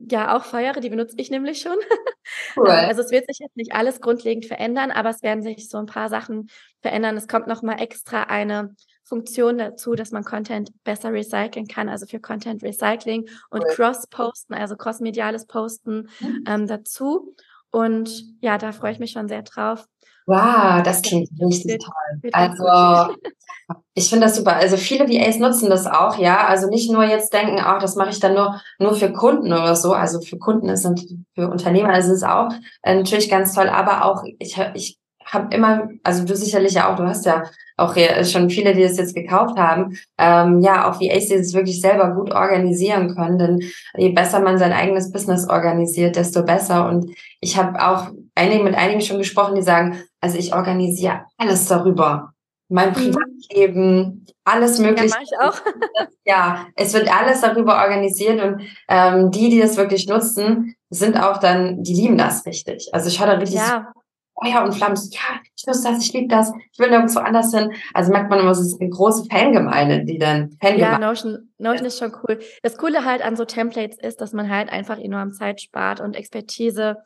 ja 0.09 0.35
auch 0.35 0.43
feiere, 0.43 0.79
die 0.79 0.89
benutze 0.89 1.15
ich 1.17 1.29
nämlich 1.29 1.61
schon. 1.61 1.77
Cool. 2.57 2.67
Also 2.67 3.01
es 3.03 3.11
wird 3.11 3.25
sich 3.25 3.39
jetzt 3.39 3.55
nicht 3.55 3.73
alles 3.73 4.01
grundlegend 4.01 4.45
verändern, 4.45 4.91
aber 4.91 5.09
es 5.09 5.23
werden 5.23 5.43
sich 5.43 5.69
so 5.69 5.77
ein 5.77 5.85
paar 5.85 6.09
Sachen 6.09 6.49
verändern. 6.81 7.15
Es 7.15 7.29
kommt 7.29 7.47
nochmal 7.47 7.81
extra 7.81 8.23
eine 8.23 8.75
Funktion 9.05 9.57
dazu, 9.57 9.95
dass 9.95 10.11
man 10.11 10.25
Content 10.25 10.71
besser 10.83 11.13
recyceln 11.13 11.67
kann, 11.67 11.87
also 11.87 12.05
für 12.05 12.19
Content 12.19 12.61
Recycling 12.63 13.29
und 13.49 13.63
cool. 13.63 13.75
Cross-Posten, 13.75 14.53
also 14.53 14.75
cross-mediales 14.75 15.45
Posten 15.45 16.09
mhm. 16.19 16.43
ähm, 16.45 16.67
dazu. 16.67 17.33
Und 17.71 18.25
ja, 18.41 18.57
da 18.57 18.73
freue 18.73 18.91
ich 18.91 18.99
mich 18.99 19.11
schon 19.11 19.29
sehr 19.29 19.43
drauf. 19.43 19.87
Wow, 20.27 20.83
das 20.83 21.01
klingt 21.01 21.29
richtig 21.39 21.81
toll. 21.81 22.31
Also 22.33 22.65
ich 23.95 24.09
finde 24.09 24.27
das 24.27 24.35
super. 24.35 24.55
Also 24.57 24.77
viele 24.77 25.07
VAs 25.09 25.39
nutzen 25.39 25.69
das 25.69 25.87
auch, 25.87 26.17
ja. 26.19 26.47
Also 26.47 26.67
nicht 26.69 26.91
nur 26.91 27.03
jetzt 27.05 27.33
denken, 27.33 27.59
ach, 27.61 27.81
das 27.81 27.95
mache 27.95 28.09
ich 28.09 28.19
dann 28.19 28.33
nur 28.35 28.61
nur 28.79 28.95
für 28.95 29.13
Kunden 29.13 29.53
oder 29.53 29.75
so. 29.75 29.93
Also 29.93 30.21
für 30.21 30.37
Kunden 30.37 30.69
ist 30.69 30.85
und 30.85 31.01
für 31.35 31.49
Unternehmer 31.49 31.97
ist 31.97 32.07
es 32.09 32.23
auch 32.23 32.49
äh, 32.83 32.95
natürlich 32.95 33.29
ganz 33.29 33.53
toll. 33.55 33.69
Aber 33.69 34.05
auch 34.05 34.23
ich 34.39 34.57
ich 34.75 34.97
habe 35.27 35.53
immer, 35.55 35.89
also 36.03 36.25
du 36.25 36.35
sicherlich 36.35 36.73
ja 36.73 36.91
auch, 36.91 36.95
du 36.95 37.03
hast 37.03 37.25
ja 37.25 37.43
auch 37.77 37.95
schon 38.23 38.49
viele, 38.49 38.73
die 38.73 38.81
das 38.81 38.97
jetzt 38.97 39.15
gekauft 39.15 39.57
haben, 39.57 39.97
ähm, 40.17 40.61
ja, 40.61 40.89
auch 40.89 40.99
VAs, 40.99 41.27
die 41.27 41.35
es 41.35 41.53
wirklich 41.53 41.79
selber 41.79 42.11
gut 42.11 42.31
organisieren 42.31 43.15
können. 43.15 43.37
Denn 43.37 43.63
je 43.95 44.09
besser 44.09 44.39
man 44.39 44.57
sein 44.57 44.73
eigenes 44.73 45.11
Business 45.11 45.47
organisiert, 45.47 46.15
desto 46.15 46.43
besser. 46.43 46.89
Und 46.89 47.15
ich 47.39 47.57
habe 47.57 47.79
auch 47.79 48.07
einige, 48.35 48.63
mit 48.63 48.75
einigen 48.75 49.01
schon 49.01 49.19
gesprochen, 49.19 49.55
die 49.55 49.61
sagen, 49.61 49.97
also 50.21 50.37
ich 50.37 50.53
organisiere 50.53 51.21
alles 51.37 51.67
darüber. 51.67 52.33
Mein 52.69 52.89
mhm. 52.89 52.93
Privatleben, 52.93 54.25
alles 54.43 54.79
mögliche. 54.79 55.15
Ja, 55.15 55.21
ich 55.21 55.39
auch. 55.39 55.61
ja, 56.25 56.65
es 56.75 56.93
wird 56.93 57.13
alles 57.15 57.41
darüber 57.41 57.75
organisiert 57.75 58.41
und 58.41 58.61
ähm, 58.89 59.31
die, 59.31 59.49
die 59.49 59.59
das 59.59 59.77
wirklich 59.77 60.07
nutzen, 60.07 60.75
sind 60.89 61.17
auch 61.17 61.37
dann, 61.37 61.83
die 61.83 61.93
lieben 61.93 62.17
das 62.17 62.45
richtig. 62.45 62.89
Also 62.91 63.07
ich 63.09 63.19
hatte 63.19 63.39
richtig 63.39 63.59
ja. 63.59 63.91
Feuer 64.39 64.63
und 64.63 64.73
Flammen. 64.73 64.97
Ja, 65.11 65.39
ich 65.55 65.65
nutze 65.65 65.91
das, 65.91 66.05
ich 66.05 66.13
liebe 66.13 66.27
das, 66.27 66.51
ich 66.71 66.79
will 66.79 66.89
nirgendwo 66.89 67.19
anders 67.19 67.53
hin. 67.53 67.71
Also 67.93 68.11
merkt 68.11 68.29
man 68.29 68.39
immer, 68.39 68.51
es 68.51 68.59
ist 68.59 68.79
eine 68.79 68.89
große 68.89 69.25
Fangemeinde, 69.29 70.05
die 70.05 70.17
dann 70.17 70.57
Fangemeinde. 70.61 70.81
Ja, 70.81 70.99
Notion, 70.99 71.49
Notion 71.57 71.85
ist 71.85 71.99
schon 71.99 72.13
cool. 72.23 72.39
Das 72.63 72.77
Coole 72.77 73.05
halt 73.05 73.23
an 73.23 73.35
so 73.35 73.45
Templates 73.45 73.97
ist, 73.99 74.21
dass 74.21 74.33
man 74.33 74.49
halt 74.49 74.69
einfach 74.71 74.99
enorm 74.99 75.31
Zeit 75.31 75.61
spart 75.61 75.99
und 75.99 76.15
Expertise 76.15 76.97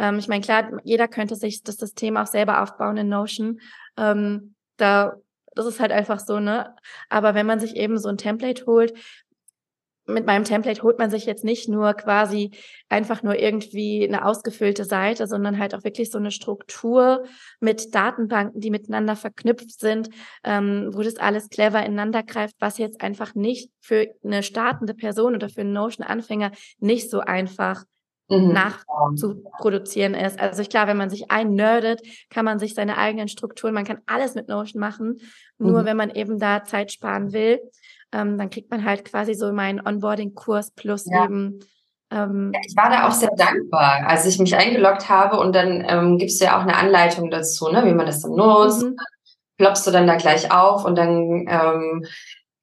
ähm, 0.00 0.18
ich 0.18 0.28
meine, 0.28 0.42
klar, 0.42 0.80
jeder 0.82 1.06
könnte 1.06 1.36
sich 1.36 1.62
das 1.62 1.76
System 1.76 2.16
auch 2.16 2.26
selber 2.26 2.62
aufbauen 2.62 2.96
in 2.96 3.08
Notion. 3.08 3.60
Ähm, 3.98 4.54
da, 4.78 5.16
das 5.54 5.66
ist 5.66 5.78
halt 5.78 5.92
einfach 5.92 6.18
so, 6.18 6.40
ne? 6.40 6.74
Aber 7.10 7.34
wenn 7.34 7.46
man 7.46 7.60
sich 7.60 7.76
eben 7.76 7.98
so 7.98 8.08
ein 8.08 8.16
Template 8.16 8.64
holt, 8.64 8.94
mit 10.12 10.26
meinem 10.26 10.44
Template 10.44 10.82
holt 10.82 10.98
man 10.98 11.10
sich 11.10 11.26
jetzt 11.26 11.44
nicht 11.44 11.68
nur 11.68 11.94
quasi 11.94 12.50
einfach 12.88 13.22
nur 13.22 13.38
irgendwie 13.38 14.06
eine 14.06 14.24
ausgefüllte 14.24 14.84
Seite, 14.84 15.26
sondern 15.26 15.58
halt 15.58 15.74
auch 15.74 15.84
wirklich 15.84 16.10
so 16.10 16.18
eine 16.18 16.30
Struktur 16.30 17.24
mit 17.60 17.94
Datenbanken, 17.94 18.60
die 18.60 18.70
miteinander 18.70 19.16
verknüpft 19.16 19.78
sind, 19.80 20.10
ähm, 20.44 20.90
wo 20.92 21.02
das 21.02 21.16
alles 21.16 21.48
clever 21.48 21.84
ineinander 21.84 22.22
greift, 22.22 22.56
was 22.58 22.78
jetzt 22.78 23.00
einfach 23.00 23.34
nicht 23.34 23.70
für 23.80 24.08
eine 24.24 24.42
startende 24.42 24.94
Person 24.94 25.34
oder 25.34 25.48
für 25.48 25.62
einen 25.62 25.72
Notion-Anfänger 25.72 26.52
nicht 26.78 27.10
so 27.10 27.20
einfach 27.20 27.84
mhm. 28.30 28.52
nachzuproduzieren 28.52 30.14
ist. 30.14 30.40
Also 30.40 30.62
ich 30.62 30.68
glaube, 30.68 30.88
wenn 30.88 30.96
man 30.96 31.10
sich 31.10 31.30
einnerdet, 31.30 32.00
kann 32.30 32.44
man 32.44 32.58
sich 32.58 32.74
seine 32.74 32.96
eigenen 32.96 33.28
Strukturen, 33.28 33.74
man 33.74 33.84
kann 33.84 34.00
alles 34.06 34.34
mit 34.34 34.48
Notion 34.48 34.80
machen. 34.80 35.18
Nur 35.58 35.82
mhm. 35.82 35.86
wenn 35.86 35.96
man 35.96 36.10
eben 36.10 36.38
da 36.38 36.64
Zeit 36.64 36.92
sparen 36.92 37.32
will, 37.32 37.60
ähm, 38.12 38.38
dann 38.38 38.50
kriegt 38.50 38.70
man 38.70 38.84
halt 38.84 39.04
quasi 39.04 39.34
so 39.34 39.52
meinen 39.52 39.80
Onboarding-Kurs 39.84 40.72
plus 40.72 41.06
ja. 41.06 41.24
eben 41.24 41.60
ähm, 42.10 42.52
ich 42.66 42.76
war 42.76 42.90
da 42.90 43.08
auch 43.08 43.12
sehr 43.12 43.30
dankbar, 43.36 44.04
als 44.06 44.26
ich 44.26 44.38
mich 44.38 44.56
eingeloggt 44.56 45.08
habe 45.08 45.38
und 45.38 45.54
dann 45.54 45.84
ähm, 45.88 46.18
gibst 46.18 46.40
du 46.40 46.46
ja 46.46 46.58
auch 46.58 46.62
eine 46.62 46.76
Anleitung 46.76 47.30
dazu, 47.30 47.70
ne, 47.70 47.84
wie 47.84 47.94
man 47.94 48.06
das 48.06 48.22
dann 48.22 48.32
nutzt. 48.32 48.82
Mhm. 48.82 48.96
Ploppst 49.58 49.86
du 49.86 49.90
dann 49.90 50.06
da 50.06 50.16
gleich 50.16 50.50
auf 50.50 50.84
und 50.84 50.96
dann 50.96 51.46
ähm, 51.48 52.04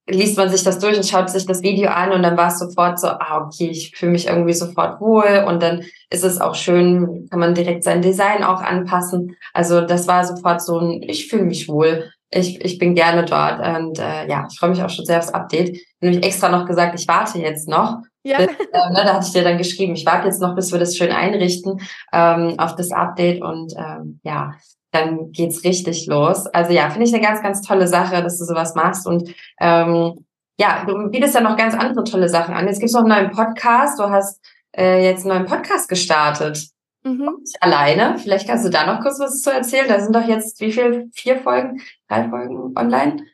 liest 0.06 0.36
man 0.36 0.50
sich 0.50 0.64
das 0.64 0.78
durch 0.78 0.96
und 0.96 1.06
schaut 1.06 1.30
sich 1.30 1.46
das 1.46 1.62
Video 1.62 1.90
an 1.90 2.12
und 2.12 2.22
dann 2.22 2.36
war 2.36 2.48
es 2.48 2.58
sofort 2.58 2.98
so, 2.98 3.08
ah, 3.08 3.46
okay, 3.46 3.68
ich 3.68 3.96
fühle 3.96 4.12
mich 4.12 4.26
irgendwie 4.26 4.54
sofort 4.54 5.00
wohl 5.00 5.44
und 5.46 5.62
dann 5.62 5.84
ist 6.10 6.24
es 6.24 6.40
auch 6.40 6.54
schön, 6.54 7.28
kann 7.30 7.40
man 7.40 7.54
direkt 7.54 7.84
sein 7.84 8.02
Design 8.02 8.42
auch 8.42 8.60
anpassen. 8.60 9.36
Also 9.52 9.80
das 9.80 10.08
war 10.08 10.24
sofort 10.24 10.60
so 10.60 10.78
ein, 10.78 11.02
ich 11.02 11.28
fühle 11.28 11.44
mich 11.44 11.68
wohl. 11.68 12.10
Ich, 12.30 12.62
ich 12.62 12.78
bin 12.78 12.94
gerne 12.94 13.24
dort 13.24 13.58
und 13.60 13.98
äh, 13.98 14.28
ja, 14.28 14.46
ich 14.50 14.58
freue 14.58 14.70
mich 14.70 14.82
auch 14.82 14.90
schon 14.90 15.06
sehr 15.06 15.18
aufs 15.18 15.32
Update. 15.32 15.70
Ich 15.70 15.86
habe 16.02 16.10
nämlich 16.10 16.24
extra 16.26 16.50
noch 16.50 16.66
gesagt, 16.66 16.98
ich 16.98 17.08
warte 17.08 17.38
jetzt 17.38 17.68
noch. 17.68 18.02
Ja. 18.22 18.38
Bis, 18.38 18.48
äh, 18.48 18.90
ne, 18.90 19.02
da 19.04 19.14
hatte 19.14 19.26
ich 19.26 19.32
dir 19.32 19.44
dann 19.44 19.56
geschrieben, 19.56 19.94
ich 19.94 20.04
warte 20.04 20.26
jetzt 20.26 20.40
noch, 20.40 20.54
bis 20.54 20.70
wir 20.70 20.78
das 20.78 20.96
schön 20.96 21.10
einrichten 21.10 21.80
ähm, 22.12 22.54
auf 22.58 22.74
das 22.74 22.92
Update 22.92 23.40
und 23.40 23.72
ähm, 23.78 24.20
ja, 24.24 24.52
dann 24.90 25.32
geht's 25.32 25.64
richtig 25.64 26.06
los. 26.06 26.46
Also 26.46 26.72
ja, 26.72 26.90
finde 26.90 27.06
ich 27.06 27.14
eine 27.14 27.22
ganz, 27.22 27.42
ganz 27.42 27.62
tolle 27.62 27.86
Sache, 27.88 28.22
dass 28.22 28.38
du 28.38 28.44
sowas 28.44 28.74
machst. 28.74 29.06
Und 29.06 29.34
ähm, 29.60 30.24
ja, 30.58 30.84
du 30.86 31.08
bietest 31.10 31.34
ja 31.34 31.40
noch 31.40 31.56
ganz 31.56 31.74
andere 31.74 32.04
tolle 32.04 32.28
Sachen 32.28 32.54
an. 32.54 32.66
Jetzt 32.66 32.80
gibt's 32.80 32.94
noch 32.94 33.04
einen 33.04 33.10
neuen 33.10 33.30
Podcast. 33.30 33.98
Du 33.98 34.04
hast 34.04 34.40
äh, 34.76 35.04
jetzt 35.04 35.24
einen 35.24 35.36
neuen 35.36 35.46
Podcast 35.46 35.88
gestartet. 35.88 36.68
Mhm. 37.12 37.44
Alleine. 37.60 38.18
Vielleicht 38.18 38.48
kannst 38.48 38.64
du 38.64 38.70
da 38.70 38.86
noch 38.86 39.00
kurz 39.00 39.18
was 39.18 39.40
zu 39.40 39.50
erzählen. 39.50 39.88
Da 39.88 40.00
sind 40.00 40.14
doch 40.14 40.26
jetzt 40.26 40.60
wie 40.60 40.72
viel? 40.72 41.10
Vier 41.12 41.36
Folgen? 41.38 41.80
Drei 42.08 42.28
Folgen 42.28 42.76
online? 42.76 43.24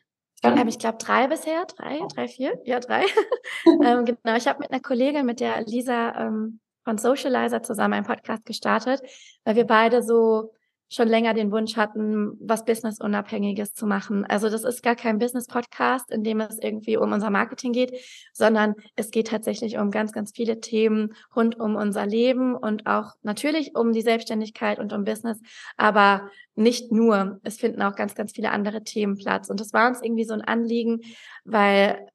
Ähm, 0.43 0.67
ich 0.67 0.79
glaube 0.79 0.97
drei 0.99 1.27
bisher, 1.27 1.65
drei, 1.65 1.99
drei, 2.13 2.27
vier, 2.27 2.59
ja 2.65 2.79
drei. 2.79 3.03
ähm, 3.65 4.05
genau, 4.05 4.35
ich 4.35 4.47
habe 4.47 4.59
mit 4.59 4.71
einer 4.71 4.81
Kollegin, 4.81 5.25
mit 5.25 5.39
der 5.39 5.61
Lisa 5.61 6.15
ähm, 6.15 6.59
von 6.83 6.97
Socializer 6.97 7.63
zusammen 7.63 7.95
einen 7.95 8.05
Podcast 8.05 8.45
gestartet, 8.45 9.01
weil 9.43 9.55
wir 9.55 9.65
beide 9.65 10.03
so 10.03 10.51
schon 10.89 11.07
länger 11.07 11.33
den 11.33 11.51
Wunsch 11.51 11.77
hatten, 11.77 12.37
was 12.39 12.65
Business-Unabhängiges 12.65 13.73
zu 13.73 13.87
machen. 13.87 14.25
Also 14.25 14.49
das 14.49 14.63
ist 14.63 14.83
gar 14.83 14.95
kein 14.95 15.17
Business-Podcast, 15.17 16.11
in 16.11 16.23
dem 16.23 16.41
es 16.41 16.59
irgendwie 16.59 16.97
um 16.97 17.11
unser 17.11 17.29
Marketing 17.29 17.73
geht, 17.73 17.93
sondern 18.33 18.75
es 18.95 19.11
geht 19.11 19.27
tatsächlich 19.27 19.77
um 19.77 19.91
ganz, 19.91 20.11
ganz 20.11 20.31
viele 20.35 20.59
Themen 20.59 21.13
rund 21.35 21.59
um 21.59 21.75
unser 21.75 22.05
Leben 22.05 22.55
und 22.55 22.85
auch 22.85 23.13
natürlich 23.23 23.75
um 23.75 23.93
die 23.93 24.01
Selbstständigkeit 24.01 24.79
und 24.79 24.93
um 24.93 25.03
Business, 25.03 25.41
aber 25.75 26.29
nicht 26.55 26.91
nur. 26.91 27.39
Es 27.43 27.57
finden 27.57 27.81
auch 27.81 27.95
ganz, 27.95 28.15
ganz 28.15 28.31
viele 28.31 28.51
andere 28.51 28.83
Themen 28.83 29.17
Platz. 29.17 29.49
Und 29.49 29.59
das 29.59 29.73
war 29.73 29.87
uns 29.87 30.01
irgendwie 30.01 30.23
so 30.23 30.33
ein 30.33 30.41
Anliegen, 30.41 31.01
weil 31.43 32.07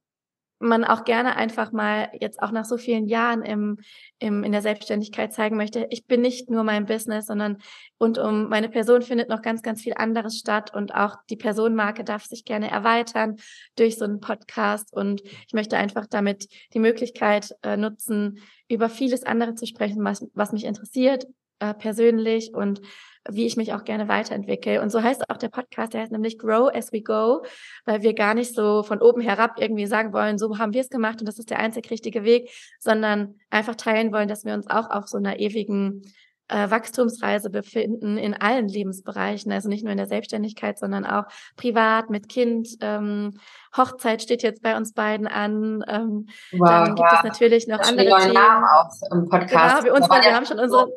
man 0.60 0.84
auch 0.84 1.04
gerne 1.04 1.36
einfach 1.36 1.72
mal 1.72 2.10
jetzt 2.20 2.40
auch 2.42 2.52
nach 2.52 2.66
so 2.66 2.76
vielen 2.76 3.06
Jahren 3.06 3.42
im, 3.42 3.78
im, 4.18 4.44
in 4.44 4.52
der 4.52 4.60
Selbstständigkeit 4.60 5.32
zeigen 5.32 5.56
möchte, 5.56 5.86
ich 5.90 6.06
bin 6.06 6.20
nicht 6.20 6.50
nur 6.50 6.64
mein 6.64 6.84
Business, 6.84 7.26
sondern 7.26 7.58
und 7.98 8.18
um 8.18 8.48
meine 8.48 8.68
Person 8.68 9.00
findet 9.02 9.30
noch 9.30 9.40
ganz, 9.40 9.62
ganz 9.62 9.80
viel 9.80 9.94
anderes 9.94 10.38
statt 10.38 10.72
und 10.74 10.94
auch 10.94 11.16
die 11.30 11.36
Personenmarke 11.36 12.04
darf 12.04 12.24
sich 12.24 12.44
gerne 12.44 12.70
erweitern 12.70 13.36
durch 13.76 13.96
so 13.96 14.04
einen 14.04 14.20
Podcast. 14.20 14.92
Und 14.92 15.22
ich 15.22 15.54
möchte 15.54 15.78
einfach 15.78 16.06
damit 16.06 16.46
die 16.74 16.78
Möglichkeit 16.78 17.56
äh, 17.62 17.78
nutzen, 17.78 18.38
über 18.68 18.90
vieles 18.90 19.24
andere 19.24 19.54
zu 19.54 19.66
sprechen, 19.66 20.04
was, 20.04 20.26
was 20.34 20.52
mich 20.52 20.64
interessiert, 20.64 21.26
äh, 21.58 21.72
persönlich 21.72 22.54
und 22.54 22.82
wie 23.28 23.46
ich 23.46 23.56
mich 23.56 23.72
auch 23.74 23.84
gerne 23.84 24.08
weiterentwickle. 24.08 24.80
Und 24.80 24.90
so 24.90 25.02
heißt 25.02 25.28
auch 25.28 25.36
der 25.36 25.48
Podcast, 25.48 25.92
der 25.92 26.02
heißt 26.02 26.12
nämlich 26.12 26.38
Grow 26.38 26.70
as 26.72 26.92
we 26.92 27.02
go, 27.02 27.42
weil 27.84 28.02
wir 28.02 28.14
gar 28.14 28.34
nicht 28.34 28.54
so 28.54 28.82
von 28.82 29.00
oben 29.00 29.20
herab 29.20 29.54
irgendwie 29.58 29.86
sagen 29.86 30.12
wollen, 30.12 30.38
so 30.38 30.58
haben 30.58 30.72
wir 30.72 30.80
es 30.80 30.88
gemacht 30.88 31.20
und 31.20 31.26
das 31.26 31.38
ist 31.38 31.50
der 31.50 31.58
einzig 31.58 31.90
richtige 31.90 32.24
Weg, 32.24 32.50
sondern 32.78 33.34
einfach 33.50 33.74
teilen 33.74 34.12
wollen, 34.12 34.28
dass 34.28 34.44
wir 34.44 34.54
uns 34.54 34.68
auch 34.68 34.90
auf 34.90 35.08
so 35.08 35.18
einer 35.18 35.38
ewigen 35.38 36.02
äh, 36.48 36.70
Wachstumsreise 36.70 37.50
befinden 37.50 38.18
in 38.18 38.34
allen 38.34 38.68
Lebensbereichen, 38.68 39.52
also 39.52 39.68
nicht 39.68 39.84
nur 39.84 39.92
in 39.92 39.98
der 39.98 40.06
Selbstständigkeit, 40.06 40.78
sondern 40.78 41.06
auch 41.06 41.24
privat 41.56 42.10
mit 42.10 42.28
Kind. 42.28 42.68
Ähm, 42.80 43.38
Hochzeit 43.76 44.22
steht 44.22 44.42
jetzt 44.42 44.62
bei 44.62 44.76
uns 44.76 44.92
beiden 44.92 45.28
an. 45.28 45.84
Ähm, 45.86 46.26
wow, 46.52 46.68
dann 46.68 46.94
gibt 46.96 46.98
ja. 46.98 47.18
es 47.18 47.24
natürlich 47.24 47.68
noch 47.68 47.78
das 47.78 47.88
andere 47.88 48.18
Themen. 48.18 48.34
Namen 48.34 48.64
auch 48.64 48.90
im 49.12 49.28
Podcast. 49.28 49.84
Genau, 49.84 49.84
wir, 49.84 49.94
uns, 49.94 50.08
wir 50.08 50.34
haben 50.34 50.46
schon 50.46 50.58
unsere 50.58 50.88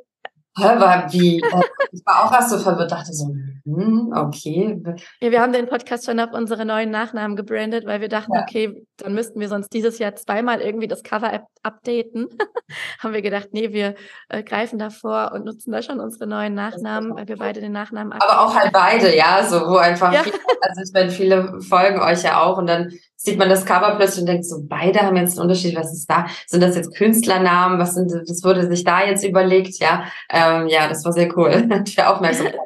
Hä, 0.56 0.80
war 0.80 1.12
wie? 1.12 1.39
Äh, 1.39 1.62
ich 1.91 2.06
war 2.06 2.26
auch 2.26 2.32
erst 2.32 2.51
so 2.51 2.60
verwirrt, 2.60 2.91
dachte 2.91 3.12
so, 3.12 3.34
hm, 3.66 4.14
okay. 4.16 4.82
Ja, 5.20 5.32
wir 5.32 5.41
haben 5.41 5.54
den 5.54 5.68
Podcast 5.68 6.06
schon 6.06 6.20
auf 6.20 6.32
unsere 6.34 6.66
neuen 6.66 6.91
Nachnamen 6.91 7.36
gebrandet, 7.36 7.86
weil 7.86 8.01
wir 8.01 8.10
dachten, 8.10 8.34
ja. 8.36 8.41
okay, 8.41 8.86
dann 8.97 9.14
müssten 9.14 9.39
wir 9.39 9.47
sonst 9.47 9.70
dieses 9.74 9.99
Jahr 9.99 10.16
zweimal 10.16 10.62
irgendwie 10.62 10.88
das 10.88 11.01
Cover 11.01 11.47
updaten. 11.64 12.28
haben 12.99 13.14
wir 13.14 13.22
gedacht, 13.22 13.49
nee, 13.51 13.74
wir 13.74 13.95
äh, 14.30 14.43
greifen 14.43 14.78
davor 14.78 15.32
und 15.34 15.45
nutzen 15.45 15.72
da 15.72 15.82
schon 15.82 15.99
unsere 15.99 16.28
neuen 16.28 16.54
Nachnamen, 16.54 17.16
weil 17.16 17.28
wir 17.28 17.38
beide 17.38 17.62
den 17.62 17.72
Nachnamen 17.72 18.14
Aber 18.14 18.41
auch 18.41 18.56
halt 18.56 18.72
beide, 18.72 19.16
ja, 19.16 19.43
so, 19.43 19.62
wo 19.62 19.78
einfach, 19.78 20.14
ja. 20.14 20.24
viele, 20.24 20.38
also 20.62 20.82
ich 20.84 20.93
meine, 20.93 21.10
viele 21.10 21.62
folgen 21.62 21.99
euch 21.99 22.24
ja 22.24 22.43
auch 22.43 22.58
und 22.58 22.68
dann 22.68 22.91
sieht 23.24 23.39
man 23.39 23.47
das 23.47 23.66
Cover 23.66 23.95
plötzlich 23.95 24.22
und 24.22 24.28
denkt 24.28 24.45
so, 24.45 24.58
beide 24.68 24.99
haben 24.99 25.16
jetzt 25.16 25.38
einen 25.38 25.47
Unterschied, 25.47 25.78
was 25.78 25.93
ist 25.93 26.10
da? 26.10 26.26
Sind 26.45 26.62
das 26.62 26.76
jetzt 26.76 26.93
Künstlernamen? 26.93 27.80
Was 27.80 27.95
sind, 27.95 28.12
das 28.12 28.43
wurde 28.43 28.68
sich 28.68 28.84
da 28.84 29.06
jetzt 29.06 29.24
überlegt? 29.24 29.80
Ja, 29.80 30.04
ähm, 30.48 30.68
ja, 30.68 30.88
das 30.88 31.04
war 31.06 31.14
sehr 31.14 31.36
cool. 31.38 31.52
Für 31.88 32.08
Aufmerksamkeit. 32.08 32.60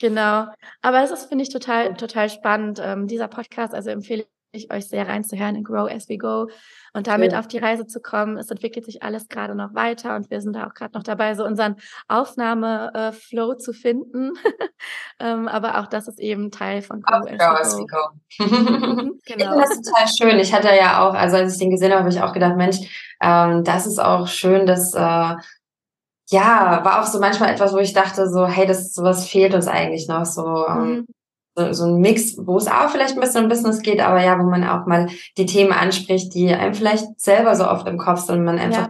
Genau. 0.00 0.46
Aber 0.80 1.02
es 1.02 1.10
ist, 1.10 1.26
finde 1.26 1.42
ich, 1.42 1.50
total, 1.50 1.94
total 1.94 2.28
spannend. 2.28 2.80
Ähm, 2.82 3.06
dieser 3.06 3.28
Podcast, 3.28 3.74
also 3.74 3.90
empfehle 3.90 4.26
ich 4.52 4.70
euch 4.70 4.86
sehr 4.86 5.08
reinzuhören 5.08 5.56
in 5.56 5.64
Grow 5.64 5.90
as 5.90 6.08
we 6.08 6.18
go 6.18 6.48
und 6.92 7.06
damit 7.06 7.32
ja. 7.32 7.38
auf 7.38 7.48
die 7.48 7.58
Reise 7.58 7.86
zu 7.86 8.00
kommen. 8.00 8.36
Es 8.36 8.50
entwickelt 8.50 8.84
sich 8.84 9.02
alles 9.02 9.28
gerade 9.28 9.54
noch 9.54 9.74
weiter 9.74 10.14
und 10.14 10.30
wir 10.30 10.40
sind 10.42 10.54
da 10.54 10.66
auch 10.66 10.74
gerade 10.74 10.92
noch 10.94 11.02
dabei, 11.02 11.34
so 11.34 11.44
unseren 11.44 11.76
Aufnahmeflow 12.08 13.54
zu 13.54 13.72
finden. 13.72 14.32
ähm, 15.20 15.48
aber 15.48 15.80
auch 15.80 15.86
das 15.86 16.06
ist 16.06 16.20
eben 16.20 16.50
Teil 16.50 16.82
von 16.82 17.00
Grow, 17.00 17.24
Grow 17.24 17.60
as 17.60 17.78
we 17.78 17.86
go. 17.86 18.44
Mhm, 18.44 19.20
genau. 19.24 19.24
Ich 19.24 19.34
finde 19.34 19.58
das 19.58 19.80
total 19.80 20.08
schön. 20.08 20.38
Ich 20.38 20.52
hatte 20.52 20.68
ja 20.68 21.06
auch, 21.06 21.14
also 21.14 21.38
als 21.38 21.54
ich 21.54 21.58
den 21.58 21.70
gesehen 21.70 21.90
habe, 21.90 22.00
habe 22.00 22.10
ich 22.10 22.20
auch 22.20 22.34
gedacht, 22.34 22.56
Mensch, 22.56 22.76
ähm, 23.22 23.64
das 23.64 23.86
ist 23.86 23.98
auch 23.98 24.26
schön, 24.26 24.66
dass 24.66 24.92
äh, 24.94 25.34
ja, 26.32 26.80
war 26.82 27.00
auch 27.00 27.06
so 27.06 27.20
manchmal 27.20 27.50
etwas, 27.50 27.72
wo 27.72 27.78
ich 27.78 27.92
dachte, 27.92 28.28
so, 28.28 28.46
hey, 28.46 28.66
das 28.66 28.92
sowas 28.94 29.28
fehlt 29.28 29.54
uns 29.54 29.68
eigentlich 29.68 30.08
noch, 30.08 30.24
so, 30.24 30.66
ähm, 30.66 30.88
mhm. 30.88 31.06
so, 31.54 31.72
so 31.72 31.84
ein 31.84 32.00
Mix, 32.00 32.36
wo 32.38 32.56
es 32.56 32.66
auch 32.66 32.88
vielleicht 32.88 33.14
ein 33.14 33.20
bisschen 33.20 33.44
um 33.44 33.48
Business 33.50 33.82
geht, 33.82 34.00
aber 34.00 34.22
ja, 34.22 34.38
wo 34.38 34.44
man 34.44 34.66
auch 34.66 34.86
mal 34.86 35.08
die 35.36 35.46
Themen 35.46 35.72
anspricht, 35.72 36.34
die 36.34 36.52
einem 36.52 36.74
vielleicht 36.74 37.20
selber 37.20 37.54
so 37.54 37.68
oft 37.68 37.86
im 37.86 37.98
Kopf 37.98 38.20
sind 38.20 38.38
und 38.38 38.44
man 38.44 38.58
einfach, 38.58 38.88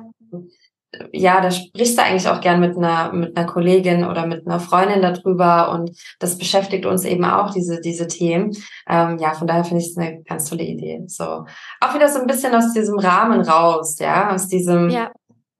ja, 1.12 1.36
ja 1.36 1.40
da 1.40 1.50
sprichst 1.50 1.98
du 1.98 2.02
eigentlich 2.02 2.28
auch 2.28 2.40
gern 2.40 2.60
mit 2.60 2.76
einer, 2.76 3.12
mit 3.12 3.36
einer 3.36 3.46
Kollegin 3.46 4.04
oder 4.04 4.24
mit 4.26 4.46
einer 4.46 4.60
Freundin 4.60 5.02
darüber 5.02 5.72
und 5.72 5.90
das 6.20 6.38
beschäftigt 6.38 6.86
uns 6.86 7.04
eben 7.04 7.24
auch, 7.24 7.50
diese, 7.50 7.80
diese 7.80 8.06
Themen. 8.06 8.52
Ähm, 8.88 9.18
ja, 9.18 9.34
von 9.34 9.48
daher 9.48 9.64
finde 9.64 9.82
ich 9.82 9.90
es 9.90 9.96
eine 9.96 10.22
ganz 10.22 10.48
tolle 10.48 10.62
Idee. 10.62 11.02
So, 11.08 11.44
auch 11.80 11.94
wieder 11.94 12.08
so 12.08 12.20
ein 12.20 12.28
bisschen 12.28 12.54
aus 12.54 12.72
diesem 12.72 13.00
Rahmen 13.00 13.40
raus, 13.40 13.98
ja, 13.98 14.32
aus 14.32 14.46
diesem, 14.46 14.90
ja 14.90 15.10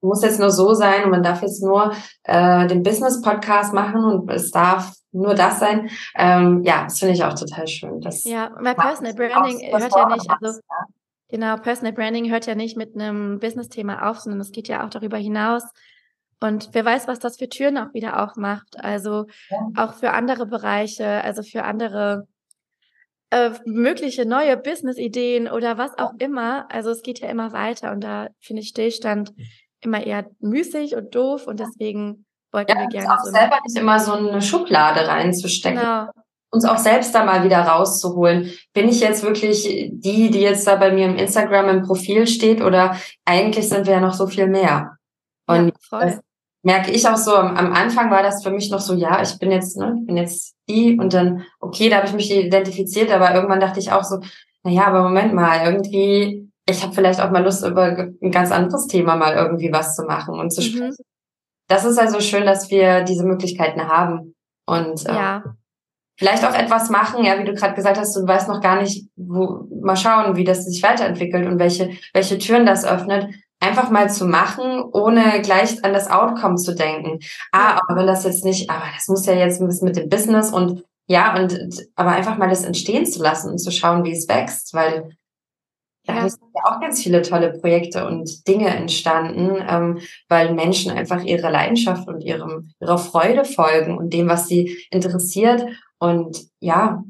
muss 0.02 0.22
jetzt 0.22 0.40
nur 0.40 0.50
so 0.50 0.74
sein 0.74 1.04
und 1.04 1.10
man 1.10 1.22
darf 1.22 1.42
jetzt 1.42 1.62
nur 1.62 1.92
äh, 2.24 2.66
den 2.66 2.82
Business-Podcast 2.82 3.72
machen 3.72 4.04
und 4.04 4.30
es 4.30 4.50
darf 4.50 4.92
nur 5.12 5.34
das 5.34 5.60
sein. 5.60 5.90
Ähm, 6.16 6.62
ja, 6.64 6.84
das 6.84 6.98
finde 6.98 7.14
ich 7.14 7.24
auch 7.24 7.34
total 7.34 7.66
schön. 7.68 8.00
Das 8.00 8.24
ja, 8.24 8.50
weil 8.58 8.74
Personal 8.74 9.14
Branding 9.14 9.60
hört 9.72 9.94
ja 9.94 10.08
nicht, 10.08 10.30
also 10.40 10.60
genau, 11.28 11.56
Personal 11.56 11.92
Branding 11.92 12.30
hört 12.30 12.46
ja 12.46 12.54
nicht 12.54 12.76
mit 12.76 12.94
einem 12.94 13.38
Business-Thema 13.38 14.10
auf, 14.10 14.20
sondern 14.20 14.40
es 14.40 14.50
geht 14.50 14.68
ja 14.68 14.84
auch 14.84 14.90
darüber 14.90 15.18
hinaus. 15.18 15.62
Und 16.40 16.70
wer 16.72 16.84
weiß, 16.84 17.06
was 17.06 17.20
das 17.20 17.36
für 17.36 17.48
Türen 17.48 17.78
auch 17.78 17.94
wieder 17.94 18.20
aufmacht. 18.22 18.76
Also 18.80 19.26
ja. 19.48 19.58
auch 19.76 19.94
für 19.94 20.10
andere 20.10 20.46
Bereiche, 20.46 21.22
also 21.22 21.44
für 21.44 21.62
andere 21.62 22.26
äh, 23.30 23.50
mögliche 23.64 24.26
neue 24.26 24.56
Business-Ideen 24.56 25.48
oder 25.48 25.78
was 25.78 25.96
auch 25.98 26.12
immer. 26.18 26.66
Also 26.70 26.90
es 26.90 27.02
geht 27.02 27.20
ja 27.20 27.28
immer 27.28 27.52
weiter 27.52 27.92
und 27.92 28.02
da 28.02 28.28
finde 28.40 28.62
ich 28.62 28.68
Stillstand 28.68 29.32
immer 29.82 30.04
eher 30.04 30.26
müßig 30.40 30.96
und 30.96 31.14
doof 31.14 31.46
und 31.46 31.60
deswegen 31.60 32.24
wollten 32.52 32.72
ja, 32.72 32.80
wir 32.80 32.88
gerne 32.88 33.12
auch 33.12 33.24
so 33.24 33.30
selber 33.30 33.58
nicht 33.66 33.78
immer 33.78 33.98
so 33.98 34.12
eine 34.12 34.42
Schublade 34.42 35.06
reinzustecken. 35.06 35.80
Genau. 35.80 36.08
Uns 36.50 36.66
auch 36.66 36.76
selbst 36.76 37.14
da 37.14 37.24
mal 37.24 37.44
wieder 37.44 37.60
rauszuholen. 37.60 38.52
Bin 38.74 38.88
ich 38.88 39.00
jetzt 39.00 39.22
wirklich 39.22 39.62
die, 39.64 40.30
die 40.30 40.40
jetzt 40.40 40.66
da 40.66 40.76
bei 40.76 40.92
mir 40.92 41.06
im 41.06 41.16
Instagram 41.16 41.68
im 41.70 41.82
Profil 41.82 42.26
steht 42.26 42.60
oder 42.60 42.96
eigentlich 43.24 43.68
sind 43.68 43.86
wir 43.86 43.94
ja 43.94 44.00
noch 44.00 44.12
so 44.12 44.26
viel 44.26 44.46
mehr? 44.46 44.98
Und 45.46 45.68
ja, 45.68 45.74
voll. 45.88 46.20
merke 46.62 46.90
ich 46.90 47.08
auch 47.08 47.16
so, 47.16 47.34
am, 47.34 47.56
am, 47.56 47.72
Anfang 47.72 48.10
war 48.10 48.22
das 48.22 48.42
für 48.42 48.50
mich 48.50 48.70
noch 48.70 48.80
so, 48.80 48.92
ja, 48.92 49.22
ich 49.22 49.38
bin 49.38 49.50
jetzt, 49.50 49.78
ne, 49.78 49.96
ich 49.98 50.06
bin 50.06 50.18
jetzt 50.18 50.54
die 50.68 50.98
und 50.98 51.14
dann, 51.14 51.44
okay, 51.58 51.88
da 51.88 51.96
habe 51.96 52.06
ich 52.06 52.12
mich 52.12 52.30
identifiziert, 52.30 53.10
aber 53.10 53.34
irgendwann 53.34 53.60
dachte 53.60 53.80
ich 53.80 53.90
auch 53.90 54.04
so, 54.04 54.20
na 54.62 54.70
ja, 54.70 54.86
aber 54.86 55.02
Moment 55.02 55.32
mal, 55.32 55.64
irgendwie 55.64 56.51
ich 56.66 56.82
habe 56.82 56.94
vielleicht 56.94 57.20
auch 57.20 57.30
mal 57.30 57.42
Lust, 57.42 57.64
über 57.64 57.84
ein 57.84 58.30
ganz 58.30 58.52
anderes 58.52 58.86
Thema 58.86 59.16
mal 59.16 59.34
irgendwie 59.34 59.72
was 59.72 59.96
zu 59.96 60.04
machen 60.04 60.38
und 60.38 60.52
zu 60.52 60.60
mhm. 60.60 60.66
sprechen. 60.66 61.04
Das 61.68 61.84
ist 61.84 61.98
also 61.98 62.20
schön, 62.20 62.44
dass 62.44 62.70
wir 62.70 63.02
diese 63.02 63.24
Möglichkeiten 63.24 63.88
haben 63.88 64.34
und 64.66 65.06
äh, 65.06 65.14
ja. 65.14 65.44
vielleicht 66.18 66.44
auch 66.44 66.54
etwas 66.54 66.90
machen, 66.90 67.24
ja, 67.24 67.38
wie 67.38 67.44
du 67.44 67.54
gerade 67.54 67.74
gesagt 67.74 67.98
hast, 67.98 68.14
du 68.14 68.26
weißt 68.26 68.48
noch 68.48 68.60
gar 68.60 68.80
nicht, 68.80 69.08
wo, 69.16 69.66
mal 69.80 69.96
schauen, 69.96 70.36
wie 70.36 70.44
das 70.44 70.64
sich 70.64 70.82
weiterentwickelt 70.82 71.46
und 71.46 71.58
welche, 71.58 71.90
welche 72.12 72.38
Türen 72.38 72.66
das 72.66 72.84
öffnet. 72.84 73.28
Einfach 73.60 73.90
mal 73.90 74.10
zu 74.10 74.26
machen, 74.26 74.82
ohne 74.92 75.40
gleich 75.40 75.84
an 75.84 75.92
das 75.92 76.10
Outcome 76.10 76.56
zu 76.56 76.74
denken. 76.74 77.20
Ah, 77.52 77.80
aber 77.80 78.00
wenn 78.00 78.08
das 78.08 78.24
jetzt 78.24 78.44
nicht, 78.44 78.68
aber 78.68 78.86
das 78.94 79.06
muss 79.06 79.24
ja 79.24 79.34
jetzt 79.34 79.60
ein 79.60 79.68
bisschen 79.68 79.86
mit 79.86 79.96
dem 79.96 80.08
Business 80.08 80.50
und 80.50 80.84
ja, 81.06 81.36
und 81.36 81.56
aber 81.94 82.10
einfach 82.10 82.38
mal 82.38 82.48
das 82.48 82.64
entstehen 82.64 83.06
zu 83.06 83.22
lassen 83.22 83.50
und 83.50 83.58
zu 83.58 83.70
schauen, 83.70 84.04
wie 84.04 84.12
es 84.12 84.28
wächst, 84.28 84.74
weil 84.74 85.16
da 86.04 86.14
ja. 86.14 86.28
sind 86.28 86.42
ja 86.54 86.62
auch 86.64 86.80
ganz 86.80 87.02
viele 87.02 87.22
tolle 87.22 87.52
Projekte 87.52 88.06
und 88.06 88.46
Dinge 88.48 88.68
entstanden, 88.68 89.64
ähm, 89.68 90.00
weil 90.28 90.52
Menschen 90.54 90.90
einfach 90.90 91.22
ihrer 91.22 91.50
Leidenschaft 91.50 92.08
und 92.08 92.22
ihrem, 92.22 92.72
ihrer 92.80 92.98
Freude 92.98 93.44
folgen 93.44 93.96
und 93.96 94.12
dem, 94.12 94.28
was 94.28 94.48
sie 94.48 94.78
interessiert. 94.90 95.64
Und 95.98 96.42
ja, 96.58 97.04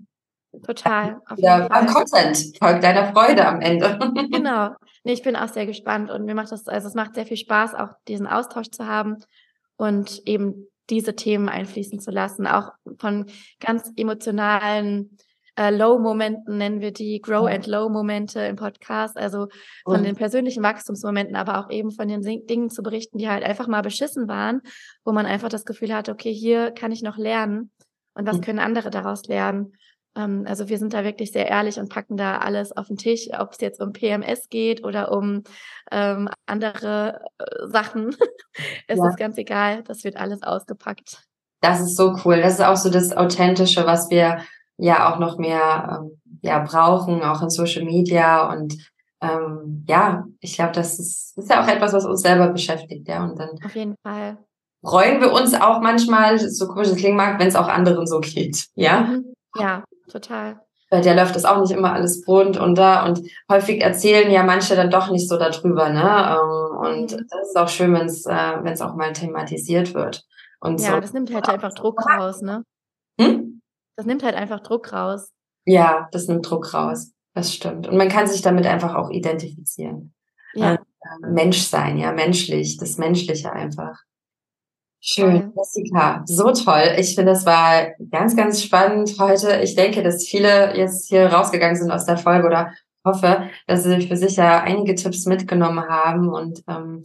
total. 0.64 1.20
Ja, 1.36 1.66
Content 1.86 2.59
folgt 2.59 2.84
deiner 2.84 3.12
Freude 3.12 3.47
am 3.47 3.61
Ende. 3.61 3.99
Genau. 4.30 4.70
Nee, 5.05 5.14
ich 5.14 5.22
bin 5.22 5.34
auch 5.34 5.49
sehr 5.49 5.66
gespannt 5.66 6.12
und 6.12 6.26
mir 6.26 6.34
macht 6.36 6.53
das, 6.53 6.68
also 6.68 6.86
es 6.86 6.95
macht 6.95 7.16
sehr 7.16 7.26
viel 7.26 7.36
Spaß, 7.36 7.74
auch 7.74 7.88
diesen 8.07 8.28
Austausch 8.28 8.70
zu 8.70 8.86
haben 8.86 9.16
und 9.76 10.22
eben 10.26 10.68
diese 10.90 11.16
Themen 11.16 11.49
einfließen 11.49 11.99
zu 11.99 12.12
lassen, 12.12 12.47
auch 12.47 12.70
von 12.99 13.26
ganz 13.59 13.90
emotionalen 13.97 15.16
äh, 15.57 15.70
Low-Momenten 15.70 16.57
nennen 16.57 16.80
wir 16.80 16.92
die 16.92 17.20
Grow 17.20 17.46
and 17.46 17.66
Low-Momente 17.66 18.40
im 18.40 18.57
Podcast, 18.57 19.16
also 19.16 19.48
von 19.84 19.96
und. 19.96 20.05
den 20.05 20.16
persönlichen 20.16 20.62
Wachstumsmomenten, 20.62 21.36
aber 21.36 21.59
auch 21.59 21.70
eben 21.70 21.90
von 21.90 22.09
den 22.09 22.22
Dingen 22.22 22.70
zu 22.70 22.82
berichten, 22.82 23.18
die 23.18 23.28
halt 23.28 23.44
einfach 23.44 23.68
mal 23.68 23.82
beschissen 23.82 24.28
waren, 24.28 24.62
wo 25.05 25.12
man 25.12 25.26
einfach 25.26 25.48
das 25.48 25.64
Gefühl 25.64 25.94
hat, 25.94 26.09
okay, 26.09 26.32
hier 26.32 26.70
kann 26.70 26.92
ich 26.92 27.03
noch 27.03 27.18
lernen 27.18 27.70
und 28.14 28.26
was 28.26 28.38
mhm. 28.38 28.42
können 28.42 28.59
andere 28.59 28.90
daraus 28.90 29.24
lernen. 29.26 29.74
Ähm, 30.16 30.44
also 30.46 30.68
wir 30.68 30.78
sind 30.78 30.94
da 30.94 31.05
wirklich 31.05 31.32
sehr 31.32 31.48
ehrlich 31.48 31.78
und 31.78 31.90
packen 31.90 32.16
da 32.16 32.38
alles 32.38 32.74
auf 32.74 32.88
den 32.88 32.96
Tisch, 32.96 33.28
ob 33.38 33.53
es 33.53 33.61
jetzt 33.61 33.80
um 33.80 33.92
PMS 33.92 34.48
geht 34.48 34.84
oder 34.84 35.12
um 35.12 35.42
ähm, 35.90 36.28
andere 36.46 37.20
äh, 37.38 37.68
Sachen. 37.68 38.16
es 38.88 38.98
ja. 38.98 39.09
ist 39.09 39.18
ganz 39.18 39.36
egal, 39.36 39.82
das 39.82 40.05
wird 40.05 40.16
alles 40.16 40.42
ausgepackt. 40.42 41.22
Das 41.61 41.80
ist 41.80 41.96
so 41.96 42.16
cool. 42.24 42.40
Das 42.40 42.55
ist 42.55 42.64
auch 42.64 42.76
so 42.76 42.90
das 42.90 43.16
Authentische, 43.16 43.86
was 43.86 44.11
wir 44.11 44.42
ja 44.83 45.12
auch 45.12 45.18
noch 45.18 45.39
mehr 45.39 46.01
ähm, 46.03 46.20
ja, 46.43 46.59
brauchen, 46.59 47.22
auch 47.22 47.43
in 47.43 47.51
Social 47.51 47.85
Media. 47.85 48.53
Und 48.53 48.74
ähm, 49.20 49.85
ja, 49.89 50.24
ich 50.41 50.55
glaube, 50.57 50.72
das 50.72 50.99
ist, 50.99 51.39
ist 51.39 51.51
ja 51.51 51.62
auch 51.62 51.68
etwas, 51.68 51.93
was 51.93 52.05
uns 52.05 52.22
selber 52.22 52.49
beschäftigt, 52.49 53.09
ja. 53.09 53.24
Und 53.24 53.39
dann 53.39 53.51
auf 53.64 53.74
jeden 53.74 53.95
Fall 54.03 54.39
freuen 54.85 55.20
wir 55.20 55.33
uns 55.33 55.55
auch 55.55 55.80
manchmal, 55.80 56.39
so 56.39 56.66
komisch 56.66 56.89
es 56.89 56.97
klingen 56.97 57.16
mag, 57.16 57.39
wenn 57.39 57.49
es 57.49 57.57
auch 57.57 57.68
anderen 57.68 58.07
so 58.07 58.20
geht. 58.20 58.66
Ja. 58.74 59.03
Mhm. 59.03 59.33
Ja, 59.57 59.85
total. 60.11 60.61
Bei 60.91 61.01
der 61.01 61.14
läuft 61.14 61.37
das 61.37 61.45
auch 61.45 61.61
nicht 61.61 61.70
immer 61.70 61.93
alles 61.93 62.24
rund 62.26 62.59
und 62.59 62.76
da 62.76 63.07
und 63.07 63.22
häufig 63.51 63.80
erzählen 63.80 64.30
ja 64.30 64.43
manche 64.43 64.76
dann 64.76 64.91
doch 64.91 65.11
nicht 65.11 65.26
so 65.26 65.39
darüber, 65.39 65.89
ne? 65.89 66.37
Ähm, 66.37 66.76
und 66.76 67.12
mhm. 67.12 67.26
das 67.30 67.49
ist 67.49 67.57
auch 67.57 67.68
schön, 67.68 67.95
wenn 67.95 68.07
es 68.07 68.26
äh, 68.26 68.57
wenn 68.62 68.72
es 68.72 68.83
auch 68.83 68.95
mal 68.95 69.12
thematisiert 69.12 69.95
wird. 69.95 70.24
Und 70.61 70.80
ja, 70.80 70.93
so. 70.93 71.01
das 71.01 71.12
nimmt 71.12 71.33
halt 71.33 71.49
einfach 71.49 71.72
Druck 71.72 71.99
raus, 72.07 72.43
ne? 72.43 72.62
Hm? 73.18 73.61
Das 73.97 74.07
nimmt 74.07 74.22
halt 74.22 74.34
einfach 74.34 74.61
Druck 74.61 74.93
raus. 74.93 75.30
Ja, 75.64 76.09
das 76.12 76.28
nimmt 76.28 76.49
Druck 76.49 76.74
raus. 76.74 77.12
Das 77.34 77.55
stimmt. 77.55 77.86
Und 77.86 77.97
man 77.97 78.09
kann 78.09 78.26
sich 78.26 78.43
damit 78.43 78.66
einfach 78.66 78.95
auch 78.95 79.11
identifizieren. 79.11 80.14
Ja. 80.55 80.74
Äh, 80.74 80.78
Mensch 81.28 81.62
sein, 81.62 81.99
ja, 81.99 82.12
menschlich, 82.12 82.76
das 82.76 82.99
Menschliche 82.99 83.53
einfach. 83.53 84.01
Schön, 85.01 85.53
Jessica, 85.57 86.22
so 86.26 86.53
toll. 86.53 86.95
Ich 86.97 87.16
finde, 87.16 87.32
das 87.32 87.45
war 87.45 87.88
ganz, 88.11 88.36
ganz 88.36 88.62
spannend 88.62 89.16
heute. 89.18 89.61
Ich 89.61 89.74
denke, 89.74 90.03
dass 90.03 90.24
viele 90.24 90.76
jetzt 90.76 91.09
hier 91.09 91.26
rausgegangen 91.26 91.74
sind 91.74 91.90
aus 91.90 92.07
der 92.07 92.18
Folge 92.18 92.47
oder 92.47 92.72
hoffe, 93.05 93.49
dass 93.66 93.82
sie 93.82 94.07
für 94.07 94.16
sich 94.16 94.36
ja 94.36 94.61
einige 94.61 94.95
Tipps 94.95 95.26
mitgenommen 95.26 95.88
haben 95.88 96.28
und 96.28 96.62
ähm, 96.68 97.03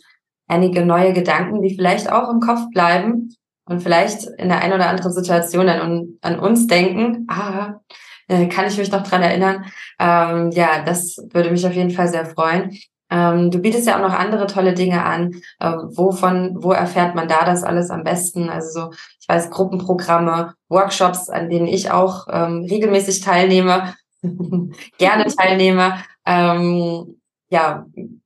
einige 0.48 0.86
neue 0.86 1.14
Gedanken, 1.14 1.64
die 1.64 1.76
vielleicht 1.76 2.12
auch 2.12 2.30
im 2.30 2.40
Kopf 2.40 2.70
bleiben 2.72 3.36
und 3.68 3.82
vielleicht 3.82 4.26
in 4.38 4.50
der 4.50 4.62
einen 4.62 4.74
oder 4.74 4.90
anderen 4.90 5.12
Situation 5.12 5.70
an, 5.70 6.18
an 6.22 6.40
uns 6.40 6.68
denken. 6.68 7.28
Ah, 7.30 7.80
äh, 8.28 8.48
kann 8.48 8.68
ich 8.68 8.78
mich 8.78 8.92
noch 8.92 9.04
dran 9.04 9.22
erinnern? 9.22 9.66
Ähm, 10.00 10.52
ja, 10.52 10.84
das 10.84 11.18
würde 11.32 11.52
mich 11.52 11.66
auf 11.66 11.74
jeden 11.74 11.92
Fall 11.92 12.08
sehr 12.08 12.26
freuen. 12.26 12.78
Ähm, 13.10 13.52
du 13.52 13.60
bietest 13.60 13.88
ja 13.88 13.96
auch 13.98 14.02
noch 14.02 14.18
andere 14.18 14.48
tolle 14.48 14.74
Dinge 14.74 15.04
an. 15.04 15.34
Äh, 15.60 15.72
wovon, 15.72 16.56
wo 16.60 16.72
erfährt 16.72 17.16
man 17.16 17.28
da 17.28 17.46
das 17.46 17.64
alles 17.64 17.90
am 17.90 18.04
besten? 18.04 18.50
Also 18.50 18.82
so, 18.82 18.92
ich 19.20 19.28
weiß, 19.28 19.50
Gruppenprogramme, 19.50 20.54
Workshops, 20.70 21.30
an 21.30 21.50
denen 21.50 21.68
ich 21.68 21.92
auch 21.92 22.28
ähm, 22.30 22.66
regelmäßig 22.70 23.22
teilnehme, 23.22 23.96
gerne 24.98 25.26
teilnehme. 25.26 25.96
Ähm, 26.26 27.22
ja, 27.50 27.86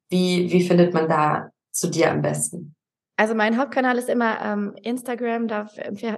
wie, 0.09 0.51
wie 0.51 0.67
findet 0.67 0.93
man 0.93 1.07
da 1.07 1.49
zu 1.71 1.89
dir 1.89 2.11
am 2.11 2.21
besten? 2.21 2.75
Also 3.22 3.36
mein 3.36 3.55
Hauptkanal 3.59 3.99
ist 3.99 4.09
immer 4.09 4.41
ähm, 4.41 4.74
Instagram, 4.82 5.47
da 5.47 5.67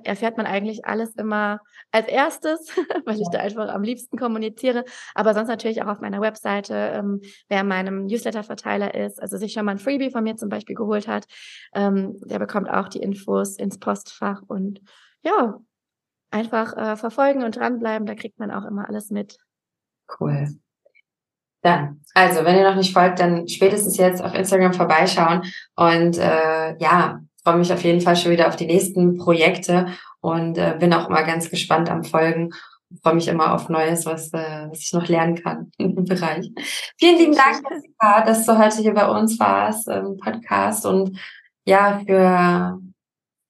erfährt 0.06 0.38
man 0.38 0.46
eigentlich 0.46 0.86
alles 0.86 1.14
immer 1.16 1.60
als 1.92 2.08
erstes, 2.08 2.70
weil 3.06 3.20
ich 3.20 3.28
da 3.30 3.40
einfach 3.40 3.68
am 3.68 3.84
liebsten 3.84 4.18
kommuniziere. 4.18 4.86
Aber 5.14 5.34
sonst 5.34 5.50
natürlich 5.50 5.84
auch 5.84 5.88
auf 5.88 6.00
meiner 6.00 6.22
Webseite, 6.22 6.74
ähm, 6.74 7.20
wer 7.50 7.60
in 7.60 7.68
meinem 7.68 8.06
Newsletter-Verteiler 8.06 8.96
ist, 8.96 9.22
also 9.22 9.36
sich 9.36 9.52
schon 9.52 9.66
mal 9.66 9.74
ein 9.74 9.80
Freebie 9.80 10.12
von 10.12 10.24
mir 10.24 10.38
zum 10.38 10.48
Beispiel 10.48 10.78
geholt 10.78 11.10
hat, 11.10 11.26
ähm, 11.74 12.22
der 12.24 12.40
bekommt 12.40 12.70
auch 12.70 12.88
die 12.88 13.02
Infos 13.02 13.58
ins 13.58 13.80
Postfach 13.80 14.42
und 14.48 14.80
ja, 15.24 15.60
einfach 16.32 16.78
äh, 16.78 16.96
verfolgen 16.96 17.44
und 17.44 17.58
dranbleiben, 17.58 18.08
da 18.08 18.16
kriegt 18.16 18.40
man 18.40 18.50
auch 18.50 18.64
immer 18.64 18.88
alles 18.88 19.10
mit. 19.10 19.40
Cool. 20.22 20.48
Dann, 21.64 22.02
also 22.14 22.46
wenn 22.46 22.58
ihr 22.58 22.70
noch 22.70 22.76
nicht 22.76 22.94
folgt, 22.94 23.20
dann 23.20 23.48
spätestens 23.48 23.98
jetzt 23.98 24.24
auf 24.24 24.36
Instagram 24.36 24.74
vorbeischauen 24.74 25.42
und 25.76 26.18
äh, 26.18 26.76
ja, 26.78 27.20
freue 27.44 27.58
mich 27.58 27.74
auf 27.74 27.84
jeden 27.84 28.02
Fall 28.02 28.16
schon 28.16 28.32
wieder 28.32 28.48
auf 28.48 28.56
die 28.56 28.68
nächsten 28.68 29.18
Projekte 29.18 29.88
und 30.22 30.58
äh, 30.58 30.76
bin 30.80 30.94
auch 30.94 31.10
immer 31.10 31.24
ganz 31.24 31.50
gespannt 31.50 31.90
am 31.90 32.04
Folgen 32.04 32.52
freue 33.02 33.16
mich 33.16 33.28
immer 33.28 33.54
auf 33.54 33.70
Neues, 33.70 34.06
was, 34.06 34.32
äh, 34.34 34.68
was 34.70 34.80
ich 34.80 34.94
noch 34.94 35.08
lernen 35.08 35.36
kann 35.42 35.72
im 35.78 35.96
Bereich. 35.96 36.52
Vielen 36.98 37.18
lieben 37.18 37.36
Dank, 37.36 37.62
Jessica, 37.70 38.24
dass 38.26 38.46
du 38.46 38.58
heute 38.58 38.82
hier 38.82 38.94
bei 38.94 39.08
uns 39.08 39.40
warst 39.40 39.88
im 39.88 40.18
Podcast 40.18 40.86
und 40.86 41.18
ja, 41.66 42.02
für, 42.06 42.80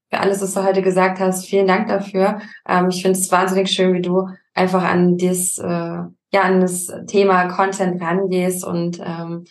für 0.10 0.20
alles, 0.20 0.42
was 0.42 0.54
du 0.54 0.64
heute 0.64 0.82
gesagt 0.82 1.20
hast. 1.20 1.46
Vielen 1.46 1.68
Dank 1.68 1.88
dafür. 1.88 2.40
Ähm, 2.68 2.90
ich 2.90 3.02
finde 3.02 3.18
es 3.20 3.32
wahnsinnig 3.32 3.72
schön, 3.72 3.94
wie 3.94 4.02
du 4.02 4.28
einfach 4.54 4.84
an 4.84 5.18
das 5.18 5.58
äh, 5.58 6.04
ja 6.34 6.42
an 6.42 6.62
das 6.62 6.88
Thema 7.08 7.48
Content 7.48 8.02
rangehst 8.02 8.66
und 8.66 9.00
ähm, 9.00 9.46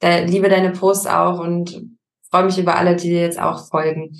da, 0.00 0.18
liebe 0.20 0.48
deine 0.48 0.70
Posts 0.70 1.06
auch 1.08 1.40
und 1.40 1.82
freue 2.30 2.44
mich 2.44 2.58
über 2.58 2.76
alle, 2.76 2.96
die 2.96 3.08
dir 3.08 3.22
jetzt 3.22 3.40
auch 3.40 3.68
folgen. 3.68 4.12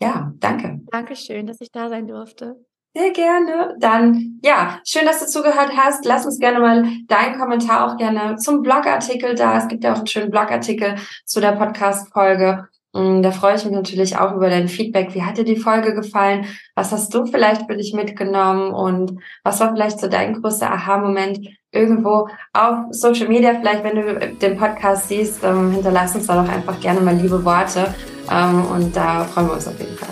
Ja, 0.00 0.32
danke. 0.38 0.80
Dankeschön, 0.90 1.46
dass 1.46 1.60
ich 1.60 1.70
da 1.70 1.88
sein 1.88 2.06
durfte. 2.06 2.56
Sehr 2.96 3.10
gerne. 3.10 3.74
Dann, 3.80 4.38
ja, 4.44 4.80
schön, 4.86 5.04
dass 5.04 5.18
du 5.18 5.26
zugehört 5.26 5.72
hast. 5.76 6.04
Lass 6.04 6.26
uns 6.26 6.38
gerne 6.38 6.60
mal 6.60 6.84
deinen 7.08 7.38
Kommentar 7.38 7.88
auch 7.88 7.96
gerne 7.96 8.36
zum 8.36 8.62
Blogartikel 8.62 9.34
da. 9.34 9.58
Es 9.58 9.66
gibt 9.66 9.82
ja 9.82 9.92
auch 9.92 9.98
einen 9.98 10.06
schönen 10.06 10.30
Blogartikel 10.30 10.94
zu 11.24 11.40
der 11.40 11.52
Podcast-Folge. 11.52 12.68
Mm, 12.94 13.22
da 13.22 13.32
freue 13.32 13.56
ich 13.56 13.64
mich 13.64 13.74
natürlich 13.74 14.16
auch 14.16 14.32
über 14.34 14.48
dein 14.48 14.68
Feedback. 14.68 15.14
Wie 15.14 15.22
hat 15.22 15.36
dir 15.36 15.44
die 15.44 15.56
Folge 15.56 15.94
gefallen? 15.94 16.46
Was 16.74 16.92
hast 16.92 17.12
du 17.12 17.26
vielleicht 17.26 17.66
für 17.66 17.76
dich 17.76 17.92
mitgenommen? 17.92 18.72
Und 18.72 19.18
was 19.42 19.60
war 19.60 19.72
vielleicht 19.72 20.00
so 20.00 20.08
dein 20.08 20.40
größter 20.40 20.70
Aha-Moment 20.70 21.40
irgendwo 21.72 22.28
auf 22.52 22.76
Social 22.90 23.28
Media? 23.28 23.54
Vielleicht, 23.54 23.84
wenn 23.84 23.96
du 23.96 24.36
den 24.36 24.56
Podcast 24.56 25.08
siehst, 25.08 25.42
ähm, 25.42 25.72
hinterlass 25.72 26.14
uns 26.14 26.26
da 26.26 26.42
doch 26.42 26.50
einfach 26.50 26.80
gerne 26.80 27.00
mal 27.00 27.16
liebe 27.16 27.44
Worte. 27.44 27.92
Ähm, 28.30 28.64
und 28.66 28.96
da 28.96 29.24
freuen 29.24 29.48
wir 29.48 29.54
uns 29.54 29.66
auf 29.66 29.78
jeden 29.78 29.96
Fall. 29.96 30.08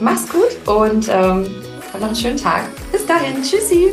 Mach's 0.00 0.26
gut 0.28 0.66
und 0.66 1.08
ähm, 1.08 1.46
noch 1.94 2.06
einen 2.06 2.16
schönen 2.16 2.36
Tag. 2.36 2.62
Bis 2.90 3.06
dahin. 3.06 3.42
Tschüssi. 3.42 3.92